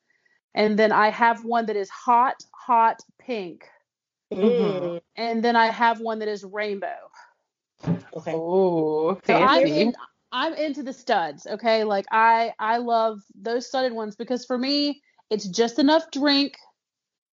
and 0.52 0.77
then 0.77 0.90
I 0.90 1.10
have 1.10 1.44
one 1.44 1.66
that 1.66 1.77
is 1.77 1.89
hot, 1.90 2.35
hot 2.52 3.01
pink, 3.20 3.69
Mm, 4.32 5.01
and 5.16 5.43
then 5.43 5.56
I 5.56 5.66
have 5.66 6.01
one 6.01 6.19
that 6.19 6.28
is 6.28 6.44
rainbow. 6.44 7.07
Okay. 7.86 8.32
Oh, 8.34 9.18
So 9.26 9.34
I'm 9.34 9.66
in, 9.66 9.94
I'm 10.32 10.55
into 10.55 10.82
the 10.82 10.92
studs. 10.92 11.46
Okay, 11.46 11.84
like 11.84 12.06
I 12.10 12.52
I 12.59 12.78
love 12.78 13.20
those 13.34 13.66
studded 13.66 13.92
ones 13.92 14.16
because 14.16 14.44
for 14.44 14.59
me 14.59 15.02
it's 15.30 15.46
just 15.46 15.78
enough 15.78 16.10
drink. 16.10 16.56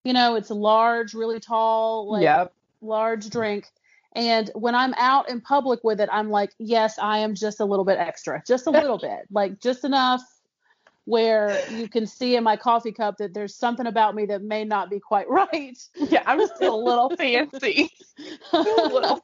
You 0.04 0.12
know, 0.12 0.36
it's 0.36 0.50
a 0.50 0.54
large, 0.54 1.14
really 1.14 1.40
tall, 1.40 2.10
like 2.10 2.22
yep. 2.22 2.52
large 2.80 3.28
drink. 3.28 3.66
And 4.14 4.50
when 4.54 4.74
I'm 4.74 4.94
out 4.96 5.28
in 5.28 5.40
public 5.40 5.80
with 5.82 6.00
it, 6.00 6.08
I'm 6.10 6.30
like, 6.30 6.50
yes, 6.58 6.98
I 6.98 7.18
am 7.18 7.34
just 7.34 7.60
a 7.60 7.64
little 7.64 7.84
bit 7.84 7.98
extra, 7.98 8.42
just 8.46 8.66
a 8.66 8.70
little 8.70 8.98
bit, 9.02 9.26
like 9.30 9.60
just 9.60 9.84
enough 9.84 10.22
where 11.06 11.56
you 11.70 11.88
can 11.88 12.04
see 12.04 12.34
in 12.34 12.42
my 12.42 12.56
coffee 12.56 12.90
cup 12.90 13.16
that 13.18 13.32
there's 13.32 13.54
something 13.54 13.86
about 13.86 14.14
me 14.16 14.26
that 14.26 14.42
may 14.42 14.64
not 14.64 14.90
be 14.90 14.98
quite 15.00 15.28
right. 15.30 15.78
Yeah, 15.94 16.22
I'm 16.26 16.44
still 16.48 16.74
a 16.74 16.82
little 16.84 17.10
fancy. 17.16 17.90
I, 18.52 19.20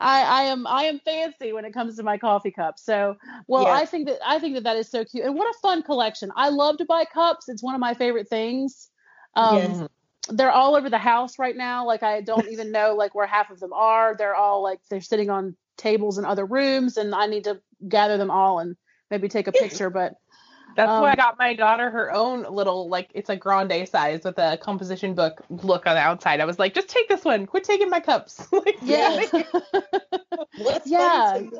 I 0.00 0.42
am 0.42 0.66
I 0.66 0.84
am 0.84 0.98
fancy 0.98 1.52
when 1.52 1.64
it 1.64 1.72
comes 1.72 1.96
to 1.96 2.02
my 2.02 2.18
coffee 2.18 2.50
cup. 2.50 2.78
So, 2.78 3.16
well. 3.46 3.66
I 3.68 3.86
think 3.86 4.08
that 4.08 4.18
I 4.26 4.38
think 4.38 4.54
that 4.54 4.64
that 4.64 4.76
is 4.76 4.90
so 4.90 5.04
cute, 5.04 5.24
and 5.24 5.34
what 5.36 5.48
a 5.48 5.58
fun 5.60 5.82
collection. 5.82 6.30
I 6.36 6.50
love 6.50 6.76
to 6.78 6.84
buy 6.84 7.04
cups. 7.04 7.48
It's 7.48 7.62
one 7.62 7.74
of 7.74 7.80
my 7.80 7.94
favorite 7.94 8.28
things. 8.28 8.90
Um, 9.34 9.56
Yes. 9.56 9.88
They're 10.28 10.52
all 10.52 10.76
over 10.76 10.88
the 10.88 10.98
house 10.98 11.36
right 11.40 11.56
now. 11.56 11.84
Like 11.84 12.04
I 12.04 12.20
don't 12.20 12.48
even 12.48 12.70
know 12.70 12.94
like 12.94 13.12
where 13.12 13.26
half 13.26 13.50
of 13.50 13.58
them 13.58 13.72
are. 13.72 14.14
They're 14.16 14.36
all 14.36 14.62
like 14.62 14.78
they're 14.88 15.00
sitting 15.00 15.30
on 15.30 15.56
tables 15.76 16.16
in 16.18 16.24
other 16.24 16.44
rooms, 16.44 16.96
and 16.96 17.12
I 17.14 17.26
need 17.26 17.44
to 17.44 17.60
gather 17.88 18.18
them 18.18 18.30
all 18.30 18.60
and 18.60 18.76
maybe 19.10 19.28
take 19.28 19.48
a 19.48 19.52
picture. 19.52 19.90
But 19.90 20.14
That's 20.74 20.98
why 20.98 21.12
I 21.12 21.14
Um, 21.14 21.16
got 21.16 21.38
my 21.38 21.54
daughter 21.54 21.90
her 21.90 22.12
own 22.12 22.44
little 22.44 22.88
like 22.88 23.10
it's 23.14 23.30
a 23.30 23.36
grande 23.36 23.88
size 23.88 24.24
with 24.24 24.38
a 24.38 24.56
composition 24.58 25.14
book 25.14 25.42
look 25.50 25.86
on 25.86 25.94
the 25.96 26.00
outside. 26.00 26.40
I 26.40 26.46
was 26.46 26.58
like, 26.58 26.74
just 26.74 26.88
take 26.88 27.08
this 27.08 27.24
one. 27.24 27.46
Quit 27.46 27.64
taking 27.64 27.90
my 27.90 28.00
cups. 28.00 28.46
like, 28.52 28.76
yeah, 28.80 29.18
What's 30.54 30.90
Yeah. 30.90 30.92
funny 30.92 31.22
to 31.22 31.40
me, 31.40 31.58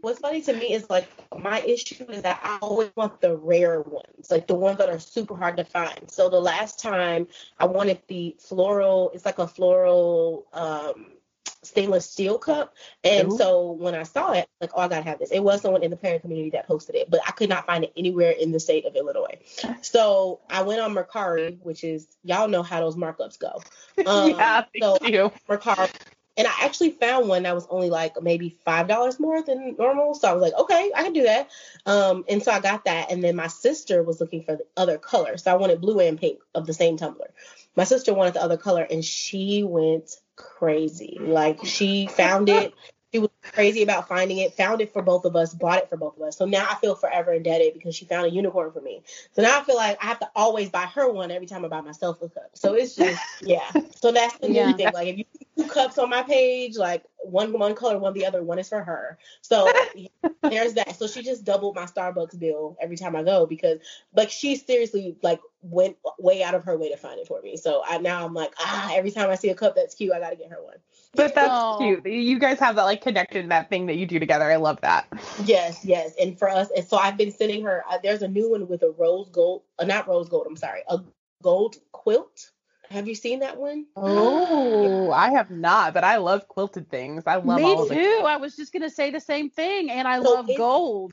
what's 0.00 0.20
funny 0.20 0.42
to 0.42 0.52
me 0.54 0.72
is 0.72 0.88
like 0.90 1.08
my 1.38 1.60
issue 1.60 2.04
is 2.10 2.22
that 2.22 2.40
I 2.42 2.58
always 2.62 2.90
want 2.96 3.20
the 3.20 3.36
rare 3.36 3.80
ones, 3.82 4.30
like 4.30 4.46
the 4.46 4.54
ones 4.54 4.78
that 4.78 4.88
are 4.88 4.98
super 4.98 5.36
hard 5.36 5.56
to 5.58 5.64
find. 5.64 6.10
So 6.10 6.28
the 6.28 6.40
last 6.40 6.78
time 6.80 7.28
I 7.58 7.66
wanted 7.66 8.00
the 8.08 8.36
floral, 8.38 9.10
it's 9.14 9.24
like 9.24 9.38
a 9.38 9.46
floral 9.48 10.46
um 10.52 11.17
stainless 11.62 12.08
steel 12.08 12.38
cup. 12.38 12.74
And 13.04 13.32
Ooh. 13.32 13.36
so 13.36 13.72
when 13.72 13.94
I 13.94 14.04
saw 14.04 14.32
it, 14.32 14.48
like, 14.60 14.70
oh, 14.74 14.80
I 14.80 14.88
gotta 14.88 15.02
have 15.02 15.18
this. 15.18 15.30
It 15.30 15.40
was 15.40 15.62
someone 15.62 15.82
in 15.82 15.90
the 15.90 15.96
parent 15.96 16.22
community 16.22 16.50
that 16.50 16.66
posted 16.66 16.94
it, 16.94 17.10
but 17.10 17.20
I 17.26 17.32
could 17.32 17.48
not 17.48 17.66
find 17.66 17.84
it 17.84 17.92
anywhere 17.96 18.30
in 18.30 18.52
the 18.52 18.60
state 18.60 18.86
of 18.86 18.94
Illinois. 18.96 19.38
So 19.82 20.40
I 20.48 20.62
went 20.62 20.80
on 20.80 20.94
Mercari, 20.94 21.58
which 21.62 21.84
is 21.84 22.06
y'all 22.22 22.48
know 22.48 22.62
how 22.62 22.80
those 22.80 22.96
markups 22.96 23.38
go. 23.38 23.62
Um, 24.06 24.30
yeah, 24.30 24.64
so 24.80 24.96
thank 24.96 25.12
you. 25.12 25.32
Mercari. 25.48 25.90
And 26.38 26.48
I 26.48 26.52
actually 26.62 26.92
found 26.92 27.28
one 27.28 27.44
that 27.44 27.54
was 27.54 27.66
only 27.70 27.90
like 27.90 28.22
maybe 28.22 28.56
five 28.64 28.88
dollars 28.88 29.20
more 29.20 29.42
than 29.42 29.76
normal. 29.78 30.14
So 30.14 30.28
I 30.28 30.34
was 30.34 30.42
like, 30.42 30.54
okay, 30.54 30.92
I 30.96 31.04
can 31.04 31.12
do 31.14 31.24
that. 31.24 31.50
Um, 31.86 32.24
and 32.28 32.42
so 32.42 32.52
I 32.52 32.60
got 32.60 32.84
that. 32.86 33.12
And 33.12 33.22
then 33.24 33.36
my 33.36 33.48
sister 33.48 34.02
was 34.02 34.20
looking 34.20 34.44
for 34.44 34.56
the 34.56 34.66
other 34.76 34.98
color. 34.98 35.36
So 35.38 35.52
I 35.52 35.56
wanted 35.56 35.80
blue 35.82 36.00
and 36.00 36.18
pink 36.18 36.40
of 36.54 36.66
the 36.66 36.74
same 36.74 36.96
tumbler. 36.96 37.30
My 37.76 37.84
sister 37.84 38.14
wanted 38.14 38.34
the 38.34 38.42
other 38.42 38.56
color 38.58 38.82
and 38.90 39.04
she 39.04 39.64
went 39.64 40.16
crazy. 40.36 41.18
Like 41.20 41.60
she 41.64 42.08
found 42.08 42.48
it. 42.48 42.74
She 43.12 43.20
was 43.20 43.30
crazy 43.42 43.82
about 43.82 44.08
finding 44.08 44.38
it, 44.38 44.54
found 44.54 44.82
it 44.82 44.92
for 44.92 45.02
both 45.02 45.24
of 45.24 45.34
us, 45.34 45.54
bought 45.54 45.78
it 45.78 45.88
for 45.88 45.96
both 45.96 46.16
of 46.16 46.22
us. 46.24 46.36
So 46.36 46.44
now 46.44 46.66
I 46.70 46.74
feel 46.74 46.94
forever 46.94 47.32
indebted 47.32 47.72
because 47.72 47.94
she 47.94 48.04
found 48.04 48.26
a 48.26 48.30
unicorn 48.30 48.70
for 48.72 48.82
me. 48.82 49.02
So 49.32 49.42
now 49.42 49.58
I 49.58 49.64
feel 49.64 49.76
like 49.76 49.96
I 50.02 50.06
have 50.08 50.20
to 50.20 50.30
always 50.36 50.70
buy 50.70 50.84
her 50.86 51.10
one 51.10 51.30
every 51.30 51.46
time 51.46 51.64
I 51.64 51.68
buy 51.68 51.80
myself 51.80 52.20
a 52.22 52.28
cup. 52.28 52.50
So 52.54 52.74
it's 52.74 52.94
just 52.96 53.36
yeah. 53.40 53.72
So 53.94 54.12
that's 54.12 54.36
the 54.38 54.48
Yeah. 54.48 54.66
new 54.66 54.74
thing. 54.74 54.92
Like 54.92 55.08
if 55.08 55.16
you 55.18 55.24
cups 55.68 55.98
on 55.98 56.10
my 56.10 56.22
page, 56.22 56.76
like 56.76 57.04
one 57.18 57.52
one 57.52 57.74
color, 57.74 57.98
one 57.98 58.14
the 58.14 58.26
other, 58.26 58.42
one 58.42 58.58
is 58.58 58.68
for 58.68 58.82
her. 58.82 59.18
So 59.42 59.70
there's 60.42 60.74
that. 60.74 60.96
So 60.96 61.06
she 61.06 61.22
just 61.22 61.44
doubled 61.44 61.74
my 61.76 61.84
Starbucks 61.84 62.38
bill 62.38 62.76
every 62.80 62.96
time 62.96 63.14
I 63.16 63.22
go 63.22 63.46
because 63.46 63.80
like 64.14 64.30
she 64.30 64.56
seriously 64.56 65.16
like 65.22 65.40
went 65.62 65.96
way 66.18 66.42
out 66.42 66.54
of 66.54 66.64
her 66.64 66.76
way 66.78 66.90
to 66.90 66.96
find 66.96 67.20
it 67.20 67.26
for 67.26 67.40
me. 67.42 67.56
So 67.56 67.82
I 67.86 67.98
now 67.98 68.24
I'm 68.24 68.34
like 68.34 68.54
ah 68.58 68.92
every 68.94 69.10
time 69.10 69.30
I 69.30 69.34
see 69.34 69.50
a 69.50 69.54
cup 69.54 69.74
that's 69.74 69.94
cute, 69.94 70.12
I 70.12 70.20
gotta 70.20 70.36
get 70.36 70.50
her 70.50 70.62
one. 70.62 70.76
But 71.14 71.34
that's 71.34 71.58
Oh. 71.58 71.76
cute. 71.78 72.06
You 72.06 72.38
guys 72.38 72.58
have 72.60 72.76
that 72.76 72.84
like 72.84 73.00
connection, 73.00 73.48
that 73.48 73.68
thing 73.68 73.86
that 73.86 73.96
you 73.96 74.06
do 74.06 74.18
together. 74.18 74.50
I 74.50 74.56
love 74.56 74.80
that. 74.82 75.06
Yes, 75.44 75.84
yes. 75.84 76.14
And 76.20 76.38
for 76.38 76.48
us, 76.48 76.68
and 76.76 76.86
so 76.86 76.96
I've 76.96 77.16
been 77.16 77.32
sending 77.32 77.64
her. 77.64 77.84
Uh, 77.90 77.98
there's 78.02 78.22
a 78.22 78.28
new 78.28 78.50
one 78.50 78.68
with 78.68 78.82
a 78.82 78.90
rose 78.90 79.28
gold, 79.30 79.62
uh, 79.78 79.84
not 79.84 80.06
rose 80.06 80.28
gold. 80.28 80.46
I'm 80.48 80.56
sorry, 80.56 80.82
a 80.88 81.00
gold 81.42 81.76
quilt. 81.92 82.50
Have 82.90 83.08
you 83.08 83.14
seen 83.14 83.40
that 83.40 83.58
one? 83.58 83.86
Oh, 83.96 85.10
I 85.10 85.30
have 85.30 85.50
not, 85.50 85.94
but 85.94 86.04
I 86.04 86.16
love 86.16 86.48
quilted 86.48 86.88
things. 86.90 87.24
I 87.26 87.36
love 87.36 87.60
me 87.60 87.88
too. 87.88 88.22
I 88.24 88.36
was 88.36 88.56
just 88.56 88.72
gonna 88.72 88.90
say 88.90 89.10
the 89.10 89.20
same 89.20 89.50
thing, 89.50 89.90
and 89.90 90.06
I 90.06 90.18
So 90.18 90.34
love 90.34 90.54
gold. 90.56 91.12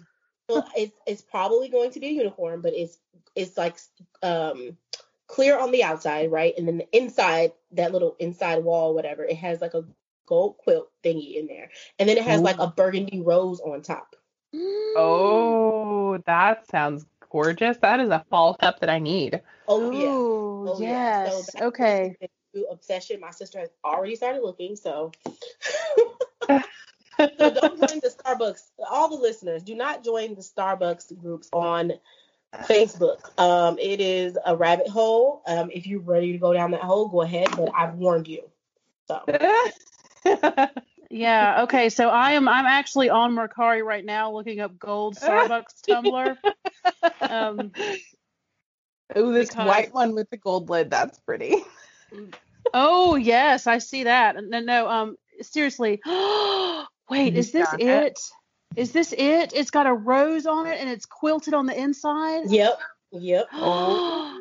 Well, 0.49 0.67
it's 0.75 0.97
it's 1.07 1.21
probably 1.21 1.69
going 1.69 1.91
to 1.91 1.99
be 1.99 2.07
a 2.07 2.11
unicorn, 2.11 2.61
but 2.61 2.73
it's 2.73 2.97
it's 3.35 3.57
like 3.57 3.77
um 4.21 4.77
clear 5.27 5.57
on 5.59 5.71
the 5.71 5.83
outside, 5.83 6.31
right? 6.31 6.53
And 6.57 6.67
then 6.67 6.77
the 6.77 6.97
inside, 6.97 7.51
that 7.71 7.91
little 7.91 8.15
inside 8.19 8.63
wall, 8.63 8.93
whatever, 8.93 9.23
it 9.23 9.37
has 9.37 9.61
like 9.61 9.73
a 9.73 9.83
gold 10.27 10.57
quilt 10.57 10.91
thingy 11.03 11.35
in 11.37 11.47
there, 11.47 11.71
and 11.99 12.07
then 12.07 12.17
it 12.17 12.23
has 12.23 12.43
like 12.43 12.59
a 12.59 12.67
burgundy 12.67 13.21
rose 13.21 13.59
on 13.59 13.81
top. 13.81 14.15
Oh, 14.95 16.17
that 16.25 16.67
sounds 16.67 17.05
gorgeous. 17.35 17.77
That 17.77 17.99
is 17.99 18.09
a 18.09 18.23
fall 18.29 18.53
cup 18.53 18.79
that 18.79 18.89
I 18.89 18.99
need. 18.99 19.41
Oh 19.67 19.91
yeah. 19.91 20.07
Ooh, 20.07 20.45
Oh, 20.67 20.79
yeah. 20.79 21.29
So 21.29 21.37
yes. 21.37 21.55
okay. 21.61 22.15
obsession. 22.71 23.19
My 23.19 23.31
sister 23.31 23.59
has 23.59 23.69
already 23.83 24.15
started 24.15 24.41
looking, 24.41 24.75
so. 24.75 25.11
so 26.47 26.59
don't 27.37 27.49
join 27.89 27.99
the 28.01 28.15
Starbucks. 28.17 28.61
All 28.89 29.09
the 29.09 29.21
listeners, 29.21 29.63
do 29.63 29.75
not 29.75 30.03
join 30.03 30.35
the 30.35 30.41
Starbucks 30.41 31.19
groups 31.21 31.49
on 31.51 31.93
Facebook. 32.63 33.19
Um, 33.37 33.77
it 33.79 33.99
is 33.99 34.37
a 34.45 34.55
rabbit 34.55 34.87
hole. 34.87 35.43
Um, 35.45 35.69
if 35.73 35.85
you're 35.85 35.99
ready 35.99 36.31
to 36.31 36.37
go 36.37 36.53
down 36.53 36.71
that 36.71 36.81
hole, 36.81 37.09
go 37.09 37.21
ahead. 37.21 37.49
But 37.55 37.71
I've 37.75 37.95
warned 37.95 38.27
you. 38.27 38.49
So 39.07 39.23
Yeah. 41.09 41.63
Okay. 41.63 41.89
So 41.89 42.09
I 42.09 42.31
am. 42.31 42.47
I'm 42.47 42.65
actually 42.65 43.09
on 43.09 43.35
Mercari 43.35 43.83
right 43.83 44.03
now, 44.03 44.31
looking 44.33 44.59
up 44.59 44.77
gold 44.77 45.15
Starbucks 45.15 45.81
tumbler. 45.87 46.37
Um, 47.21 47.71
oh, 49.15 49.31
this 49.31 49.49
because- 49.49 49.67
white 49.67 49.93
one 49.93 50.13
with 50.15 50.29
the 50.29 50.37
gold 50.37 50.69
lid. 50.69 50.89
That's 50.89 51.19
pretty. 51.19 51.55
oh 52.73 53.15
yes, 53.15 53.67
I 53.67 53.77
see 53.79 54.03
that. 54.03 54.35
No, 54.43 54.59
no. 54.59 54.87
Um, 54.89 55.15
seriously. 55.41 56.01
Wait, 57.09 57.35
is 57.35 57.51
this 57.51 57.71
it? 57.73 57.81
it? 57.81 58.19
Is 58.75 58.91
this 58.91 59.13
it? 59.13 59.53
It's 59.53 59.71
got 59.71 59.85
a 59.87 59.93
rose 59.93 60.45
on 60.45 60.67
it 60.67 60.79
and 60.79 60.89
it's 60.89 61.05
quilted 61.05 61.53
on 61.53 61.65
the 61.65 61.79
inside. 61.79 62.49
yep, 62.49 62.79
yep. 63.11 63.47
Buy 63.51 64.39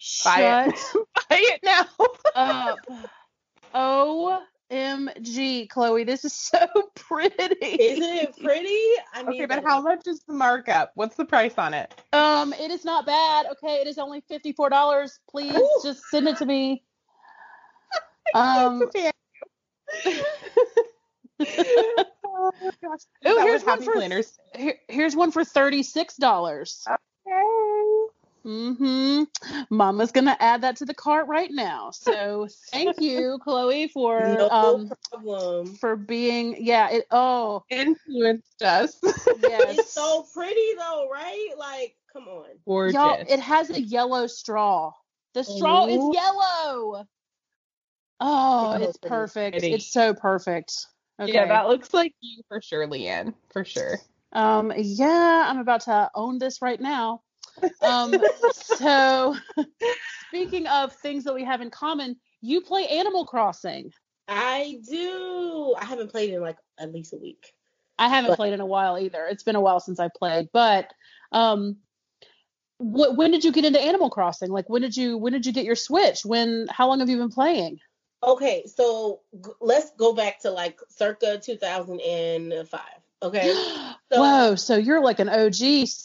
Shut 0.00 0.68
it. 0.68 0.80
Buy 1.28 1.36
it 1.38 1.60
now. 1.62 1.86
up. 2.34 2.78
OMG. 4.72 5.68
Chloe. 5.68 6.04
This 6.04 6.24
is 6.24 6.32
so 6.50 6.66
pretty. 6.94 7.34
Isn't 7.60 8.02
it 8.16 8.36
pretty? 8.42 8.78
I 9.14 9.24
okay, 9.28 9.46
but 9.46 9.62
how 9.64 9.80
much 9.82 10.06
is 10.06 10.20
the 10.26 10.32
markup? 10.32 10.92
What's 10.94 11.16
the 11.16 11.24
price 11.24 11.54
on 11.58 11.74
it? 11.74 11.94
Um, 12.12 12.52
it 12.54 12.70
is 12.70 12.84
not 12.84 13.06
bad. 13.06 13.46
Okay, 13.52 13.76
it 13.76 13.86
is 13.86 13.98
only 13.98 14.22
fifty 14.28 14.52
four 14.52 14.70
dollars. 14.70 15.18
Please 15.30 15.54
Ooh. 15.54 15.80
just 15.82 16.02
send 16.10 16.28
it 16.28 16.36
to 16.38 16.46
me. 16.46 16.82
Um, 18.34 18.82
oh 21.44 22.50
gosh. 22.82 23.00
Ooh, 23.28 23.38
here's 23.40 23.62
one 23.64 23.82
for- 23.82 23.92
planners. 23.92 24.38
here, 24.56 24.76
here's 24.88 25.14
one 25.14 25.32
for 25.32 25.44
thirty 25.44 25.82
six 25.82 26.16
dollars. 26.16 26.86
Okay. 26.88 27.00
Mm-hmm. 28.44 29.24
Mama's 29.70 30.10
gonna 30.12 30.36
add 30.40 30.62
that 30.62 30.76
to 30.76 30.84
the 30.84 30.94
cart 30.94 31.28
right 31.28 31.50
now. 31.50 31.90
So 31.92 32.48
thank 32.70 33.00
you, 33.00 33.38
Chloe, 33.44 33.88
for 33.88 34.36
no 34.38 34.48
um 34.50 34.90
problem. 35.10 35.74
for 35.76 35.96
being 35.96 36.56
yeah. 36.58 36.90
It 36.90 37.06
oh 37.10 37.64
Influenced 37.70 38.62
us. 38.62 38.98
yes. 39.40 39.78
It's 39.78 39.92
so 39.92 40.26
pretty 40.34 40.74
though, 40.76 41.08
right? 41.10 41.50
Like, 41.56 41.96
come 42.12 42.24
on. 42.28 42.46
Gorgeous. 42.66 42.94
Y'all, 42.94 43.24
it 43.28 43.40
has 43.40 43.70
a 43.70 43.80
yellow 43.80 44.26
straw. 44.26 44.92
The 45.34 45.44
straw 45.44 45.86
Ooh. 45.86 45.88
is 45.88 46.14
yellow. 46.14 47.06
Oh, 48.20 48.72
It's 48.74 48.88
it's 48.88 48.98
perfect. 48.98 49.54
pretty. 49.58 49.74
It's 49.74 49.92
so 49.92 50.14
perfect. 50.14 50.72
Okay. 51.20 51.32
Yeah, 51.32 51.46
that 51.46 51.68
looks 51.68 51.92
like 51.94 52.14
you 52.20 52.42
for 52.48 52.60
sure, 52.60 52.86
Leanne. 52.86 53.34
For 53.52 53.64
sure. 53.64 53.98
um, 54.32 54.72
yeah, 54.76 55.44
I'm 55.48 55.58
about 55.58 55.82
to 55.82 56.10
own 56.14 56.38
this 56.38 56.62
right 56.62 56.80
now. 56.80 57.22
Um, 57.82 58.14
so 58.52 59.36
speaking 60.28 60.66
of 60.66 60.92
things 60.96 61.24
that 61.24 61.34
we 61.34 61.44
have 61.44 61.60
in 61.60 61.70
common, 61.70 62.16
you 62.40 62.60
play 62.60 62.86
Animal 62.88 63.24
Crossing. 63.26 63.92
I 64.28 64.78
do. 64.88 65.74
I 65.80 65.84
haven't 65.84 66.10
played 66.10 66.32
in 66.32 66.40
like 66.40 66.56
at 66.78 66.92
least 66.92 67.12
a 67.12 67.16
week. 67.16 67.52
I 67.98 68.08
haven't 68.08 68.30
But- 68.32 68.36
played 68.36 68.52
in 68.52 68.60
a 68.60 68.66
while 68.66 68.98
either. 68.98 69.26
It's 69.26 69.42
been 69.42 69.56
a 69.56 69.60
while 69.60 69.80
since 69.80 70.00
I 70.00 70.08
played, 70.16 70.48
but 70.52 70.92
um, 71.30 71.76
wh- 72.78 73.16
when 73.16 73.30
did 73.30 73.44
you 73.44 73.52
get 73.52 73.64
into 73.64 73.80
Animal 73.80 74.10
Crossing? 74.10 74.50
Like, 74.50 74.68
when 74.68 74.82
did 74.82 74.96
you 74.96 75.18
when 75.18 75.32
did 75.32 75.44
you 75.46 75.52
get 75.52 75.64
your 75.64 75.76
Switch? 75.76 76.24
When? 76.24 76.66
How 76.70 76.88
long 76.88 77.00
have 77.00 77.08
you 77.08 77.18
been 77.18 77.30
playing? 77.30 77.78
Okay, 78.24 78.64
so 78.66 79.20
g- 79.44 79.50
let's 79.60 79.90
go 79.98 80.14
back 80.14 80.40
to 80.42 80.50
like 80.50 80.78
circa 80.88 81.38
2005. 81.38 82.80
Okay. 83.22 83.52
So- 84.12 84.20
Whoa, 84.20 84.54
so 84.56 84.76
you're 84.76 85.00
like 85.02 85.20
an 85.20 85.30
OG. 85.30 85.54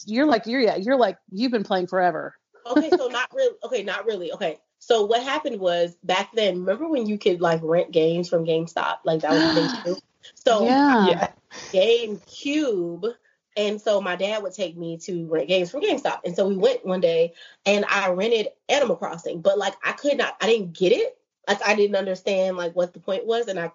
You're 0.06 0.26
like 0.28 0.46
you're 0.46 0.62
yeah, 0.62 0.78
you're 0.78 0.96
like 0.96 1.18
you've 1.30 1.52
been 1.52 1.66
playing 1.66 1.88
forever. 1.88 2.36
okay, 2.66 2.90
so 2.90 3.08
not 3.12 3.30
really. 3.36 3.56
Okay, 3.66 3.84
not 3.84 4.06
really. 4.06 4.32
Okay. 4.32 4.60
So 4.80 5.06
what 5.06 5.22
happened 5.24 5.60
was 5.60 5.98
back 6.06 6.30
then, 6.34 6.60
remember 6.60 6.88
when 6.88 7.06
you 7.06 7.18
could 7.18 7.42
like 7.42 7.60
rent 7.64 7.92
games 7.92 8.30
from 8.30 8.46
GameStop? 8.46 9.00
Like 9.04 9.22
that 9.24 9.32
was 9.32 9.42
the 9.42 9.54
thing 9.56 9.70
to 9.70 9.84
do. 9.96 10.00
So 10.36 10.66
yeah. 10.66 11.08
Yeah. 11.08 11.32
GameCube. 11.74 13.14
And 13.56 13.82
so 13.82 14.00
my 14.02 14.16
dad 14.16 14.44
would 14.44 14.54
take 14.54 14.78
me 14.78 14.98
to 15.00 15.26
rent 15.28 15.48
games 15.48 15.72
from 15.72 15.82
GameStop. 15.82 16.20
And 16.26 16.36
so 16.36 16.48
we 16.48 16.56
went 16.56 16.86
one 16.86 17.02
day 17.02 17.34
and 17.66 17.84
I 17.90 18.10
rented 18.12 18.50
Animal 18.70 18.96
Crossing, 18.98 19.42
but 19.42 19.58
like 19.58 19.74
I 19.84 19.94
could 19.94 20.18
not, 20.18 20.38
I 20.40 20.46
didn't 20.46 20.74
get 20.74 20.92
it. 20.92 21.18
Like 21.48 21.60
I 21.66 21.76
didn't 21.76 21.96
understand 21.96 22.56
like 22.56 22.76
what 22.76 22.94
the 22.94 23.00
point 23.00 23.26
was. 23.26 23.48
And 23.48 23.60
I, 23.60 23.72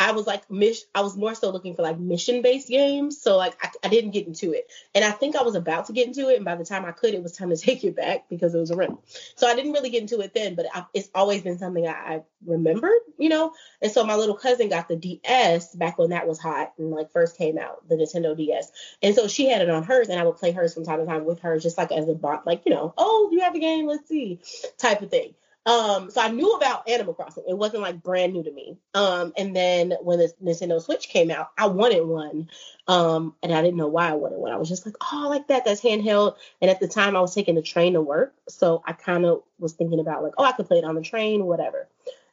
I 0.00 0.12
was 0.12 0.26
like, 0.26 0.50
miss, 0.50 0.86
I 0.94 1.02
was 1.02 1.14
more 1.14 1.34
so 1.34 1.50
looking 1.50 1.74
for 1.74 1.82
like 1.82 1.98
mission 1.98 2.40
based 2.40 2.68
games. 2.68 3.20
So 3.20 3.36
like 3.36 3.54
I, 3.62 3.68
I 3.84 3.88
didn't 3.88 4.12
get 4.12 4.26
into 4.26 4.52
it. 4.52 4.66
And 4.94 5.04
I 5.04 5.10
think 5.10 5.36
I 5.36 5.42
was 5.42 5.54
about 5.54 5.86
to 5.86 5.92
get 5.92 6.06
into 6.06 6.30
it. 6.30 6.36
And 6.36 6.44
by 6.44 6.56
the 6.56 6.64
time 6.64 6.86
I 6.86 6.92
could, 6.92 7.12
it 7.12 7.22
was 7.22 7.32
time 7.32 7.50
to 7.50 7.56
take 7.58 7.84
it 7.84 7.96
back 7.96 8.26
because 8.30 8.54
it 8.54 8.58
was 8.58 8.70
a 8.70 8.76
rent. 8.76 8.98
So 9.36 9.46
I 9.46 9.54
didn't 9.54 9.72
really 9.72 9.90
get 9.90 10.00
into 10.00 10.20
it 10.20 10.32
then, 10.32 10.54
but 10.54 10.66
I, 10.72 10.86
it's 10.94 11.10
always 11.14 11.42
been 11.42 11.58
something 11.58 11.86
I, 11.86 11.90
I 11.90 12.22
remembered, 12.46 12.98
you 13.18 13.28
know? 13.28 13.52
And 13.82 13.92
so 13.92 14.02
my 14.04 14.16
little 14.16 14.36
cousin 14.36 14.70
got 14.70 14.88
the 14.88 14.96
DS 14.96 15.74
back 15.74 15.98
when 15.98 16.10
that 16.10 16.26
was 16.26 16.38
hot 16.38 16.72
and 16.78 16.90
like 16.90 17.12
first 17.12 17.36
came 17.36 17.58
out, 17.58 17.86
the 17.86 17.96
Nintendo 17.96 18.34
DS. 18.34 18.72
And 19.02 19.14
so 19.14 19.28
she 19.28 19.50
had 19.50 19.60
it 19.60 19.68
on 19.68 19.82
hers, 19.82 20.08
and 20.08 20.18
I 20.18 20.24
would 20.24 20.36
play 20.36 20.52
hers 20.52 20.72
from 20.72 20.84
time 20.84 21.00
to 21.00 21.06
time 21.06 21.26
with 21.26 21.40
her, 21.40 21.58
just 21.58 21.76
like 21.76 21.92
as 21.92 22.08
a 22.08 22.14
bot, 22.14 22.46
like 22.46 22.62
you 22.64 22.72
know, 22.72 22.94
oh, 22.96 23.28
you 23.32 23.40
have 23.40 23.54
a 23.54 23.60
game, 23.60 23.86
let's 23.86 24.08
see, 24.08 24.40
type 24.78 25.02
of 25.02 25.10
thing. 25.10 25.34
Um, 25.70 26.10
so 26.10 26.20
I 26.20 26.28
knew 26.28 26.50
about 26.54 26.88
Animal 26.88 27.14
Crossing. 27.14 27.44
It 27.48 27.56
wasn't 27.56 27.82
like 27.82 28.02
brand 28.02 28.32
new 28.32 28.42
to 28.42 28.50
me. 28.50 28.76
Um, 28.92 29.32
and 29.36 29.54
then 29.54 29.94
when 30.02 30.18
the 30.18 30.32
Nintendo 30.42 30.82
Switch 30.82 31.08
came 31.08 31.30
out, 31.30 31.52
I 31.56 31.68
wanted 31.68 32.04
one. 32.04 32.50
Um, 32.88 33.36
and 33.40 33.54
I 33.54 33.62
didn't 33.62 33.76
know 33.76 33.86
why 33.86 34.08
I 34.08 34.14
wanted 34.14 34.40
one. 34.40 34.50
I 34.50 34.56
was 34.56 34.68
just 34.68 34.84
like, 34.84 34.96
oh, 35.00 35.26
I 35.26 35.28
like 35.28 35.46
that. 35.46 35.64
That's 35.64 35.80
handheld. 35.80 36.34
And 36.60 36.72
at 36.72 36.80
the 36.80 36.88
time, 36.88 37.14
I 37.14 37.20
was 37.20 37.36
taking 37.36 37.54
the 37.54 37.62
train 37.62 37.92
to 37.92 38.00
work, 38.00 38.34
so 38.48 38.82
I 38.84 38.94
kind 38.94 39.24
of 39.24 39.44
was 39.60 39.74
thinking 39.74 40.00
about 40.00 40.24
like, 40.24 40.32
oh, 40.38 40.44
I 40.44 40.50
could 40.50 40.66
play 40.66 40.78
it 40.78 40.84
on 40.84 40.96
the 40.96 41.02
train, 41.02 41.44
whatever. 41.44 41.86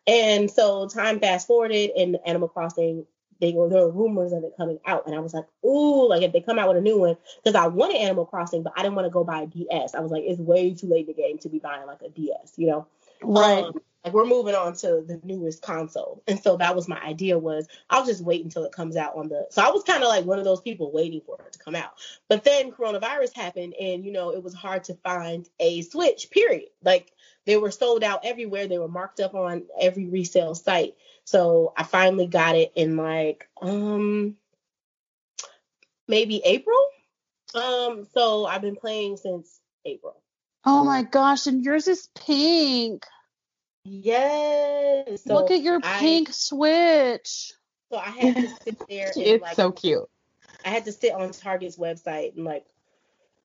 And 0.07 0.49
so 0.49 0.88
time 0.88 1.19
fast 1.19 1.45
forwarded, 1.45 1.91
and 1.91 2.18
Animal 2.26 2.47
Crossing, 2.47 3.05
they 3.39 3.51
were 3.51 3.69
there 3.69 3.81
were 3.81 3.91
rumors 3.91 4.34
of 4.34 4.45
it 4.45 4.55
coming 4.57 4.80
out, 4.88 5.05
and 5.05 5.14
I 5.14 5.19
was 5.19 5.35
like, 5.35 5.45
ooh, 5.64 6.09
like 6.09 6.23
if 6.23 6.34
they 6.34 6.41
come 6.41 6.57
out 6.57 6.69
with 6.69 6.77
a 6.77 6.81
new 6.81 6.97
one, 6.97 7.18
because 7.43 7.53
I 7.53 7.68
wanted 7.68 7.97
Animal 7.97 8.26
Crossing, 8.26 8.64
but 8.64 8.73
I 8.76 8.81
didn't 8.81 8.95
want 8.95 9.05
to 9.05 9.11
go 9.11 9.23
buy 9.23 9.43
a 9.43 9.45
DS. 9.45 9.93
I 9.93 9.99
was 9.99 10.11
like, 10.11 10.23
it's 10.26 10.39
way 10.39 10.73
too 10.73 10.88
late 10.88 11.01
in 11.01 11.07
the 11.07 11.22
game 11.22 11.38
to 11.39 11.49
be 11.49 11.59
buying 11.59 11.85
like 11.85 12.01
a 12.01 12.09
DS, 12.09 12.53
you 12.55 12.65
know. 12.65 12.88
Right. 13.22 13.64
Um, 13.64 13.73
like 14.07 14.14
we're 14.14 14.26
moving 14.26 14.56
on 14.56 14.73
to 14.76 15.03
the 15.06 15.19
newest 15.23 15.61
console, 15.61 16.23
and 16.27 16.41
so 16.41 16.56
that 16.57 16.76
was 16.76 16.88
my 16.88 17.02
idea. 17.02 17.38
Was 17.38 17.68
I'll 17.89 18.06
just 18.06 18.23
wait 18.23 18.44
until 18.44 18.64
it 18.64 18.72
comes 18.72 18.95
out 18.95 19.18
on 19.18 19.27
the. 19.27 19.48
So 19.49 19.61
I 19.61 19.69
was 19.69 19.84
kind 19.84 20.02
of 20.02 20.07
like 20.07 20.23
one 20.23 20.39
of 20.39 20.45
those 20.45 20.61
people 20.61 20.94
waiting 20.94 21.22
for 21.26 21.38
it 21.45 21.52
to 21.52 21.60
come 21.60 21.76
out. 21.76 21.91
But 22.30 22.45
then 22.45 22.72
coronavirus 22.72 23.34
happened, 23.35 23.73
and 23.80 24.06
you 24.06 24.14
know 24.14 24.31
it 24.31 24.41
was 24.41 24.53
hard 24.53 24.85
to 24.85 24.94
find 24.95 25.49
a 25.60 25.81
Switch. 25.81 26.30
Period. 26.31 26.69
Like 26.81 27.11
they 27.45 27.57
were 27.57 27.72
sold 27.72 28.02
out 28.02 28.22
everywhere. 28.23 28.68
They 28.68 28.77
were 28.77 28.88
marked 28.88 29.19
up 29.19 29.34
on 29.35 29.65
every 29.80 30.06
resale 30.06 30.56
site. 30.56 30.95
So 31.26 31.73
I 31.76 31.84
finally 31.84 32.27
got 32.27 32.56
it 32.56 32.72
in 32.76 32.95
like 32.95 33.49
um 33.61 34.38
maybe 36.07 36.41
April. 36.45 36.80
Um, 37.53 38.07
so 38.14 38.45
I've 38.45 38.61
been 38.61 38.76
playing 38.76 39.18
since 39.18 39.60
April. 39.85 40.22
Oh 40.69 40.84
my 40.84 41.03
gosh, 41.03 41.48
and 41.48 41.64
yours 41.64 41.88
is 41.88 42.10
pink. 42.14 43.06
Yes. 43.85 45.23
So 45.23 45.35
Look 45.35 45.52
at 45.52 45.61
your 45.61 45.80
I- 45.84 45.99
pink 45.99 46.30
Switch. 46.34 47.53
So 47.91 47.98
I 47.98 48.10
had 48.10 48.35
to 48.35 48.48
sit 48.65 48.88
there 48.89 49.07
and 49.15 49.23
It's 49.23 49.41
like 49.41 49.56
so 49.56 49.72
cute. 49.72 50.03
I 50.65 50.69
had 50.69 50.85
to 50.85 50.91
sit 50.91 51.14
on 51.14 51.31
Target's 51.31 51.77
website 51.77 52.35
and 52.35 52.44
like 52.44 52.65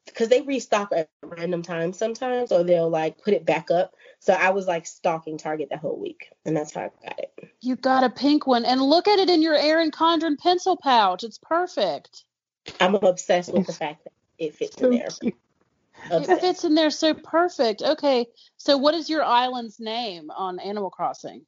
because 0.06 0.28
they 0.28 0.40
restock 0.40 0.90
at 0.92 1.08
random 1.22 1.62
times 1.62 1.96
sometimes 1.96 2.50
or 2.50 2.64
they'll 2.64 2.90
like 2.90 3.22
put 3.22 3.34
it 3.34 3.46
back 3.46 3.70
up. 3.70 3.94
So 4.18 4.32
I 4.32 4.50
was 4.50 4.66
like 4.66 4.86
stalking 4.86 5.38
Target 5.38 5.68
the 5.70 5.76
whole 5.78 5.96
week 5.98 6.28
and 6.44 6.56
that's 6.56 6.74
how 6.74 6.82
I 6.82 6.90
got 7.08 7.20
it. 7.20 7.50
You 7.60 7.76
got 7.76 8.02
a 8.02 8.10
pink 8.10 8.44
one, 8.48 8.64
and 8.64 8.82
look 8.82 9.06
at 9.06 9.20
it 9.20 9.30
in 9.30 9.40
your 9.42 9.54
Erin 9.54 9.92
Condren 9.92 10.36
pencil 10.36 10.76
pouch. 10.76 11.22
It's 11.22 11.38
perfect. 11.38 12.24
I'm 12.80 12.96
obsessed 12.96 13.52
with 13.52 13.68
the 13.68 13.72
fact 13.72 14.02
that 14.02 14.12
it 14.38 14.56
fits 14.56 14.76
So 14.76 14.86
in 14.90 14.98
there. 14.98 15.08
cute. 15.20 15.34
It 16.10 16.40
fits 16.40 16.64
in 16.64 16.74
there 16.74 16.90
so 16.90 17.14
perfect. 17.14 17.82
Okay, 17.82 18.26
so 18.56 18.76
what 18.76 18.94
is 18.94 19.08
your 19.08 19.22
island's 19.22 19.78
name 19.80 20.30
on 20.30 20.58
Animal 20.58 20.90
Crossing? 20.90 21.46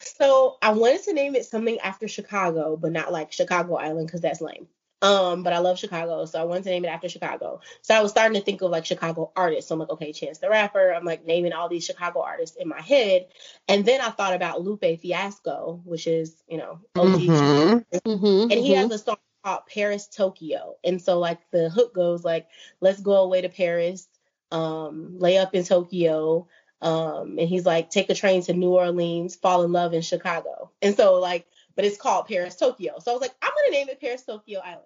So 0.00 0.56
I 0.62 0.72
wanted 0.72 1.02
to 1.04 1.12
name 1.12 1.34
it 1.34 1.44
something 1.44 1.78
after 1.80 2.08
Chicago, 2.08 2.76
but 2.76 2.92
not 2.92 3.12
like 3.12 3.32
Chicago 3.32 3.76
Island 3.76 4.06
because 4.06 4.20
that's 4.20 4.40
lame. 4.40 4.68
Um, 5.02 5.42
but 5.42 5.52
I 5.52 5.58
love 5.58 5.78
Chicago, 5.78 6.24
so 6.24 6.40
I 6.40 6.44
wanted 6.44 6.64
to 6.64 6.70
name 6.70 6.84
it 6.86 6.88
after 6.88 7.08
Chicago. 7.08 7.60
So 7.82 7.94
I 7.94 8.00
was 8.00 8.10
starting 8.10 8.38
to 8.38 8.44
think 8.44 8.62
of 8.62 8.70
like 8.70 8.86
Chicago 8.86 9.30
artists. 9.36 9.68
So 9.68 9.74
I'm 9.74 9.80
like, 9.80 9.90
okay, 9.90 10.12
Chance 10.12 10.38
the 10.38 10.48
Rapper. 10.48 10.90
I'm 10.90 11.04
like 11.04 11.26
naming 11.26 11.52
all 11.52 11.68
these 11.68 11.84
Chicago 11.84 12.22
artists 12.22 12.56
in 12.56 12.66
my 12.66 12.80
head, 12.80 13.26
and 13.68 13.84
then 13.84 14.00
I 14.00 14.10
thought 14.10 14.32
about 14.32 14.62
Lupe 14.62 14.98
Fiasco, 15.00 15.82
which 15.84 16.06
is 16.06 16.42
you 16.48 16.56
know 16.56 16.80
OG 16.96 17.12
Mhm. 17.12 17.84
Mm-hmm, 17.92 18.50
and 18.50 18.60
he 18.60 18.72
has 18.72 18.90
a 18.90 18.98
song 18.98 19.18
called 19.46 19.66
Paris 19.72 20.08
Tokyo. 20.08 20.74
And 20.82 21.00
so 21.00 21.20
like 21.20 21.38
the 21.52 21.68
hook 21.70 21.94
goes 21.94 22.24
like, 22.24 22.48
let's 22.80 23.00
go 23.00 23.22
away 23.22 23.42
to 23.42 23.48
Paris, 23.48 24.08
um, 24.50 25.18
lay 25.20 25.38
up 25.38 25.54
in 25.54 25.62
Tokyo. 25.62 26.48
Um, 26.82 27.38
and 27.38 27.48
he's 27.48 27.64
like, 27.64 27.88
take 27.90 28.10
a 28.10 28.14
train 28.14 28.42
to 28.42 28.52
New 28.52 28.70
Orleans, 28.70 29.36
fall 29.36 29.62
in 29.62 29.70
love 29.72 29.94
in 29.94 30.02
Chicago. 30.02 30.72
And 30.82 30.96
so 30.96 31.14
like, 31.14 31.46
but 31.76 31.84
it's 31.84 31.96
called 31.96 32.26
Paris 32.26 32.56
Tokyo. 32.56 32.94
So 32.98 33.12
I 33.12 33.14
was 33.14 33.20
like, 33.20 33.34
I'm 33.40 33.52
gonna 33.54 33.70
name 33.70 33.88
it 33.88 34.00
Paris 34.00 34.24
Tokyo 34.24 34.60
Island. 34.64 34.82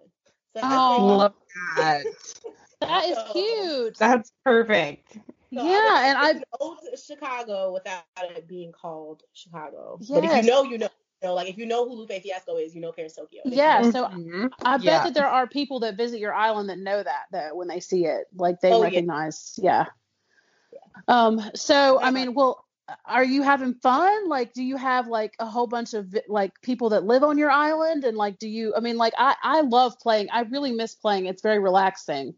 So 0.52 0.60
that's 0.60 0.66
Oh. 0.68 1.06
like- 1.06 1.18
Love 1.18 1.34
that. 1.76 2.04
that 2.82 3.04
is 3.06 3.16
So- 3.16 3.32
cute. 3.32 3.98
That's 3.98 4.32
perfect. 4.44 5.12
so 5.12 5.20
yeah, 5.64 6.10
and 6.10 6.18
I 6.18 6.30
it's 6.32 7.08
an 7.08 7.16
Chicago 7.16 7.72
without 7.72 8.02
it 8.18 8.46
being 8.46 8.72
called 8.72 9.22
Chicago. 9.32 9.98
But 10.08 10.24
if 10.24 10.44
you 10.44 10.50
know, 10.50 10.64
you 10.64 10.78
know. 10.78 10.88
You 11.22 11.28
know, 11.28 11.34
like 11.34 11.48
if 11.50 11.58
you 11.58 11.66
know 11.66 11.86
who 11.86 11.94
Lupe 11.96 12.12
Fiasco 12.22 12.56
is, 12.56 12.74
you 12.74 12.80
know 12.80 12.92
Paris 12.92 13.14
Tokyo. 13.14 13.42
And 13.44 13.52
if 13.52 13.56
you 13.58 13.62
Yeah, 13.62 13.82
don't- 13.82 13.92
so 13.92 14.04
Mhm. 14.06 14.50
I 14.64 14.76
bet 14.78 14.84
Yeah. 14.84 15.04
that 15.04 15.14
there 15.14 15.28
are 15.28 15.46
people 15.46 15.80
that 15.80 15.96
visit 15.96 16.18
your 16.18 16.32
island 16.34 16.68
that 16.70 16.78
know 16.78 17.02
that 17.02 17.24
that 17.32 17.56
when 17.56 17.68
they 17.68 17.80
see 17.80 18.06
it, 18.06 18.26
like 18.34 18.60
they 18.60 18.72
Oh, 18.72 18.78
yeah. 18.78 18.84
recognize. 18.84 19.58
Yeah. 19.62 19.86
Um. 21.08 21.42
So 21.54 22.00
I 22.00 22.10
mean, 22.10 22.34
well, 22.34 22.64
are 23.04 23.24
you 23.24 23.42
having 23.42 23.74
fun? 23.74 24.28
Like, 24.28 24.52
do 24.52 24.62
you 24.62 24.76
have 24.76 25.08
like 25.08 25.34
a 25.38 25.46
whole 25.46 25.66
bunch 25.66 25.94
of 25.94 26.14
like 26.28 26.60
people 26.62 26.90
that 26.90 27.04
live 27.04 27.22
on 27.22 27.38
your 27.38 27.50
island? 27.50 28.04
And 28.04 28.16
like, 28.16 28.38
do 28.38 28.48
you? 28.48 28.74
I 28.76 28.80
mean, 28.80 28.96
like, 28.96 29.12
I 29.18 29.36
I 29.42 29.60
love 29.60 29.98
playing. 30.00 30.28
I 30.30 30.40
really 30.42 30.72
miss 30.72 30.94
playing. 30.94 31.26
It's 31.26 31.42
very 31.42 31.58
relaxing. 31.58 32.34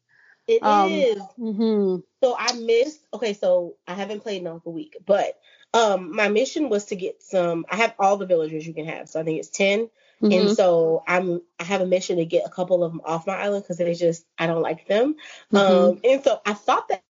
It 0.48 0.62
is. 0.64 1.20
Um, 1.20 1.28
Mm-hmm. 1.38 1.96
So 2.22 2.36
I 2.38 2.52
missed. 2.54 3.06
Okay, 3.14 3.32
so 3.32 3.76
I 3.86 3.94
haven't 3.94 4.20
played 4.20 4.42
in 4.42 4.52
like 4.52 4.62
a 4.66 4.70
week, 4.70 4.96
but 5.06 5.38
um, 5.74 6.14
my 6.14 6.28
mission 6.28 6.68
was 6.68 6.86
to 6.86 6.96
get 6.96 7.22
some. 7.22 7.64
I 7.70 7.76
have 7.76 7.94
all 7.98 8.16
the 8.16 8.26
villagers 8.26 8.66
you 8.66 8.74
can 8.74 8.86
have, 8.86 9.08
so 9.08 9.20
I 9.20 9.24
think 9.24 9.38
it's 9.38 9.48
ten, 9.48 9.88
Mhm. 10.22 10.32
And 10.38 10.50
so 10.50 11.02
I'm 11.06 11.42
I 11.58 11.64
have 11.64 11.80
a 11.80 11.86
mission 11.86 12.16
to 12.18 12.24
get 12.24 12.46
a 12.46 12.50
couple 12.50 12.84
of 12.84 12.92
them 12.92 13.00
off 13.04 13.26
my 13.26 13.36
island 13.36 13.64
because 13.64 13.78
they 13.78 13.94
just 13.94 14.26
I 14.38 14.46
don't 14.46 14.62
like 14.62 14.86
them. 14.86 15.16
Mhm. 15.52 15.92
Um, 15.92 16.00
and 16.04 16.22
so 16.22 16.40
I 16.46 16.54
thought 16.54 16.88
that, 16.88 17.02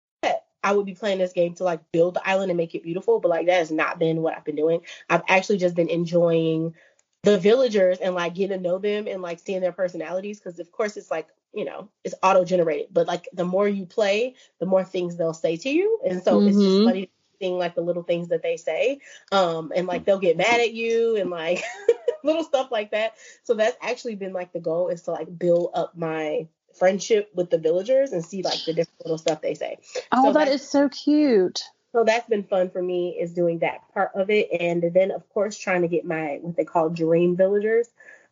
I 0.64 0.72
would 0.72 0.86
be 0.86 0.94
playing 0.94 1.18
this 1.18 1.32
game 1.32 1.54
to 1.54 1.64
like 1.64 1.80
build 1.92 2.14
the 2.14 2.26
island 2.28 2.50
and 2.50 2.56
make 2.56 2.74
it 2.76 2.84
beautiful, 2.84 3.18
but 3.20 3.28
like 3.30 3.46
that 3.46 3.58
has 3.58 3.72
not 3.72 3.98
been 3.98 4.22
what 4.22 4.36
I've 4.36 4.44
been 4.44 4.54
doing. 4.56 4.82
I've 5.10 5.22
actually 5.28 5.58
just 5.58 5.74
been 5.74 5.88
enjoying 5.88 6.74
the 7.24 7.38
villagers 7.38 7.98
and 7.98 8.14
like 8.14 8.34
getting 8.34 8.56
to 8.58 8.62
know 8.62 8.78
them 8.78 9.06
and 9.08 9.22
like 9.22 9.40
seeing 9.40 9.60
their 9.60 9.72
personalities 9.72 10.38
because 10.38 10.58
of 10.60 10.70
course 10.72 10.96
it's 10.96 11.10
like 11.10 11.28
you 11.52 11.64
know 11.64 11.88
it's 12.04 12.14
auto 12.22 12.44
generated, 12.44 12.88
but 12.92 13.06
like 13.08 13.28
the 13.32 13.44
more 13.44 13.68
you 13.68 13.86
play, 13.86 14.34
the 14.60 14.66
more 14.66 14.84
things 14.84 15.16
they'll 15.16 15.34
say 15.34 15.56
to 15.56 15.68
you, 15.70 15.98
and 16.04 16.22
so 16.22 16.42
it's 16.46 16.62
just 16.62 16.78
Mhm. 16.78 16.84
funny 16.84 17.10
like 17.50 17.74
the 17.74 17.80
little 17.80 18.02
things 18.02 18.28
that 18.28 18.42
they 18.42 18.56
say, 18.56 19.00
um, 19.30 19.72
and 19.74 19.86
like 19.86 20.04
they'll 20.04 20.18
get 20.18 20.36
mad 20.36 20.60
at 20.60 20.72
you 20.72 21.16
and 21.16 21.30
like 21.30 21.62
little 22.24 22.44
stuff 22.44 22.70
like 22.70 22.92
that. 22.92 23.14
So 23.44 23.54
that's 23.54 23.76
actually 23.82 24.14
been 24.14 24.32
like 24.32 24.52
the 24.52 24.60
goal 24.60 24.88
is 24.88 25.02
to 25.02 25.10
like 25.12 25.38
build 25.38 25.70
up 25.74 25.96
my 25.96 26.46
friendship 26.78 27.30
with 27.34 27.50
the 27.50 27.58
villagers 27.58 28.12
and 28.12 28.24
see 28.24 28.42
like 28.42 28.64
the 28.64 28.72
different 28.72 29.04
little 29.04 29.18
stuff 29.18 29.42
they 29.42 29.54
say. 29.54 29.78
oh, 30.12 30.24
so 30.24 30.32
that's- 30.32 30.68
so 30.68 30.88
cute. 30.88 31.62
So 31.92 32.04
that's 32.04 32.26
been 32.26 32.44
fun 32.44 32.70
for 32.70 32.82
me 32.82 33.18
is 33.20 33.34
doing 33.34 33.58
that 33.58 33.82
part 33.92 34.12
of 34.14 34.30
it, 34.30 34.48
and 34.58 34.82
then 34.94 35.10
of 35.10 35.28
course 35.28 35.58
trying 35.58 35.82
to 35.82 35.88
get 35.88 36.06
my 36.06 36.38
what 36.40 36.56
they 36.56 36.64
call 36.64 36.88
dream 36.88 37.36
villagers. 37.36 37.86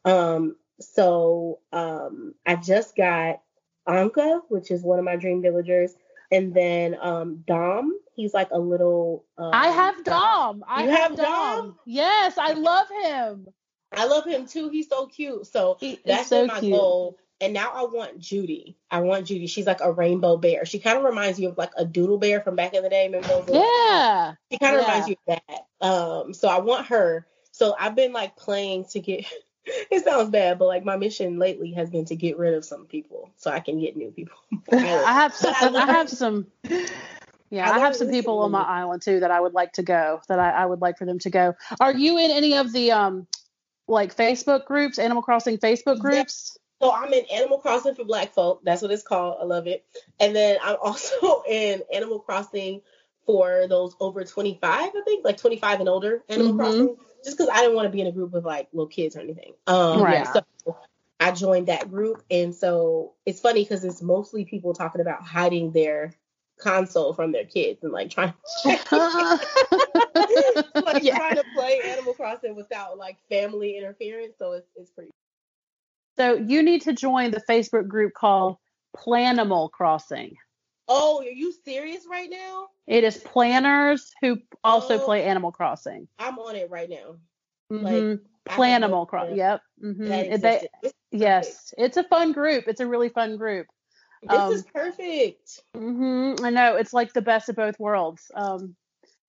Um, 0.06 0.56
so 0.80 1.58
um, 1.70 2.34
I 2.46 2.56
just 2.56 2.96
got 2.96 3.42
Ankha, 3.86 4.40
which 4.48 4.70
is 4.70 4.82
one 4.82 4.98
of 4.98 5.04
my 5.04 5.16
dream 5.16 5.42
villagers, 5.42 5.92
and 6.30 6.54
then 6.54 6.96
um, 7.00 7.44
Dom. 7.46 7.98
He's 8.20 8.34
like 8.34 8.50
a 8.52 8.58
little. 8.58 9.24
Um, 9.38 9.50
I 9.52 9.68
have 9.68 10.04
Dom. 10.04 10.62
I 10.68 10.82
You 10.82 10.90
have, 10.90 11.00
have 11.00 11.16
Dom. 11.16 11.26
Dom? 11.26 11.78
Yes, 11.86 12.36
I 12.36 12.52
love 12.52 12.86
him. 13.02 13.46
I 13.92 14.04
love 14.06 14.26
him 14.26 14.46
too. 14.46 14.68
He's 14.68 14.88
so 14.88 15.06
cute. 15.06 15.46
So 15.46 15.78
He 15.80 15.98
that's 16.04 16.28
so 16.28 16.46
my 16.46 16.60
cute. 16.60 16.72
goal. 16.72 17.16
And 17.40 17.54
now 17.54 17.70
I 17.74 17.84
want 17.84 18.18
Judy. 18.18 18.76
I 18.90 19.00
want 19.00 19.26
Judy. 19.26 19.46
She's 19.46 19.66
like 19.66 19.80
a 19.80 19.90
rainbow 19.90 20.36
bear. 20.36 20.66
She 20.66 20.78
kind 20.78 20.98
of 20.98 21.04
reminds 21.04 21.40
you 21.40 21.48
of 21.48 21.56
like 21.56 21.70
a 21.78 21.86
doodle 21.86 22.18
bear 22.18 22.42
from 22.42 22.56
back 22.56 22.74
in 22.74 22.82
the 22.82 22.90
day. 22.90 23.06
Remember 23.06 23.42
Yeah. 23.50 24.34
She 24.52 24.58
kind 24.58 24.74
of 24.76 24.80
Yeah. 24.82 24.86
reminds 24.86 25.08
you 25.08 25.16
of 25.26 25.38
that. 25.48 25.86
Um, 25.86 26.34
so 26.34 26.48
I 26.48 26.60
want 26.60 26.88
her. 26.88 27.26
So 27.52 27.74
I've 27.78 27.94
been 27.94 28.12
like 28.12 28.36
playing 28.36 28.84
to 28.90 29.00
get. 29.00 29.24
It 29.90 30.02
sounds 30.02 30.30
bad, 30.30 30.58
but 30.58 30.64
like 30.66 30.84
my 30.84 30.96
mission 30.96 31.38
lately 31.38 31.72
has 31.74 31.90
been 31.90 32.06
to 32.06 32.16
get 32.16 32.38
rid 32.38 32.54
of 32.54 32.64
some 32.64 32.86
people 32.86 33.30
so 33.36 33.50
I 33.50 33.60
can 33.60 33.78
get 33.78 33.94
new 33.94 34.10
people. 34.10 34.36
I 34.72 35.12
have 35.12 35.34
some. 35.34 35.54
I 35.76 35.82
I 35.82 35.86
have 35.92 36.08
some. 36.08 36.46
Yeah, 37.50 37.68
I 37.68 37.76
I, 37.76 37.78
have 37.80 37.96
some 37.96 38.10
people 38.10 38.38
on 38.40 38.52
my 38.52 38.62
island 38.62 39.02
too 39.02 39.20
that 39.20 39.30
I 39.30 39.40
would 39.40 39.54
like 39.54 39.72
to 39.74 39.82
go. 39.82 40.20
That 40.28 40.38
I, 40.38 40.50
I 40.50 40.66
would 40.66 40.80
like 40.80 40.98
for 40.98 41.04
them 41.04 41.18
to 41.20 41.30
go. 41.30 41.54
Are 41.80 41.92
you 41.92 42.18
in 42.18 42.30
any 42.30 42.56
of 42.56 42.72
the 42.72 42.92
um 42.92 43.26
like 43.88 44.16
Facebook 44.16 44.66
groups, 44.66 44.98
Animal 44.98 45.22
Crossing 45.22 45.58
Facebook 45.58 45.96
Yeah. 45.96 46.02
groups? 46.02 46.56
So 46.80 46.92
I'm 46.92 47.12
in 47.12 47.24
Animal 47.30 47.58
Crossing 47.58 47.94
for 47.94 48.04
Black 48.04 48.32
folk. 48.32 48.62
That's 48.64 48.80
what 48.80 48.90
it's 48.90 49.02
called. 49.02 49.38
I 49.40 49.44
love 49.44 49.66
it. 49.66 49.84
And 50.18 50.34
then 50.34 50.58
I'm 50.62 50.76
also 50.82 51.42
in 51.48 51.82
Animal 51.92 52.20
Crossing 52.20 52.82
for 53.26 53.66
those 53.68 53.94
over 54.00 54.24
25, 54.24 54.62
I 54.70 54.90
think, 55.04 55.24
like 55.24 55.36
25 55.36 55.80
and 55.80 55.88
older 55.88 56.22
Animal 56.28 56.54
Mhm. 56.54 56.56
Crossing. 56.56 56.96
Just 57.24 57.36
because 57.36 57.50
I 57.52 57.60
didn't 57.60 57.76
want 57.76 57.86
to 57.86 57.90
be 57.90 58.00
in 58.00 58.06
a 58.06 58.12
group 58.12 58.32
with 58.32 58.44
like 58.44 58.68
little 58.72 58.86
kids 58.86 59.16
or 59.16 59.20
anything. 59.20 59.52
Um, 59.66 60.00
Right. 60.00 60.26
So 60.26 60.42
I 61.18 61.32
joined 61.32 61.66
that 61.66 61.90
group, 61.90 62.22
and 62.30 62.54
so 62.54 63.12
it's 63.26 63.40
funny 63.40 63.62
because 63.62 63.84
it's 63.84 64.00
mostly 64.00 64.46
people 64.46 64.72
talking 64.72 65.02
about 65.02 65.22
hiding 65.22 65.72
their 65.72 66.14
console 66.60 67.14
from 67.14 67.32
their 67.32 67.44
kids 67.44 67.82
and 67.82 67.92
like 67.92 68.10
trying 68.10 68.32
like 68.64 68.80
Yeah. 71.02 71.16
trying 71.16 71.36
to 71.36 71.44
play 71.54 71.80
Animal 71.86 72.14
Crossing 72.14 72.54
without 72.54 72.98
like 72.98 73.16
family 73.28 73.76
interference. 73.76 74.34
So 74.38 74.52
it's 74.52 74.68
it's 74.76 74.90
pretty. 74.90 75.10
So 76.16 76.34
you 76.34 76.62
need 76.62 76.82
to 76.82 76.92
join 76.92 77.30
the 77.30 77.42
Facebook 77.48 77.88
group 77.88 78.12
called 78.14 78.56
Planimal 78.96 79.70
Crossing. 79.70 80.36
Oh, 80.88 81.20
are 81.20 81.24
you 81.24 81.52
serious 81.64 82.04
right 82.10 82.28
now? 82.28 82.66
It 82.86 83.04
is 83.04 83.18
planners 83.18 84.10
who 84.20 84.38
also 84.64 84.98
Oh. 84.98 85.04
play 85.04 85.24
Animal 85.24 85.52
Crossing. 85.52 86.08
I'm 86.18 86.38
on 86.38 86.56
it 86.56 86.70
right 86.70 86.90
now. 86.90 87.16
Mm-hmm. 87.72 87.84
No 87.84 88.18
Planimal 88.48 89.06
Crossing. 89.06 89.36
Yep. 89.36 89.60
hmm 89.80 90.08
They, 90.08 90.68
yes, 91.12 91.72
it's 91.78 91.96
a 91.96 92.04
fun 92.04 92.32
group. 92.32 92.64
It's 92.66 92.80
a 92.80 92.86
really 92.86 93.08
fun 93.08 93.36
group. 93.36 93.66
This 94.22 94.40
um, 94.40 94.52
is 94.52 94.62
perfect. 94.62 95.62
hmm 95.74 96.34
I 96.42 96.50
know 96.50 96.76
it's 96.76 96.92
like 96.92 97.12
the 97.12 97.22
best 97.22 97.48
of 97.48 97.56
both 97.56 97.78
worlds. 97.78 98.30
Um, 98.34 98.76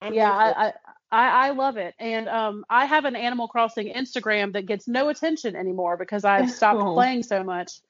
yeah, 0.01 0.09
here 0.09 0.25
for 0.33 0.49
it. 0.49 0.55
I, 0.57 0.65
I 0.67 0.73
I 1.11 1.47
I 1.47 1.49
love 1.51 1.77
it, 1.77 1.93
and 1.99 2.27
um, 2.27 2.65
I 2.69 2.85
have 2.85 3.05
an 3.05 3.15
Animal 3.15 3.47
Crossing 3.47 3.93
Instagram 3.93 4.53
that 4.53 4.65
gets 4.65 4.87
no 4.87 5.09
attention 5.09 5.55
anymore 5.55 5.97
because 5.97 6.25
I've 6.25 6.49
stopped 6.49 6.81
Oh. 6.81 6.93
playing 6.93 7.23
so 7.23 7.43
much. 7.43 7.81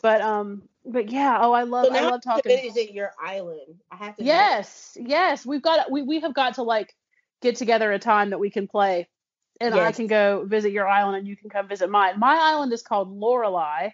But 0.00 0.20
um, 0.20 0.62
but 0.86 1.10
yeah, 1.10 1.38
oh, 1.40 1.52
I 1.52 1.64
love 1.64 1.86
so 1.86 1.94
I 1.94 2.02
love 2.02 2.22
talking. 2.22 2.72
to 2.72 2.92
your 2.92 3.12
island. 3.22 3.80
I 3.90 3.96
have 3.96 4.16
to. 4.16 4.24
Yes, 4.24 4.96
yes, 5.00 5.44
we've 5.44 5.62
got 5.62 5.90
we 5.90 6.02
we 6.02 6.20
have 6.20 6.34
got 6.34 6.54
to 6.54 6.62
like 6.62 6.94
get 7.42 7.56
together 7.56 7.92
a 7.92 7.98
time 7.98 8.30
that 8.30 8.38
we 8.38 8.50
can 8.50 8.68
play, 8.68 9.08
and 9.60 9.74
I 9.74 9.92
can 9.92 10.06
go 10.06 10.44
visit 10.44 10.72
your 10.72 10.86
island 10.86 11.18
and 11.18 11.26
you 11.26 11.36
can 11.36 11.50
come 11.50 11.68
visit 11.68 11.90
mine. 11.90 12.18
My 12.18 12.36
island 12.36 12.72
is 12.72 12.82
called 12.82 13.10
Lorelei, 13.10 13.90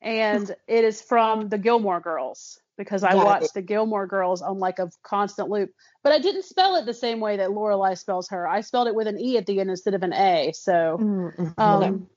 and 0.00 0.54
it 0.66 0.84
is 0.84 1.00
from 1.02 1.48
the 1.48 1.58
Gilmore 1.58 2.00
Girls 2.00 2.60
because 2.76 3.02
I 3.02 3.12
Got 3.12 3.20
it. 3.20 3.24
watched 3.24 3.54
the 3.54 3.62
Gilmore 3.62 4.06
Girls 4.06 4.40
on 4.40 4.58
like 4.58 4.78
a 4.78 4.90
constant 5.02 5.48
loop. 5.48 5.74
But 6.02 6.12
I 6.12 6.20
didn't 6.20 6.44
spell 6.44 6.76
it 6.76 6.86
the 6.86 6.94
same 6.94 7.20
way 7.20 7.38
that 7.38 7.50
Lorelai 7.50 7.98
spells 7.98 8.28
her. 8.28 8.46
I 8.48 8.60
spelled 8.60 8.86
it 8.86 8.94
with 8.94 9.08
an 9.08 9.18
e 9.18 9.36
at 9.36 9.46
the 9.46 9.60
end 9.60 9.70
instead 9.70 9.94
of 9.94 10.02
an 10.02 10.12
a. 10.12 10.52
So. 10.54 10.98
Mm-hmm. 11.00 11.60
Um, 11.60 12.08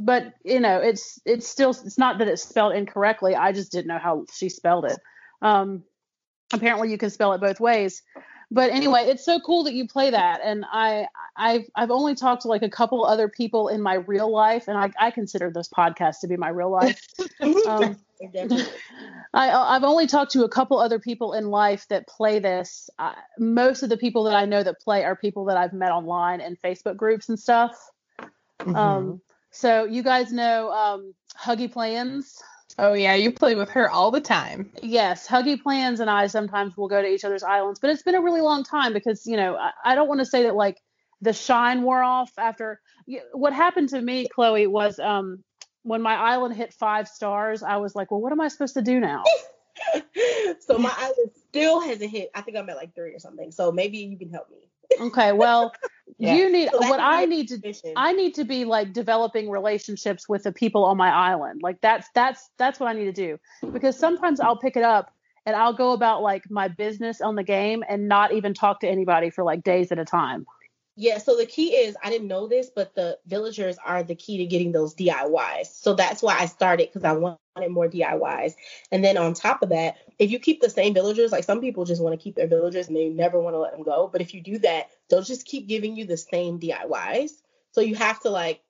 but 0.00 0.34
you 0.44 0.60
know, 0.60 0.78
it's 0.80 1.20
it's 1.24 1.46
still 1.46 1.70
it's 1.70 1.98
not 1.98 2.18
that 2.18 2.28
it's 2.28 2.42
spelled 2.42 2.74
incorrectly. 2.74 3.34
I 3.34 3.52
just 3.52 3.72
didn't 3.72 3.88
know 3.88 3.98
how 3.98 4.26
she 4.32 4.48
spelled 4.48 4.86
it. 4.86 4.98
Um, 5.40 5.84
apparently, 6.52 6.90
you 6.90 6.98
can 6.98 7.10
spell 7.10 7.32
it 7.34 7.40
both 7.40 7.60
ways. 7.60 8.02
But 8.52 8.70
anyway, 8.70 9.04
it's 9.06 9.24
so 9.24 9.40
cool 9.40 9.64
that 9.64 9.72
you 9.72 9.88
play 9.88 10.10
that, 10.10 10.40
and 10.44 10.66
I 10.70 11.06
I've 11.36 11.64
I've 11.74 11.90
only 11.90 12.14
talked 12.14 12.42
to 12.42 12.48
like 12.48 12.62
a 12.62 12.68
couple 12.68 13.02
other 13.02 13.26
people 13.26 13.68
in 13.68 13.80
my 13.80 13.94
real 13.94 14.30
life, 14.30 14.68
and 14.68 14.76
I, 14.76 14.90
I 15.00 15.10
consider 15.10 15.50
this 15.50 15.70
podcast 15.70 16.20
to 16.20 16.28
be 16.28 16.36
my 16.36 16.48
real 16.48 16.70
life. 16.70 17.00
Um, 17.66 17.96
I, 19.34 19.50
I've 19.50 19.82
only 19.82 20.06
talked 20.06 20.32
to 20.32 20.44
a 20.44 20.48
couple 20.48 20.78
other 20.78 21.00
people 21.00 21.32
in 21.32 21.48
life 21.48 21.88
that 21.88 22.06
play 22.06 22.38
this. 22.38 22.88
Most 23.38 23.82
of 23.82 23.88
the 23.88 23.96
people 23.96 24.24
that 24.24 24.36
I 24.36 24.44
know 24.44 24.62
that 24.62 24.80
play 24.80 25.04
are 25.04 25.16
people 25.16 25.46
that 25.46 25.56
I've 25.56 25.72
met 25.72 25.90
online 25.90 26.40
and 26.40 26.56
Facebook 26.60 26.96
groups 26.96 27.28
and 27.28 27.38
stuff. 27.38 27.74
Mm-hmm. 28.60 28.76
Um, 28.76 29.20
so 29.50 29.84
you 29.84 30.04
guys 30.04 30.32
know 30.32 30.70
um, 30.70 31.14
Huggy 31.36 31.70
Plans. 31.72 32.40
Oh 32.78 32.92
yeah, 32.92 33.14
you 33.14 33.32
play 33.32 33.54
with 33.54 33.70
her 33.70 33.90
all 33.90 34.10
the 34.10 34.20
time. 34.20 34.70
Yes, 34.82 35.26
Huggy 35.26 35.60
Plans 35.60 36.00
and 36.00 36.10
I 36.10 36.26
sometimes 36.26 36.76
will 36.76 36.88
go 36.88 37.00
to 37.00 37.08
each 37.08 37.24
other's 37.24 37.42
islands, 37.42 37.78
but 37.80 37.90
it's 37.90 38.02
been 38.02 38.14
a 38.14 38.22
really 38.22 38.40
long 38.40 38.64
time 38.64 38.92
because 38.92 39.26
you 39.26 39.36
know 39.36 39.56
I, 39.56 39.70
I 39.84 39.94
don't 39.94 40.08
want 40.08 40.20
to 40.20 40.26
say 40.26 40.44
that 40.44 40.54
like 40.54 40.78
the 41.20 41.32
shine 41.32 41.82
wore 41.82 42.02
off 42.02 42.32
after. 42.38 42.80
What 43.32 43.52
happened 43.52 43.88
to 43.90 44.00
me, 44.00 44.28
Chloe, 44.28 44.66
was 44.66 44.98
um, 44.98 45.42
when 45.82 46.02
my 46.02 46.14
island 46.14 46.54
hit 46.54 46.72
five 46.74 47.08
stars. 47.08 47.62
I 47.62 47.76
was 47.78 47.94
like, 47.94 48.10
well, 48.10 48.20
what 48.20 48.32
am 48.32 48.40
I 48.40 48.48
supposed 48.48 48.74
to 48.74 48.82
do 48.82 49.00
now? 49.00 49.24
so 50.60 50.78
my 50.78 50.92
island 50.96 51.30
still 51.48 51.80
hasn't 51.80 52.10
hit. 52.10 52.30
I 52.34 52.42
think 52.42 52.56
I'm 52.56 52.68
at 52.68 52.76
like 52.76 52.94
three 52.94 53.14
or 53.14 53.18
something. 53.18 53.50
So 53.50 53.72
maybe 53.72 53.98
you 53.98 54.18
can 54.18 54.30
help 54.30 54.50
me. 54.50 54.58
Okay, 55.00 55.32
well, 55.32 55.72
Yeah. 56.22 56.36
you 56.36 56.52
need 56.52 56.70
So 56.70 56.78
what 56.78 57.00
I 57.00 57.16
be 57.16 57.20
I 57.20 57.22
a 57.22 57.26
need 57.26 57.48
to 57.48 57.58
mission. 57.58 57.92
I 57.96 58.12
need 58.12 58.34
to 58.34 58.44
be 58.44 58.64
like 58.64 58.92
developing 58.92 59.50
relationships 59.50 60.28
with 60.28 60.44
the 60.44 60.52
people 60.52 60.84
on 60.84 60.96
my 60.96 61.10
island. 61.10 61.62
Like 61.64 61.80
that's 61.80 62.08
that's 62.14 62.48
that's 62.58 62.78
what 62.78 62.88
I 62.88 62.92
need 62.92 63.06
to 63.06 63.12
do. 63.12 63.38
Because 63.72 63.98
sometimes 63.98 64.38
I'll 64.38 64.56
pick 64.56 64.76
it 64.76 64.84
up 64.84 65.12
and 65.46 65.56
I'll 65.56 65.72
go 65.72 65.92
about 65.92 66.22
like 66.22 66.48
my 66.48 66.68
business 66.68 67.20
on 67.20 67.34
the 67.34 67.42
game 67.42 67.82
and 67.88 68.06
not 68.06 68.32
even 68.32 68.54
talk 68.54 68.78
to 68.80 68.88
anybody 68.88 69.30
for 69.30 69.42
like 69.42 69.64
days 69.64 69.90
at 69.90 69.98
a 69.98 70.04
time. 70.04 70.46
Yeah, 70.94 71.18
so 71.18 71.36
the 71.36 71.46
key 71.46 71.74
is 71.74 71.96
I 72.04 72.10
didn't 72.10 72.28
know 72.28 72.46
this, 72.46 72.70
but 72.74 72.94
the 72.94 73.18
villagers 73.26 73.76
are 73.84 74.04
the 74.04 74.14
key 74.14 74.38
to 74.38 74.46
getting 74.46 74.70
those 74.70 74.94
DIYs. 74.94 75.66
So 75.66 75.94
that's 75.94 76.22
why 76.22 76.38
I 76.38 76.46
started 76.46 76.88
because 76.88 77.02
I 77.02 77.12
wanted 77.12 77.70
more 77.70 77.88
DIYs. 77.88 78.54
And 78.92 79.02
then 79.02 79.16
on 79.16 79.34
top 79.34 79.62
of 79.62 79.70
that, 79.70 79.96
if 80.22 80.30
you 80.30 80.38
keep 80.38 80.60
the 80.60 80.70
same 80.70 80.94
villagers, 80.94 81.32
like 81.32 81.42
some 81.42 81.60
people 81.60 81.84
just 81.84 82.00
want 82.00 82.18
to 82.18 82.22
keep 82.22 82.36
their 82.36 82.46
villagers 82.46 82.86
and 82.86 82.96
they 82.96 83.08
never 83.08 83.40
want 83.40 83.54
to 83.54 83.58
let 83.58 83.72
them 83.72 83.82
go. 83.82 84.08
But 84.10 84.20
if 84.20 84.34
you 84.34 84.40
do 84.40 84.58
that, 84.58 84.90
they'll 85.10 85.22
just 85.22 85.44
keep 85.44 85.66
giving 85.66 85.96
you 85.96 86.04
the 86.04 86.16
same 86.16 86.60
DIYs. 86.60 87.30
So 87.72 87.80
you 87.80 87.96
have 87.96 88.20
to 88.20 88.30
like 88.30 88.62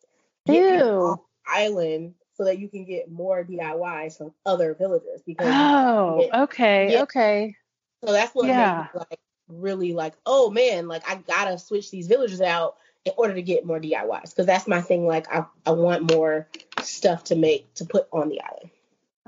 get 0.47 0.62
Ew. 0.65 0.81
off 0.81 1.20
island 1.47 2.15
so 2.39 2.45
that 2.45 2.59
you 2.59 2.70
can 2.70 2.87
get 2.87 3.11
more 3.11 3.45
DIYs 3.45 4.16
from 4.16 4.33
other 4.47 4.73
villagers. 4.74 5.20
Because 5.27 5.49
Oh, 5.55 6.23
Yeah. 6.23 6.43
okay, 6.45 6.93
Yeah. 6.95 7.03
okay. 7.03 7.55
so 8.03 8.12
that's 8.12 8.35
what 8.35 8.47
Yeah. 8.47 8.89
made 8.89 8.95
me 8.95 9.01
like 9.11 9.20
really 9.49 9.93
like, 9.93 10.15
oh 10.24 10.49
man, 10.51 10.89
like 10.89 11.03
I 11.07 11.16
gotta 11.16 11.59
switch 11.59 11.91
these 11.91 12.07
villagers 12.07 12.41
out 12.41 12.77
in 13.05 13.12
order 13.19 13.35
to 13.35 13.43
get 13.43 13.66
more 13.66 13.79
DIYs. 13.79 14.31
Because 14.31 14.47
that's 14.47 14.66
my 14.66 14.81
thing. 14.81 15.07
Like 15.07 15.31
I, 15.31 15.45
I 15.66 15.73
want 15.73 16.11
more 16.15 16.49
stuff 16.81 17.24
to 17.24 17.37
make 17.37 17.74
to 17.74 17.85
put 17.85 18.09
on 18.11 18.31
the 18.31 18.41
island. 18.41 18.70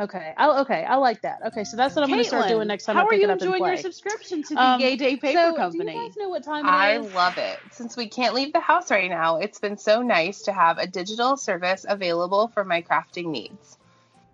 Okay. 0.00 0.34
I, 0.36 0.60
okay. 0.62 0.84
I 0.84 0.96
like 0.96 1.22
that. 1.22 1.38
Okay. 1.46 1.62
So 1.62 1.76
that's 1.76 1.94
what 1.94 2.02
I'm 2.02 2.10
going 2.10 2.22
to 2.22 2.28
start 2.28 2.48
doing 2.48 2.66
next 2.66 2.84
time 2.84 2.96
How 2.96 3.02
I 3.02 3.04
are 3.04 3.10
pick 3.10 3.20
you 3.20 3.28
it 3.28 3.30
up 3.30 3.34
and 3.34 3.42
enjoying 3.42 3.60
play. 3.60 3.68
your 3.70 3.76
subscription 3.78 4.42
to 4.42 4.54
the 4.54 4.60
Um, 4.60 4.80
Yay 4.80 4.96
Day 4.96 5.16
Paper 5.16 5.38
so, 5.38 5.54
Company? 5.56 5.92
Do 5.92 5.98
you 5.98 6.08
guys 6.08 6.16
know 6.16 6.28
what 6.30 6.42
time 6.42 6.66
it 6.66 6.68
I 6.68 6.98
is? 6.98 7.14
love 7.14 7.38
it. 7.38 7.60
Since 7.70 7.96
we 7.96 8.08
can't 8.08 8.34
leave 8.34 8.52
the 8.52 8.60
house 8.60 8.90
right 8.90 9.08
now, 9.08 9.36
it's 9.36 9.60
been 9.60 9.76
so 9.78 10.02
nice 10.02 10.42
to 10.42 10.52
have 10.52 10.78
a 10.78 10.86
digital 10.88 11.36
service 11.36 11.86
available 11.88 12.48
for 12.48 12.64
my 12.64 12.82
crafting 12.82 13.26
needs. 13.26 13.78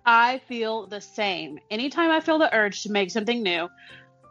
I 0.07 0.41
feel 0.49 0.87
the 0.87 1.03
same. 1.03 1.61
Anytime 1.71 2.11
I 2.11 2.21
feel 2.21 2.39
the 2.39 2.55
urge 2.55 2.85
to 2.85 2.91
make 2.91 3.11
something 3.11 3.43
new, 3.43 3.69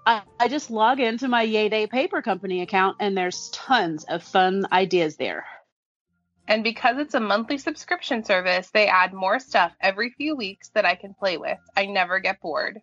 I, 0.07 0.23
I 0.39 0.47
just 0.47 0.71
log 0.71 0.99
into 0.99 1.27
my 1.27 1.43
Yay 1.43 1.69
Day 1.69 1.85
Paper 1.85 2.23
Company 2.23 2.63
account 2.63 2.97
and 2.99 3.15
there's 3.15 3.49
tons 3.49 4.03
of 4.05 4.23
fun 4.23 4.65
ideas 4.71 5.15
there. 5.17 5.45
And 6.49 6.63
because 6.63 6.97
it's 6.97 7.13
a 7.13 7.19
monthly 7.19 7.59
subscription 7.59 8.23
service, 8.23 8.71
they 8.71 8.87
add 8.87 9.13
more 9.13 9.39
stuff 9.39 9.71
every 9.79 10.09
few 10.09 10.35
weeks 10.35 10.69
that 10.69 10.83
I 10.83 10.95
can 10.95 11.13
play 11.13 11.37
with. 11.37 11.59
I 11.77 11.85
never 11.85 12.19
get 12.19 12.41
bored. 12.41 12.81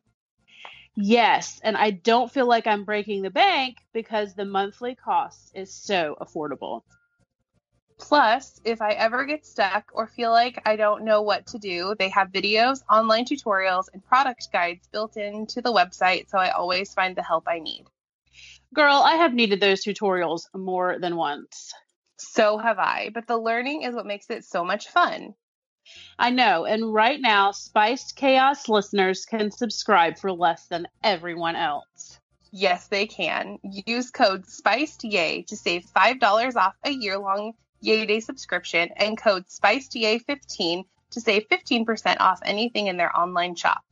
Yes, 0.95 1.61
and 1.65 1.77
I 1.77 1.91
don't 1.91 2.31
feel 2.31 2.47
like 2.47 2.69
I'm 2.69 2.85
breaking 2.85 3.23
the 3.23 3.31
bank 3.31 3.79
because 3.93 4.35
the 4.35 4.45
monthly 4.45 4.95
cost 4.95 5.51
is 5.53 5.75
so 5.75 6.17
affordable. 6.21 6.83
Plus, 7.99 8.61
if 8.65 8.81
I 8.81 8.93
ever 8.93 9.25
get 9.25 9.45
stuck 9.45 9.91
or 9.93 10.07
feel 10.07 10.31
like 10.31 10.63
I 10.65 10.77
don't 10.77 11.05
know 11.05 11.23
what 11.23 11.47
to 11.49 11.59
do, 11.59 11.97
they 11.99 12.11
have 12.11 12.29
videos, 12.29 12.83
online 12.89 13.25
tutorials, 13.25 13.87
and 13.93 14.05
product 14.05 14.47
guides 14.53 14.87
built 14.93 15.17
into 15.17 15.61
the 15.61 15.73
website, 15.73 16.31
so 16.31 16.39
I 16.39 16.51
always 16.51 16.95
find 16.95 17.17
the 17.17 17.23
help 17.23 17.49
I 17.49 17.59
need. 17.59 17.87
Girl, 18.73 19.03
I 19.05 19.17
have 19.17 19.35
needed 19.35 19.61
those 19.61 19.85
tutorials 19.85 20.43
more 20.55 21.01
than 21.01 21.17
once. 21.17 21.73
So 22.17 22.59
have 22.59 22.79
I, 22.79 23.11
but 23.13 23.27
the 23.27 23.37
learning 23.37 23.83
is 23.83 23.95
what 23.95 24.07
makes 24.07 24.31
it 24.31 24.45
so 24.45 24.65
much 24.65 24.89
fun. 24.89 25.35
I 26.19 26.31
know, 26.31 26.65
and 26.65 26.93
right 26.93 27.21
now, 27.21 27.53
Spiced 27.53 28.17
Chaos 28.17 28.69
listeners 28.69 29.25
can 29.25 29.51
subscribe 29.51 30.19
for 30.19 30.33
less 30.33 30.67
than 30.67 30.89
everyone 31.05 31.57
else. 31.57 32.19
Yes, 32.51 32.89
they 32.89 33.07
can. 33.07 33.59
Use 33.63 34.11
code 34.11 34.47
SPICEDYAY 34.47 35.47
to 35.49 35.57
save 35.57 35.85
$5 35.95 36.57
off 36.57 36.75
a 36.85 36.91
year 36.91 37.19
long 37.19 37.53
Yay 37.81 38.07
Day 38.07 38.21
subscription 38.21 38.91
and 38.97 39.21
code 39.21 39.45
SPICEDYAY15 39.47 40.85
to 41.11 41.21
save 41.21 41.49
15% 41.49 42.17
off 42.21 42.41
anything 42.45 42.87
in 42.87 42.97
their 42.97 43.17
online 43.17 43.55
shop. 43.55 43.85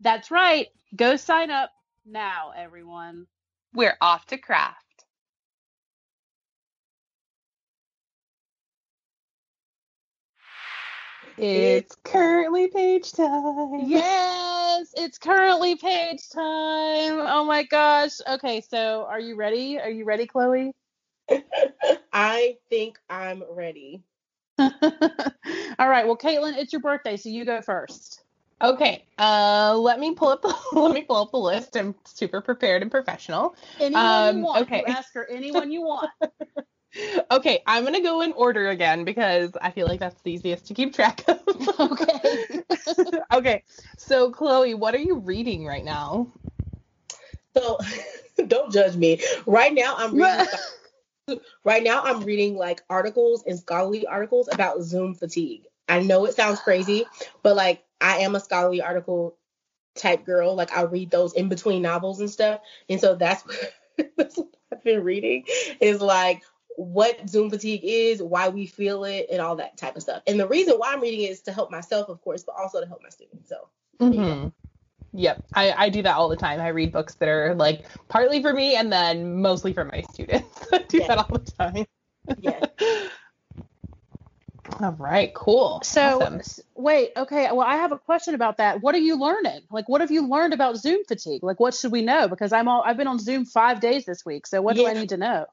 That's 0.00 0.30
right. 0.30 0.68
Go 0.96 1.16
sign 1.16 1.50
up 1.50 1.70
now, 2.04 2.52
everyone. 2.56 3.26
We're 3.74 3.96
off 4.00 4.26
to 4.26 4.38
craft. 4.38 4.91
It's 11.44 11.96
currently 12.04 12.68
page 12.68 13.10
time. 13.10 13.80
Yes, 13.80 14.94
it's 14.96 15.18
currently 15.18 15.74
page 15.74 16.28
time. 16.30 17.18
Oh 17.18 17.44
my 17.44 17.64
gosh. 17.64 18.12
Okay, 18.28 18.60
so 18.60 19.06
are 19.08 19.18
you 19.18 19.34
ready? 19.34 19.80
Are 19.80 19.90
you 19.90 20.04
ready, 20.04 20.28
Chloe? 20.28 20.72
I 22.12 22.58
think 22.70 23.00
I'm 23.10 23.42
ready. 23.50 24.04
All 24.58 24.68
right. 25.88 26.06
Well, 26.06 26.16
Caitlin, 26.16 26.56
it's 26.58 26.72
your 26.72 26.80
birthday, 26.80 27.16
so 27.16 27.28
you 27.28 27.44
go 27.44 27.60
first. 27.60 28.22
Okay, 28.62 29.04
uh, 29.18 29.76
let 29.76 29.98
me 29.98 30.14
pull 30.14 30.28
up 30.28 30.42
the 30.42 30.54
let 30.78 30.94
me 30.94 31.02
pull 31.02 31.16
up 31.16 31.32
the 31.32 31.38
list. 31.38 31.76
I'm 31.76 31.96
super 32.04 32.40
prepared 32.40 32.82
and 32.82 32.90
professional. 32.90 33.56
Anyone 33.80 34.04
Um, 34.04 34.36
you 34.36 34.44
want. 34.44 34.62
okay. 34.62 34.78
You 34.78 34.84
ask 34.86 35.12
her 35.14 35.28
anyone 35.28 35.72
you 35.72 35.82
want. 35.82 36.08
Okay, 37.30 37.62
I'm 37.66 37.84
gonna 37.84 38.02
go 38.02 38.20
in 38.20 38.32
order 38.32 38.68
again 38.68 39.04
because 39.04 39.52
I 39.60 39.70
feel 39.70 39.86
like 39.86 40.00
that's 40.00 40.20
the 40.22 40.32
easiest 40.32 40.66
to 40.66 40.74
keep 40.74 40.94
track 40.94 41.24
of. 41.26 41.40
Okay. 41.80 42.62
okay, 43.32 43.62
so 43.96 44.30
Chloe, 44.30 44.74
what 44.74 44.94
are 44.94 44.98
you 44.98 45.18
reading 45.18 45.66
right 45.66 45.84
now? 45.84 46.26
So 47.56 47.78
don't 48.46 48.72
judge 48.72 48.96
me. 48.96 49.20
Right 49.46 49.72
now 49.72 49.94
I'm 49.96 50.14
reading 50.14 51.40
right 51.64 51.82
now 51.82 52.02
I'm 52.02 52.22
reading 52.24 52.56
like 52.56 52.82
articles 52.90 53.44
and 53.46 53.58
scholarly 53.58 54.06
articles 54.06 54.48
about 54.52 54.82
Zoom 54.82 55.14
fatigue. 55.14 55.64
I 55.88 56.00
know 56.00 56.24
it 56.26 56.34
sounds 56.34 56.60
crazy, 56.60 57.04
but 57.42 57.56
like 57.56 57.84
I 58.00 58.18
am 58.18 58.34
a 58.34 58.40
scholarly 58.40 58.82
article 58.82 59.36
type 59.94 60.24
girl. 60.24 60.54
Like 60.54 60.76
I 60.76 60.82
read 60.82 61.10
those 61.10 61.34
in 61.34 61.48
between 61.48 61.82
novels 61.82 62.20
and 62.20 62.30
stuff. 62.30 62.60
And 62.88 63.00
so 63.00 63.14
that's 63.14 63.44
that's 64.16 64.36
what 64.36 64.48
I've 64.72 64.82
been 64.84 65.02
reading 65.04 65.44
is 65.80 66.00
like 66.00 66.42
what 66.76 67.28
Zoom 67.28 67.50
fatigue 67.50 67.82
is, 67.84 68.22
why 68.22 68.48
we 68.48 68.66
feel 68.66 69.04
it, 69.04 69.26
and 69.30 69.40
all 69.40 69.56
that 69.56 69.76
type 69.76 69.96
of 69.96 70.02
stuff. 70.02 70.22
And 70.26 70.38
the 70.40 70.48
reason 70.48 70.74
why 70.76 70.92
I'm 70.92 71.00
reading 71.00 71.20
it 71.22 71.30
is 71.30 71.40
to 71.42 71.52
help 71.52 71.70
myself, 71.70 72.08
of 72.08 72.20
course, 72.22 72.42
but 72.44 72.54
also 72.58 72.80
to 72.80 72.86
help 72.86 73.02
my 73.02 73.10
students. 73.10 73.48
So 73.48 73.68
Mm-hmm. 74.00 74.48
Yep, 75.14 75.44
I, 75.52 75.72
I 75.72 75.88
do 75.90 76.02
that 76.02 76.16
all 76.16 76.28
the 76.28 76.36
time. 76.36 76.60
I 76.60 76.68
read 76.68 76.90
books 76.90 77.14
that 77.16 77.28
are 77.28 77.54
like 77.54 77.84
partly 78.08 78.40
for 78.42 78.52
me 78.52 78.74
and 78.76 78.90
then 78.90 79.40
mostly 79.42 79.72
for 79.74 79.84
my 79.84 80.02
students. 80.12 80.48
I 80.72 80.78
do 80.78 81.00
Yeah. 81.00 81.08
that 81.08 81.18
all 81.18 81.38
the 81.38 81.52
time. 81.52 81.86
yeah. 82.38 82.60
All 84.80 84.92
right, 84.92 85.32
cool. 85.34 85.80
So 85.84 86.22
Awesome. 86.22 86.40
wait, 86.74 87.10
okay. 87.16 87.48
Well, 87.52 87.60
I 87.66 87.76
have 87.76 87.92
a 87.92 87.98
question 87.98 88.34
about 88.34 88.56
that. 88.56 88.80
What 88.80 88.94
are 88.94 88.98
you 88.98 89.20
learning? 89.20 89.60
Like, 89.70 89.88
what 89.88 90.00
have 90.00 90.10
you 90.10 90.26
learned 90.28 90.54
about 90.54 90.76
Zoom 90.76 91.04
fatigue? 91.04 91.42
Like, 91.42 91.60
what 91.60 91.74
should 91.74 91.92
we 91.92 92.02
know? 92.02 92.26
Because 92.28 92.52
I'm 92.52 92.68
all 92.68 92.82
I've 92.84 92.96
been 92.96 93.06
on 93.08 93.18
Zoom 93.18 93.44
five 93.44 93.80
days 93.80 94.04
this 94.06 94.24
week. 94.24 94.46
So 94.46 94.62
what 94.62 94.76
do 94.76 94.86
I 94.86 94.94
need 94.94 95.10
to 95.10 95.16
know? 95.16 95.46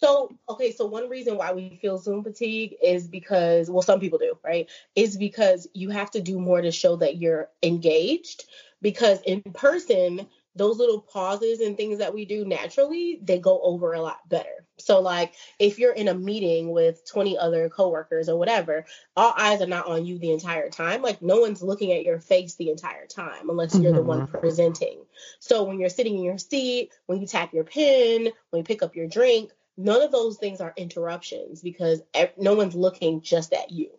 So, 0.00 0.34
okay, 0.48 0.72
so 0.72 0.86
one 0.86 1.10
reason 1.10 1.36
why 1.36 1.52
we 1.52 1.78
feel 1.82 1.98
Zoom 1.98 2.24
fatigue 2.24 2.74
is 2.82 3.06
because, 3.06 3.70
well, 3.70 3.82
some 3.82 4.00
people 4.00 4.18
do, 4.18 4.38
right? 4.42 4.70
Is 4.96 5.18
because 5.18 5.68
you 5.74 5.90
have 5.90 6.10
to 6.12 6.22
do 6.22 6.40
more 6.40 6.62
to 6.62 6.70
show 6.70 6.96
that 6.96 7.18
you're 7.18 7.50
engaged. 7.62 8.46
Because 8.80 9.20
in 9.20 9.42
person, 9.42 10.26
those 10.56 10.78
little 10.78 11.02
pauses 11.02 11.60
and 11.60 11.76
things 11.76 11.98
that 11.98 12.14
we 12.14 12.24
do 12.24 12.46
naturally, 12.46 13.20
they 13.22 13.38
go 13.38 13.60
over 13.60 13.92
a 13.92 14.00
lot 14.00 14.26
better. 14.26 14.66
So, 14.78 15.00
like, 15.00 15.34
if 15.58 15.78
you're 15.78 15.92
in 15.92 16.08
a 16.08 16.14
meeting 16.14 16.70
with 16.70 17.06
20 17.06 17.36
other 17.36 17.68
coworkers 17.68 18.30
or 18.30 18.38
whatever, 18.38 18.86
all 19.14 19.34
eyes 19.36 19.60
are 19.60 19.66
not 19.66 19.86
on 19.86 20.06
you 20.06 20.18
the 20.18 20.32
entire 20.32 20.70
time. 20.70 21.02
Like, 21.02 21.20
no 21.20 21.40
one's 21.40 21.62
looking 21.62 21.92
at 21.92 22.04
your 22.04 22.20
face 22.20 22.54
the 22.54 22.70
entire 22.70 23.06
time 23.06 23.50
unless 23.50 23.78
you're 23.78 23.92
the 23.92 24.02
one 24.02 24.22
mm-hmm. 24.22 24.38
presenting. 24.38 25.04
So, 25.40 25.64
when 25.64 25.78
you're 25.78 25.90
sitting 25.90 26.16
in 26.16 26.24
your 26.24 26.38
seat, 26.38 26.90
when 27.04 27.20
you 27.20 27.26
tap 27.26 27.52
your 27.52 27.64
pen, 27.64 28.30
when 28.48 28.60
you 28.60 28.64
pick 28.64 28.82
up 28.82 28.96
your 28.96 29.06
drink, 29.06 29.52
none 29.80 30.02
of 30.02 30.12
those 30.12 30.36
things 30.38 30.60
are 30.60 30.74
interruptions 30.76 31.60
because 31.62 32.02
no 32.36 32.54
one's 32.54 32.74
looking 32.74 33.22
just 33.22 33.52
at 33.52 33.70
you. 33.70 33.90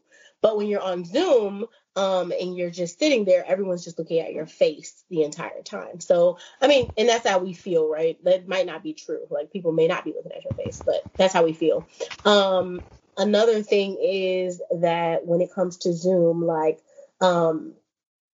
But 0.41 0.57
when 0.57 0.67
you're 0.67 0.81
on 0.81 1.05
Zoom 1.05 1.65
um, 1.95 2.33
and 2.39 2.55
you're 2.55 2.71
just 2.71 2.97
sitting 2.97 3.25
there, 3.25 3.43
everyone's 3.45 3.83
just 3.83 3.99
looking 3.99 4.19
at 4.19 4.33
your 4.33 4.47
face 4.47 5.03
the 5.09 5.23
entire 5.23 5.61
time. 5.63 5.99
So, 5.99 6.39
I 6.59 6.67
mean, 6.67 6.91
and 6.97 7.07
that's 7.07 7.27
how 7.27 7.39
we 7.39 7.53
feel, 7.53 7.89
right? 7.89 8.21
That 8.23 8.47
might 8.47 8.65
not 8.65 8.81
be 8.83 8.93
true. 8.93 9.25
Like 9.29 9.51
people 9.51 9.71
may 9.71 9.87
not 9.87 10.03
be 10.03 10.13
looking 10.15 10.31
at 10.31 10.43
your 10.43 10.53
face, 10.53 10.81
but 10.83 11.07
that's 11.17 11.33
how 11.33 11.43
we 11.43 11.53
feel. 11.53 11.87
Um, 12.25 12.81
another 13.17 13.61
thing 13.61 13.97
is 14.01 14.61
that 14.79 15.27
when 15.27 15.41
it 15.41 15.53
comes 15.53 15.77
to 15.79 15.93
Zoom, 15.93 16.43
like 16.45 16.81
um, 17.19 17.73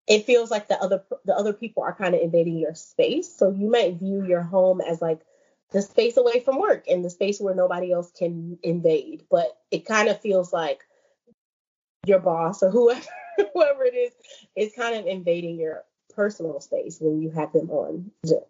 it 0.07 0.25
feels 0.27 0.51
like 0.51 0.69
the 0.69 0.81
other 0.81 1.03
the 1.25 1.35
other 1.35 1.53
people 1.53 1.83
are 1.83 1.95
kind 1.95 2.15
of 2.15 2.21
invading 2.21 2.59
your 2.59 2.75
space. 2.75 3.37
So 3.37 3.51
you 3.51 3.69
might 3.69 3.97
view 3.97 4.25
your 4.25 4.43
home 4.43 4.81
as 4.81 5.03
like 5.03 5.21
the 5.73 5.83
space 5.83 6.17
away 6.17 6.41
from 6.41 6.59
work 6.59 6.85
and 6.89 7.05
the 7.05 7.11
space 7.11 7.41
where 7.41 7.55
nobody 7.55 7.93
else 7.93 8.11
can 8.13 8.59
invade. 8.63 9.25
But 9.31 9.57
it 9.71 9.85
kind 9.87 10.09
of 10.09 10.21
feels 10.21 10.53
like 10.53 10.85
your 12.07 12.21
boss 12.21 12.63
or 12.63 12.71
whoever 12.71 13.01
whoever 13.55 13.85
it 13.85 13.95
is 13.95 14.13
is 14.55 14.73
kind 14.75 14.97
of 14.97 15.07
invading 15.07 15.59
your 15.59 15.85
personal 16.15 16.61
space 16.61 16.99
when 17.01 17.21
you 17.21 17.31
have 17.31 17.53
them 17.53 17.71
on 17.71 18.11
Zoom. 18.27 18.41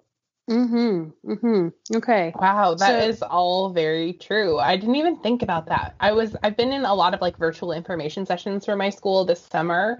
Mm-hmm. 0.48 1.32
Mm-hmm. 1.32 1.96
Okay. 1.96 2.32
Wow, 2.36 2.74
that 2.74 3.02
So- 3.02 3.08
is 3.08 3.20
all 3.22 3.70
very 3.70 4.12
true. 4.12 4.58
I 4.58 4.76
didn't 4.76 4.94
even 4.94 5.16
think 5.18 5.42
about 5.42 5.66
that. 5.66 5.96
I 5.98 6.12
was 6.12 6.36
I've 6.42 6.56
been 6.56 6.70
in 6.72 6.84
a 6.84 6.94
lot 6.94 7.14
of 7.14 7.20
like 7.20 7.36
virtual 7.36 7.72
information 7.72 8.26
sessions 8.26 8.64
for 8.64 8.76
my 8.76 8.90
school 8.90 9.24
this 9.24 9.40
summer, 9.40 9.98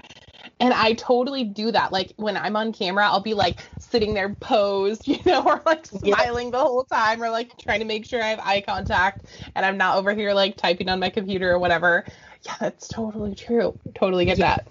and 0.61 0.73
I 0.73 0.93
totally 0.93 1.43
do 1.43 1.73
that. 1.73 1.91
Like 1.91 2.13
when 2.17 2.37
I'm 2.37 2.55
on 2.55 2.73
camera, 2.73 3.07
I'll 3.07 3.19
be 3.19 3.35
like 3.35 3.59
sitting 3.97 4.13
there 4.13 4.35
posed, 4.35 5.09
you 5.09 5.19
know, 5.25 5.43
or 5.43 5.63
like 5.65 5.87
Yeah. 6.03 6.17
smiling 6.17 6.51
the 6.51 6.59
whole 6.59 6.85
time 6.85 7.23
or 7.23 7.31
like 7.31 7.57
trying 7.57 7.79
to 7.79 7.87
make 7.87 8.05
sure 8.05 8.23
I 8.23 8.27
have 8.29 8.41
eye 8.41 8.61
contact 8.61 9.25
and 9.55 9.65
I'm 9.65 9.79
not 9.79 9.97
over 9.97 10.13
here 10.13 10.35
like 10.35 10.59
typing 10.59 10.91
on 10.91 11.01
my 11.01 11.09
computer 11.09 11.51
or 11.51 11.59
whatever. 11.59 12.05
Yeah, 12.43 12.57
that's 12.61 12.89
totally 12.89 13.35
true. 13.35 13.79
Totally 13.95 14.27
get 14.27 14.37
Yeah. 14.37 14.57
that. 14.57 14.69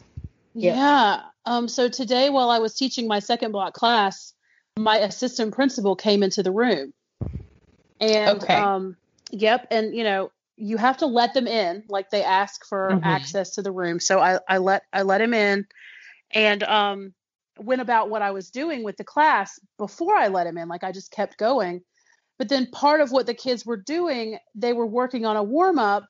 Yeah. 0.54 0.76
Yeah. 0.76 1.22
Um, 1.46 1.68
so 1.68 1.90
today, 1.90 2.30
while 2.30 2.52
I 2.52 2.60
was 2.60 2.76
teaching 2.76 3.08
my 3.08 3.18
second 3.20 3.52
block 3.52 3.74
class, 3.74 4.34
my 4.78 4.98
assistant 4.98 5.56
principal 5.56 5.96
came 5.96 6.22
into 6.22 6.44
the 6.44 6.52
room. 6.52 6.94
And 8.00 8.44
Okay. 8.44 8.60
um, 8.62 8.96
yep, 9.32 9.68
and 9.72 9.96
you 9.96 10.04
know, 10.04 10.32
you 10.56 10.78
have 10.78 10.98
to 10.98 11.08
let 11.08 11.34
them 11.34 11.48
in, 11.48 11.84
like 11.90 12.12
they 12.12 12.24
ask 12.24 12.64
for 12.66 12.92
Mhm. 12.94 13.04
access 13.04 13.56
to 13.56 13.64
the 13.64 13.72
room. 13.72 14.00
So 14.00 14.20
I, 14.20 14.40
I 14.48 14.60
let 14.60 14.84
I 14.94 15.02
let 15.02 15.20
him 15.20 15.34
in 15.34 15.66
and 16.32 16.64
um 16.64 17.14
went 17.60 17.82
about 17.82 18.10
what 18.10 18.22
I 18.22 18.32
was 18.32 18.50
doing 18.50 18.84
with 18.84 18.98
the 18.98 19.04
class 19.04 19.60
before 19.78 20.16
I 20.16 20.28
let 20.28 20.48
him 20.48 20.58
in. 20.58 20.68
Like 20.68 20.84
I 20.84 20.92
just 20.92 21.12
kept 21.12 21.38
going. 21.38 21.82
But 22.38 22.50
then 22.50 22.68
part 22.72 23.02
of 23.02 23.12
what 23.12 23.26
the 23.26 23.34
kids 23.34 23.66
were 23.66 23.78
doing, 23.78 24.38
they 24.56 24.74
were 24.74 24.86
working 24.86 25.26
on 25.26 25.38
a 25.38 25.44
warm 25.44 25.80
up 25.80 26.08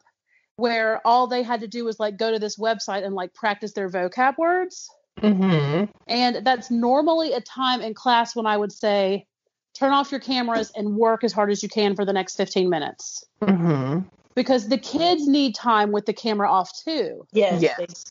where 0.56 1.06
all 1.06 1.28
they 1.28 1.44
had 1.44 1.60
to 1.62 1.68
do 1.68 1.86
was 1.86 2.00
like 2.00 2.18
go 2.18 2.32
to 2.32 2.40
this 2.40 2.58
website 2.58 3.06
and 3.06 3.14
like 3.14 3.34
practice 3.34 3.74
their 3.74 3.90
vocab 3.90 4.38
words. 4.38 4.90
Mm-hmm. 5.20 5.92
And 6.08 6.46
that's 6.46 6.72
normally 6.72 7.34
a 7.34 7.42
time 7.42 7.82
in 7.82 7.94
class 7.94 8.36
when 8.36 8.46
I 8.46 8.58
would 8.58 8.72
say, 8.72 9.28
turn 9.74 9.92
off 9.92 10.12
your 10.12 10.22
cameras 10.22 10.72
and 10.76 10.96
work 10.96 11.24
as 11.24 11.34
hard 11.34 11.52
as 11.52 11.62
you 11.62 11.70
can 11.70 11.96
for 11.96 12.06
the 12.06 12.14
next 12.14 12.38
15 12.38 12.70
minutes. 12.70 13.24
Mm-hmm. 13.42 14.08
Because 14.34 14.68
the 14.68 14.78
kids 14.78 15.28
need 15.28 15.56
time 15.56 15.92
with 15.92 16.06
the 16.06 16.14
camera 16.14 16.50
off 16.50 16.72
too. 16.84 17.26
Yes. 17.32 17.62
Yes. 17.62 18.06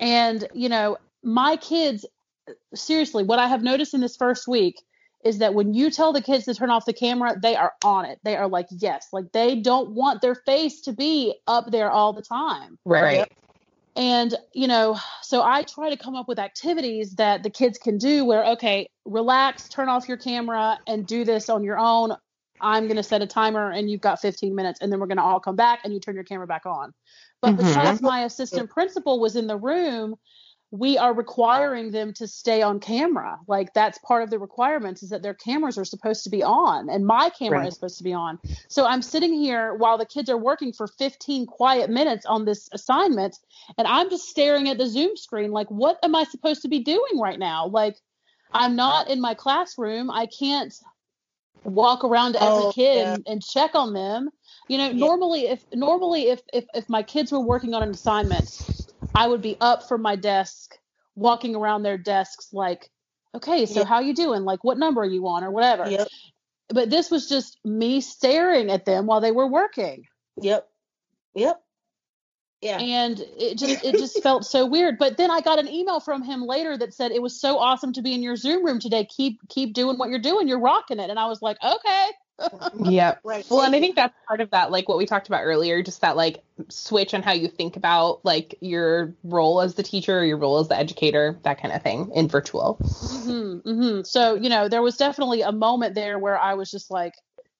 And, 0.00 0.46
you 0.52 0.68
know, 0.68 0.96
my 1.22 1.56
kids, 1.56 2.04
seriously, 2.74 3.24
what 3.24 3.38
I 3.38 3.48
have 3.48 3.62
noticed 3.62 3.94
in 3.94 4.00
this 4.00 4.16
first 4.16 4.48
week 4.48 4.82
is 5.24 5.38
that 5.38 5.54
when 5.54 5.72
you 5.72 5.90
tell 5.90 6.12
the 6.12 6.20
kids 6.20 6.46
to 6.46 6.54
turn 6.54 6.70
off 6.70 6.84
the 6.84 6.92
camera, 6.92 7.36
they 7.40 7.54
are 7.54 7.72
on 7.84 8.04
it. 8.04 8.18
They 8.24 8.36
are 8.36 8.48
like, 8.48 8.66
yes, 8.70 9.08
like 9.12 9.32
they 9.32 9.60
don't 9.60 9.90
want 9.90 10.20
their 10.20 10.34
face 10.34 10.80
to 10.82 10.92
be 10.92 11.34
up 11.46 11.70
there 11.70 11.90
all 11.90 12.12
the 12.12 12.22
time. 12.22 12.78
Right. 12.84 13.18
Yep. 13.18 13.28
And, 13.94 14.34
you 14.54 14.66
know, 14.66 14.98
so 15.20 15.42
I 15.42 15.62
try 15.62 15.90
to 15.90 15.96
come 15.96 16.16
up 16.16 16.26
with 16.26 16.38
activities 16.38 17.14
that 17.16 17.42
the 17.42 17.50
kids 17.50 17.78
can 17.78 17.98
do 17.98 18.24
where, 18.24 18.44
okay, 18.52 18.88
relax, 19.04 19.68
turn 19.68 19.88
off 19.88 20.08
your 20.08 20.16
camera 20.16 20.78
and 20.86 21.06
do 21.06 21.24
this 21.24 21.50
on 21.50 21.62
your 21.62 21.78
own. 21.78 22.16
I'm 22.60 22.84
going 22.84 22.96
to 22.96 23.02
set 23.02 23.22
a 23.22 23.26
timer 23.26 23.70
and 23.70 23.90
you've 23.90 24.00
got 24.00 24.20
15 24.20 24.54
minutes 24.54 24.80
and 24.80 24.90
then 24.90 24.98
we're 24.98 25.08
going 25.08 25.18
to 25.18 25.22
all 25.22 25.40
come 25.40 25.56
back 25.56 25.80
and 25.84 25.92
you 25.92 26.00
turn 26.00 26.14
your 26.14 26.24
camera 26.24 26.46
back 26.46 26.64
on. 26.64 26.94
But 27.42 27.54
Mhm. 27.54 27.68
because 27.68 28.00
my 28.00 28.24
assistant 28.24 28.70
principal 28.70 29.20
was 29.20 29.36
in 29.36 29.46
the 29.46 29.56
room, 29.58 30.16
we 30.72 30.96
are 30.96 31.12
requiring 31.12 31.90
them 31.90 32.14
to 32.14 32.26
stay 32.26 32.62
on 32.62 32.80
camera. 32.80 33.38
Like 33.46 33.74
that's 33.74 33.98
part 33.98 34.22
of 34.22 34.30
the 34.30 34.38
requirements 34.38 35.02
is 35.02 35.10
that 35.10 35.22
their 35.22 35.34
cameras 35.34 35.76
are 35.76 35.84
supposed 35.84 36.24
to 36.24 36.30
be 36.30 36.42
on 36.42 36.88
and 36.88 37.06
my 37.06 37.28
camera 37.28 37.60
Right. 37.60 37.68
is 37.68 37.74
supposed 37.74 37.98
to 37.98 38.04
be 38.04 38.14
on. 38.14 38.38
So 38.68 38.86
I'm 38.86 39.02
sitting 39.02 39.34
here 39.34 39.74
while 39.74 39.98
the 39.98 40.06
kids 40.06 40.30
are 40.30 40.38
working 40.38 40.72
for 40.72 40.86
15 40.86 41.44
quiet 41.46 41.90
minutes 41.90 42.24
on 42.24 42.46
this 42.46 42.70
assignment 42.72 43.38
and 43.76 43.86
I'm 43.86 44.08
just 44.08 44.30
staring 44.30 44.70
at 44.70 44.78
the 44.78 44.86
Zoom 44.86 45.14
screen 45.16 45.50
like 45.52 45.70
what 45.70 45.98
am 46.02 46.16
I 46.16 46.24
supposed 46.24 46.62
to 46.62 46.68
be 46.68 46.78
doing 46.80 47.20
right 47.20 47.38
now? 47.38 47.66
Like 47.66 47.98
I'm 48.54 48.74
not 48.74 49.08
in 49.08 49.20
my 49.20 49.34
classroom. 49.34 50.10
I 50.10 50.26
can't 50.26 50.74
walk 51.64 52.02
around 52.02 52.32
to 52.32 52.42
every 52.42 52.64
Oh, 52.64 52.72
kid 52.74 52.96
yeah. 52.96 53.14
and, 53.14 53.22
and 53.26 53.44
check 53.44 53.74
on 53.74 53.92
them. 53.92 54.30
You 54.68 54.78
know, 54.78 54.88
Yeah. 54.88 54.92
normally 54.92 55.48
if 55.48 55.64
normally 55.74 56.28
if, 56.28 56.40
if 56.52 56.64
if 56.74 56.88
my 56.88 57.02
kids 57.02 57.30
were 57.30 57.40
working 57.40 57.74
on 57.74 57.82
an 57.82 57.90
assignment, 57.90 58.81
I 59.14 59.26
would 59.26 59.42
be 59.42 59.56
up 59.60 59.88
from 59.88 60.02
my 60.02 60.16
desk, 60.16 60.78
walking 61.14 61.54
around 61.54 61.82
their 61.82 61.98
desks 61.98 62.48
like, 62.52 62.90
okay, 63.34 63.66
so 63.66 63.80
Yeah. 63.80 63.86
how 63.86 64.00
you 64.00 64.14
doing? 64.14 64.44
Like 64.44 64.64
what 64.64 64.78
number 64.78 65.02
are 65.02 65.06
you 65.06 65.26
on 65.28 65.44
or 65.44 65.50
whatever. 65.50 65.88
Yep. 65.88 66.08
But 66.68 66.90
this 66.90 67.10
was 67.10 67.28
just 67.28 67.58
me 67.64 68.00
staring 68.00 68.70
at 68.70 68.84
them 68.84 69.06
while 69.06 69.20
they 69.20 69.32
were 69.32 69.46
working. 69.46 70.04
Yep. 70.40 70.68
Yep. 71.34 71.62
Yeah. 72.62 72.78
and 72.78 73.18
it 73.36 73.58
just 73.58 73.84
it 73.84 73.98
just 73.98 74.22
felt 74.22 74.44
so 74.44 74.64
weird 74.66 74.96
but 74.96 75.16
then 75.16 75.32
i 75.32 75.40
got 75.40 75.58
an 75.58 75.66
email 75.66 75.98
from 75.98 76.22
him 76.22 76.42
later 76.42 76.78
that 76.78 76.94
said 76.94 77.10
it 77.10 77.20
was 77.20 77.40
so 77.40 77.58
awesome 77.58 77.92
to 77.94 78.02
be 78.02 78.14
in 78.14 78.22
your 78.22 78.36
zoom 78.36 78.64
room 78.64 78.78
today 78.78 79.04
keep 79.04 79.40
keep 79.48 79.74
doing 79.74 79.98
what 79.98 80.10
you're 80.10 80.20
doing 80.20 80.46
you're 80.46 80.60
rocking 80.60 81.00
it 81.00 81.10
and 81.10 81.18
i 81.18 81.26
was 81.26 81.42
like 81.42 81.56
okay 81.60 82.06
Yep. 82.84 83.20
Right. 83.24 83.46
Well, 83.50 83.62
and 83.62 83.74
I 83.74 83.80
think 83.80 83.94
that's 83.96 84.14
part 84.26 84.40
of 84.40 84.50
that, 84.50 84.70
like 84.70 84.88
what 84.88 84.98
we 84.98 85.06
talked 85.06 85.28
about 85.28 85.42
earlier, 85.42 85.82
just 85.82 86.00
that 86.00 86.16
like 86.16 86.42
switch 86.68 87.14
on 87.14 87.22
how 87.22 87.32
you 87.32 87.48
think 87.48 87.76
about 87.76 88.24
like 88.24 88.56
your 88.60 89.14
role 89.22 89.60
as 89.60 89.74
the 89.74 89.82
teacher, 89.82 90.24
your 90.24 90.36
role 90.38 90.58
as 90.58 90.68
the 90.68 90.76
educator, 90.76 91.38
that 91.44 91.60
kind 91.60 91.72
of 91.74 91.82
thing 91.82 92.10
in 92.14 92.28
virtual. 92.28 92.74
hmm 92.74 93.58
hmm 93.58 94.00
so 94.02 94.34
you 94.34 94.48
know 94.48 94.68
there 94.68 94.82
was 94.82 94.96
definitely 94.96 95.42
a 95.42 95.52
moment 95.52 95.94
there 95.94 96.18
where 96.18 96.38
i 96.38 96.54
was 96.54 96.70
just 96.70 96.90
like 96.90 97.12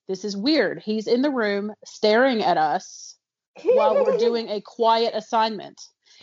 this 0.08 0.24
is 0.24 0.36
weird 0.36 0.80
he's 0.84 1.06
in 1.06 1.22
the 1.22 1.30
room 1.30 1.72
staring 1.84 2.42
at 2.42 2.56
us 2.56 3.16
while 3.62 3.94
we're 3.94 4.16
doing 4.18 4.48
a 4.48 4.60
quiet 4.60 5.14
assignment 5.14 5.80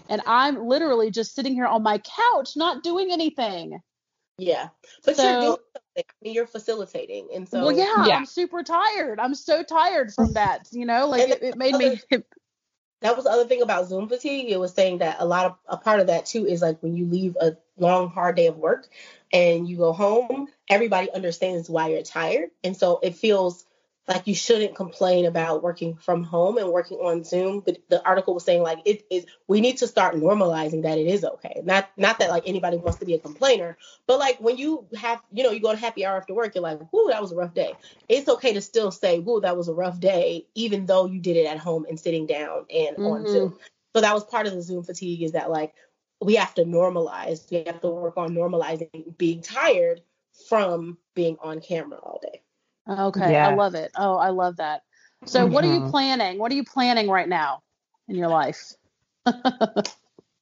and 0.10 0.22
i'm 0.26 0.66
literally 0.68 1.12
just 1.12 1.34
sitting 1.36 1.54
here 1.54 1.66
on 1.66 1.82
my 1.84 2.00
couch 2.00 2.50
not 2.56 2.84
doing 2.84 3.12
anything 3.12 3.80
Yeah. 4.38 4.70
But 5.06 5.16
So- 5.18 5.60
you're. 6.00 6.06
I 6.10 6.24
mean, 6.24 6.34
you're 6.34 6.48
facilitating. 6.48 7.30
And 7.34 7.48
so 7.48 7.62
well 7.62 7.72
yeah, 7.72 8.06
Yeah. 8.08 8.18
i'm 8.18 8.26
super 8.26 8.64
tired 8.64 9.20
i'm 9.20 9.36
so 9.36 9.64
tired 9.64 10.14
from 10.14 10.34
that 10.34 10.68
you 10.72 10.86
know 10.86 11.08
like 11.08 11.30
it, 11.30 11.44
it 11.44 11.58
made 11.58 11.76
me 11.76 12.00
that 13.02 13.16
was 13.16 13.26
the 13.26 13.32
other 13.32 13.46
thing 13.46 13.62
about 13.62 13.88
Zoom 13.88 14.10
fatigue. 14.10 14.50
It 14.50 14.60
was 14.60 14.74
saying 14.74 14.98
that 14.98 15.18
a 15.20 15.26
lot 15.26 15.46
of 15.46 15.56
a 15.68 15.78
part 15.78 16.00
of 16.00 16.08
that 16.08 16.26
too 16.26 16.46
is 16.46 16.62
like 16.62 16.82
when 16.82 16.96
you 16.96 17.06
leave 17.06 17.38
a 17.40 17.56
long, 17.78 18.10
hard 18.10 18.36
day 18.36 18.48
of 18.48 18.58
work 18.58 18.90
and 19.32 19.70
you 19.70 19.78
go 19.78 19.94
home, 19.94 20.50
everybody 20.70 21.10
understands 21.12 21.70
why 21.70 21.90
you're 21.90 22.02
tired. 22.02 22.50
And 22.64 22.76
so 22.76 23.00
it 23.02 23.16
feels 23.16 23.66
like 24.10 24.26
you 24.28 24.34
shouldn't 24.34 24.76
complain 24.76 25.28
about 25.28 25.62
working 25.62 25.96
from 25.96 26.24
home 26.24 26.58
and 26.58 26.72
working 26.72 26.98
on 26.98 27.24
Zoom. 27.24 27.62
But 27.62 27.78
the 27.90 28.04
article 28.04 28.34
was 28.34 28.44
saying 28.44 28.64
like 28.64 28.80
it 28.86 29.06
is 29.12 29.26
we 29.48 29.62
need 29.62 29.78
to 29.78 29.88
start 29.88 30.16
normalizing 30.16 30.82
that 30.84 30.98
it 30.98 31.08
is 31.08 31.24
okay. 31.24 31.62
Not 31.64 31.90
not 31.96 32.20
that 32.20 32.32
like 32.32 32.44
anybody 32.48 32.78
wants 32.78 33.00
to 33.00 33.06
be 33.06 33.14
a 33.14 33.20
complainer, 33.20 33.78
but 34.08 34.18
like 34.20 34.40
when 34.40 34.58
you 34.58 34.88
have, 34.98 35.22
you 35.32 35.44
know, 35.44 35.52
you 35.52 35.62
go 35.62 35.72
to 35.72 35.78
happy 35.78 36.06
hour 36.06 36.18
after 36.18 36.34
work, 36.34 36.56
you're 36.56 36.64
like, 36.64 36.92
whoo, 36.92 37.08
that 37.10 37.22
was 37.22 37.32
a 37.32 37.36
rough 37.36 37.54
day. 37.54 37.74
It's 38.10 38.28
okay 38.28 38.54
to 38.54 38.62
still 38.62 38.92
say, 38.92 39.20
whoo, 39.20 39.42
that 39.42 39.56
was 39.56 39.68
a 39.68 39.74
rough 39.74 40.00
day, 40.00 40.48
even 40.56 40.88
though 40.88 41.06
you 41.06 41.20
did 41.20 41.38
it 41.38 41.46
at 41.46 41.60
home 41.60 41.86
and 41.88 42.00
sitting 42.00 42.26
down 42.26 42.66
and 42.74 42.98
on 42.98 43.24
Mhm. 43.24 43.30
Zoom. 43.30 43.60
So 43.96 44.02
that 44.02 44.14
was 44.14 44.24
part 44.26 44.48
of 44.48 44.54
the 44.54 44.62
Zoom 44.64 44.84
fatigue 44.84 45.22
is 45.22 45.34
that 45.34 45.52
like 45.52 45.74
we 46.22 46.36
have 46.36 46.56
to 46.56 46.64
normalize, 46.66 47.50
we 47.52 47.64
have 47.68 47.82
to 47.82 47.90
work 47.90 48.18
on 48.18 48.34
normalizing 48.34 49.18
being 49.18 49.42
tired 49.42 50.02
from 50.50 50.98
being 51.14 51.38
on 51.42 51.62
camera 51.62 52.00
all 52.00 52.20
day. 52.22 52.42
Okay, 52.90 53.36
I 53.38 53.50
love 53.56 53.76
it. 53.76 53.92
Oh, 53.96 54.16
I 54.18 54.30
love 54.30 54.58
that. 54.58 54.84
So, 55.26 55.46
what 55.46 55.64
are 55.64 55.68
you 55.68 55.82
Mhm. 55.82 55.92
planning? 55.92 56.40
What 56.40 56.52
are 56.52 56.56
you 56.56 56.64
planning 56.66 57.10
right 57.10 57.30
now 57.30 57.62
in 58.08 58.16
your 58.16 58.30
life? 58.30 58.74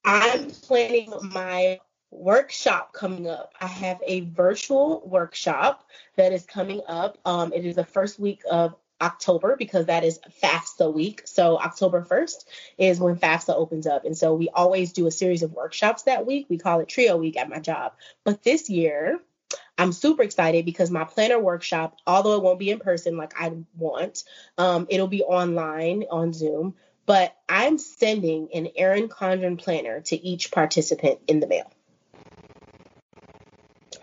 I'm 0.05 0.51
planning 0.51 1.13
my 1.33 1.79
workshop 2.11 2.93
coming 2.93 3.27
up. 3.27 3.53
I 3.59 3.67
have 3.67 4.01
a 4.05 4.21
virtual 4.21 5.01
workshop 5.05 5.87
that 6.15 6.33
is 6.33 6.45
coming 6.45 6.81
up. 6.87 7.17
Um, 7.25 7.53
it 7.53 7.65
is 7.65 7.75
the 7.75 7.85
first 7.85 8.19
week 8.19 8.41
of 8.49 8.75
October 9.01 9.55
because 9.57 9.87
that 9.87 10.03
is 10.03 10.19
FAFSA 10.41 10.93
week. 10.93 11.23
So 11.25 11.59
October 11.59 12.03
1st 12.03 12.45
is 12.77 12.99
when 12.99 13.17
FAFSA 13.17 13.53
opens 13.55 13.85
up. 13.85 14.05
And 14.05 14.17
so 14.17 14.33
we 14.33 14.49
always 14.49 14.93
do 14.93 15.07
a 15.07 15.11
series 15.11 15.43
of 15.43 15.53
workshops 15.53 16.03
that 16.03 16.25
week. 16.25 16.47
We 16.49 16.57
call 16.57 16.79
it 16.79 16.89
Trio 16.89 17.17
Week 17.17 17.37
at 17.37 17.49
my 17.49 17.59
job. 17.59 17.93
But 18.23 18.43
this 18.43 18.69
year, 18.69 19.19
I'm 19.77 19.91
super 19.91 20.23
excited 20.23 20.65
because 20.65 20.89
my 20.89 21.03
planner 21.03 21.39
workshop, 21.39 21.97
although 22.07 22.35
it 22.35 22.43
won't 22.43 22.59
be 22.59 22.71
in 22.71 22.79
person 22.79 23.17
like 23.17 23.33
I 23.39 23.53
want, 23.77 24.23
um, 24.57 24.87
it'll 24.89 25.07
be 25.07 25.23
online 25.23 26.05
on 26.09 26.33
Zoom. 26.33 26.75
But 27.05 27.35
I'm 27.47 27.77
sending 27.77 28.49
an 28.53 28.69
Erin 28.75 29.07
Condren 29.07 29.57
planner 29.57 30.01
to 30.01 30.15
each 30.15 30.51
participant 30.51 31.19
in 31.27 31.39
the 31.39 31.47
mail. 31.47 31.71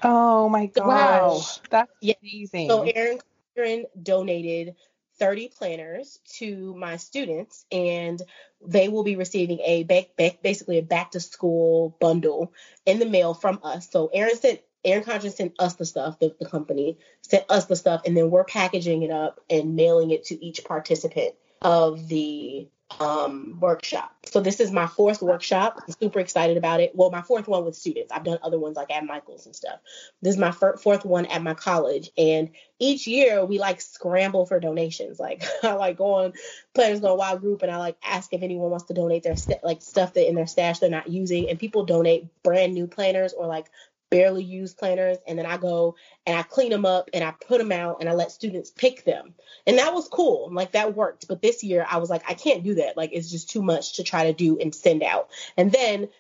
Oh 0.03 0.49
my 0.49 0.67
gosh. 0.67 0.87
Wow. 0.87 1.41
That's 1.71 1.93
Yeah. 2.01 2.15
amazing. 2.23 2.71
So 2.71 2.83
Erin 2.83 3.19
Condren 3.57 3.85
donated 4.01 4.77
30 5.19 5.49
planners 5.49 6.19
to 6.39 6.75
my 6.77 6.97
students, 6.97 7.67
and 7.71 8.21
they 8.67 8.89
will 8.89 9.05
be 9.05 9.17
receiving 9.17 9.61
a 9.61 9.85
back, 9.85 10.17
back, 10.17 10.43
basically 10.43 10.79
a 10.79 10.83
back 10.83 11.13
to 11.13 11.21
school 11.21 11.97
bundle 12.01 12.53
in 12.87 12.99
the 12.99 13.07
mail 13.07 13.35
from 13.35 13.61
us. 13.63 13.91
So 13.91 14.09
Erin 14.13 14.37
sent 14.37 14.61
Erin 14.85 15.05
Condren 15.05 15.33
sent 15.33 15.55
us 15.59 15.75
the 15.75 15.85
stuff, 15.85 16.19
the, 16.19 16.35
the 16.39 16.49
company 16.49 16.99
sent 17.23 17.45
us 17.49 17.67
the 17.67 17.77
stuff, 17.77 18.03
and 18.07 18.17
then 18.17 18.31
we're 18.31 18.45
packaging 18.45 19.03
it 19.03 19.11
up 19.11 19.41
and 19.49 19.77
mailing 19.77 20.11
it 20.11 20.25
to 20.25 20.45
each 20.45 20.65
participant 20.65 21.35
of 21.63 22.09
the 22.09 22.69
um, 23.01 23.57
workshop. 23.61 24.15
So 24.27 24.41
this 24.41 24.61
is 24.61 24.71
my 24.71 24.87
fourth 24.87 25.23
workshop. 25.23 25.81
I'm 25.87 25.95
super 25.99 26.21
excited 26.21 26.57
about 26.57 26.81
it. 26.81 26.93
Well, 26.95 27.11
my 27.11 27.23
fourth 27.23 27.49
one 27.49 27.65
with 27.65 27.77
students. 27.77 28.13
I've 28.13 28.25
done 28.25 28.39
other 28.43 28.59
ones 28.59 28.77
like 28.77 28.91
at 28.91 29.05
Michael's 29.05 29.47
and 29.47 29.57
stuff. 29.57 29.81
This 30.23 30.35
is 30.35 30.41
my 30.41 30.51
fir- 30.51 30.77
fourth 30.77 31.05
one 31.05 31.27
at 31.27 31.43
my 31.43 31.55
college, 31.55 32.11
and 32.17 32.51
each 32.79 33.07
year 33.07 33.45
we 33.45 33.59
like 33.59 33.81
scramble 33.81 34.47
for 34.47 34.61
donations. 34.61 35.19
Like 35.19 35.43
I 35.63 35.73
like 35.73 35.97
go 35.97 36.15
on 36.15 36.35
Planners 36.75 37.01
Gone 37.01 37.19
Wild 37.19 37.41
group, 37.41 37.63
and 37.63 37.71
I 37.71 37.79
like 37.79 37.97
ask 38.05 38.33
if 38.33 38.43
anyone 38.43 38.71
wants 38.71 38.87
to 38.87 38.95
donate 38.95 39.23
their 39.23 39.37
st- 39.37 39.65
like 39.65 39.83
stuff 39.83 40.15
that 40.15 40.29
in 40.29 40.35
their 40.35 40.47
stash 40.47 40.79
they're 40.79 40.91
not 40.91 41.09
using, 41.09 41.49
and 41.49 41.59
people 41.59 41.85
donate 41.85 42.27
brand 42.43 42.75
new 42.75 42.87
planners 42.87 43.33
or 43.33 43.47
like 43.47 43.67
barely 44.15 44.45
used 44.45 44.79
planners, 44.79 45.19
and 45.27 45.37
then 45.37 45.45
I 45.45 45.57
go 45.57 45.97
and 46.25 46.39
I 46.39 46.45
clean 46.45 46.71
them 46.71 46.87
up 46.87 47.11
and 47.13 47.25
I 47.25 47.33
put 47.33 47.59
them 47.59 47.73
out 47.73 47.97
and 47.99 48.09
I 48.09 48.13
let 48.13 48.31
students 48.31 48.71
pick 48.71 49.05
them. 49.05 49.35
And 49.67 49.79
that 49.79 49.93
was 49.93 50.07
cool. 50.07 50.51
Like 50.53 50.71
that 50.73 50.95
worked. 50.95 51.27
But 51.27 51.43
this 51.43 51.65
year 51.65 51.85
I 51.91 51.97
was 51.97 52.11
like, 52.11 52.23
I 52.31 52.35
can't 52.35 52.63
do 52.63 52.77
that. 52.77 52.97
Like 52.97 53.11
it's 53.13 53.29
just 53.29 53.51
too 53.51 53.61
much 53.61 53.95
to 53.95 54.05
try 54.05 54.27
to 54.27 54.33
do 54.33 54.57
and 54.61 54.73
send 54.73 55.03
out. 55.03 55.31
And 55.57 55.73
then 55.73 56.11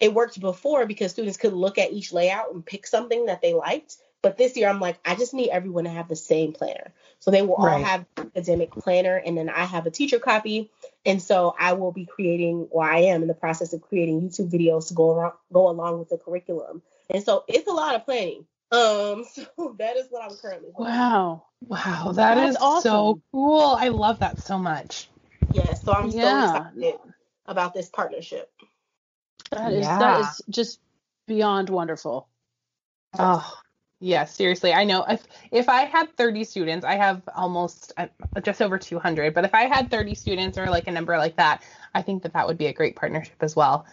it 0.00 0.12
worked 0.12 0.40
before 0.40 0.84
because 0.84 1.12
students 1.12 1.36
could 1.36 1.52
look 1.52 1.78
at 1.78 1.92
each 1.92 2.12
layout 2.12 2.52
and 2.52 2.66
pick 2.66 2.88
something 2.88 3.26
that 3.26 3.40
they 3.40 3.54
liked. 3.54 3.98
But 4.20 4.36
this 4.36 4.56
year 4.56 4.68
I'm 4.68 4.80
like, 4.80 4.98
I 5.04 5.14
just 5.14 5.32
need 5.32 5.50
everyone 5.50 5.84
to 5.84 5.90
have 5.90 6.08
the 6.08 6.16
same 6.16 6.54
planner. 6.54 6.92
So 7.20 7.30
they 7.30 7.42
will 7.42 7.54
all 7.54 7.66
Right. 7.66 7.84
have 7.84 8.04
academic 8.16 8.72
planner 8.72 9.16
and 9.16 9.38
then 9.38 9.48
I 9.48 9.64
have 9.64 9.86
a 9.86 9.92
teacher 9.92 10.18
copy. 10.18 10.72
And 11.06 11.22
so 11.22 11.54
I 11.56 11.74
will 11.74 11.92
be 11.92 12.04
creating, 12.04 12.66
or 12.72 12.82
I 12.82 13.02
am 13.12 13.22
in 13.22 13.28
the 13.28 13.34
process 13.34 13.72
of 13.74 13.80
creating 13.82 14.22
YouTube 14.22 14.50
videos 14.50 14.88
to 14.88 14.94
go 14.94 15.12
around, 15.14 15.34
go 15.52 15.68
along 15.68 16.00
with 16.00 16.08
the 16.08 16.18
curriculum. 16.18 16.82
And 17.10 17.22
so 17.22 17.44
it's 17.48 17.68
a 17.68 17.72
lot 17.72 17.94
of 17.94 18.04
planning. 18.04 18.46
Um, 18.72 19.24
so 19.32 19.76
that 19.78 19.96
is 19.96 20.06
what 20.10 20.30
I'm 20.30 20.36
currently 20.36 20.70
doing. 20.76 20.90
Wow. 20.90 21.44
wow, 21.66 22.12
that 22.12 22.36
That's 22.36 22.50
is 22.50 22.56
awesome. 22.60 22.90
so 22.90 23.20
cool. 23.32 23.76
I 23.78 23.88
love 23.88 24.20
that 24.20 24.40
so 24.40 24.58
much. 24.58 25.08
Yeah, 25.52 25.74
so 25.74 25.92
I'm 25.92 26.10
Yeah. 26.10 26.46
so 26.46 26.56
excited 26.56 27.00
about 27.46 27.74
this 27.74 27.88
partnership. 27.88 28.50
That 29.50 29.72
is 29.72 29.86
Yeah. 29.86 29.98
that 29.98 30.20
is 30.20 30.42
just 30.48 30.80
beyond 31.26 31.68
wonderful. 31.70 32.28
Oh, 33.18 33.58
yeah, 34.00 34.24
seriously. 34.24 34.72
I 34.72 34.84
know 34.84 35.04
if 35.04 35.22
if 35.52 35.68
I 35.68 35.84
had 35.84 36.16
30 36.16 36.44
students, 36.44 36.84
I 36.84 36.96
have 36.96 37.22
almost 37.36 37.92
uh, 37.96 38.08
just 38.42 38.60
over 38.60 38.78
200, 38.78 39.32
but 39.34 39.44
if 39.44 39.54
I 39.54 39.62
had 39.64 39.90
30 39.90 40.14
students 40.14 40.58
or 40.58 40.68
like 40.70 40.88
a 40.88 40.90
number 40.90 41.16
like 41.18 41.36
that, 41.36 41.62
I 41.94 42.02
think 42.02 42.22
that 42.24 42.32
that 42.32 42.46
would 42.48 42.58
be 42.58 42.66
a 42.66 42.72
great 42.72 42.96
partnership 42.96 43.36
as 43.40 43.54
well. 43.54 43.86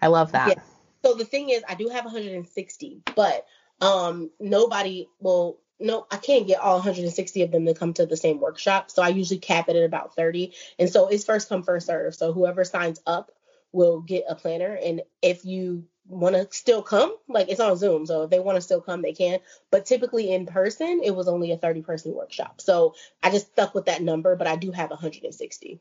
I 0.00 0.06
love 0.06 0.32
that. 0.32 0.48
Yeah. 0.48 0.62
So 1.08 1.14
the 1.14 1.24
thing 1.24 1.48
is, 1.48 1.62
I 1.66 1.74
do 1.74 1.88
have 1.88 2.04
160, 2.04 3.02
but 3.16 3.46
um 3.80 4.30
nobody 4.38 5.08
will 5.20 5.58
no, 5.80 6.06
I 6.10 6.16
can't 6.16 6.46
get 6.46 6.60
all 6.60 6.74
160 6.74 7.42
of 7.42 7.50
them 7.50 7.64
to 7.64 7.72
come 7.72 7.94
to 7.94 8.04
the 8.04 8.16
same 8.16 8.40
workshop. 8.40 8.90
So 8.90 9.00
I 9.00 9.08
usually 9.08 9.38
cap 9.38 9.68
it 9.68 9.76
at 9.76 9.84
about 9.84 10.14
30. 10.16 10.52
And 10.78 10.90
so 10.90 11.06
it's 11.06 11.24
first 11.24 11.48
come, 11.48 11.62
first 11.62 11.86
serve. 11.86 12.14
So 12.14 12.32
whoever 12.32 12.64
signs 12.64 13.00
up 13.06 13.30
will 13.72 14.00
get 14.00 14.24
a 14.28 14.34
planner. 14.34 14.74
And 14.74 15.02
if 15.22 15.46
you 15.46 15.84
want 16.08 16.34
to 16.34 16.48
still 16.50 16.82
come, 16.82 17.16
like 17.28 17.48
it's 17.48 17.60
on 17.60 17.76
Zoom. 17.76 18.04
So 18.06 18.24
if 18.24 18.30
they 18.30 18.40
want 18.40 18.56
to 18.56 18.60
still 18.60 18.80
come, 18.80 19.00
they 19.00 19.12
can. 19.12 19.38
But 19.70 19.86
typically 19.86 20.32
in 20.32 20.46
person, 20.46 21.00
it 21.02 21.14
was 21.14 21.28
only 21.28 21.52
a 21.52 21.56
30 21.56 21.82
person 21.82 22.12
workshop. 22.12 22.60
So 22.60 22.96
I 23.22 23.30
just 23.30 23.52
stuck 23.52 23.74
with 23.74 23.86
that 23.86 24.02
number, 24.02 24.36
but 24.36 24.48
I 24.48 24.56
do 24.56 24.72
have 24.72 24.90
160. 24.90 25.80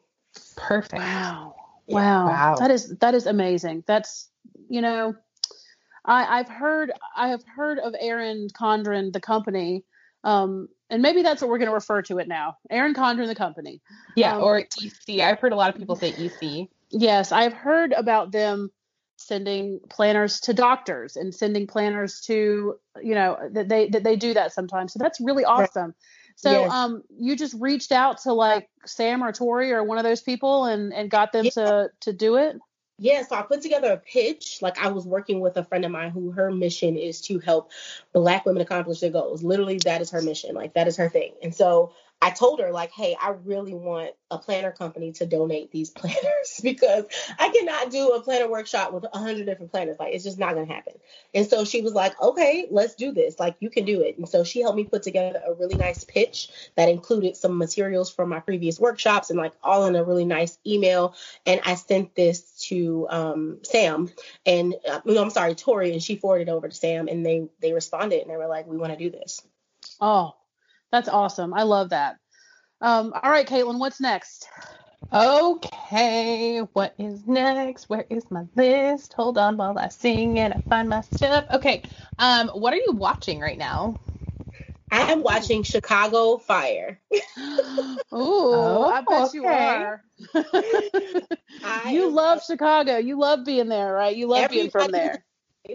Perfect. 0.55 0.93
Wow. 0.93 1.55
Yeah. 1.87 1.95
Wow. 1.95 2.27
wow. 2.27 2.55
That 2.59 2.71
is 2.71 2.97
that 2.99 3.15
is 3.15 3.25
amazing. 3.25 3.83
That's 3.87 4.29
you 4.69 4.81
know, 4.81 5.15
I, 6.05 6.39
I've 6.39 6.49
heard 6.49 6.91
I 7.15 7.29
have 7.29 7.43
heard 7.43 7.79
of 7.79 7.93
Erin 7.99 8.47
Condren, 8.49 9.11
the 9.11 9.19
company, 9.19 9.83
um, 10.23 10.69
and 10.89 11.01
maybe 11.01 11.21
that's 11.21 11.41
what 11.41 11.49
we're 11.49 11.57
going 11.57 11.69
to 11.69 11.73
refer 11.73 12.01
to 12.03 12.19
it 12.19 12.27
now. 12.27 12.57
Erin 12.69 12.93
Condren, 12.93 13.27
the 13.27 13.35
company. 13.35 13.81
Yeah, 14.15 14.37
um, 14.37 14.43
or 14.43 14.59
EC. 14.59 15.19
I've 15.19 15.39
heard 15.39 15.53
a 15.53 15.57
lot 15.57 15.69
of 15.69 15.79
people 15.79 15.95
say 15.95 16.09
EC. 16.09 16.69
Yes, 16.89 17.31
I've 17.31 17.53
heard 17.53 17.91
about 17.91 18.31
them 18.31 18.71
sending 19.17 19.79
planners 19.89 20.39
to 20.41 20.53
doctors 20.53 21.15
and 21.15 21.33
sending 21.33 21.67
planners 21.67 22.21
to 22.21 22.75
you 23.01 23.15
know 23.15 23.37
that 23.51 23.67
they 23.67 23.89
that 23.89 24.03
they 24.03 24.15
do 24.15 24.33
that 24.33 24.53
sometimes. 24.53 24.93
So 24.93 24.99
that's 24.99 25.19
really 25.19 25.43
awesome. 25.43 25.87
Right. 25.87 25.93
So 26.35 26.51
yes. 26.51 26.71
um 26.71 27.03
you 27.09 27.35
just 27.35 27.55
reached 27.59 27.91
out 27.91 28.21
to 28.21 28.33
like 28.33 28.69
Sam 28.85 29.23
or 29.23 29.31
Tori 29.31 29.71
or 29.71 29.83
one 29.83 29.97
of 29.97 30.03
those 30.03 30.21
people 30.21 30.65
and 30.65 30.93
and 30.93 31.09
got 31.09 31.31
them 31.31 31.45
yeah. 31.45 31.51
to 31.51 31.89
to 32.01 32.13
do 32.13 32.35
it? 32.35 32.57
Yeah, 32.99 33.21
so 33.23 33.35
I 33.35 33.43
put 33.43 33.61
together 33.61 33.91
a 33.91 33.97
pitch. 33.97 34.59
Like 34.61 34.79
I 34.79 34.89
was 34.89 35.05
working 35.05 35.39
with 35.39 35.55
a 35.57 35.63
friend 35.63 35.85
of 35.85 35.91
mine 35.91 36.09
who 36.09 36.31
her 36.31 36.51
mission 36.51 36.97
is 36.97 37.21
to 37.21 37.37
help 37.39 37.71
black 38.11 38.45
women 38.45 38.61
accomplish 38.61 39.01
their 39.01 39.11
goals. 39.11 39.43
Literally, 39.43 39.77
that 39.85 40.01
is 40.01 40.09
her 40.11 40.21
mission. 40.21 40.55
Like 40.55 40.73
that 40.73 40.87
is 40.87 40.97
her 40.97 41.09
thing. 41.09 41.33
And 41.43 41.53
so 41.53 41.93
I 42.19 42.31
told 42.31 42.59
her 42.59 42.71
like, 42.71 42.91
hey, 42.91 43.15
I 43.19 43.35
really 43.45 43.75
want 43.75 44.11
a 44.31 44.39
planner 44.39 44.71
company 44.71 45.11
to 45.13 45.25
donate 45.25 45.71
these 45.71 45.89
planners 45.91 46.59
because 46.63 47.05
I 47.37 47.49
cannot 47.49 47.91
do 47.91 48.09
a 48.09 48.21
planner 48.21 48.49
workshop 48.49 48.91
with 48.91 49.05
a 49.11 49.17
hundred 49.17 49.45
different 49.45 49.71
planners. 49.71 49.97
Like 49.99 50.13
it's 50.13 50.23
just 50.23 50.39
not 50.39 50.55
gonna 50.55 50.65
happen. 50.65 50.93
And 51.35 51.47
so 51.47 51.63
she 51.63 51.81
was 51.81 51.93
like, 51.93 52.19
okay, 52.19 52.67
let's 52.71 52.95
do 52.95 53.11
this. 53.11 53.39
Like 53.39 53.57
you 53.59 53.69
can 53.69 53.85
do 53.85 54.01
it. 54.01 54.17
And 54.17 54.27
so 54.27 54.43
she 54.43 54.61
helped 54.61 54.77
me 54.77 54.83
put 54.83 55.03
together 55.03 55.41
a 55.45 55.53
really 55.53 55.75
nice 55.75 56.03
pitch 56.03 56.49
that 56.75 56.89
included 56.89 57.37
some 57.37 57.57
materials 57.57 58.11
from 58.11 58.29
my 58.29 58.39
previous 58.39 58.79
workshops 58.79 59.29
and 59.29 59.37
like 59.37 59.53
all 59.63 59.85
in 59.85 59.95
a 59.95 60.03
really 60.03 60.25
nice 60.25 60.57
email. 60.65 61.13
And 61.45 61.61
I 61.65 61.75
sent 61.75 62.15
this 62.15 62.41
to 62.69 63.07
um, 63.11 63.59
Sam 63.61 64.09
and 64.45 64.73
uh, 64.89 65.01
no, 65.05 65.21
I'm 65.21 65.29
sorry, 65.29 65.53
Tori, 65.53 65.93
and 65.93 66.01
she 66.01 66.15
forwarded 66.15 66.49
over 66.49 66.67
to 66.67 66.75
Sam 66.75 67.07
and 67.07 67.23
they 67.23 67.47
they 67.61 67.73
responded 67.73 68.21
and 68.21 68.31
they 68.31 68.37
were 68.37 68.47
like, 68.47 68.65
we 68.65 68.77
want 68.77 68.93
to 68.93 68.97
do 68.97 69.11
this. 69.11 69.41
Oh, 70.01 70.35
that's 70.91 71.09
awesome. 71.09 71.53
I 71.53 71.63
love 71.63 71.89
that. 71.89 72.17
Um, 72.81 73.13
all 73.13 73.31
right, 73.31 73.47
Caitlin, 73.47 73.79
what's 73.79 73.99
next? 73.99 74.47
Okay, 75.11 76.59
what 76.73 76.93
is 76.97 77.25
next? 77.25 77.89
Where 77.89 78.05
is 78.09 78.29
my 78.29 78.43
list? 78.55 79.13
Hold 79.13 79.37
on 79.37 79.57
while 79.57 79.77
I 79.77 79.87
sing 79.87 80.39
and 80.39 80.53
I 80.53 80.61
find 80.61 80.89
my 80.89 81.01
stuff. 81.01 81.45
Okay, 81.53 81.83
um, 82.19 82.49
what 82.49 82.73
are 82.73 82.77
you 82.77 82.91
watching 82.91 83.39
right 83.39 83.57
now? 83.57 83.99
I 84.91 85.11
am 85.11 85.23
watching 85.23 85.63
Chicago 85.63 86.37
Fire. 86.37 86.99
Ooh, 87.11 87.97
oh, 88.13 88.89
I 88.89 89.01
bet 89.01 89.23
okay. 89.23 89.33
you 89.33 89.45
are. 89.45 90.03
you 91.91 92.09
love 92.09 92.43
Chicago. 92.43 92.97
You 92.97 93.19
love 93.19 93.43
being 93.45 93.69
there, 93.69 93.93
right? 93.93 94.15
You 94.15 94.27
love 94.27 94.49
being 94.49 94.69
from 94.69 94.91
there 94.91 95.23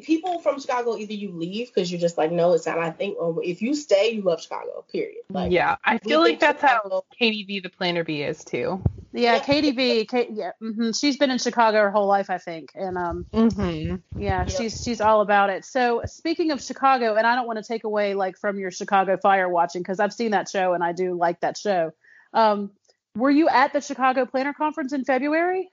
people 0.00 0.38
from 0.38 0.60
Chicago 0.60 0.96
either 0.96 1.12
you 1.12 1.32
leave 1.32 1.68
because 1.68 1.90
you're 1.90 2.00
just 2.00 2.16
like, 2.16 2.32
no, 2.32 2.52
it's 2.52 2.66
not 2.66 2.78
my 2.78 2.90
thing, 2.90 3.16
or 3.18 3.42
if 3.42 3.60
you 3.62 3.74
stay, 3.74 4.10
you 4.12 4.22
love 4.22 4.40
Chicago. 4.40 4.84
Period. 4.90 5.22
Like, 5.28 5.52
yeah, 5.52 5.76
I 5.84 5.98
feel 5.98 6.20
like 6.20 6.40
that's 6.40 6.60
Chicago, 6.60 7.04
how 7.10 7.16
KDB 7.20 7.62
the 7.62 7.68
Planner 7.68 8.04
B, 8.04 8.22
is 8.22 8.44
too. 8.44 8.82
Yeah, 9.12 9.34
yeah. 9.34 9.40
KDB, 9.40 10.08
K, 10.08 10.28
yeah, 10.32 10.52
mm-hmm. 10.62 10.92
she's 10.92 11.16
been 11.18 11.30
in 11.30 11.38
Chicago 11.38 11.78
her 11.78 11.90
whole 11.90 12.06
life, 12.06 12.30
I 12.30 12.38
think, 12.38 12.72
and 12.74 12.96
um, 12.96 13.26
mm-hmm. 13.32 13.96
yeah, 14.20 14.40
yep. 14.40 14.50
she's 14.50 14.82
she's 14.82 15.00
all 15.00 15.20
about 15.20 15.50
it. 15.50 15.64
So 15.64 16.02
speaking 16.06 16.50
of 16.50 16.62
Chicago, 16.62 17.14
and 17.16 17.26
I 17.26 17.34
don't 17.34 17.46
want 17.46 17.58
to 17.58 17.64
take 17.64 17.84
away 17.84 18.14
like 18.14 18.38
from 18.38 18.58
your 18.58 18.70
Chicago 18.70 19.18
Fire 19.18 19.48
watching 19.48 19.82
because 19.82 20.00
I've 20.00 20.12
seen 20.12 20.30
that 20.30 20.48
show 20.48 20.72
and 20.72 20.82
I 20.82 20.92
do 20.92 21.14
like 21.14 21.40
that 21.40 21.58
show. 21.58 21.92
Um, 22.32 22.70
were 23.14 23.30
you 23.30 23.48
at 23.48 23.74
the 23.74 23.80
Chicago 23.80 24.24
Planner 24.24 24.54
Conference 24.54 24.92
in 24.92 25.04
February? 25.04 25.70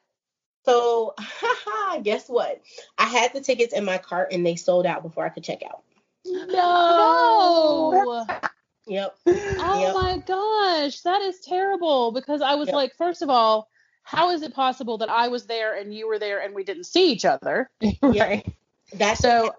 So, 0.65 1.13
haha, 1.17 1.99
guess 2.01 2.27
what? 2.27 2.61
I 2.97 3.05
had 3.05 3.33
the 3.33 3.41
tickets 3.41 3.73
in 3.73 3.85
my 3.85 3.97
cart 3.97 4.29
and 4.31 4.45
they 4.45 4.55
sold 4.55 4.85
out 4.85 5.03
before 5.03 5.25
I 5.25 5.29
could 5.29 5.43
check 5.43 5.63
out. 5.63 5.83
No. 6.25 8.25
yep. 8.87 9.15
Oh 9.25 9.81
yep. 9.81 9.95
my 9.95 10.17
gosh, 10.25 11.01
that 11.01 11.21
is 11.21 11.39
terrible 11.39 12.11
because 12.11 12.41
I 12.41 12.55
was 12.55 12.67
yep. 12.67 12.75
like, 12.75 12.95
first 12.97 13.21
of 13.21 13.29
all, 13.29 13.69
how 14.03 14.31
is 14.31 14.41
it 14.41 14.53
possible 14.53 14.97
that 14.99 15.09
I 15.09 15.29
was 15.29 15.45
there 15.45 15.77
and 15.77 15.93
you 15.93 16.07
were 16.07 16.19
there 16.19 16.41
and 16.41 16.53
we 16.53 16.63
didn't 16.63 16.85
see 16.85 17.11
each 17.11 17.25
other? 17.25 17.69
right. 18.01 18.45
That's 18.93 19.21
so. 19.21 19.53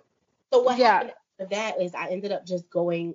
So 0.53 0.63
what 0.63 0.79
yeah. 0.79 0.93
happened 0.93 1.13
that 1.49 1.81
is 1.81 1.95
I 1.95 2.09
ended 2.09 2.33
up 2.33 2.45
just 2.45 2.69
going 2.69 3.15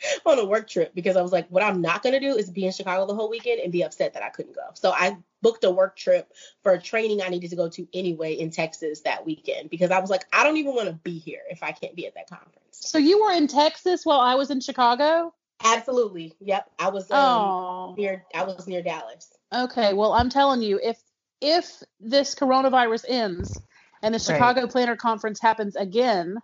on 0.26 0.38
a 0.38 0.44
work 0.44 0.68
trip 0.68 0.94
because 0.94 1.16
I 1.16 1.22
was 1.22 1.32
like, 1.32 1.48
what 1.48 1.62
I'm 1.62 1.80
not 1.80 2.02
gonna 2.02 2.20
do 2.20 2.36
is 2.36 2.50
be 2.50 2.66
in 2.66 2.72
Chicago 2.72 3.06
the 3.06 3.14
whole 3.14 3.30
weekend 3.30 3.60
and 3.60 3.72
be 3.72 3.82
upset 3.82 4.14
that 4.14 4.22
I 4.22 4.28
couldn't 4.28 4.54
go. 4.54 4.62
So 4.74 4.90
I 4.90 5.16
booked 5.42 5.64
a 5.64 5.70
work 5.70 5.96
trip 5.96 6.32
for 6.62 6.72
a 6.72 6.80
training 6.80 7.22
I 7.22 7.28
needed 7.28 7.50
to 7.50 7.56
go 7.56 7.68
to 7.68 7.86
anyway 7.94 8.34
in 8.34 8.50
Texas 8.50 9.02
that 9.02 9.24
weekend 9.24 9.70
because 9.70 9.90
I 9.90 10.00
was 10.00 10.10
like, 10.10 10.24
I 10.32 10.44
don't 10.44 10.56
even 10.56 10.74
want 10.74 10.88
to 10.88 10.94
be 10.94 11.18
here 11.18 11.42
if 11.50 11.62
I 11.62 11.72
can't 11.72 11.94
be 11.94 12.06
at 12.06 12.14
that 12.14 12.28
conference. 12.28 12.56
So 12.72 12.98
you 12.98 13.22
were 13.22 13.32
in 13.32 13.46
Texas 13.46 14.04
while 14.04 14.20
I 14.20 14.34
was 14.34 14.50
in 14.50 14.60
Chicago? 14.60 15.32
Absolutely. 15.64 16.34
Yep. 16.40 16.70
I 16.78 16.88
was 16.90 17.10
um, 17.10 17.94
near 17.96 18.24
I 18.34 18.44
was 18.44 18.66
near 18.66 18.82
Dallas. 18.82 19.32
Okay. 19.54 19.94
Well, 19.94 20.12
I'm 20.12 20.28
telling 20.28 20.62
you, 20.62 20.78
if 20.82 20.98
if 21.40 21.82
this 22.00 22.34
coronavirus 22.34 23.04
ends 23.08 23.58
and 24.02 24.14
the 24.14 24.18
Chicago 24.18 24.62
right. 24.62 24.70
Planner 24.70 24.96
Conference 24.96 25.40
happens 25.40 25.76
again, 25.76 26.36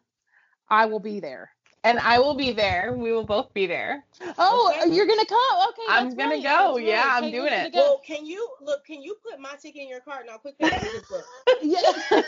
I 0.70 0.86
will 0.86 1.00
be 1.00 1.20
there 1.20 1.50
and 1.84 1.98
I 1.98 2.18
will 2.20 2.34
be 2.34 2.52
there. 2.52 2.94
We 2.96 3.12
will 3.12 3.24
both 3.24 3.52
be 3.52 3.66
there. 3.66 4.04
Oh, 4.38 4.72
okay. 4.80 4.94
you're 4.94 5.06
gonna 5.06 5.26
come? 5.26 5.68
Okay, 5.68 5.82
I'm 5.88 6.14
gonna 6.14 6.34
right. 6.36 6.42
go. 6.42 6.74
That's 6.76 6.86
yeah, 6.86 7.08
right. 7.08 7.22
I'm 7.24 7.30
doing 7.30 7.52
it. 7.52 7.72
Well, 7.74 8.00
can 8.06 8.24
you 8.24 8.48
look? 8.60 8.84
Can 8.84 9.02
you 9.02 9.16
put 9.28 9.40
my 9.40 9.54
ticket 9.60 9.82
in 9.82 9.88
your 9.88 10.00
cart 10.00 10.26
now? 10.26 10.36
Quickly, 10.36 10.70
yeah, 11.62 11.80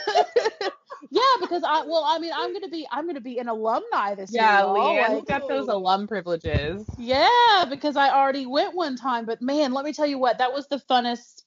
yeah, 1.11 1.21
because 1.41 1.63
I 1.63 1.85
well, 1.87 2.05
I 2.05 2.19
mean, 2.19 2.33
I'm 2.35 2.53
gonna 2.53 2.69
be 2.69 2.87
I'm 2.91 3.07
gonna 3.07 3.21
be 3.21 3.39
an 3.39 3.49
alumni 3.49 4.15
this 4.15 4.33
yeah, 4.33 4.59
year. 4.59 4.67
Yeah, 4.67 5.09
Leanne's 5.09 5.15
like, 5.15 5.27
got 5.27 5.49
those 5.49 5.69
alum 5.69 6.09
privileges. 6.09 6.85
Yeah, 6.99 7.65
because 7.71 7.97
I 7.97 8.11
already 8.11 8.47
went 8.47 8.75
one 8.75 8.97
time, 8.97 9.25
but 9.25 9.41
man, 9.41 9.73
let 9.73 9.85
me 9.85 9.93
tell 9.93 10.07
you 10.07 10.19
what, 10.19 10.39
that 10.39 10.53
was 10.53 10.67
the 10.67 10.79
funnest. 10.91 11.43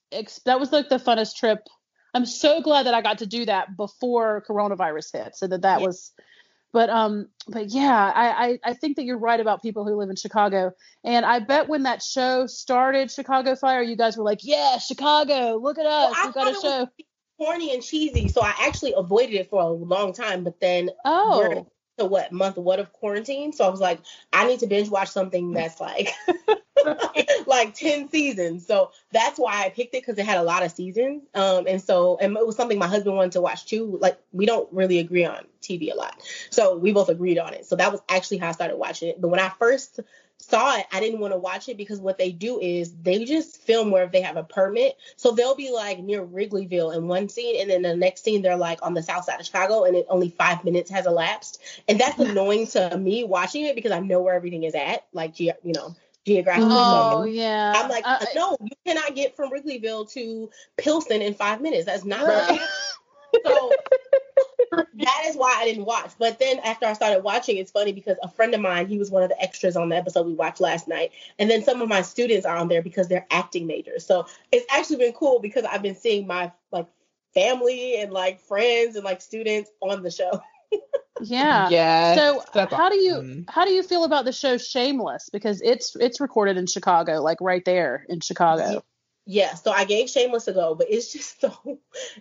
That 0.46 0.60
was 0.60 0.72
like 0.72 0.88
the 0.88 0.98
funnest 0.98 1.36
trip. 1.36 1.60
I'm 2.14 2.26
so 2.26 2.62
glad 2.62 2.86
that 2.86 2.94
I 2.94 3.02
got 3.02 3.20
to 3.20 3.28
do 3.28 3.46
that 3.46 3.76
before 3.76 4.44
coronavirus 4.50 5.12
hit, 5.12 5.36
so 5.36 5.48
that 5.48 5.64
that 5.64 5.82
yeah. 5.82 5.88
was 5.88 6.14
but 6.73 6.89
um 6.89 7.27
but 7.48 7.69
yeah 7.69 8.11
I, 8.14 8.30
I 8.30 8.60
i 8.64 8.73
think 8.73 8.98
that 8.98 9.06
you're 9.06 9.18
right 9.18 9.39
about 9.39 9.61
people 9.61 9.85
who 9.85 9.95
live 9.95 10.10
in 10.10 10.15
chicago. 10.15 10.72
And 11.03 11.26
i 11.26 11.39
bet 11.39 11.68
when 11.68 11.84
that 11.84 12.02
show 12.02 12.48
started 12.48 13.11
chicago 13.11 13.56
fire 13.56 13.81
you 13.81 13.95
guys 13.95 14.18
were 14.18 14.23
like 14.23 14.39
yeah 14.44 14.77
chicago 14.77 15.60
look 15.61 15.77
at 15.77 15.85
us 15.85 16.14
well, 16.14 16.27
we 16.27 16.34
got 16.34 16.52
a 16.52 16.61
show. 16.61 16.88
corny 17.38 17.73
and 17.73 17.84
cheesy 17.84 18.27
so 18.27 18.41
i 18.41 18.53
actually 18.60 18.94
avoided 18.95 19.35
it 19.35 19.49
for 19.49 19.61
a 19.61 19.68
long 19.68 20.14
time 20.14 20.44
but 20.44 20.60
then 20.60 20.89
oh 21.06 21.68
to 21.98 22.06
what 22.06 22.32
month 22.32 22.57
what 22.57 22.80
of 22.80 22.91
quarantine. 22.94 23.52
So 23.53 23.65
i 23.65 23.69
was 23.69 23.80
like 23.80 23.99
i 24.34 24.48
need 24.48 24.60
to 24.60 24.68
binge 24.68 24.90
watch 24.90 25.10
something 25.10 25.52
that's 25.52 25.80
like 25.80 26.14
like 27.48 27.74
10 27.74 28.10
seasons. 28.10 28.65
So 28.65 28.91
that's 29.11 29.40
why 29.40 29.65
i 29.65 29.69
picked 29.69 29.94
it 29.95 30.02
because 30.02 30.18
it 30.18 30.26
had 30.26 30.38
a 30.38 30.44
lot 30.44 30.64
of 30.64 30.72
seasons. 30.72 31.24
Um 31.34 31.65
and 31.68 31.82
so 31.82 32.18
and 32.19 32.36
it 32.38 32.45
was 32.45 32.56
something 32.56 32.80
my 32.80 32.88
husband 32.88 33.15
wanted 33.15 33.34
to 33.34 33.41
watch 33.41 33.65
too 33.65 33.98
like 34.02 34.19
we 34.32 34.45
don't 34.45 34.72
really 34.72 34.99
agree 34.99 35.26
on 35.26 35.45
tv 35.61 35.91
a 35.91 35.95
lot. 35.95 36.22
So 36.49 36.78
we 36.78 36.94
both 36.94 37.10
agreed 37.10 37.40
on 37.40 37.53
it. 37.53 37.65
So 37.65 37.76
that 37.76 37.91
was 37.91 38.02
actually 38.10 38.38
how 38.38 38.49
i 38.49 38.52
started 38.52 38.78
watching 38.78 39.10
it. 39.10 39.19
But 39.19 39.30
when 39.30 39.40
i 39.40 39.49
first 39.49 39.99
saw 40.39 40.77
it, 40.77 40.85
I 40.91 40.99
didn't 40.99 41.19
want 41.19 41.34
to 41.34 41.39
watch 41.39 41.68
it 41.68 41.77
because 41.77 41.99
what 41.99 42.18
they 42.18 42.31
do 42.31 42.59
is 42.59 42.93
they 43.01 43.26
just 43.26 43.61
film 43.61 43.91
where 43.91 44.07
they 44.07 44.22
have 44.22 44.38
a 44.38 44.43
permit. 44.43 44.97
So 45.15 45.31
they'll 45.31 45.55
be 45.55 45.72
like 45.72 45.99
near 45.99 46.26
Wrigleyville 46.26 46.95
in 46.95 47.07
one 47.07 47.30
scene, 47.30 47.61
and 47.61 47.69
then 47.69 47.81
the 47.81 47.95
next 47.95 48.23
scene 48.23 48.41
they're 48.41 48.55
like 48.55 48.80
on 48.81 48.93
the 48.93 49.03
south 49.03 49.26
side 49.26 49.39
of 49.39 49.45
Chicago, 49.45 49.84
and 49.84 49.95
it 49.95 50.05
only 50.09 50.30
five 50.30 50.64
minutes 50.64 50.89
has 50.91 51.05
elapsed. 51.05 51.61
And 51.88 51.99
that's 51.99 52.19
annoying 52.19 52.68
to 52.68 52.97
me 52.97 53.23
watching 53.23 53.65
it 53.65 53.76
because 53.76 53.91
I 53.91 53.99
know 53.99 54.22
where 54.22 54.35
everything 54.35 54.64
is 54.64 54.76
at, 54.76 55.05
like 55.14 55.39
you 55.39 55.53
know, 55.64 55.95
geographically. 56.26 56.69
Oh 56.72 57.23
yeah. 57.23 57.73
I'm 57.76 57.89
like, 57.89 58.03
uh, 58.05 58.26
no, 58.35 58.57
you 58.61 58.76
cannot 58.85 59.15
get 59.15 59.35
from 59.35 59.51
Wrigleyville 59.51 60.11
to 60.14 60.49
Pilsen 60.77 61.22
in 61.22 61.34
five 61.34 61.61
minutes. 61.61 61.85
That's 61.85 62.05
not 62.05 62.26
right. 62.26 62.59
so 63.45 63.72
that 64.72 65.24
is 65.26 65.36
why 65.36 65.56
I 65.58 65.66
didn't 65.66 65.86
watch. 65.86 66.12
But 66.18 66.40
then 66.40 66.60
after 66.60 66.86
I 66.86 66.94
started 66.94 67.24
watching, 67.24 67.58
it's 67.58 67.72
funny 67.72 67.91
because 67.91 68.18
a 68.22 68.30
friend 68.30 68.54
of 68.54 68.62
mine, 68.62 68.88
he 68.88 68.98
was 68.98 69.12
one 69.12 69.24
of 69.24 69.30
the 69.30 69.41
extras 69.41 69.76
on 69.76 69.90
the 69.90 69.95
episode 69.95 70.26
we 70.26 70.34
watched 70.34 70.60
last 70.60 70.88
night. 70.88 71.12
And 71.40 71.49
then 71.49 71.64
some 71.64 71.82
of 71.82 71.90
my 71.90 72.02
students 72.02 72.45
are 72.45 72.58
on 72.58 72.68
there 72.68 72.82
because 72.82 73.08
they're 73.08 73.28
acting 73.32 73.68
majors. 73.68 74.06
So 74.06 74.28
it's 74.52 74.66
actually 74.72 74.98
been 74.98 75.14
cool 75.14 75.40
because 75.40 75.66
I've 75.66 75.82
been 75.82 75.95
seeing 75.95 76.28
my 76.28 76.52
like 76.72 76.88
family 77.34 77.99
and 78.02 78.12
like 78.12 78.40
friends 78.41 78.95
and 78.95 79.06
like 79.06 79.22
students 79.22 79.72
on 79.82 80.04
the 80.04 80.12
show. 80.12 80.41
Yeah. 81.22 81.70
Yeah. 81.70 82.16
So 82.16 82.44
that's 82.54 82.74
how 82.74 82.90
do 82.90 82.98
you 82.98 83.44
how 83.48 83.66
do 83.66 83.72
you 83.72 83.82
feel 83.82 84.04
about 84.04 84.26
the 84.26 84.32
show 84.32 84.58
Shameless? 84.58 85.30
Because 85.32 85.62
it's 85.62 85.95
it's 85.95 86.22
recorded 86.22 86.58
in 86.58 86.68
Chicago, 86.68 87.22
like 87.24 87.40
right 87.41 87.66
there 87.66 88.06
in 88.08 88.20
Chicago. 88.20 88.84
Yeah, 89.30 89.56
so 89.56 89.72
I 89.72 89.84
gave 89.84 90.10
Shameless 90.10 90.48
a 90.48 90.54
go, 90.54 90.74
but 90.74 90.88
it's 90.90 91.12
just 91.12 91.41
so 91.41 91.80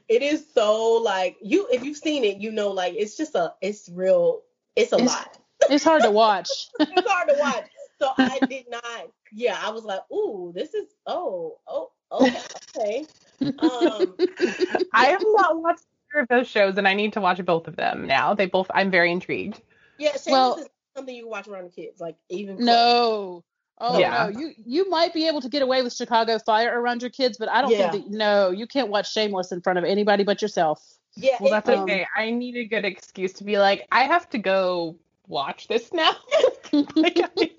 it 0.09 0.23
is 0.23 0.45
so 0.53 0.95
like 0.95 1.37
you 1.41 1.69
if 1.73 1.85
you've 1.85 1.97
seen 1.97 2.24
it, 2.24 2.39
you 2.39 2.51
know 2.51 2.70
like 2.73 2.95
it's 2.97 3.16
just 3.16 3.35
a 3.35 3.55
it's 3.62 3.89
real 3.89 4.43
it's 4.74 4.93
a 4.93 4.97
It's- 4.97 5.09
lot. 5.11 5.39
It's 5.70 5.85
hard 5.85 6.03
to 6.03 6.11
watch. 6.11 6.51
it's 6.81 7.11
hard 7.11 7.28
to 7.31 7.37
watch. 7.39 7.65
So 7.99 8.11
I 8.19 8.39
did 8.49 8.66
not 8.69 8.85
yeah, 9.33 9.59
I 9.62 9.70
was 9.70 9.85
like, 9.85 10.01
ooh, 10.12 10.53
this 10.55 10.74
is 10.74 10.87
oh, 11.07 11.59
oh, 11.66 11.91
okay, 12.12 12.43
okay. 12.77 13.07
Um 13.41 14.15
I 14.93 15.07
have 15.07 15.23
not 15.24 15.62
watched 15.62 15.85
either 16.12 16.23
of 16.23 16.28
those 16.28 16.47
shows, 16.49 16.77
and 16.77 16.87
I 16.87 16.95
need 16.95 17.12
to 17.15 17.20
watch 17.20 17.43
both 17.45 17.69
of 17.69 17.77
them 17.77 18.07
now. 18.07 18.35
They 18.35 18.47
both. 18.47 18.70
I'm 18.74 18.91
very 18.91 19.11
intrigued. 19.12 19.61
yeah, 19.99 20.11
Shameless 20.11 20.27
Well- 20.33 20.55
is 20.59 20.69
something 20.97 21.15
you 21.15 21.28
watch 21.28 21.47
around 21.49 21.65
the 21.65 21.70
kids, 21.70 22.01
like 22.01 22.16
even 22.28 22.57
close. 22.59 23.43
No. 23.81 23.86
Oh 23.89 23.98
Yeah. 23.98 24.31
no, 24.32 24.40
you 24.40 24.53
you 24.65 24.89
might 24.90 25.12
be 25.12 25.28
able 25.28 25.40
to 25.43 25.48
get 25.48 25.62
away 25.62 25.82
with 25.82 25.93
Chicago 25.94 26.39
Fire 26.39 26.81
around 26.81 27.03
your 27.03 27.11
kids, 27.11 27.36
but 27.39 27.48
I 27.51 27.61
don't 27.62 27.70
Yeah. 27.70 27.90
think 27.90 28.05
that 28.07 28.11
no, 28.16 28.51
you 28.51 28.66
can't 28.66 28.89
watch 28.89 29.12
Shameless 29.12 29.53
in 29.53 29.61
front 29.61 29.78
of 29.78 29.85
anybody 29.85 30.24
but 30.24 30.40
yourself. 30.43 30.82
Yeah, 31.16 31.36
Well, 31.40 31.51
that's 31.51 31.69
Um, 31.69 31.81
okay. 31.81 32.07
I 32.15 32.31
need 32.31 32.57
a 32.57 32.65
good 32.65 32.85
excuse 32.85 33.32
to 33.35 33.44
be 33.44 33.59
like, 33.59 33.86
I 33.90 34.05
have 34.05 34.28
to 34.31 34.39
go 34.39 34.97
watch 35.28 35.66
this 35.69 35.90
now. 35.93 36.12
like, 36.94 37.19
I- 37.39 37.51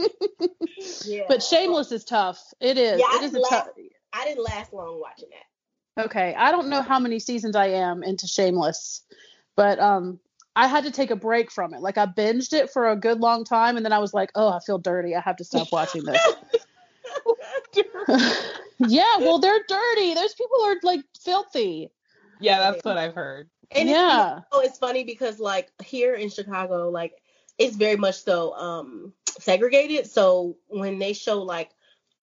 yeah. 1.05 1.23
But 1.27 1.41
Shameless 1.43 1.91
is 1.91 2.03
tough. 2.03 2.53
It 2.59 2.77
is. 2.77 2.99
Yeah, 2.99 3.05
I 3.09 3.17
it 3.17 3.23
is 3.25 3.31
a 3.31 3.33
didn't 3.37 3.49
tough. 3.49 3.67
last- 3.67 3.79
I 4.13 4.25
didn't 4.25 4.43
last 4.43 4.73
long 4.73 4.99
watching 4.99 5.29
that. 5.31 6.05
Okay, 6.05 6.33
I 6.35 6.51
don't 6.51 6.67
know 6.69 6.81
how 6.83 6.99
many 6.99 7.17
seasons 7.19 7.55
I 7.55 7.67
am 7.67 8.03
into 8.03 8.27
Shameless, 8.27 9.01
but 9.55 9.79
um, 9.79 10.19
I 10.57 10.65
had 10.65 10.85
to 10.85 10.91
take 10.91 11.11
a 11.11 11.15
break 11.15 11.51
from 11.51 11.75
it. 11.75 11.81
Like 11.81 11.99
I 11.99 12.07
binged 12.07 12.51
it 12.51 12.71
for 12.71 12.89
a 12.89 12.95
good 12.95 13.19
long 13.19 13.43
time, 13.43 13.77
and 13.77 13.85
then 13.85 13.93
I 13.93 13.99
was 13.99 14.11
like, 14.11 14.31
oh, 14.33 14.49
I 14.49 14.59
feel 14.59 14.79
dirty. 14.79 15.15
I 15.15 15.19
have 15.19 15.35
to 15.35 15.43
stop 15.43 15.71
watching 15.71 16.03
this. 16.03 16.19
yeah, 18.79 19.17
well, 19.19 19.37
they're 19.37 19.63
dirty. 19.67 20.15
Those 20.15 20.33
people 20.33 20.63
are 20.63 20.75
like 20.81 21.01
filthy. 21.21 21.91
yeah, 22.39 22.57
that's 22.57 22.83
what 22.83 22.97
I've 22.97 23.13
heard. 23.13 23.51
And 23.69 23.87
it's, 23.87 23.99
Yeah. 23.99 24.39
oh, 24.51 24.61
it's 24.61 24.79
funny 24.79 25.03
because 25.03 25.39
like 25.39 25.69
here 25.83 26.15
in 26.15 26.29
Chicago, 26.29 26.89
like 26.89 27.13
it's 27.59 27.75
very 27.75 27.95
much 27.95 28.23
so 28.23 28.53
um 28.53 29.13
segregated. 29.39 30.07
So 30.07 30.57
when 30.69 30.97
they 30.97 31.13
show 31.13 31.43
like 31.43 31.69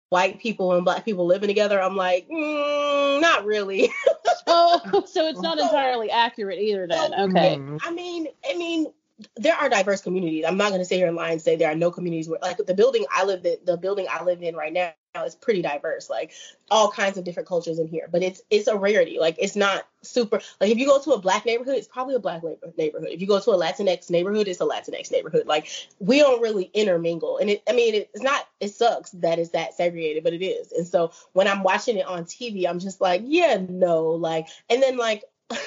white 0.09 0.41
people 0.41 0.73
and 0.73 0.85
black 0.85 1.05
people 1.05 1.27
living 1.27 1.49
together, 1.49 1.81
I'm 1.81 1.95
like, 1.95 2.29
mm, 2.29 3.21
not 3.21 3.45
really. 3.45 3.93
Oh, 4.47 5.05
so 5.07 5.27
it's 5.27 5.41
not 5.41 5.59
entirely 5.59 6.11
accurate 6.11 6.59
either. 6.59 6.87
Then 6.87 7.15
okay. 7.15 7.59
I 7.83 7.91
mean, 7.91 8.29
I 8.49 8.57
mean, 8.57 8.93
there 9.37 9.55
are 9.55 9.69
diverse 9.69 10.03
communities. 10.03 10.45
I'm 10.47 10.57
not 10.57 10.71
going 10.71 10.81
to 10.81 10.85
sit 10.85 10.97
here 10.97 11.07
and 11.07 11.17
lie 11.17 11.31
and 11.31 11.41
say 11.41 11.57
there 11.57 11.71
are 11.71 11.77
no 11.77 11.91
communities 11.91 12.29
where, 12.29 12.39
like, 12.43 12.59
the 12.59 12.75
building 12.75 13.05
I 13.11 13.25
live 13.25 13.45
in, 13.45 13.57
the 13.65 13.77
building 13.77 14.07
I 14.11 14.25
live 14.25 14.43
in 14.43 14.57
right 14.57 14.73
now 14.73 14.93
is 15.23 15.35
pretty 15.35 15.63
diverse. 15.63 16.11
Like, 16.11 16.33
all 16.71 16.91
kinds 16.91 17.17
of 17.17 17.25
different 17.25 17.49
cultures 17.49 17.79
in 17.79 17.87
here. 17.87 18.09
But 18.11 18.23
it's 18.23 18.43
it's 18.51 18.67
a 18.67 18.77
rarity. 18.77 19.19
Like, 19.21 19.37
it's 19.39 19.55
not 19.55 19.87
super. 20.03 20.41
Like, 20.61 20.71
if 20.71 20.79
you 20.79 20.87
go 20.87 21.01
to 21.01 21.13
a 21.13 21.19
black 21.19 21.47
neighborhood, 21.47 21.77
it's 21.77 21.87
probably 21.87 22.17
a 22.17 22.21
black 22.21 22.43
neighborhood. 22.77 23.09
If 23.11 23.21
you 23.21 23.27
go 23.27 23.41
to 23.41 23.51
a 23.53 23.59
Latinx 23.59 24.11
neighborhood, 24.11 24.49
it's 24.49 24.61
a 24.61 24.67
Latinx 24.67 25.13
neighborhood. 25.13 25.47
Like, 25.47 25.69
we 26.01 26.19
don't 26.19 26.43
really 26.43 26.71
intermingle. 26.75 27.39
And 27.39 27.51
it, 27.51 27.63
I 27.69 27.73
mean, 27.73 27.95
it's 27.95 28.23
not. 28.23 28.47
It 28.61 28.75
sucks 28.75 29.11
that 29.13 29.39
it's 29.39 29.51
that 29.51 29.75
segregated, 29.75 30.25
but 30.25 30.33
it 30.33 30.45
is. 30.45 30.73
And 30.73 30.87
so 30.87 31.13
when 31.33 31.47
I'm 31.47 31.63
watching 31.63 31.97
it 31.99 32.07
on 32.07 32.25
TV, 32.25 32.67
I'm 32.69 32.81
just 32.81 33.01
like, 33.01 33.23
yeah, 33.25 33.59
no, 33.69 34.11
like, 34.11 34.49
and 34.69 34.83
then 34.83 34.97
like. 34.97 35.25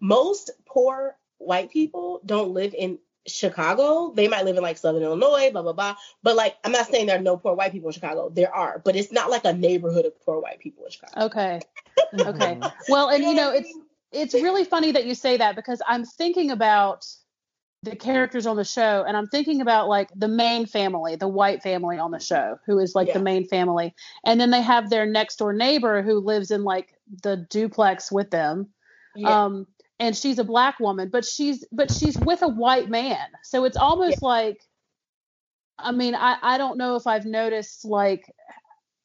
most 0.00 0.50
poor 0.66 1.16
white 1.38 1.70
people 1.70 2.20
don't 2.24 2.52
live 2.52 2.74
in 2.74 2.98
Chicago. 3.26 4.12
They 4.14 4.28
might 4.28 4.44
live 4.44 4.56
in 4.56 4.62
like 4.62 4.76
Southern 4.78 5.02
Illinois, 5.02 5.50
blah 5.50 5.62
blah 5.62 5.72
blah. 5.72 5.96
But 6.22 6.36
like, 6.36 6.56
I'm 6.64 6.72
not 6.72 6.86
saying 6.86 7.06
there 7.06 7.18
are 7.18 7.22
no 7.22 7.36
poor 7.36 7.54
white 7.54 7.72
people 7.72 7.88
in 7.88 7.92
Chicago. 7.94 8.28
There 8.30 8.54
are, 8.54 8.80
but 8.84 8.96
it's 8.96 9.12
not 9.12 9.30
like 9.30 9.44
a 9.44 9.52
neighborhood 9.52 10.04
of 10.06 10.20
poor 10.24 10.40
white 10.40 10.60
people 10.60 10.84
in 10.84 10.90
Chicago. 10.90 11.26
Okay. 11.26 11.60
Okay. 12.26 12.58
Well, 12.88 13.08
and 13.08 13.22
you 13.22 13.34
know, 13.34 13.50
it's 13.52 13.72
it's 14.10 14.34
really 14.34 14.64
funny 14.64 14.90
that 14.92 15.04
you 15.06 15.14
say 15.14 15.36
that 15.36 15.54
because 15.54 15.80
I'm 15.86 16.04
thinking 16.04 16.50
about 16.50 17.06
the 17.84 17.94
characters 17.94 18.46
on 18.46 18.56
the 18.56 18.64
show 18.64 19.04
and 19.06 19.16
I'm 19.16 19.26
thinking 19.28 19.60
about 19.60 19.88
like 19.88 20.08
the 20.16 20.26
main 20.28 20.66
family, 20.66 21.16
the 21.16 21.28
white 21.28 21.62
family 21.62 21.98
on 21.98 22.10
the 22.10 22.18
show, 22.18 22.58
who 22.66 22.78
is 22.80 22.94
like 22.94 23.08
Yeah. 23.08 23.14
the 23.14 23.22
main 23.22 23.46
family. 23.46 23.94
And 24.24 24.40
then 24.40 24.50
they 24.50 24.62
have 24.62 24.90
their 24.90 25.06
next 25.06 25.36
door 25.36 25.52
neighbor 25.52 26.02
who 26.02 26.18
lives 26.18 26.50
in 26.50 26.64
like 26.64 26.94
the 27.22 27.36
duplex 27.36 28.10
with 28.10 28.30
them. 28.30 28.70
Yeah. 29.14 29.44
Um 29.44 29.66
and 30.00 30.16
she's 30.16 30.38
a 30.38 30.44
black 30.44 30.80
woman, 30.80 31.08
but 31.08 31.24
she's 31.24 31.64
but 31.72 31.90
she's 31.90 32.18
with 32.18 32.42
a 32.42 32.48
white 32.48 32.88
man. 32.88 33.26
So 33.42 33.64
it's 33.64 33.76
almost 33.76 34.22
like 34.22 34.60
I 35.78 35.92
mean, 35.92 36.14
I 36.14 36.36
I 36.42 36.58
don't 36.58 36.78
know 36.78 36.96
if 36.96 37.06
I've 37.06 37.26
noticed 37.26 37.84
like 37.84 38.30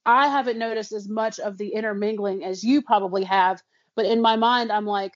I 0.05 0.27
haven't 0.27 0.57
noticed 0.57 0.91
as 0.91 1.07
much 1.07 1.39
of 1.39 1.57
the 1.57 1.69
intermingling 1.73 2.43
as 2.43 2.63
you 2.63 2.81
probably 2.81 3.23
have, 3.23 3.61
but 3.95 4.05
in 4.05 4.21
my 4.21 4.35
mind 4.35 4.71
I'm 4.71 4.85
like 4.85 5.13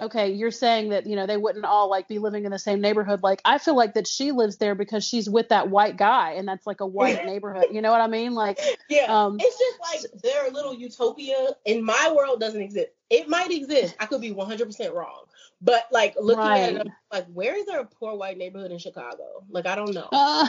okay, 0.00 0.32
you're 0.32 0.50
saying 0.50 0.90
that, 0.90 1.06
you 1.06 1.16
know, 1.16 1.26
they 1.26 1.36
wouldn't 1.36 1.64
all 1.64 1.90
like 1.90 2.08
be 2.08 2.18
living 2.18 2.44
in 2.44 2.50
the 2.50 2.58
same 2.58 2.80
neighborhood. 2.80 3.22
Like 3.22 3.40
I 3.44 3.58
feel 3.58 3.76
like 3.76 3.94
that 3.94 4.06
she 4.06 4.32
lives 4.32 4.56
there 4.56 4.74
because 4.74 5.06
she's 5.06 5.28
with 5.28 5.50
that 5.50 5.68
white 5.68 5.96
guy 5.96 6.32
and 6.32 6.48
that's 6.48 6.66
like 6.66 6.80
a 6.80 6.86
white 6.86 7.24
neighborhood. 7.26 7.66
You 7.70 7.82
know 7.82 7.90
what 7.90 8.00
I 8.00 8.06
mean? 8.06 8.34
Like 8.34 8.58
yeah. 8.88 9.06
um 9.08 9.36
it's 9.40 9.58
just 9.58 10.12
like 10.12 10.22
their 10.22 10.50
little 10.50 10.74
utopia 10.74 11.50
in 11.64 11.84
my 11.84 12.12
world 12.16 12.40
doesn't 12.40 12.60
exist. 12.60 12.88
It 13.10 13.28
might 13.28 13.50
exist. 13.50 13.94
I 14.00 14.06
could 14.06 14.22
be 14.22 14.32
100% 14.32 14.94
wrong. 14.94 15.24
But 15.64 15.86
like 15.92 16.16
looking 16.18 16.42
at 16.42 16.72
it, 16.74 16.88
like, 17.12 17.26
where 17.26 17.56
is 17.56 17.66
there 17.66 17.78
a 17.78 17.84
poor 17.84 18.16
white 18.16 18.36
neighborhood 18.36 18.72
in 18.72 18.78
Chicago? 18.78 19.44
Like, 19.48 19.64
I 19.64 19.76
don't 19.76 19.94
know. 19.94 20.08
Uh, 20.10 20.48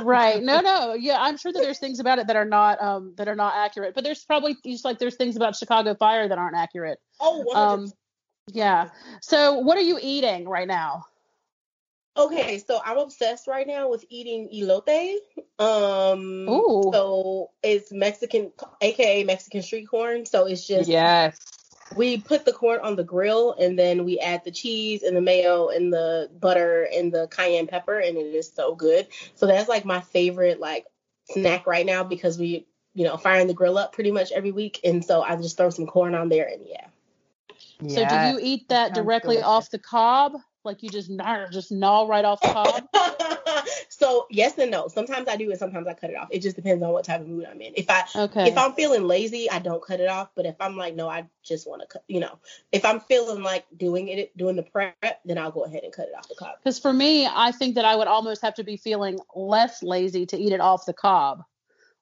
right. 0.02 0.42
No, 0.42 0.60
no. 0.60 0.92
Yeah, 0.92 1.16
I'm 1.18 1.38
sure 1.38 1.52
that 1.52 1.62
there's 1.62 1.78
things 1.78 2.00
about 2.00 2.18
it 2.18 2.26
that 2.26 2.36
are 2.36 2.44
not 2.44 2.82
um 2.82 3.14
that 3.16 3.28
are 3.28 3.34
not 3.34 3.54
accurate. 3.56 3.94
But 3.94 4.04
there's 4.04 4.22
probably 4.22 4.56
just 4.66 4.84
like 4.84 4.98
there's 4.98 5.16
things 5.16 5.36
about 5.36 5.56
Chicago 5.56 5.94
Fire 5.94 6.28
that 6.28 6.36
aren't 6.36 6.56
accurate. 6.56 6.98
oh, 7.18 7.44
100%. 7.50 7.56
Um 7.56 7.92
yeah. 8.52 8.90
So 9.20 9.58
what 9.58 9.76
are 9.76 9.82
you 9.82 9.98
eating 10.00 10.48
right 10.48 10.68
now? 10.68 11.06
Okay, 12.16 12.58
so 12.58 12.80
I'm 12.84 12.98
obsessed 12.98 13.48
right 13.48 13.66
now 13.66 13.90
with 13.90 14.04
eating 14.08 14.48
elote. 14.54 15.16
Um, 15.58 16.48
Ooh. 16.48 16.90
so 16.92 17.50
it's 17.62 17.90
Mexican, 17.90 18.52
aka 18.80 19.24
Mexican 19.24 19.62
street 19.62 19.88
corn. 19.88 20.24
So 20.24 20.46
it's 20.46 20.64
just 20.64 20.88
Yes. 20.88 21.36
we 21.96 22.18
put 22.18 22.44
the 22.44 22.52
corn 22.52 22.78
on 22.84 22.94
the 22.94 23.02
grill 23.02 23.52
and 23.58 23.76
then 23.76 24.04
we 24.04 24.20
add 24.20 24.44
the 24.44 24.52
cheese 24.52 25.02
and 25.02 25.16
the 25.16 25.20
mayo 25.20 25.68
and 25.68 25.92
the 25.92 26.30
butter 26.38 26.86
and 26.94 27.12
the 27.12 27.26
cayenne 27.28 27.66
pepper, 27.66 27.98
and 27.98 28.16
it 28.16 28.34
is 28.34 28.52
so 28.52 28.76
good. 28.76 29.08
So 29.34 29.46
that's 29.46 29.68
like 29.68 29.84
my 29.84 30.00
favorite 30.00 30.60
like 30.60 30.86
snack 31.30 31.66
right 31.66 31.86
now 31.86 32.04
because 32.04 32.38
we, 32.38 32.64
you 32.94 33.04
know, 33.04 33.16
firing 33.16 33.48
the 33.48 33.54
grill 33.54 33.76
up 33.76 33.92
pretty 33.92 34.12
much 34.12 34.30
every 34.30 34.52
week, 34.52 34.78
and 34.84 35.04
so 35.04 35.20
I 35.20 35.34
just 35.34 35.56
throw 35.56 35.70
some 35.70 35.86
corn 35.86 36.14
on 36.14 36.28
there, 36.28 36.46
and 36.46 36.62
yeah. 36.64 36.86
So 37.80 38.06
do 38.06 38.16
you 38.28 38.38
eat 38.40 38.68
that 38.68 38.94
directly 38.94 39.36
delicious. 39.36 39.48
off 39.48 39.70
the 39.70 39.78
cob? 39.78 40.34
Like 40.64 40.82
you 40.82 40.88
just 40.88 41.10
gnaw, 41.10 41.46
just 41.50 41.70
gnaw 41.70 42.06
right 42.06 42.24
off 42.24 42.40
the 42.40 42.48
cob? 42.48 42.88
so 43.90 44.26
yes 44.30 44.56
and 44.58 44.70
no. 44.70 44.88
Sometimes 44.88 45.28
I 45.28 45.36
do, 45.36 45.50
and 45.50 45.58
sometimes 45.58 45.86
I 45.86 45.94
cut 45.94 46.10
it 46.10 46.16
off. 46.16 46.28
It 46.30 46.40
just 46.40 46.56
depends 46.56 46.82
on 46.82 46.90
what 46.90 47.04
type 47.04 47.20
of 47.20 47.26
mood 47.28 47.46
I'm 47.50 47.60
in. 47.60 47.74
If 47.76 47.90
I 47.90 48.04
Okay. 48.16 48.48
if 48.48 48.56
I'm 48.56 48.72
feeling 48.72 49.06
lazy, 49.06 49.50
I 49.50 49.58
don't 49.58 49.84
cut 49.84 50.00
it 50.00 50.08
off. 50.08 50.30
But 50.34 50.46
if 50.46 50.56
I'm 50.60 50.76
like, 50.76 50.94
no, 50.94 51.08
I 51.08 51.26
just 51.42 51.68
want 51.68 51.82
to 51.82 51.88
cut, 51.88 52.04
you 52.08 52.20
know, 52.20 52.38
if 52.72 52.84
I'm 52.84 53.00
feeling 53.00 53.42
like 53.42 53.66
doing 53.76 54.08
it, 54.08 54.34
doing 54.36 54.56
the 54.56 54.62
prep, 54.62 55.20
then 55.24 55.36
I'll 55.36 55.50
go 55.52 55.64
ahead 55.64 55.82
and 55.84 55.92
cut 55.92 56.08
it 56.08 56.14
off 56.16 56.28
the 56.28 56.34
cob. 56.34 56.56
Because 56.62 56.78
for 56.78 56.92
me, 56.92 57.26
I 57.26 57.52
think 57.52 57.74
that 57.74 57.84
I 57.84 57.94
would 57.94 58.08
almost 58.08 58.40
have 58.42 58.54
to 58.54 58.64
be 58.64 58.76
feeling 58.78 59.18
less 59.34 59.82
lazy 59.82 60.24
to 60.26 60.38
eat 60.38 60.52
it 60.52 60.60
off 60.60 60.86
the 60.86 60.94
cob. 60.94 61.42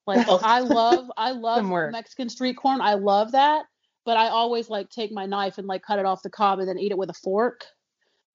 Like 0.06 0.24
Oh. 0.28 0.40
I 0.42 0.60
love, 0.60 1.10
I 1.16 1.30
love 1.32 1.64
Mexican 1.90 2.28
street 2.28 2.56
corn. 2.56 2.80
I 2.80 2.94
love 2.94 3.32
that, 3.32 3.64
but 4.04 4.16
I 4.16 4.28
always 4.28 4.68
like 4.68 4.90
take 4.90 5.12
my 5.12 5.26
knife 5.26 5.58
and 5.58 5.66
like 5.66 5.82
cut 5.82 5.98
it 5.98 6.06
off 6.06 6.22
the 6.22 6.30
cob 6.30 6.58
and 6.58 6.68
then 6.68 6.78
eat 6.78 6.92
it 6.92 6.98
with 6.98 7.10
a 7.10 7.14
fork. 7.14 7.64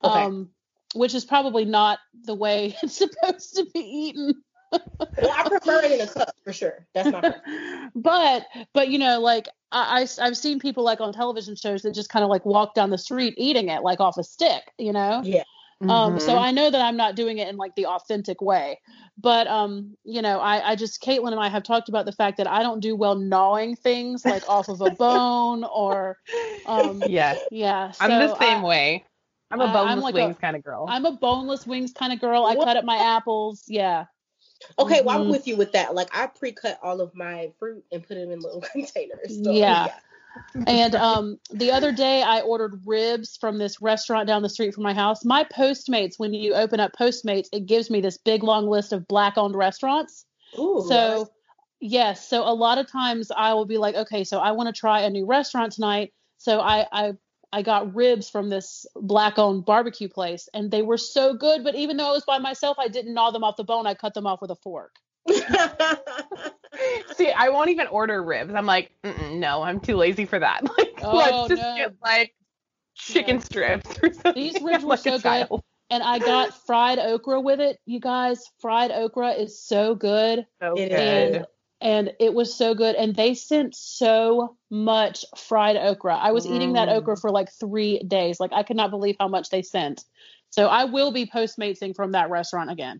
Okay. 0.03 0.19
Um, 0.19 0.49
which 0.95 1.13
is 1.13 1.25
probably 1.25 1.65
not 1.65 1.99
the 2.25 2.33
way 2.33 2.75
it's 2.83 2.97
supposed 2.97 3.55
to 3.55 3.65
be 3.73 3.79
eaten. 3.79 4.33
Well, 4.71 5.31
I 5.33 5.47
prefer 5.47 5.81
it 5.83 5.91
in 5.93 6.01
a 6.01 6.07
cup 6.07 6.35
for 6.43 6.51
sure. 6.51 6.85
That's 6.93 7.11
my 7.11 7.21
preference. 7.21 7.91
but 7.95 8.45
but 8.73 8.89
you 8.89 8.99
know 8.99 9.19
like 9.21 9.47
I, 9.71 10.05
I 10.19 10.25
have 10.25 10.37
seen 10.37 10.59
people 10.59 10.83
like 10.83 10.99
on 10.99 11.13
television 11.13 11.55
shows 11.55 11.83
that 11.83 11.93
just 11.93 12.09
kind 12.09 12.23
of 12.23 12.29
like 12.29 12.45
walk 12.45 12.73
down 12.73 12.89
the 12.89 12.97
street 12.97 13.33
eating 13.37 13.69
it 13.69 13.81
like 13.81 13.99
off 13.99 14.17
a 14.17 14.23
stick 14.23 14.63
you 14.77 14.91
know 14.91 15.21
Yeah. 15.23 15.43
Um 15.81 16.19
so 16.19 16.33
Mhm. 16.35 16.41
i 16.41 16.51
know 16.51 16.69
that 16.71 16.81
i'm 16.81 16.97
not 16.97 17.15
doing 17.15 17.37
it 17.37 17.47
in 17.47 17.57
like 17.57 17.75
the 17.75 17.85
authentic 17.85 18.41
way 18.41 18.79
but 19.17 19.45
um 19.47 19.95
you 20.03 20.21
know 20.21 20.39
i 20.39 20.71
i 20.71 20.75
just 20.75 21.01
caitlin 21.03 21.31
and 21.31 21.39
i 21.39 21.49
have 21.49 21.63
talked 21.63 21.87
about 21.87 22.05
the 22.05 22.11
fact 22.11 22.37
that 22.37 22.47
i 22.47 22.63
don't 22.63 22.79
do 22.79 22.95
well 22.95 23.15
gnawing 23.15 23.75
things 23.75 24.25
like 24.25 24.47
off 24.49 24.69
of 24.69 24.81
a 24.81 24.89
bone 24.89 25.63
or 25.63 26.17
um 26.65 27.01
yes. 27.05 27.39
yeah 27.51 27.91
I'm 27.99 28.09
the 28.09 28.35
same 28.37 28.59
I- 28.59 28.63
way. 28.63 29.05
I'm 29.49 29.61
a 29.61 29.65
I- 29.65 29.67
I'm 29.67 29.73
boneless 29.73 30.03
like 30.03 30.15
a- 30.15 30.25
wings 30.25 30.37
kind 30.41 30.55
of 30.57 30.63
girl. 30.63 30.85
I'm 30.89 31.05
a 31.05 31.11
boneless 31.13 31.65
wings 31.65 31.93
kind 31.93 32.11
of 32.11 32.19
girl. 32.19 32.43
I 32.43 32.55
What? 32.55 32.65
cut 32.65 32.75
up 32.75 32.83
my 32.83 32.97
apples. 32.97 33.63
Yeah. 33.67 34.05
Okay, 34.77 35.01
well, 35.01 35.17
I'm 35.21 35.27
Mhm. 35.27 35.31
with 35.31 35.47
you 35.47 35.55
with 35.55 35.71
that. 35.71 35.95
Like, 35.95 36.09
I 36.13 36.27
pre-cut 36.27 36.79
all 36.83 36.99
of 36.99 37.15
my 37.15 37.53
fruit 37.57 37.85
and 37.91 38.05
put 38.05 38.17
it 38.17 38.29
in 38.29 38.41
little 38.41 38.59
containers. 38.73 39.41
So, 39.41 39.51
Yeah. 39.53 39.87
And 40.65 40.95
um, 40.95 41.37
the 41.51 41.71
other 41.71 41.91
day, 41.91 42.21
I 42.21 42.41
ordered 42.41 42.81
ribs 42.85 43.37
from 43.37 43.57
this 43.57 43.81
restaurant 43.81 44.27
down 44.27 44.41
the 44.41 44.49
street 44.49 44.73
from 44.73 44.83
my 44.83 44.93
house. 44.93 45.23
My 45.23 45.43
Postmates, 45.43 46.15
when 46.17 46.33
you 46.33 46.53
open 46.53 46.79
up 46.79 46.91
Postmates, 46.97 47.47
it 47.51 47.65
gives 47.65 47.89
me 47.89 48.01
this 48.01 48.17
big 48.17 48.43
long 48.43 48.67
list 48.67 48.93
of 48.93 49.07
black-owned 49.07 49.55
restaurants. 49.55 50.25
Ooh, 50.57 50.83
So, 50.87 51.29
yes, 51.79 52.27
so 52.27 52.43
a 52.43 52.53
lot 52.53 52.77
of 52.77 52.91
times 52.91 53.31
I 53.35 53.53
will 53.53 53.65
be 53.65 53.77
like, 53.77 53.95
okay, 53.95 54.23
so 54.23 54.39
I 54.39 54.51
want 54.51 54.73
to 54.73 54.79
try 54.79 55.01
a 55.01 55.09
new 55.09 55.25
restaurant 55.25 55.73
tonight. 55.73 56.13
So 56.37 56.59
I 56.59 56.85
I 56.91 57.13
I 57.51 57.61
got 57.61 57.95
ribs 57.95 58.29
from 58.29 58.49
this 58.49 58.85
black-owned 58.95 59.65
barbecue 59.65 60.09
place, 60.09 60.49
and 60.53 60.69
they 60.69 60.81
were 60.81 60.97
so 60.97 61.33
good. 61.33 61.63
But 61.63 61.75
even 61.75 61.97
though 61.97 62.09
I 62.09 62.11
was 62.11 62.25
by 62.25 62.39
myself, 62.39 62.77
I 62.79 62.87
didn't 62.87 63.13
gnaw 63.13 63.31
them 63.31 63.43
off 63.43 63.55
the 63.55 63.63
bone. 63.63 63.87
I 63.87 63.93
cut 63.93 64.13
them 64.13 64.27
off 64.27 64.41
with 64.41 64.51
a 64.51 64.55
fork. 64.55 64.95
See, 67.15 67.31
I 67.31 67.49
won't 67.49 67.69
even 67.69 67.87
order 67.87 68.21
ribs. 68.23 68.53
I'm 68.53 68.65
like, 68.65 68.91
no, 69.31 69.63
I'm 69.63 69.79
too 69.79 69.95
lazy 69.95 70.25
for 70.25 70.39
that. 70.39 70.61
Like, 70.77 70.99
Oh, 71.03 71.15
let's 71.17 71.47
just 71.49 71.61
no. 71.61 71.75
get 71.75 71.93
like 72.03 72.33
chicken 72.95 73.35
No. 73.37 73.41
strips 73.41 73.89
or 74.03 74.11
something. 74.13 74.33
These 74.33 74.61
ribs 74.61 74.83
were 74.83 74.89
like 74.89 74.99
so 74.99 75.11
good. 75.11 75.21
child. 75.21 75.61
And 75.89 76.03
I 76.03 76.19
got 76.19 76.65
fried 76.65 76.99
okra 76.99 77.39
with 77.39 77.59
it. 77.61 77.79
You 77.85 77.99
guys, 77.99 78.43
fried 78.59 78.91
okra 78.91 79.31
is 79.31 79.61
so 79.61 79.95
good. 79.95 80.45
So 80.61 80.75
It 80.77 80.89
good. 80.89 81.35
is. 81.37 81.45
and 81.79 82.11
it 82.19 82.33
was 82.33 82.53
so 82.53 82.73
good 82.73 82.95
and 82.95 83.15
they 83.15 83.35
sent 83.35 83.75
so 83.75 84.57
much 84.71 85.23
fried 85.35 85.77
okra 85.77 86.17
i 86.17 86.31
was 86.31 86.47
eating 86.47 86.73
that 86.73 86.89
Mm. 86.89 86.97
okra 86.97 87.15
for 87.15 87.29
like 87.29 87.51
three 87.51 87.99
days 87.99 88.39
like 88.39 88.51
i 88.51 88.63
could 88.63 88.75
not 88.75 88.89
believe 88.89 89.15
how 89.19 89.27
much 89.27 89.51
they 89.51 89.61
sent 89.61 90.03
so 90.49 90.67
i 90.67 90.83
will 90.85 91.11
be 91.11 91.25
postmatesing 91.25 91.95
from 91.95 92.11
that 92.11 92.29
restaurant 92.29 92.69
again 92.71 92.99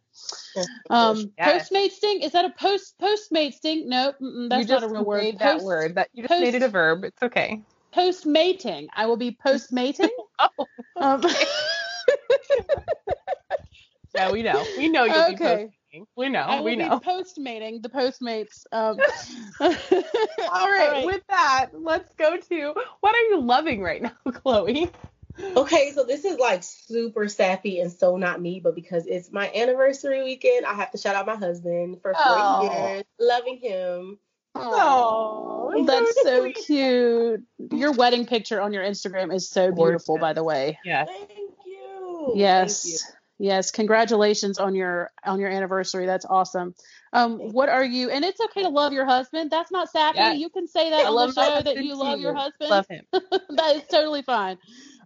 um 0.90 1.32
Yes. 1.38 1.70
postmatesing 1.70 2.24
is 2.24 2.32
that 2.32 2.46
a 2.46 2.54
post 2.58 2.96
postmatesing 3.02 3.86
no 3.86 4.14
that's 4.50 4.70
not 4.70 4.84
a 4.84 4.88
real 4.88 5.04
word 5.06 5.24
made 5.24 5.40
that 5.40 5.62
word. 5.62 5.96
That 5.96 6.10
you 6.14 6.24
just 6.24 6.32
post- 6.32 6.42
made 6.42 6.56
it 6.56 6.64
a 6.64 6.70
verb. 6.70 7.04
It's 7.04 7.22
okay. 7.24 7.62
postmating 7.94 8.88
i 8.96 9.06
will 9.06 9.18
be 9.18 9.32
postmating 9.46 10.10
Oh, 10.40 10.68
um, 10.98 11.24
yeah, 14.16 14.32
we 14.32 14.44
know. 14.44 14.66
We 14.78 14.88
know 14.88 15.06
you'll 15.06 15.26
be 15.26 15.34
Okay. 15.34 15.56
posting. 15.56 16.08
We 16.16 16.30
know. 16.30 16.42
I 16.42 16.58
will 16.58 16.64
we 16.66 16.76
be 16.76 16.84
know. 16.88 17.00
postmating 17.00 17.82
the 17.82 17.90
postmates 17.90 18.66
um 18.72 19.00
All 19.60 20.70
right, 20.70 21.04
With 21.06 21.24
that, 21.30 21.70
let's 21.74 22.14
go 22.16 22.38
to 22.38 22.74
what 23.02 23.16
are 23.16 23.22
you 23.30 23.42
loving 23.42 23.82
right 23.82 24.02
now, 24.02 24.12
Chloe? 24.32 24.92
Okay, 25.40 25.92
so 25.94 26.04
this 26.04 26.26
is 26.26 26.38
like 26.38 26.64
super 26.64 27.28
sappy 27.28 27.80
and 27.80 27.92
so 27.92 28.18
not 28.18 28.42
me, 28.42 28.60
but 28.60 28.76
because 28.76 29.06
it's 29.06 29.32
my 29.32 29.52
anniversary 29.54 30.24
weekend, 30.24 30.66
I 30.66 30.74
have 30.74 30.92
to 30.92 30.98
shout 30.98 31.16
out 31.16 31.26
my 31.26 31.36
husband 31.36 32.02
for 32.02 32.14
four 32.14 32.22
Oh. 32.24 32.72
years, 32.72 33.04
loving 33.20 33.58
him. 33.58 34.20
Oh, 34.56 35.84
That's 35.86 36.24
so 36.24 36.52
cute. 36.52 37.44
Your 37.72 37.92
wedding 37.92 38.26
picture 38.26 38.60
on 38.62 38.74
your 38.74 38.84
Instagram 38.84 39.34
is 39.34 39.50
so 39.50 39.72
beautiful, 39.72 40.16
Gorgeous. 40.16 40.22
by 40.22 40.34
the 40.34 40.44
way. 40.44 40.80
Yes. 40.84 41.08
Thank 41.08 41.52
you. 41.66 42.34
Yes. 42.36 42.84
Thank 42.84 42.94
you. 42.94 43.00
Yes. 43.40 43.70
Congratulations 43.70 44.58
on 44.58 44.74
your 44.74 45.12
on 45.24 45.40
your 45.40 45.50
anniversary. 45.50 46.08
That's 46.08 46.26
awesome. 46.26 46.74
Um, 47.14 47.38
what 47.38 47.70
are 47.70 47.84
you? 47.84 48.10
And 48.10 48.26
it's 48.26 48.40
okay 48.42 48.64
to 48.64 48.70
love 48.70 48.94
your 48.94 49.06
husband. 49.06 49.52
That's 49.52 49.72
not 49.72 49.92
sappy. 49.92 50.18
Yes. 50.18 50.38
You 50.40 50.50
can 50.50 50.68
say 50.68 50.90
that 50.90 51.02
I 51.02 51.08
on 51.08 51.14
love 51.14 51.36
the 51.36 51.46
show 51.46 51.62
that 51.62 51.84
you 51.84 51.96
love 51.96 52.20
your 52.20 52.34
husband. 52.34 52.72
Love 52.72 52.88
him. 52.88 53.06
that 53.12 53.76
is 53.76 53.84
totally 53.92 54.24
fine. 54.24 54.58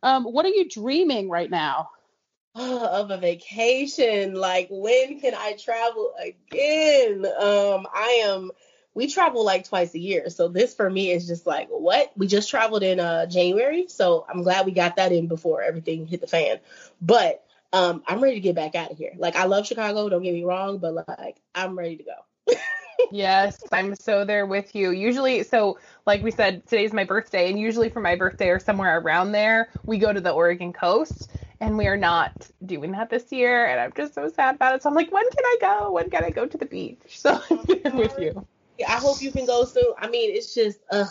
Um, 0.03 0.23
what 0.23 0.45
are 0.45 0.49
you 0.49 0.67
dreaming 0.67 1.29
right 1.29 1.49
now? 1.49 1.89
of 2.55 3.11
a 3.11 3.17
vacation. 3.17 4.35
Like 4.35 4.67
when 4.69 5.19
can 5.19 5.33
I 5.35 5.53
travel 5.53 6.13
again? 6.19 7.25
Um, 7.25 7.87
I 7.93 8.23
am 8.25 8.51
we 8.93 9.07
travel 9.07 9.45
like 9.45 9.67
twice 9.69 9.93
a 9.95 9.99
year. 9.99 10.29
So 10.29 10.49
this 10.49 10.73
for 10.75 10.89
me 10.89 11.11
is 11.11 11.25
just 11.25 11.45
like 11.47 11.69
what? 11.69 12.11
We 12.17 12.27
just 12.27 12.49
traveled 12.49 12.83
in 12.83 12.99
uh 12.99 13.25
January, 13.27 13.87
so 13.87 14.25
I'm 14.27 14.43
glad 14.43 14.65
we 14.65 14.73
got 14.73 14.97
that 14.97 15.11
in 15.11 15.27
before 15.27 15.61
everything 15.61 16.07
hit 16.07 16.21
the 16.21 16.27
fan. 16.27 16.59
But 17.01 17.43
um 17.71 18.03
I'm 18.05 18.21
ready 18.21 18.35
to 18.35 18.41
get 18.41 18.55
back 18.55 18.75
out 18.75 18.91
of 18.91 18.97
here. 18.97 19.13
Like 19.15 19.35
I 19.35 19.45
love 19.45 19.65
Chicago, 19.65 20.09
don't 20.09 20.23
get 20.23 20.33
me 20.33 20.43
wrong, 20.43 20.79
but 20.79 20.93
like 20.93 21.41
I'm 21.55 21.77
ready 21.77 21.97
to 21.97 22.03
go. 22.03 22.53
Yes, 23.11 23.63
I'm 23.71 23.95
so 23.95 24.25
there 24.25 24.45
with 24.45 24.75
you. 24.75 24.91
Usually, 24.91 25.43
so 25.43 25.79
like 26.05 26.23
we 26.23 26.31
said, 26.31 26.65
today's 26.67 26.93
my 26.93 27.03
birthday, 27.03 27.49
and 27.49 27.59
usually 27.59 27.89
for 27.89 27.99
my 27.99 28.15
birthday 28.15 28.49
or 28.49 28.59
somewhere 28.59 28.99
around 28.99 29.31
there, 29.31 29.69
we 29.85 29.97
go 29.97 30.13
to 30.13 30.21
the 30.21 30.31
Oregon 30.31 30.73
coast, 30.73 31.31
and 31.59 31.77
we 31.77 31.87
are 31.87 31.97
not 31.97 32.49
doing 32.65 32.91
that 32.91 33.09
this 33.09 33.31
year, 33.31 33.65
and 33.67 33.79
I'm 33.79 33.93
just 33.95 34.13
so 34.13 34.29
sad 34.29 34.55
about 34.55 34.75
it. 34.75 34.83
So 34.83 34.89
I'm 34.89 34.95
like, 34.95 35.11
when 35.11 35.29
can 35.29 35.45
I 35.45 35.57
go? 35.61 35.91
When 35.91 36.09
can 36.09 36.23
I 36.23 36.31
go 36.31 36.45
to 36.45 36.57
the 36.57 36.65
beach? 36.65 36.97
So 37.07 37.41
I'm 37.49 37.65
there 37.65 37.93
with 37.93 38.17
you. 38.19 38.45
Yeah, 38.77 38.91
I 38.91 38.97
hope 38.97 39.21
you 39.21 39.31
can 39.31 39.45
go 39.45 39.65
soon. 39.65 39.93
I 39.97 40.07
mean, 40.07 40.35
it's 40.35 40.53
just 40.53 40.79
ugh. 40.91 41.09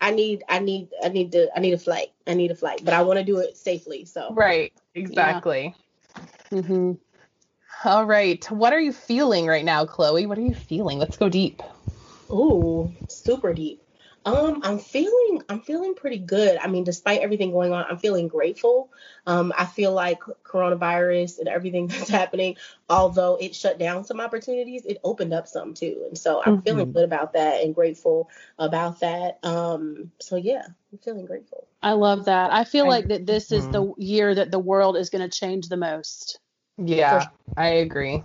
I 0.00 0.10
need 0.10 0.42
I 0.48 0.58
need 0.58 0.88
I 1.02 1.08
need 1.08 1.32
to 1.32 1.48
I 1.56 1.60
need 1.60 1.72
a 1.72 1.78
flight. 1.78 2.08
I 2.26 2.34
need 2.34 2.50
a 2.50 2.54
flight, 2.54 2.82
but 2.84 2.92
I 2.92 3.02
want 3.02 3.18
to 3.18 3.24
do 3.24 3.38
it 3.38 3.56
safely. 3.56 4.04
So 4.04 4.34
Right, 4.34 4.72
exactly. 4.94 5.74
Mm-hmm. 6.50 6.92
All 7.82 8.04
right, 8.04 8.44
what 8.50 8.72
are 8.74 8.80
you 8.80 8.92
feeling 8.92 9.46
right 9.46 9.64
now, 9.64 9.86
Chloe? 9.86 10.26
What 10.26 10.36
are 10.38 10.42
you 10.42 10.54
feeling? 10.54 10.98
Let's 10.98 11.16
go 11.16 11.28
deep. 11.28 11.62
Ooh, 12.32 12.96
super 13.08 13.52
deep. 13.54 13.82
Um, 14.26 14.60
I'm 14.64 14.78
feeling 14.78 15.42
I'm 15.50 15.60
feeling 15.60 15.94
pretty 15.94 16.18
good. 16.18 16.56
I 16.58 16.66
mean, 16.68 16.84
despite 16.84 17.20
everything 17.20 17.52
going 17.52 17.72
on, 17.72 17.84
I'm 17.90 17.98
feeling 17.98 18.26
grateful. 18.28 18.90
Um, 19.26 19.52
I 19.56 19.66
feel 19.66 19.92
like 19.92 20.20
coronavirus 20.44 21.40
and 21.40 21.48
everything 21.48 21.86
that's 21.88 22.08
happening, 22.08 22.56
although 22.88 23.36
it 23.36 23.54
shut 23.54 23.78
down 23.78 24.04
some 24.04 24.20
opportunities, 24.20 24.86
it 24.86 24.98
opened 25.04 25.34
up 25.34 25.46
some 25.46 25.74
too. 25.74 26.04
And 26.08 26.16
so 26.16 26.42
I'm 26.42 26.62
feeling 26.62 26.86
Mhm. 26.86 26.92
good 26.94 27.04
about 27.04 27.34
that 27.34 27.62
and 27.62 27.74
grateful 27.74 28.30
about 28.58 29.00
that. 29.00 29.38
Um, 29.44 30.10
so 30.20 30.36
yeah, 30.36 30.66
I'm 30.92 30.98
feeling 30.98 31.26
grateful. 31.26 31.68
I 31.82 31.92
love 31.92 32.24
that. 32.24 32.50
I 32.52 32.64
feel 32.64 32.86
I- 32.86 32.88
like 32.88 33.08
that 33.08 33.26
this 33.26 33.52
is 33.52 33.68
the 33.68 33.92
year 33.98 34.34
that 34.34 34.50
the 34.50 34.58
world 34.58 34.96
is 34.96 35.10
going 35.10 35.28
to 35.28 35.38
change 35.38 35.68
the 35.68 35.76
most. 35.76 36.40
Yeah, 36.78 37.28
I 37.56 37.68
agree. 37.68 38.22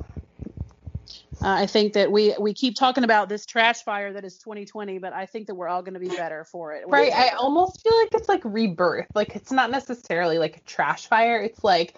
Uh, 1.41 1.47
I 1.47 1.67
think 1.67 1.93
that 1.93 2.11
we 2.11 2.35
we 2.39 2.53
keep 2.53 2.75
talking 2.75 3.05
about 3.05 3.29
this 3.29 3.45
trash 3.45 3.83
fire 3.83 4.11
that 4.13 4.25
is 4.25 4.37
2020, 4.39 4.97
but 4.97 5.13
I 5.13 5.25
think 5.25 5.47
that 5.47 5.55
we're 5.55 5.69
all 5.69 5.81
going 5.81 5.93
to 5.93 5.99
be 5.99 6.09
better 6.09 6.43
for 6.43 6.73
it. 6.73 6.83
Right. 6.87 7.13
I 7.13 7.29
almost 7.29 7.81
feel 7.81 7.97
like 7.97 8.09
it's 8.13 8.27
like 8.27 8.41
rebirth. 8.43 9.07
Like 9.15 9.35
it's 9.35 9.51
not 9.51 9.71
necessarily 9.71 10.37
like 10.37 10.57
a 10.57 10.61
trash 10.61 11.07
fire. 11.07 11.41
It's 11.41 11.63
like 11.63 11.95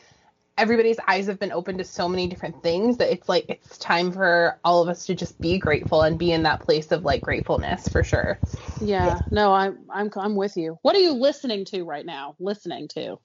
everybody's 0.58 0.98
eyes 1.08 1.26
have 1.26 1.40
been 1.40 1.52
open 1.52 1.80
to 1.80 1.84
so 1.84 2.08
many 2.08 2.28
different 2.28 2.62
things 2.62 2.98
that 2.98 3.12
it's 3.12 3.28
like 3.28 3.46
it's 3.50 3.80
time 3.80 4.12
for 4.12 4.60
all 4.64 4.84
of 4.84 4.90
us 4.90 5.08
to 5.08 5.16
just 5.16 5.42
be 5.42 5.58
grateful 5.58 6.04
and 6.04 6.20
be 6.20 6.32
in 6.32 6.44
that 6.44 6.62
place 6.62 6.92
of 6.92 7.04
like 7.04 7.24
gratefulness 7.24 7.90
for 7.90 8.04
sure. 8.04 8.40
yeah. 8.80 9.22
No, 9.32 9.54
I'm 9.54 9.80
I'm 9.90 10.12
I'm 10.16 10.36
with 10.36 10.56
you. 10.56 10.78
What 10.84 10.96
are 10.96 11.00
you 11.00 11.14
listening 11.14 11.66
to 11.66 11.84
right 11.84 12.06
now? 12.06 12.36
Listening 12.40 12.88
to? 12.90 13.20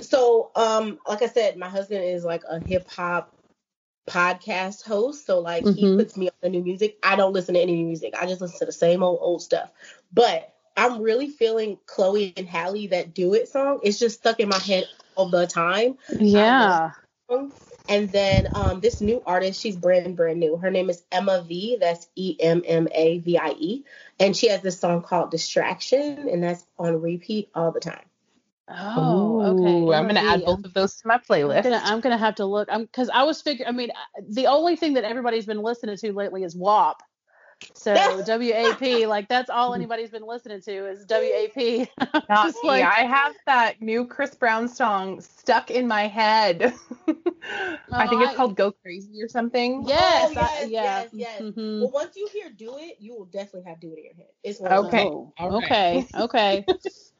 So, 0.00 0.50
um, 0.56 0.98
like 1.08 1.22
I 1.22 1.28
said, 1.28 1.56
my 1.56 1.68
husband 1.68 2.04
is 2.04 2.24
like 2.24 2.42
a 2.48 2.58
hip 2.58 2.90
hop 2.90 3.32
podcast 4.08 4.82
host. 4.84 5.26
So, 5.26 5.40
like, 5.40 5.64
he 5.64 5.84
Mhm. 5.84 5.98
puts 5.98 6.16
me 6.16 6.28
on 6.28 6.34
the 6.42 6.48
new 6.48 6.62
music. 6.62 6.98
I 7.02 7.16
don't 7.16 7.32
listen 7.32 7.54
to 7.54 7.60
any 7.60 7.74
new 7.74 7.86
music. 7.86 8.14
I 8.20 8.26
just 8.26 8.40
listen 8.40 8.58
to 8.60 8.66
the 8.66 8.72
same 8.72 9.02
old 9.02 9.18
old 9.20 9.42
stuff. 9.42 9.70
But 10.12 10.52
I'm 10.76 11.00
really 11.00 11.28
feeling 11.28 11.78
Chloe 11.86 12.32
and 12.36 12.48
Halle 12.48 12.88
that 12.88 13.14
do 13.14 13.34
it 13.34 13.48
song. 13.48 13.80
It's 13.82 13.98
just 13.98 14.18
stuck 14.18 14.40
in 14.40 14.48
my 14.48 14.58
head 14.58 14.88
all 15.14 15.28
the 15.28 15.46
time. 15.46 15.98
Yeah. 16.18 16.90
And 17.86 18.10
then 18.10 18.48
um, 18.54 18.80
this 18.80 19.00
new 19.00 19.22
artist, 19.26 19.60
she's 19.60 19.76
brand 19.76 20.16
brand 20.16 20.40
new. 20.40 20.56
Her 20.56 20.70
name 20.70 20.88
is 20.90 21.02
Emma 21.12 21.44
V. 21.46 21.76
That's 21.78 22.08
E 22.16 22.36
M 22.40 22.62
M 22.66 22.88
A 22.90 23.18
V 23.18 23.38
I 23.38 23.50
E, 23.58 23.84
and 24.18 24.34
she 24.36 24.48
has 24.48 24.62
this 24.62 24.80
song 24.80 25.02
called 25.02 25.30
Distraction, 25.30 26.28
and 26.28 26.42
that's 26.42 26.64
on 26.78 27.00
repeat 27.00 27.50
all 27.54 27.72
the 27.72 27.80
time. 27.80 28.04
Oh, 28.68 29.40
Ooh, 29.40 29.42
okay. 29.42 29.94
I'm 29.94 30.06
gonna 30.06 30.20
add 30.20 30.44
both 30.44 30.64
of 30.64 30.72
those 30.74 30.96
to 30.96 31.08
my 31.08 31.14
I'm 31.14 31.20
playlist. 31.20 31.64
gonna, 31.64 31.80
I'm 31.84 32.00
gonna 32.00 32.16
have 32.18 32.36
to 32.36 32.46
look. 32.46 32.68
I'm 32.70 32.82
because 32.82 33.10
I 33.10 33.22
was 33.24 33.40
figuring. 33.42 33.68
I 33.68 33.72
mean, 33.76 33.90
uh, 33.90 34.22
the 34.30 34.46
only 34.46 34.76
thing 34.76 34.94
that 34.94 35.04
everybody's 35.04 35.46
been 35.46 35.60
listening 35.62 35.96
to 35.98 36.12
lately 36.12 36.44
is 36.44 36.56
WAP. 36.56 37.02
So 37.74 37.92
WAP, 38.26 39.06
like 39.08 39.28
that's 39.28 39.50
all 39.50 39.74
anybody's 39.74 40.10
been 40.10 40.26
listening 40.26 40.62
to 40.62 40.86
is 40.88 41.04
WAP. 41.08 41.88
Not 42.28 42.46
me. 42.62 42.68
like- 42.68 42.84
I 42.84 43.02
have 43.04 43.34
that 43.46 43.82
new 43.82 44.06
Chris 44.06 44.34
Brown 44.34 44.66
song 44.68 45.20
stuck 45.20 45.70
in 45.70 45.86
my 45.86 46.06
head. 46.06 46.62
I 47.92 48.08
think 48.08 48.22
it's 48.22 48.32
I- 48.32 48.34
called 48.34 48.56
Go 48.56 48.72
Crazy 48.72 49.22
or 49.22 49.28
something. 49.28 49.84
Yes, 49.86 50.32
Oh, 50.36 50.40
I- 50.40 50.60
yes, 50.60 50.68
yeah. 50.70 50.82
yes, 51.02 51.08
yes. 51.12 51.40
Mhm. 51.42 51.80
Well, 51.80 51.90
once 51.90 52.16
you 52.16 52.28
hear 52.32 52.48
"Do 52.56 52.78
It," 52.78 52.96
you 52.98 53.14
will 53.14 53.26
definitely 53.26 53.68
have 53.68 53.80
"Do 53.80 53.92
It" 53.92 53.98
in 53.98 54.04
your 54.04 54.14
head. 54.14 54.26
It's 54.42 54.58
one 54.58 54.72
of 54.72 54.86
Okay. 54.86 55.04
those. 55.04 55.12
Oh, 55.12 55.34
All 55.38 55.50
right. 55.50 55.64
okay. 55.64 56.06
Okay. 56.14 56.66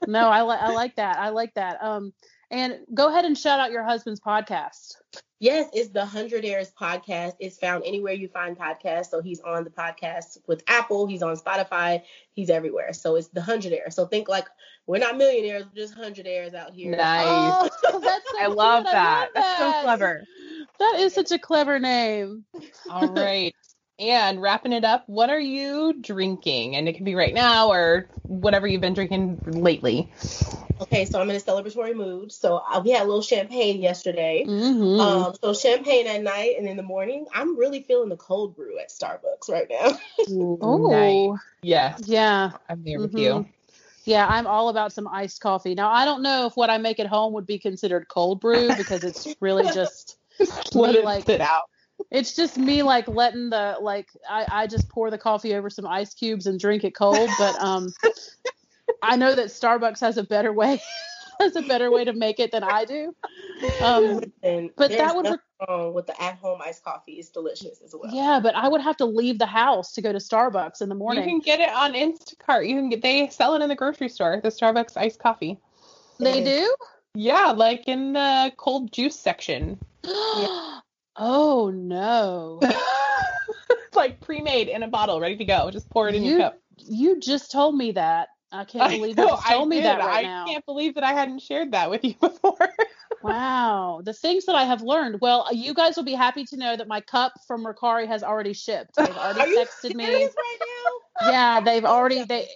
No, 0.07 0.29
I 0.29 0.43
like 0.43 0.61
I 0.61 0.71
like 0.73 0.97
that. 0.97 1.19
I 1.19 1.31
like 1.31 1.55
that. 1.55 1.83
Um, 1.83 2.13
And 2.51 2.81
go 2.93 3.09
ahead 3.09 3.25
and 3.25 3.37
shout 3.37 3.59
out 3.59 3.73
your 3.73 3.85
husband's 3.85 4.21
podcast. 4.21 4.97
Yes, 5.41 5.69
it's 5.75 5.91
the 5.91 6.07
Hundred 6.07 6.45
Airs 6.45 6.73
podcast. 6.81 7.35
It's 7.39 7.59
found 7.59 7.85
anywhere 7.85 8.13
you 8.15 8.29
find 8.29 8.57
podcasts. 8.57 9.11
So 9.11 9.21
he's 9.21 9.41
on 9.41 9.65
the 9.65 9.71
podcast 9.71 10.39
with 10.47 10.63
Apple. 10.69 11.07
He's 11.07 11.23
on 11.23 11.37
Spotify. 11.37 12.03
He's 12.33 12.49
everywhere. 12.49 12.93
So 12.93 13.17
it's 13.17 13.29
the 13.29 13.43
Hundred 13.43 13.73
Airs. 13.73 13.95
So 13.95 14.07
think 14.07 14.29
like 14.29 14.47
we're 14.87 14.99
not 14.99 15.17
millionaires, 15.17 15.65
we're 15.65 15.83
just 15.83 15.95
hundred 15.95 16.27
airs 16.27 16.55
out 16.55 16.73
here. 16.73 16.97
Nice. 16.97 17.25
Oh, 17.27 17.69
that's 18.01 18.31
so 18.31 18.41
I 18.41 18.47
love 18.47 18.85
cute. 18.85 18.95
I 18.95 18.99
that. 18.99 19.29
That's 19.35 19.59
so 19.59 19.83
clever. 19.83 20.25
That 20.79 20.97
is 21.01 21.15
such 21.15 21.33
a 21.33 21.39
clever 21.39 21.79
name. 21.79 22.45
All 22.91 23.09
right. 23.09 23.55
And 23.99 24.43
wrapping 24.43 24.73
it 24.73 24.85
up, 24.85 25.05
what 25.07 25.31
are 25.31 25.41
you 25.41 25.93
drinking? 26.01 26.75
And 26.75 26.89
it 26.89 26.97
can 26.97 27.05
be 27.05 27.15
right 27.15 27.33
now 27.33 27.69
or 27.69 28.09
whatever 28.27 28.67
you've 28.67 28.81
been 28.81 28.95
drinking 28.95 29.41
lately. 29.47 30.11
Okay, 30.81 31.05
so 31.05 31.21
I'm 31.21 31.31
in 31.31 31.37
a 31.37 31.39
celebratory 31.39 31.95
mood. 31.95 32.33
So 32.33 32.57
uh, 32.57 32.83
we 32.85 32.91
had 32.91 33.03
a 33.03 33.05
little 33.05 33.23
champagne 33.23 33.81
yesterday. 33.81 34.45
Mm-hmm. 34.47 35.01
Um, 35.01 35.35
so 35.41 35.55
champagne 35.55 36.09
at 36.09 36.23
night 36.23 36.57
and 36.59 36.67
in 36.67 36.77
the 36.77 36.83
morning. 36.83 37.27
I'm 37.33 37.57
really 37.57 37.83
feeling 37.83 38.09
the 38.09 38.17
cold 38.17 38.57
brew 38.57 38.81
at 38.81 38.91
Starbucks 38.91 39.49
right 39.49 39.69
now. 39.71 39.97
oh, 40.61 40.89
Nice. 40.91 41.41
Yes. 41.63 42.03
yeah. 42.05 42.51
I'm 42.69 42.83
there 42.83 42.99
with 42.99 43.13
Mhm. 43.13 43.19
you. 43.19 43.47
Yeah, 44.07 44.27
I'm 44.29 44.47
all 44.47 44.69
about 44.69 44.93
some 44.93 45.09
iced 45.09 45.41
coffee. 45.41 45.75
Now, 45.75 45.89
I 45.91 46.05
don't 46.05 46.23
know 46.23 46.47
if 46.47 46.57
what 46.57 46.69
I 46.69 46.77
make 46.79 47.01
at 47.01 47.07
home 47.07 47.33
would 47.35 47.47
be 47.47 47.59
considered 47.59 48.07
cold 48.09 48.41
brew 48.41 48.75
because 48.77 49.03
it's 49.05 49.35
really 49.41 49.65
just 49.73 50.19
Let 50.75 50.93
me 50.93 50.99
it 50.99 51.05
like 51.05 51.25
sit 51.25 51.41
out. 51.41 51.71
It's 52.15 52.37
just 52.37 52.57
me 52.57 52.83
like 52.83 53.09
letting 53.09 53.51
the 53.51 53.77
like 53.81 54.09
I, 54.29 54.47
I 54.51 54.67
just 54.69 54.89
pour 54.89 55.11
the 55.11 55.19
coffee 55.19 55.55
over 55.55 55.69
some 55.69 55.87
ice 55.87 56.15
cubes 56.15 56.47
and 56.47 56.61
drink 56.61 56.85
it 56.85 56.95
cold. 56.95 57.29
But 57.39 57.61
um 57.61 57.93
I 59.03 59.17
know 59.17 59.35
that 59.35 59.47
Starbucks 59.47 60.01
has 60.01 60.17
a 60.17 60.23
better 60.23 60.53
way 60.53 60.81
has 61.41 61.57
a 61.57 61.63
better 61.63 61.91
way 61.91 62.05
to 62.05 62.13
make 62.13 62.39
it 62.39 62.53
than 62.53 62.63
I 62.63 62.85
do. 62.85 63.15
Um 63.83 64.21
and 64.45 64.71
But 64.77 64.93
that 64.93 65.17
would 65.17 65.25
nothing 65.25 65.41
wrong 65.69 65.93
with 65.93 66.07
the 66.07 66.23
at-home 66.23 66.61
iced 66.65 66.85
coffee. 66.85 67.15
It's 67.15 67.31
delicious 67.31 67.81
as 67.85 67.95
well. 68.01 68.15
yeah, 68.15 68.39
but 68.41 68.55
I 68.55 68.69
would 68.69 68.81
have 68.81 68.97
to 68.99 69.07
leave 69.07 69.41
the 69.41 69.47
house 69.47 69.93
to 69.95 70.03
go 70.03 70.13
to 70.13 70.19
Starbucks 70.19 70.83
in 70.83 70.89
the 70.89 70.95
morning 70.95 71.25
You 71.25 71.31
can 71.31 71.41
get 71.41 71.59
it 71.59 71.71
on 71.71 71.95
Instacart. 71.95 72.69
You 72.69 72.77
can 72.77 72.91
get 72.91 73.03
they 73.03 73.29
sell 73.29 73.57
it 73.57 73.63
in 73.63 73.69
the 73.69 73.75
grocery 73.75 74.09
store, 74.09 74.41
the 74.41 74.51
Starbucks 74.51 74.97
iced 74.97 75.19
coffee. 75.19 75.59
They 76.21 76.45
do? 76.45 76.75
Yeah, 77.17 77.51
like 77.51 77.89
in 77.89 78.13
the 78.13 78.53
cold 78.57 78.93
juice 78.93 79.19
section. 79.19 79.81
oh 81.17 81.71
no. 81.71 82.59
it's 82.63 83.97
like 83.97 84.21
pre-made 84.21 84.69
in 84.69 84.83
a 84.83 84.89
bottle, 84.89 85.21
ready 85.21 85.37
to 85.37 85.45
go. 85.45 85.71
Just 85.71 85.89
pour 85.91 86.09
it 86.09 86.15
in 86.15 86.23
You 86.25 86.31
your 86.33 86.41
cup. 86.41 86.59
You 86.79 87.21
just 87.21 87.51
told 87.51 87.77
me 87.77 87.93
that. 87.93 88.29
I 88.53 88.65
can't 88.65 88.85
I 88.85 88.97
believe 88.97 89.19
you 89.19 89.27
just 89.27 89.47
told 89.49 89.67
I 89.67 89.69
me 89.69 89.77
did. 89.77 89.87
that 89.87 89.99
right 89.99 90.25
I 90.25 90.29
now. 90.29 90.45
can't 90.47 90.65
believe 90.65 90.95
that 90.95 91.03
I 91.03 91.13
hadn't 91.13 91.41
shared 91.41 91.73
that 91.73 91.91
with 91.91 92.05
you 92.05 92.15
before. 92.21 92.57
Wow, 93.23 94.03
the 94.05 94.13
things 94.13 94.45
that 94.47 94.55
I 94.55 94.65
have 94.65 94.83
learned. 94.83 95.21
Well, 95.21 95.49
you 95.51 95.75
guys 95.75 95.97
will 95.97 96.05
be 96.05 96.13
happy 96.13 96.45
to 96.45 96.57
know 96.57 96.77
that 96.77 96.87
my 96.87 97.01
cup 97.01 97.33
from 97.49 97.65
Ricari 97.65 98.07
has 98.07 98.23
already 98.23 98.53
shipped. 98.53 98.95
They've 98.97 99.09
already 99.17 99.57
texted 99.57 99.95
me. 99.95 100.05
right? 100.07 100.57
Yeah, 101.23 101.61
they've 101.61 101.85
already 101.85 102.25
they 102.25 102.49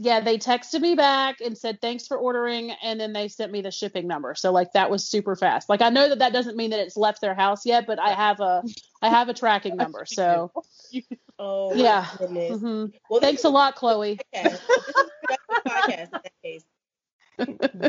yeah, 0.00 0.20
they 0.20 0.38
texted 0.38 0.80
me 0.80 0.94
back 0.94 1.40
and 1.40 1.56
said 1.56 1.80
thanks 1.80 2.06
for 2.06 2.16
ordering 2.16 2.70
and 2.82 2.98
then 3.00 3.12
they 3.12 3.28
sent 3.28 3.52
me 3.52 3.60
the 3.60 3.70
shipping 3.70 4.06
number. 4.06 4.34
So 4.34 4.52
like 4.52 4.72
that 4.72 4.90
was 4.90 5.04
super 5.04 5.36
fast. 5.36 5.68
Like 5.68 5.82
I 5.82 5.90
know 5.90 6.08
that 6.08 6.20
that 6.20 6.32
doesn't 6.32 6.56
mean 6.56 6.70
that 6.70 6.80
it's 6.80 6.96
left 6.96 7.20
their 7.20 7.34
house 7.34 7.66
yet, 7.66 7.86
but 7.86 7.98
I 7.98 8.10
have 8.12 8.40
a 8.40 8.62
I 9.02 9.08
have 9.10 9.28
a 9.28 9.34
tracking 9.34 9.76
number. 9.84 10.04
So 10.06 10.50
Oh 11.38 11.74
Yeah. 11.74 12.04
mhm. 12.04 12.92
Well, 13.10 13.20
thanks 13.20 13.44
a 13.44 13.48
lot, 13.48 13.76
Chloe. 13.76 14.18
Podcast. 14.34 14.50
This 14.50 14.60
is 14.88 14.94
a 14.94 15.26
productive 15.26 15.64
podcast 15.66 16.04
in 16.04 16.10
that 16.12 16.32
case. 16.42 16.64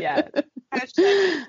yeah. 0.02 0.28
Hashtag 0.72 1.46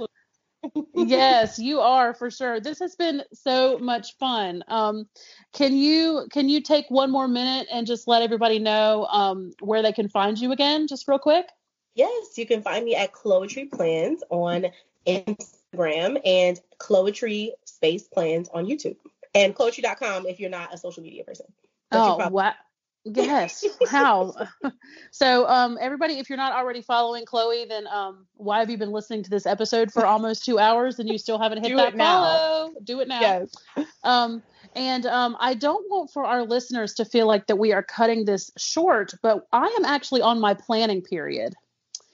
yes, 0.96 1.60
you 1.60 1.80
are 1.80 2.14
for 2.14 2.30
sure. 2.30 2.60
This 2.60 2.80
has 2.80 2.96
been 2.96 3.24
so 3.34 3.78
much 3.80 4.18
fun. 4.18 4.64
Um, 4.68 5.08
can 5.54 5.76
you 5.76 6.28
can 6.32 6.50
you 6.50 6.62
take 6.62 6.86
one 6.90 7.12
more 7.12 7.28
minute 7.28 7.68
and 7.72 7.88
just 7.88 8.08
let 8.08 8.22
everybody 8.22 8.60
know 8.60 9.06
um, 9.06 9.52
where 9.60 9.82
they 9.82 9.92
can 9.92 10.10
find 10.10 10.38
you 10.38 10.52
again, 10.52 10.88
just 10.88 11.08
real 11.08 11.20
quick? 11.20 11.48
Yes, 11.96 12.38
you 12.38 12.46
can 12.46 12.62
find 12.62 12.86
me 12.86 12.96
at 12.96 13.12
Chloetry 13.12 13.70
Plans 13.70 14.24
on 14.30 14.68
Instagram 15.06 16.22
and 16.26 16.60
Chloetry 16.80 17.50
Space 17.66 18.08
Plans 18.08 18.50
on 18.54 18.66
YouTube. 18.66 18.96
And 19.34 19.56
Chloetry.com 19.56 20.26
if 20.26 20.40
you're 20.40 20.50
not 20.50 20.74
a 20.74 20.78
social 20.78 21.04
media 21.04 21.24
person. 21.24 21.48
But 21.90 22.00
Oh, 22.00 22.30
wow. 22.30 22.54
Yes. 23.04 23.66
How? 23.90 24.34
so, 25.12 25.48
um, 25.48 25.78
everybody, 25.82 26.20
if 26.20 26.30
you're 26.30 26.38
not 26.38 26.54
already 26.54 26.82
following 26.82 27.26
Chloe, 27.26 27.66
then 27.66 27.88
um, 27.88 28.28
why 28.36 28.60
have 28.60 28.70
you 28.70 28.78
been 28.78 28.92
listening 28.92 29.24
to 29.24 29.30
this 29.30 29.46
episode 29.46 29.92
for 29.92 30.06
almost 30.06 30.46
two 30.46 30.60
hours 30.60 31.00
and 31.00 31.10
you 31.10 31.18
still 31.18 31.40
haven't 31.40 31.64
hit 31.64 31.70
Do 31.70 31.78
that 31.78 31.96
now. 31.96 32.24
follow? 32.24 32.74
Do 32.84 33.00
it 33.00 33.08
now. 33.08 33.22
Yes. 33.22 33.56
Um, 34.04 34.42
and 34.76 35.06
um, 35.06 35.38
I 35.40 35.54
don't 35.54 35.88
want 35.88 36.10
for 36.10 36.26
our 36.26 36.44
listeners 36.44 36.96
to 36.96 37.06
feel 37.06 37.28
like 37.28 37.46
that 37.48 37.58
we 37.58 37.72
are 37.72 37.84
cutting 37.84 38.26
this 38.26 38.50
short, 38.58 39.14
but 39.22 39.46
I 39.52 39.68
am 39.78 39.86
actually 39.86 40.22
on 40.22 40.40
my 40.40 40.56
planning 40.56 41.04
period. 41.04 41.54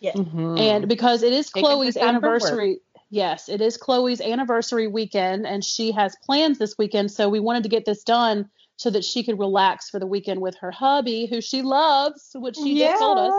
Mhm. 0.02 0.60
And 0.60 0.88
because 0.88 1.24
it 1.24 1.34
is 1.34 1.50
Chloe's 1.50 1.96
time 1.96 2.10
anniversary. 2.10 2.80
Yes, 3.10 3.48
it 3.48 3.62
is 3.62 3.78
Chloe's 3.78 4.20
anniversary 4.20 4.88
weekend, 4.88 5.48
and 5.48 5.64
she 5.64 5.92
has 5.92 6.16
plans 6.26 6.58
this 6.60 6.78
weekend. 6.78 7.10
So 7.10 7.30
we 7.30 7.40
wanted 7.40 7.64
to 7.64 7.70
get 7.70 7.86
this 7.86 8.04
done 8.04 8.50
so 8.78 8.90
that 8.92 9.04
she 9.04 9.24
could 9.24 9.38
relax 9.40 9.90
for 9.90 10.00
the 10.00 10.08
weekend 10.08 10.40
with 10.42 10.56
her 10.58 10.72
hubby, 10.72 11.26
who 11.28 11.42
she 11.42 11.62
loves, 11.62 12.32
which 12.36 12.56
she 12.56 12.78
just 12.80 13.00
told 13.00 13.18
us. 13.20 13.34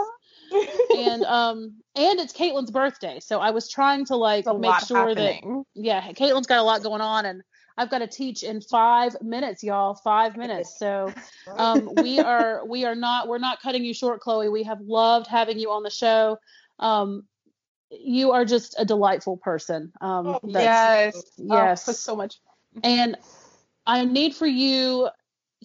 And 0.97 1.23
um, 1.25 1.73
and 1.95 2.19
it's 2.19 2.33
Caitlin's 2.33 2.71
birthday, 2.71 3.19
so 3.19 3.39
I 3.39 3.51
was 3.51 3.69
trying 3.69 4.05
to 4.05 4.15
like 4.15 4.45
make 4.45 4.79
sure 4.87 5.09
happening. 5.09 5.63
that 5.75 5.81
yeah, 5.81 6.01
Caitlin's 6.11 6.47
got 6.47 6.57
a 6.59 6.63
lot 6.63 6.81
going 6.83 7.01
on, 7.01 7.25
and 7.25 7.41
I've 7.77 7.89
got 7.91 7.99
to 7.99 8.07
teach 8.07 8.41
in 8.43 8.59
five 8.61 9.15
minutes, 9.21 9.63
y'all. 9.63 9.93
Five 9.93 10.35
minutes. 10.37 10.77
So 10.79 11.13
um, 11.55 11.89
we 12.01 12.19
are 12.19 12.65
we 12.65 12.85
are 12.85 12.95
not 12.95 13.27
we're 13.27 13.37
not 13.37 13.61
cutting 13.61 13.83
you 13.85 13.93
short, 13.93 14.21
Chloe. 14.21 14.49
We 14.49 14.63
have 14.63 14.79
loved 14.81 15.27
having 15.27 15.59
you 15.59 15.71
on 15.71 15.83
the 15.83 15.91
show. 15.91 16.37
Um, 16.79 17.23
you 17.91 18.31
are 18.31 18.45
just 18.45 18.75
a 18.79 18.85
delightful 18.85 19.37
person. 19.37 19.91
Um, 20.01 20.27
Oh, 20.27 20.39
that's- 20.43 21.13
Yes. 21.15 21.23
Yes. 21.37 21.89
Oh, 21.89 21.91
so 21.91 22.15
much. 22.15 22.39
and 22.83 23.17
I 23.85 24.05
need 24.05 24.35
for 24.35 24.47
you 24.47 25.09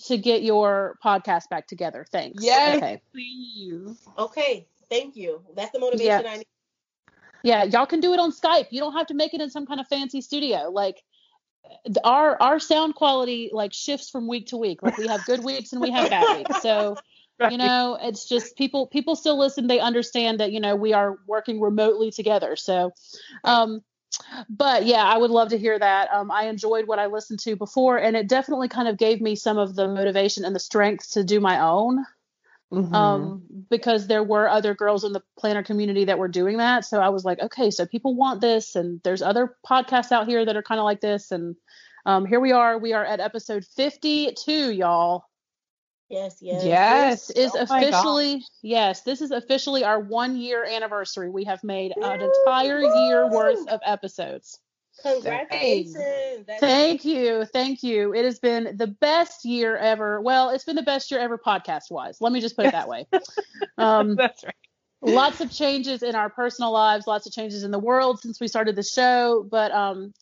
to 0.07 0.19
get 0.19 0.43
your 0.43 0.99
podcast 1.05 1.49
back 1.49 1.67
together. 1.67 2.07
Thanks. 2.11 2.43
Yes. 2.45 2.77
Okay. 2.77 3.03
Please. 3.13 3.99
okay, 4.19 4.67
thank 4.91 5.17
you. 5.17 5.41
That's 5.55 5.71
the 5.71 5.79
motivation 5.79 6.25
Yeah. 6.25 6.31
I 6.31 6.37
need. 6.39 6.47
Yeah, 7.43 7.65
y'all 7.65 7.87
can 7.87 8.01
do 8.01 8.15
it 8.15 8.19
on 8.19 8.33
Skype. 8.33 8.69
You 8.71 8.81
don't 8.81 8.95
have 8.95 9.09
to 9.09 9.15
make 9.15 9.35
it 9.35 9.41
in 9.41 9.51
some 9.51 9.67
kind 9.67 9.79
of 9.79 9.87
fancy 9.87 10.23
studio. 10.23 10.71
Like 10.71 11.03
our 12.03 12.41
our 12.41 12.59
sound 12.59 12.95
quality 12.95 13.51
like 13.53 13.73
shifts 13.73 14.11
from 14.11 14.27
week 14.27 14.49
to 14.49 14.57
week. 14.57 14.83
Like 14.83 14.97
we 14.97 15.07
have 15.07 15.25
good 15.27 15.45
weeks 15.45 15.73
and 15.73 15.81
we 15.81 15.91
have 15.91 16.11
bad 16.11 16.39
weeks. 16.39 16.63
So 16.63 16.97
you 17.51 17.59
know, 17.59 17.99
it's 18.01 18.29
just 18.29 18.57
people 18.57 18.87
people 18.87 19.17
still 19.17 19.39
listen. 19.39 19.67
They 19.67 19.81
understand 19.81 20.41
that 20.41 20.53
you 20.53 20.61
know 20.61 20.77
we 20.77 20.93
are 20.93 21.19
working 21.27 21.61
remotely 21.61 22.11
together. 22.11 22.57
So, 22.57 22.93
um, 23.43 23.83
but 24.49 24.87
yeah, 24.87 25.05
I 25.05 25.17
would 25.19 25.31
love 25.31 25.51
to 25.51 25.59
hear 25.59 25.79
that. 25.79 26.11
Um, 26.13 26.31
I 26.31 26.45
enjoyed 26.45 26.87
what 26.87 26.99
I 26.99 27.07
listened 27.07 27.41
to 27.41 27.57
before, 27.57 27.97
and 27.99 28.17
it 28.17 28.29
definitely 28.29 28.69
kind 28.69 28.89
of 28.89 28.97
gave 28.99 29.21
me 29.21 29.37
some 29.37 29.59
of 29.59 29.75
the 29.75 29.89
motivation 29.89 30.45
and 30.45 30.55
the 30.55 30.61
strength 30.61 31.13
to 31.13 31.25
do 31.25 31.41
my 31.41 31.61
own 31.61 32.05
Mhm. 32.73 32.95
um, 32.95 33.43
because 33.71 34.07
there 34.07 34.23
were 34.23 34.49
other 34.49 34.75
girls 34.75 35.05
in 35.05 35.13
the 35.13 35.23
planner 35.39 35.63
community 35.63 36.07
that 36.07 36.19
were 36.19 36.29
doing 36.29 36.57
that. 36.57 36.85
So 36.85 37.01
I 37.01 37.11
was 37.11 37.25
like, 37.25 37.41
okay, 37.41 37.71
so 37.71 37.87
people 37.87 38.15
want 38.15 38.41
this, 38.41 38.75
and 38.75 39.01
there's 39.05 39.23
other 39.23 39.57
podcasts 39.67 40.11
out 40.13 40.27
here 40.27 40.45
that 40.45 40.57
are 40.57 40.63
kind 40.63 40.81
of 40.81 40.85
like 40.85 41.01
this, 41.01 41.31
and 41.31 41.57
um, 42.07 42.27
here 42.27 42.41
we 42.41 42.53
are. 42.53 42.79
We 42.79 42.93
are 42.93 43.05
at 43.05 43.21
episode 43.21 43.65
52, 43.65 44.73
y'all. 44.73 45.25
Yes, 46.11 46.39
yes. 46.41 46.65
yes. 46.65 47.31
Is 47.31 47.55
Oh 47.55 47.61
officially 47.63 48.45
yes, 48.63 49.03
this 49.03 49.21
is 49.21 49.31
officially 49.31 49.85
our 49.85 50.01
one 50.01 50.37
year 50.37 50.65
anniversary. 50.65 51.31
We 51.31 51.45
have 51.45 51.65
made 51.65 51.95
an 52.01 52.21
entire 52.21 52.81
year 52.81 53.27
worth 53.31 53.67
of 53.69 53.81
episodes. 53.85 54.61
Congratulations. 55.03 55.97
That's 56.47 56.61
Thank 56.61 57.05
you. 57.05 57.45
Thank 57.47 57.83
you. 57.83 58.15
It 58.15 58.25
has 58.25 58.39
been 58.39 58.77
the 58.77 58.87
best 58.87 59.45
year 59.45 59.77
ever. 59.77 60.21
Well, 60.21 60.51
it's 60.51 60.65
been 60.65 60.77
the 60.77 60.83
best 60.83 61.11
year 61.11 61.21
ever 61.21 61.39
podcast 61.39 61.91
wise. 61.91 62.19
Let 62.21 62.33
me 62.33 62.41
just 62.41 62.57
put 62.57 62.67
it 62.67 62.73
that 62.73 62.89
way. 62.89 63.07
Um, 63.77 64.15
That's 64.15 64.45
right. 64.45 64.55
lots 65.03 65.41
of 65.41 65.51
changes 65.51 66.05
in 66.05 66.15
our 66.15 66.31
personal 66.31 66.71
lives, 66.71 67.09
lots 67.09 67.27
of 67.27 67.33
changes 67.33 67.65
in 67.65 67.73
the 67.73 67.79
world 67.79 68.21
since 68.21 68.39
we 68.39 68.47
started 68.47 68.77
the 68.77 68.85
show. 68.85 69.45
But 69.51 69.73
um, 69.73 70.15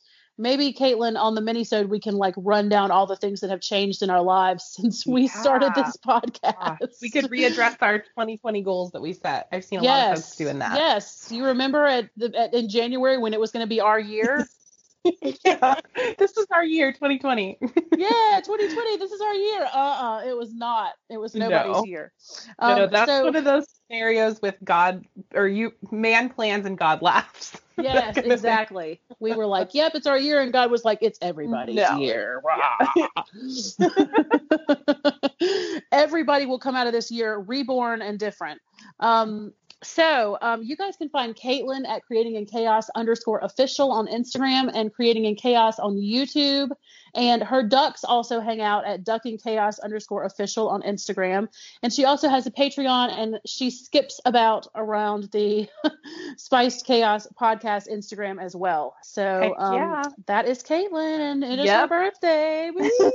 maybe 0.42 0.72
Caitlin 0.72 1.16
on 1.18 1.34
the 1.34 1.40
minisode 1.40 1.88
we 1.88 2.00
can 2.00 2.16
like 2.16 2.34
run 2.36 2.68
down 2.68 2.90
all 2.90 3.06
the 3.06 3.16
things 3.16 3.40
that 3.40 3.50
have 3.50 3.60
changed 3.60 4.02
in 4.02 4.10
our 4.10 4.20
lives 4.20 4.64
since 4.64 5.06
we 5.06 5.28
started 5.28 5.72
this 5.74 5.96
podcast. 6.06 7.00
We 7.00 7.10
could 7.10 7.30
readdress 7.30 7.76
our 7.80 8.00
2020 8.00 8.62
goals 8.62 8.90
that 8.92 9.00
we 9.00 9.12
set. 9.12 9.48
I've 9.52 9.64
seen 9.64 9.78
a 9.78 9.82
lot 9.82 10.12
of 10.12 10.18
folks 10.18 10.36
doing 10.36 10.58
that. 10.58 10.76
Yes, 10.76 11.28
you 11.30 11.46
remember 11.46 11.86
at, 11.86 12.10
the, 12.16 12.36
at 12.36 12.52
in 12.52 12.68
January 12.68 13.16
when 13.18 13.32
it 13.32 13.40
was 13.40 13.52
going 13.52 13.64
to 13.64 13.68
be 13.68 13.80
our 13.80 13.98
year. 13.98 14.46
yeah. 15.44 15.74
This 16.18 16.36
is 16.36 16.46
our 16.52 16.64
year, 16.64 16.92
2020. 16.92 17.58
yeah, 17.60 18.40
2020. 18.44 18.96
This 18.98 19.12
is 19.12 19.20
our 19.20 19.34
year. 19.34 19.66
Uh, 19.72 19.76
uh 19.76 20.22
it 20.26 20.36
was 20.36 20.54
not. 20.54 20.92
It 21.10 21.18
was 21.18 21.34
nobody's 21.34 21.76
No. 21.76 21.84
year. 21.84 22.12
no, 22.60 22.84
Um, 22.84 22.90
that's 22.90 23.10
so, 23.10 23.24
one 23.24 23.36
of 23.36 23.44
those 23.44 23.66
scenarios 23.86 24.40
with 24.40 24.56
God 24.64 25.04
or 25.34 25.48
you 25.48 25.72
man 25.90 26.28
plans 26.28 26.66
and 26.66 26.78
God 26.78 27.02
laughs. 27.02 27.60
yes, 27.78 28.14
thing. 28.14 28.30
exactly. 28.30 29.00
We 29.18 29.34
were 29.34 29.46
like, 29.46 29.74
"Yep, 29.74 29.92
it's 29.94 30.06
our 30.06 30.18
year," 30.18 30.40
and 30.40 30.52
God 30.52 30.70
was 30.70 30.84
like, 30.84 30.98
"It's 31.00 31.18
everybody's 31.22 31.76
No. 31.76 31.98
year." 31.98 32.42
Everybody 35.92 36.46
will 36.46 36.58
come 36.58 36.76
out 36.76 36.86
of 36.86 36.92
this 36.92 37.10
year 37.10 37.38
reborn 37.38 38.02
and 38.02 38.18
different. 38.18 38.60
Um, 39.00 39.52
so 39.82 40.38
um, 40.40 40.62
you 40.62 40.76
guys 40.76 40.96
can 40.96 41.08
find 41.08 41.34
Caitlin 41.34 41.86
at 41.86 42.04
creating 42.04 42.36
in 42.36 42.46
chaos 42.46 42.88
underscore 42.94 43.40
official 43.40 43.90
on 43.90 44.06
Instagram 44.06 44.70
and 44.72 44.92
creating 44.92 45.24
in 45.24 45.34
chaos 45.34 45.78
on 45.78 45.96
YouTube. 45.96 46.70
And 47.14 47.42
her 47.42 47.62
ducks 47.62 48.04
also 48.04 48.40
hang 48.40 48.60
out 48.60 48.86
at 48.86 49.04
ducking 49.04 49.38
chaos 49.38 49.78
underscore 49.78 50.24
official 50.24 50.68
on 50.68 50.82
Instagram. 50.82 51.48
And 51.82 51.92
she 51.92 52.04
also 52.04 52.28
has 52.28 52.46
a 52.46 52.50
Patreon 52.50 53.12
and 53.12 53.40
she 53.46 53.70
skips 53.70 54.20
about 54.24 54.66
around 54.74 55.24
the 55.32 55.68
Spiced 56.36 56.86
Chaos 56.86 57.26
podcast 57.38 57.88
Instagram 57.88 58.42
as 58.42 58.56
well. 58.56 58.96
So 59.02 59.54
um, 59.58 59.74
yeah. 59.74 60.02
that 60.26 60.46
is 60.46 60.62
Caitlin 60.62 61.32
and 61.32 61.44
it 61.44 61.58
is 61.58 61.70
her 61.70 61.86
birthday. 61.86 62.70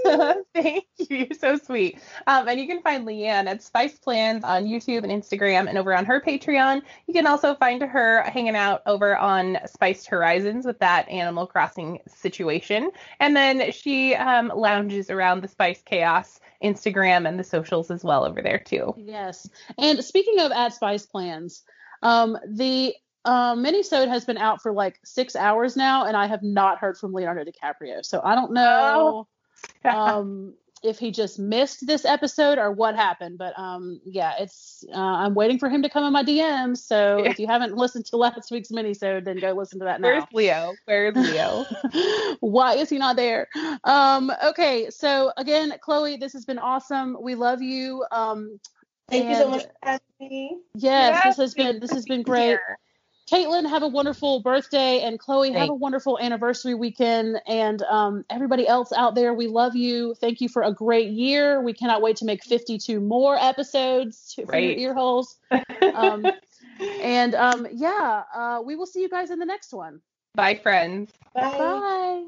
Thank 0.53 0.85
you. 0.97 1.27
So 1.39 1.57
sweet. 1.57 1.99
Um, 2.27 2.47
and 2.47 2.59
you 2.59 2.67
can 2.67 2.81
find 2.81 3.07
Leanne 3.07 3.47
at 3.47 3.63
Spice 3.63 3.97
Plans 3.97 4.43
on 4.43 4.65
YouTube 4.65 5.03
and 5.03 5.11
Instagram 5.11 5.67
and 5.67 5.77
over 5.77 5.95
on 5.95 6.05
her 6.05 6.21
Patreon. 6.21 6.81
You 7.07 7.13
can 7.13 7.25
also 7.25 7.55
find 7.55 7.81
her 7.81 8.21
hanging 8.23 8.55
out 8.55 8.81
over 8.85 9.17
on 9.17 9.57
Spiced 9.65 10.07
Horizons 10.07 10.65
with 10.65 10.79
that 10.79 11.07
Animal 11.09 11.47
Crossing 11.47 11.99
situation. 12.07 12.91
And 13.19 13.35
then 13.35 13.71
she 13.71 13.86
um, 14.15 14.51
lounges 14.55 15.09
around 15.09 15.41
the 15.41 15.47
Spice 15.47 15.81
Chaos 15.81 16.39
Instagram 16.64 17.27
and 17.27 17.39
the 17.39 17.43
socials 17.43 17.91
as 17.91 18.03
well 18.03 18.26
over 18.26 18.41
there 18.41 18.59
too. 18.59 18.93
Yes. 18.97 19.49
And 19.77 20.03
speaking 20.03 20.39
of 20.39 20.51
at 20.51 20.73
Spice 20.73 21.05
Plans, 21.05 21.64
um, 22.01 22.38
the 22.47 22.95
um, 23.26 23.64
minisode 23.64 24.07
has 24.07 24.26
been 24.26 24.38
out 24.38 24.61
for 24.61 24.72
like 24.72 24.99
six 25.03 25.35
hours 25.35 25.76
now, 25.76 26.05
and 26.05 26.15
I 26.15 26.27
have 26.27 26.43
not 26.43 26.80
heard 26.80 26.97
from 26.97 27.14
Leonardo 27.14 27.43
DiCaprio. 27.43 28.05
So 28.05 28.22
I 28.23 28.35
don't 28.35 28.53
know 28.53 29.27
um, 29.85 30.53
if 30.83 30.99
he 30.99 31.11
just 31.11 31.39
missed 31.39 31.85
this 31.87 32.05
episode 32.05 32.57
or 32.57 32.71
what 32.71 32.95
happened. 32.95 33.37
But 33.37 33.57
um, 33.57 33.99
yeah, 34.05 34.33
it's 34.39 34.83
uh, 34.93 34.97
I'm 34.99 35.33
waiting 35.33 35.59
for 35.59 35.69
him 35.69 35.81
to 35.83 35.89
come 35.89 36.03
in 36.05 36.13
my 36.13 36.23
DMs. 36.23 36.77
So 36.77 37.23
Yeah. 37.23 37.31
if 37.31 37.39
you 37.39 37.47
haven't 37.47 37.75
listened 37.77 38.05
to 38.07 38.17
last 38.17 38.51
week's 38.51 38.69
minisode, 38.69 39.25
then 39.25 39.37
go 39.39 39.53
listen 39.53 39.79
to 39.79 39.85
that 39.85 40.01
now. 40.01 40.09
Where's. 40.09 40.23
Leo? 40.33 40.73
Where's 40.85 41.15
Leo? 41.31 41.65
Why 42.39 42.75
is 42.75 42.89
he 42.89 42.97
not 42.97 43.15
there? 43.15 43.47
Um, 43.83 44.31
okay, 44.43 44.89
so 44.89 45.31
again, 45.37 45.73
Chloe, 45.81 46.17
this 46.17 46.33
has 46.33 46.45
been 46.45 46.59
awesome. 46.59 47.17
We 47.21 47.35
love 47.35 47.61
you. 47.61 48.05
Um, 48.11 48.59
Thank 49.09 49.29
you 49.29 49.35
so 49.35 49.49
much 49.49 49.63
for 49.63 49.71
having 49.83 50.01
me. 50.19 50.57
Yes, 50.75 51.21
Yes, 51.23 51.23
this 51.23 51.37
has 51.37 51.53
been 51.53 51.79
this 51.79 51.91
has 51.91 52.05
been 52.05 52.23
great. 52.23 52.57
Here. 53.29 53.39
Caitlin, 53.39 53.67
have 53.69 53.83
a 53.83 53.87
wonderful 53.87 54.39
birthday, 54.41 55.01
and 55.01 55.19
Chloe, 55.19 55.51
have 55.51 55.69
a 55.69 55.73
wonderful 55.73 56.17
anniversary 56.19 56.75
weekend. 56.75 57.41
And 57.45 57.81
um, 57.83 58.25
everybody 58.29 58.67
else 58.67 58.91
out 58.93 59.15
there, 59.15 59.33
we 59.33 59.47
love 59.47 59.75
you. 59.75 60.15
Thank 60.15 60.41
you 60.41 60.49
for 60.49 60.63
a 60.63 60.71
great 60.71 61.09
year. 61.11 61.61
We 61.61 61.73
cannot 61.73 62.01
wait 62.01 62.17
to 62.17 62.25
make 62.25 62.43
52 62.43 62.99
more 62.99 63.35
episodes 63.35 64.33
for 64.35 64.45
Right. 64.53 64.63
your 64.63 64.73
ear 64.73 64.93
holes. 64.93 65.37
Um, 65.93 66.25
and 67.01 67.35
um, 67.35 67.67
yeah, 67.71 68.23
uh, 68.33 68.61
we 68.65 68.75
will 68.75 68.85
see 68.85 69.01
you 69.01 69.09
guys 69.09 69.31
in 69.31 69.39
the 69.39 69.45
next 69.45 69.73
one. 69.73 70.01
Bye, 70.35 70.55
friends. 70.55 71.11
Bye. 71.33 71.57
Bye. 71.57 72.27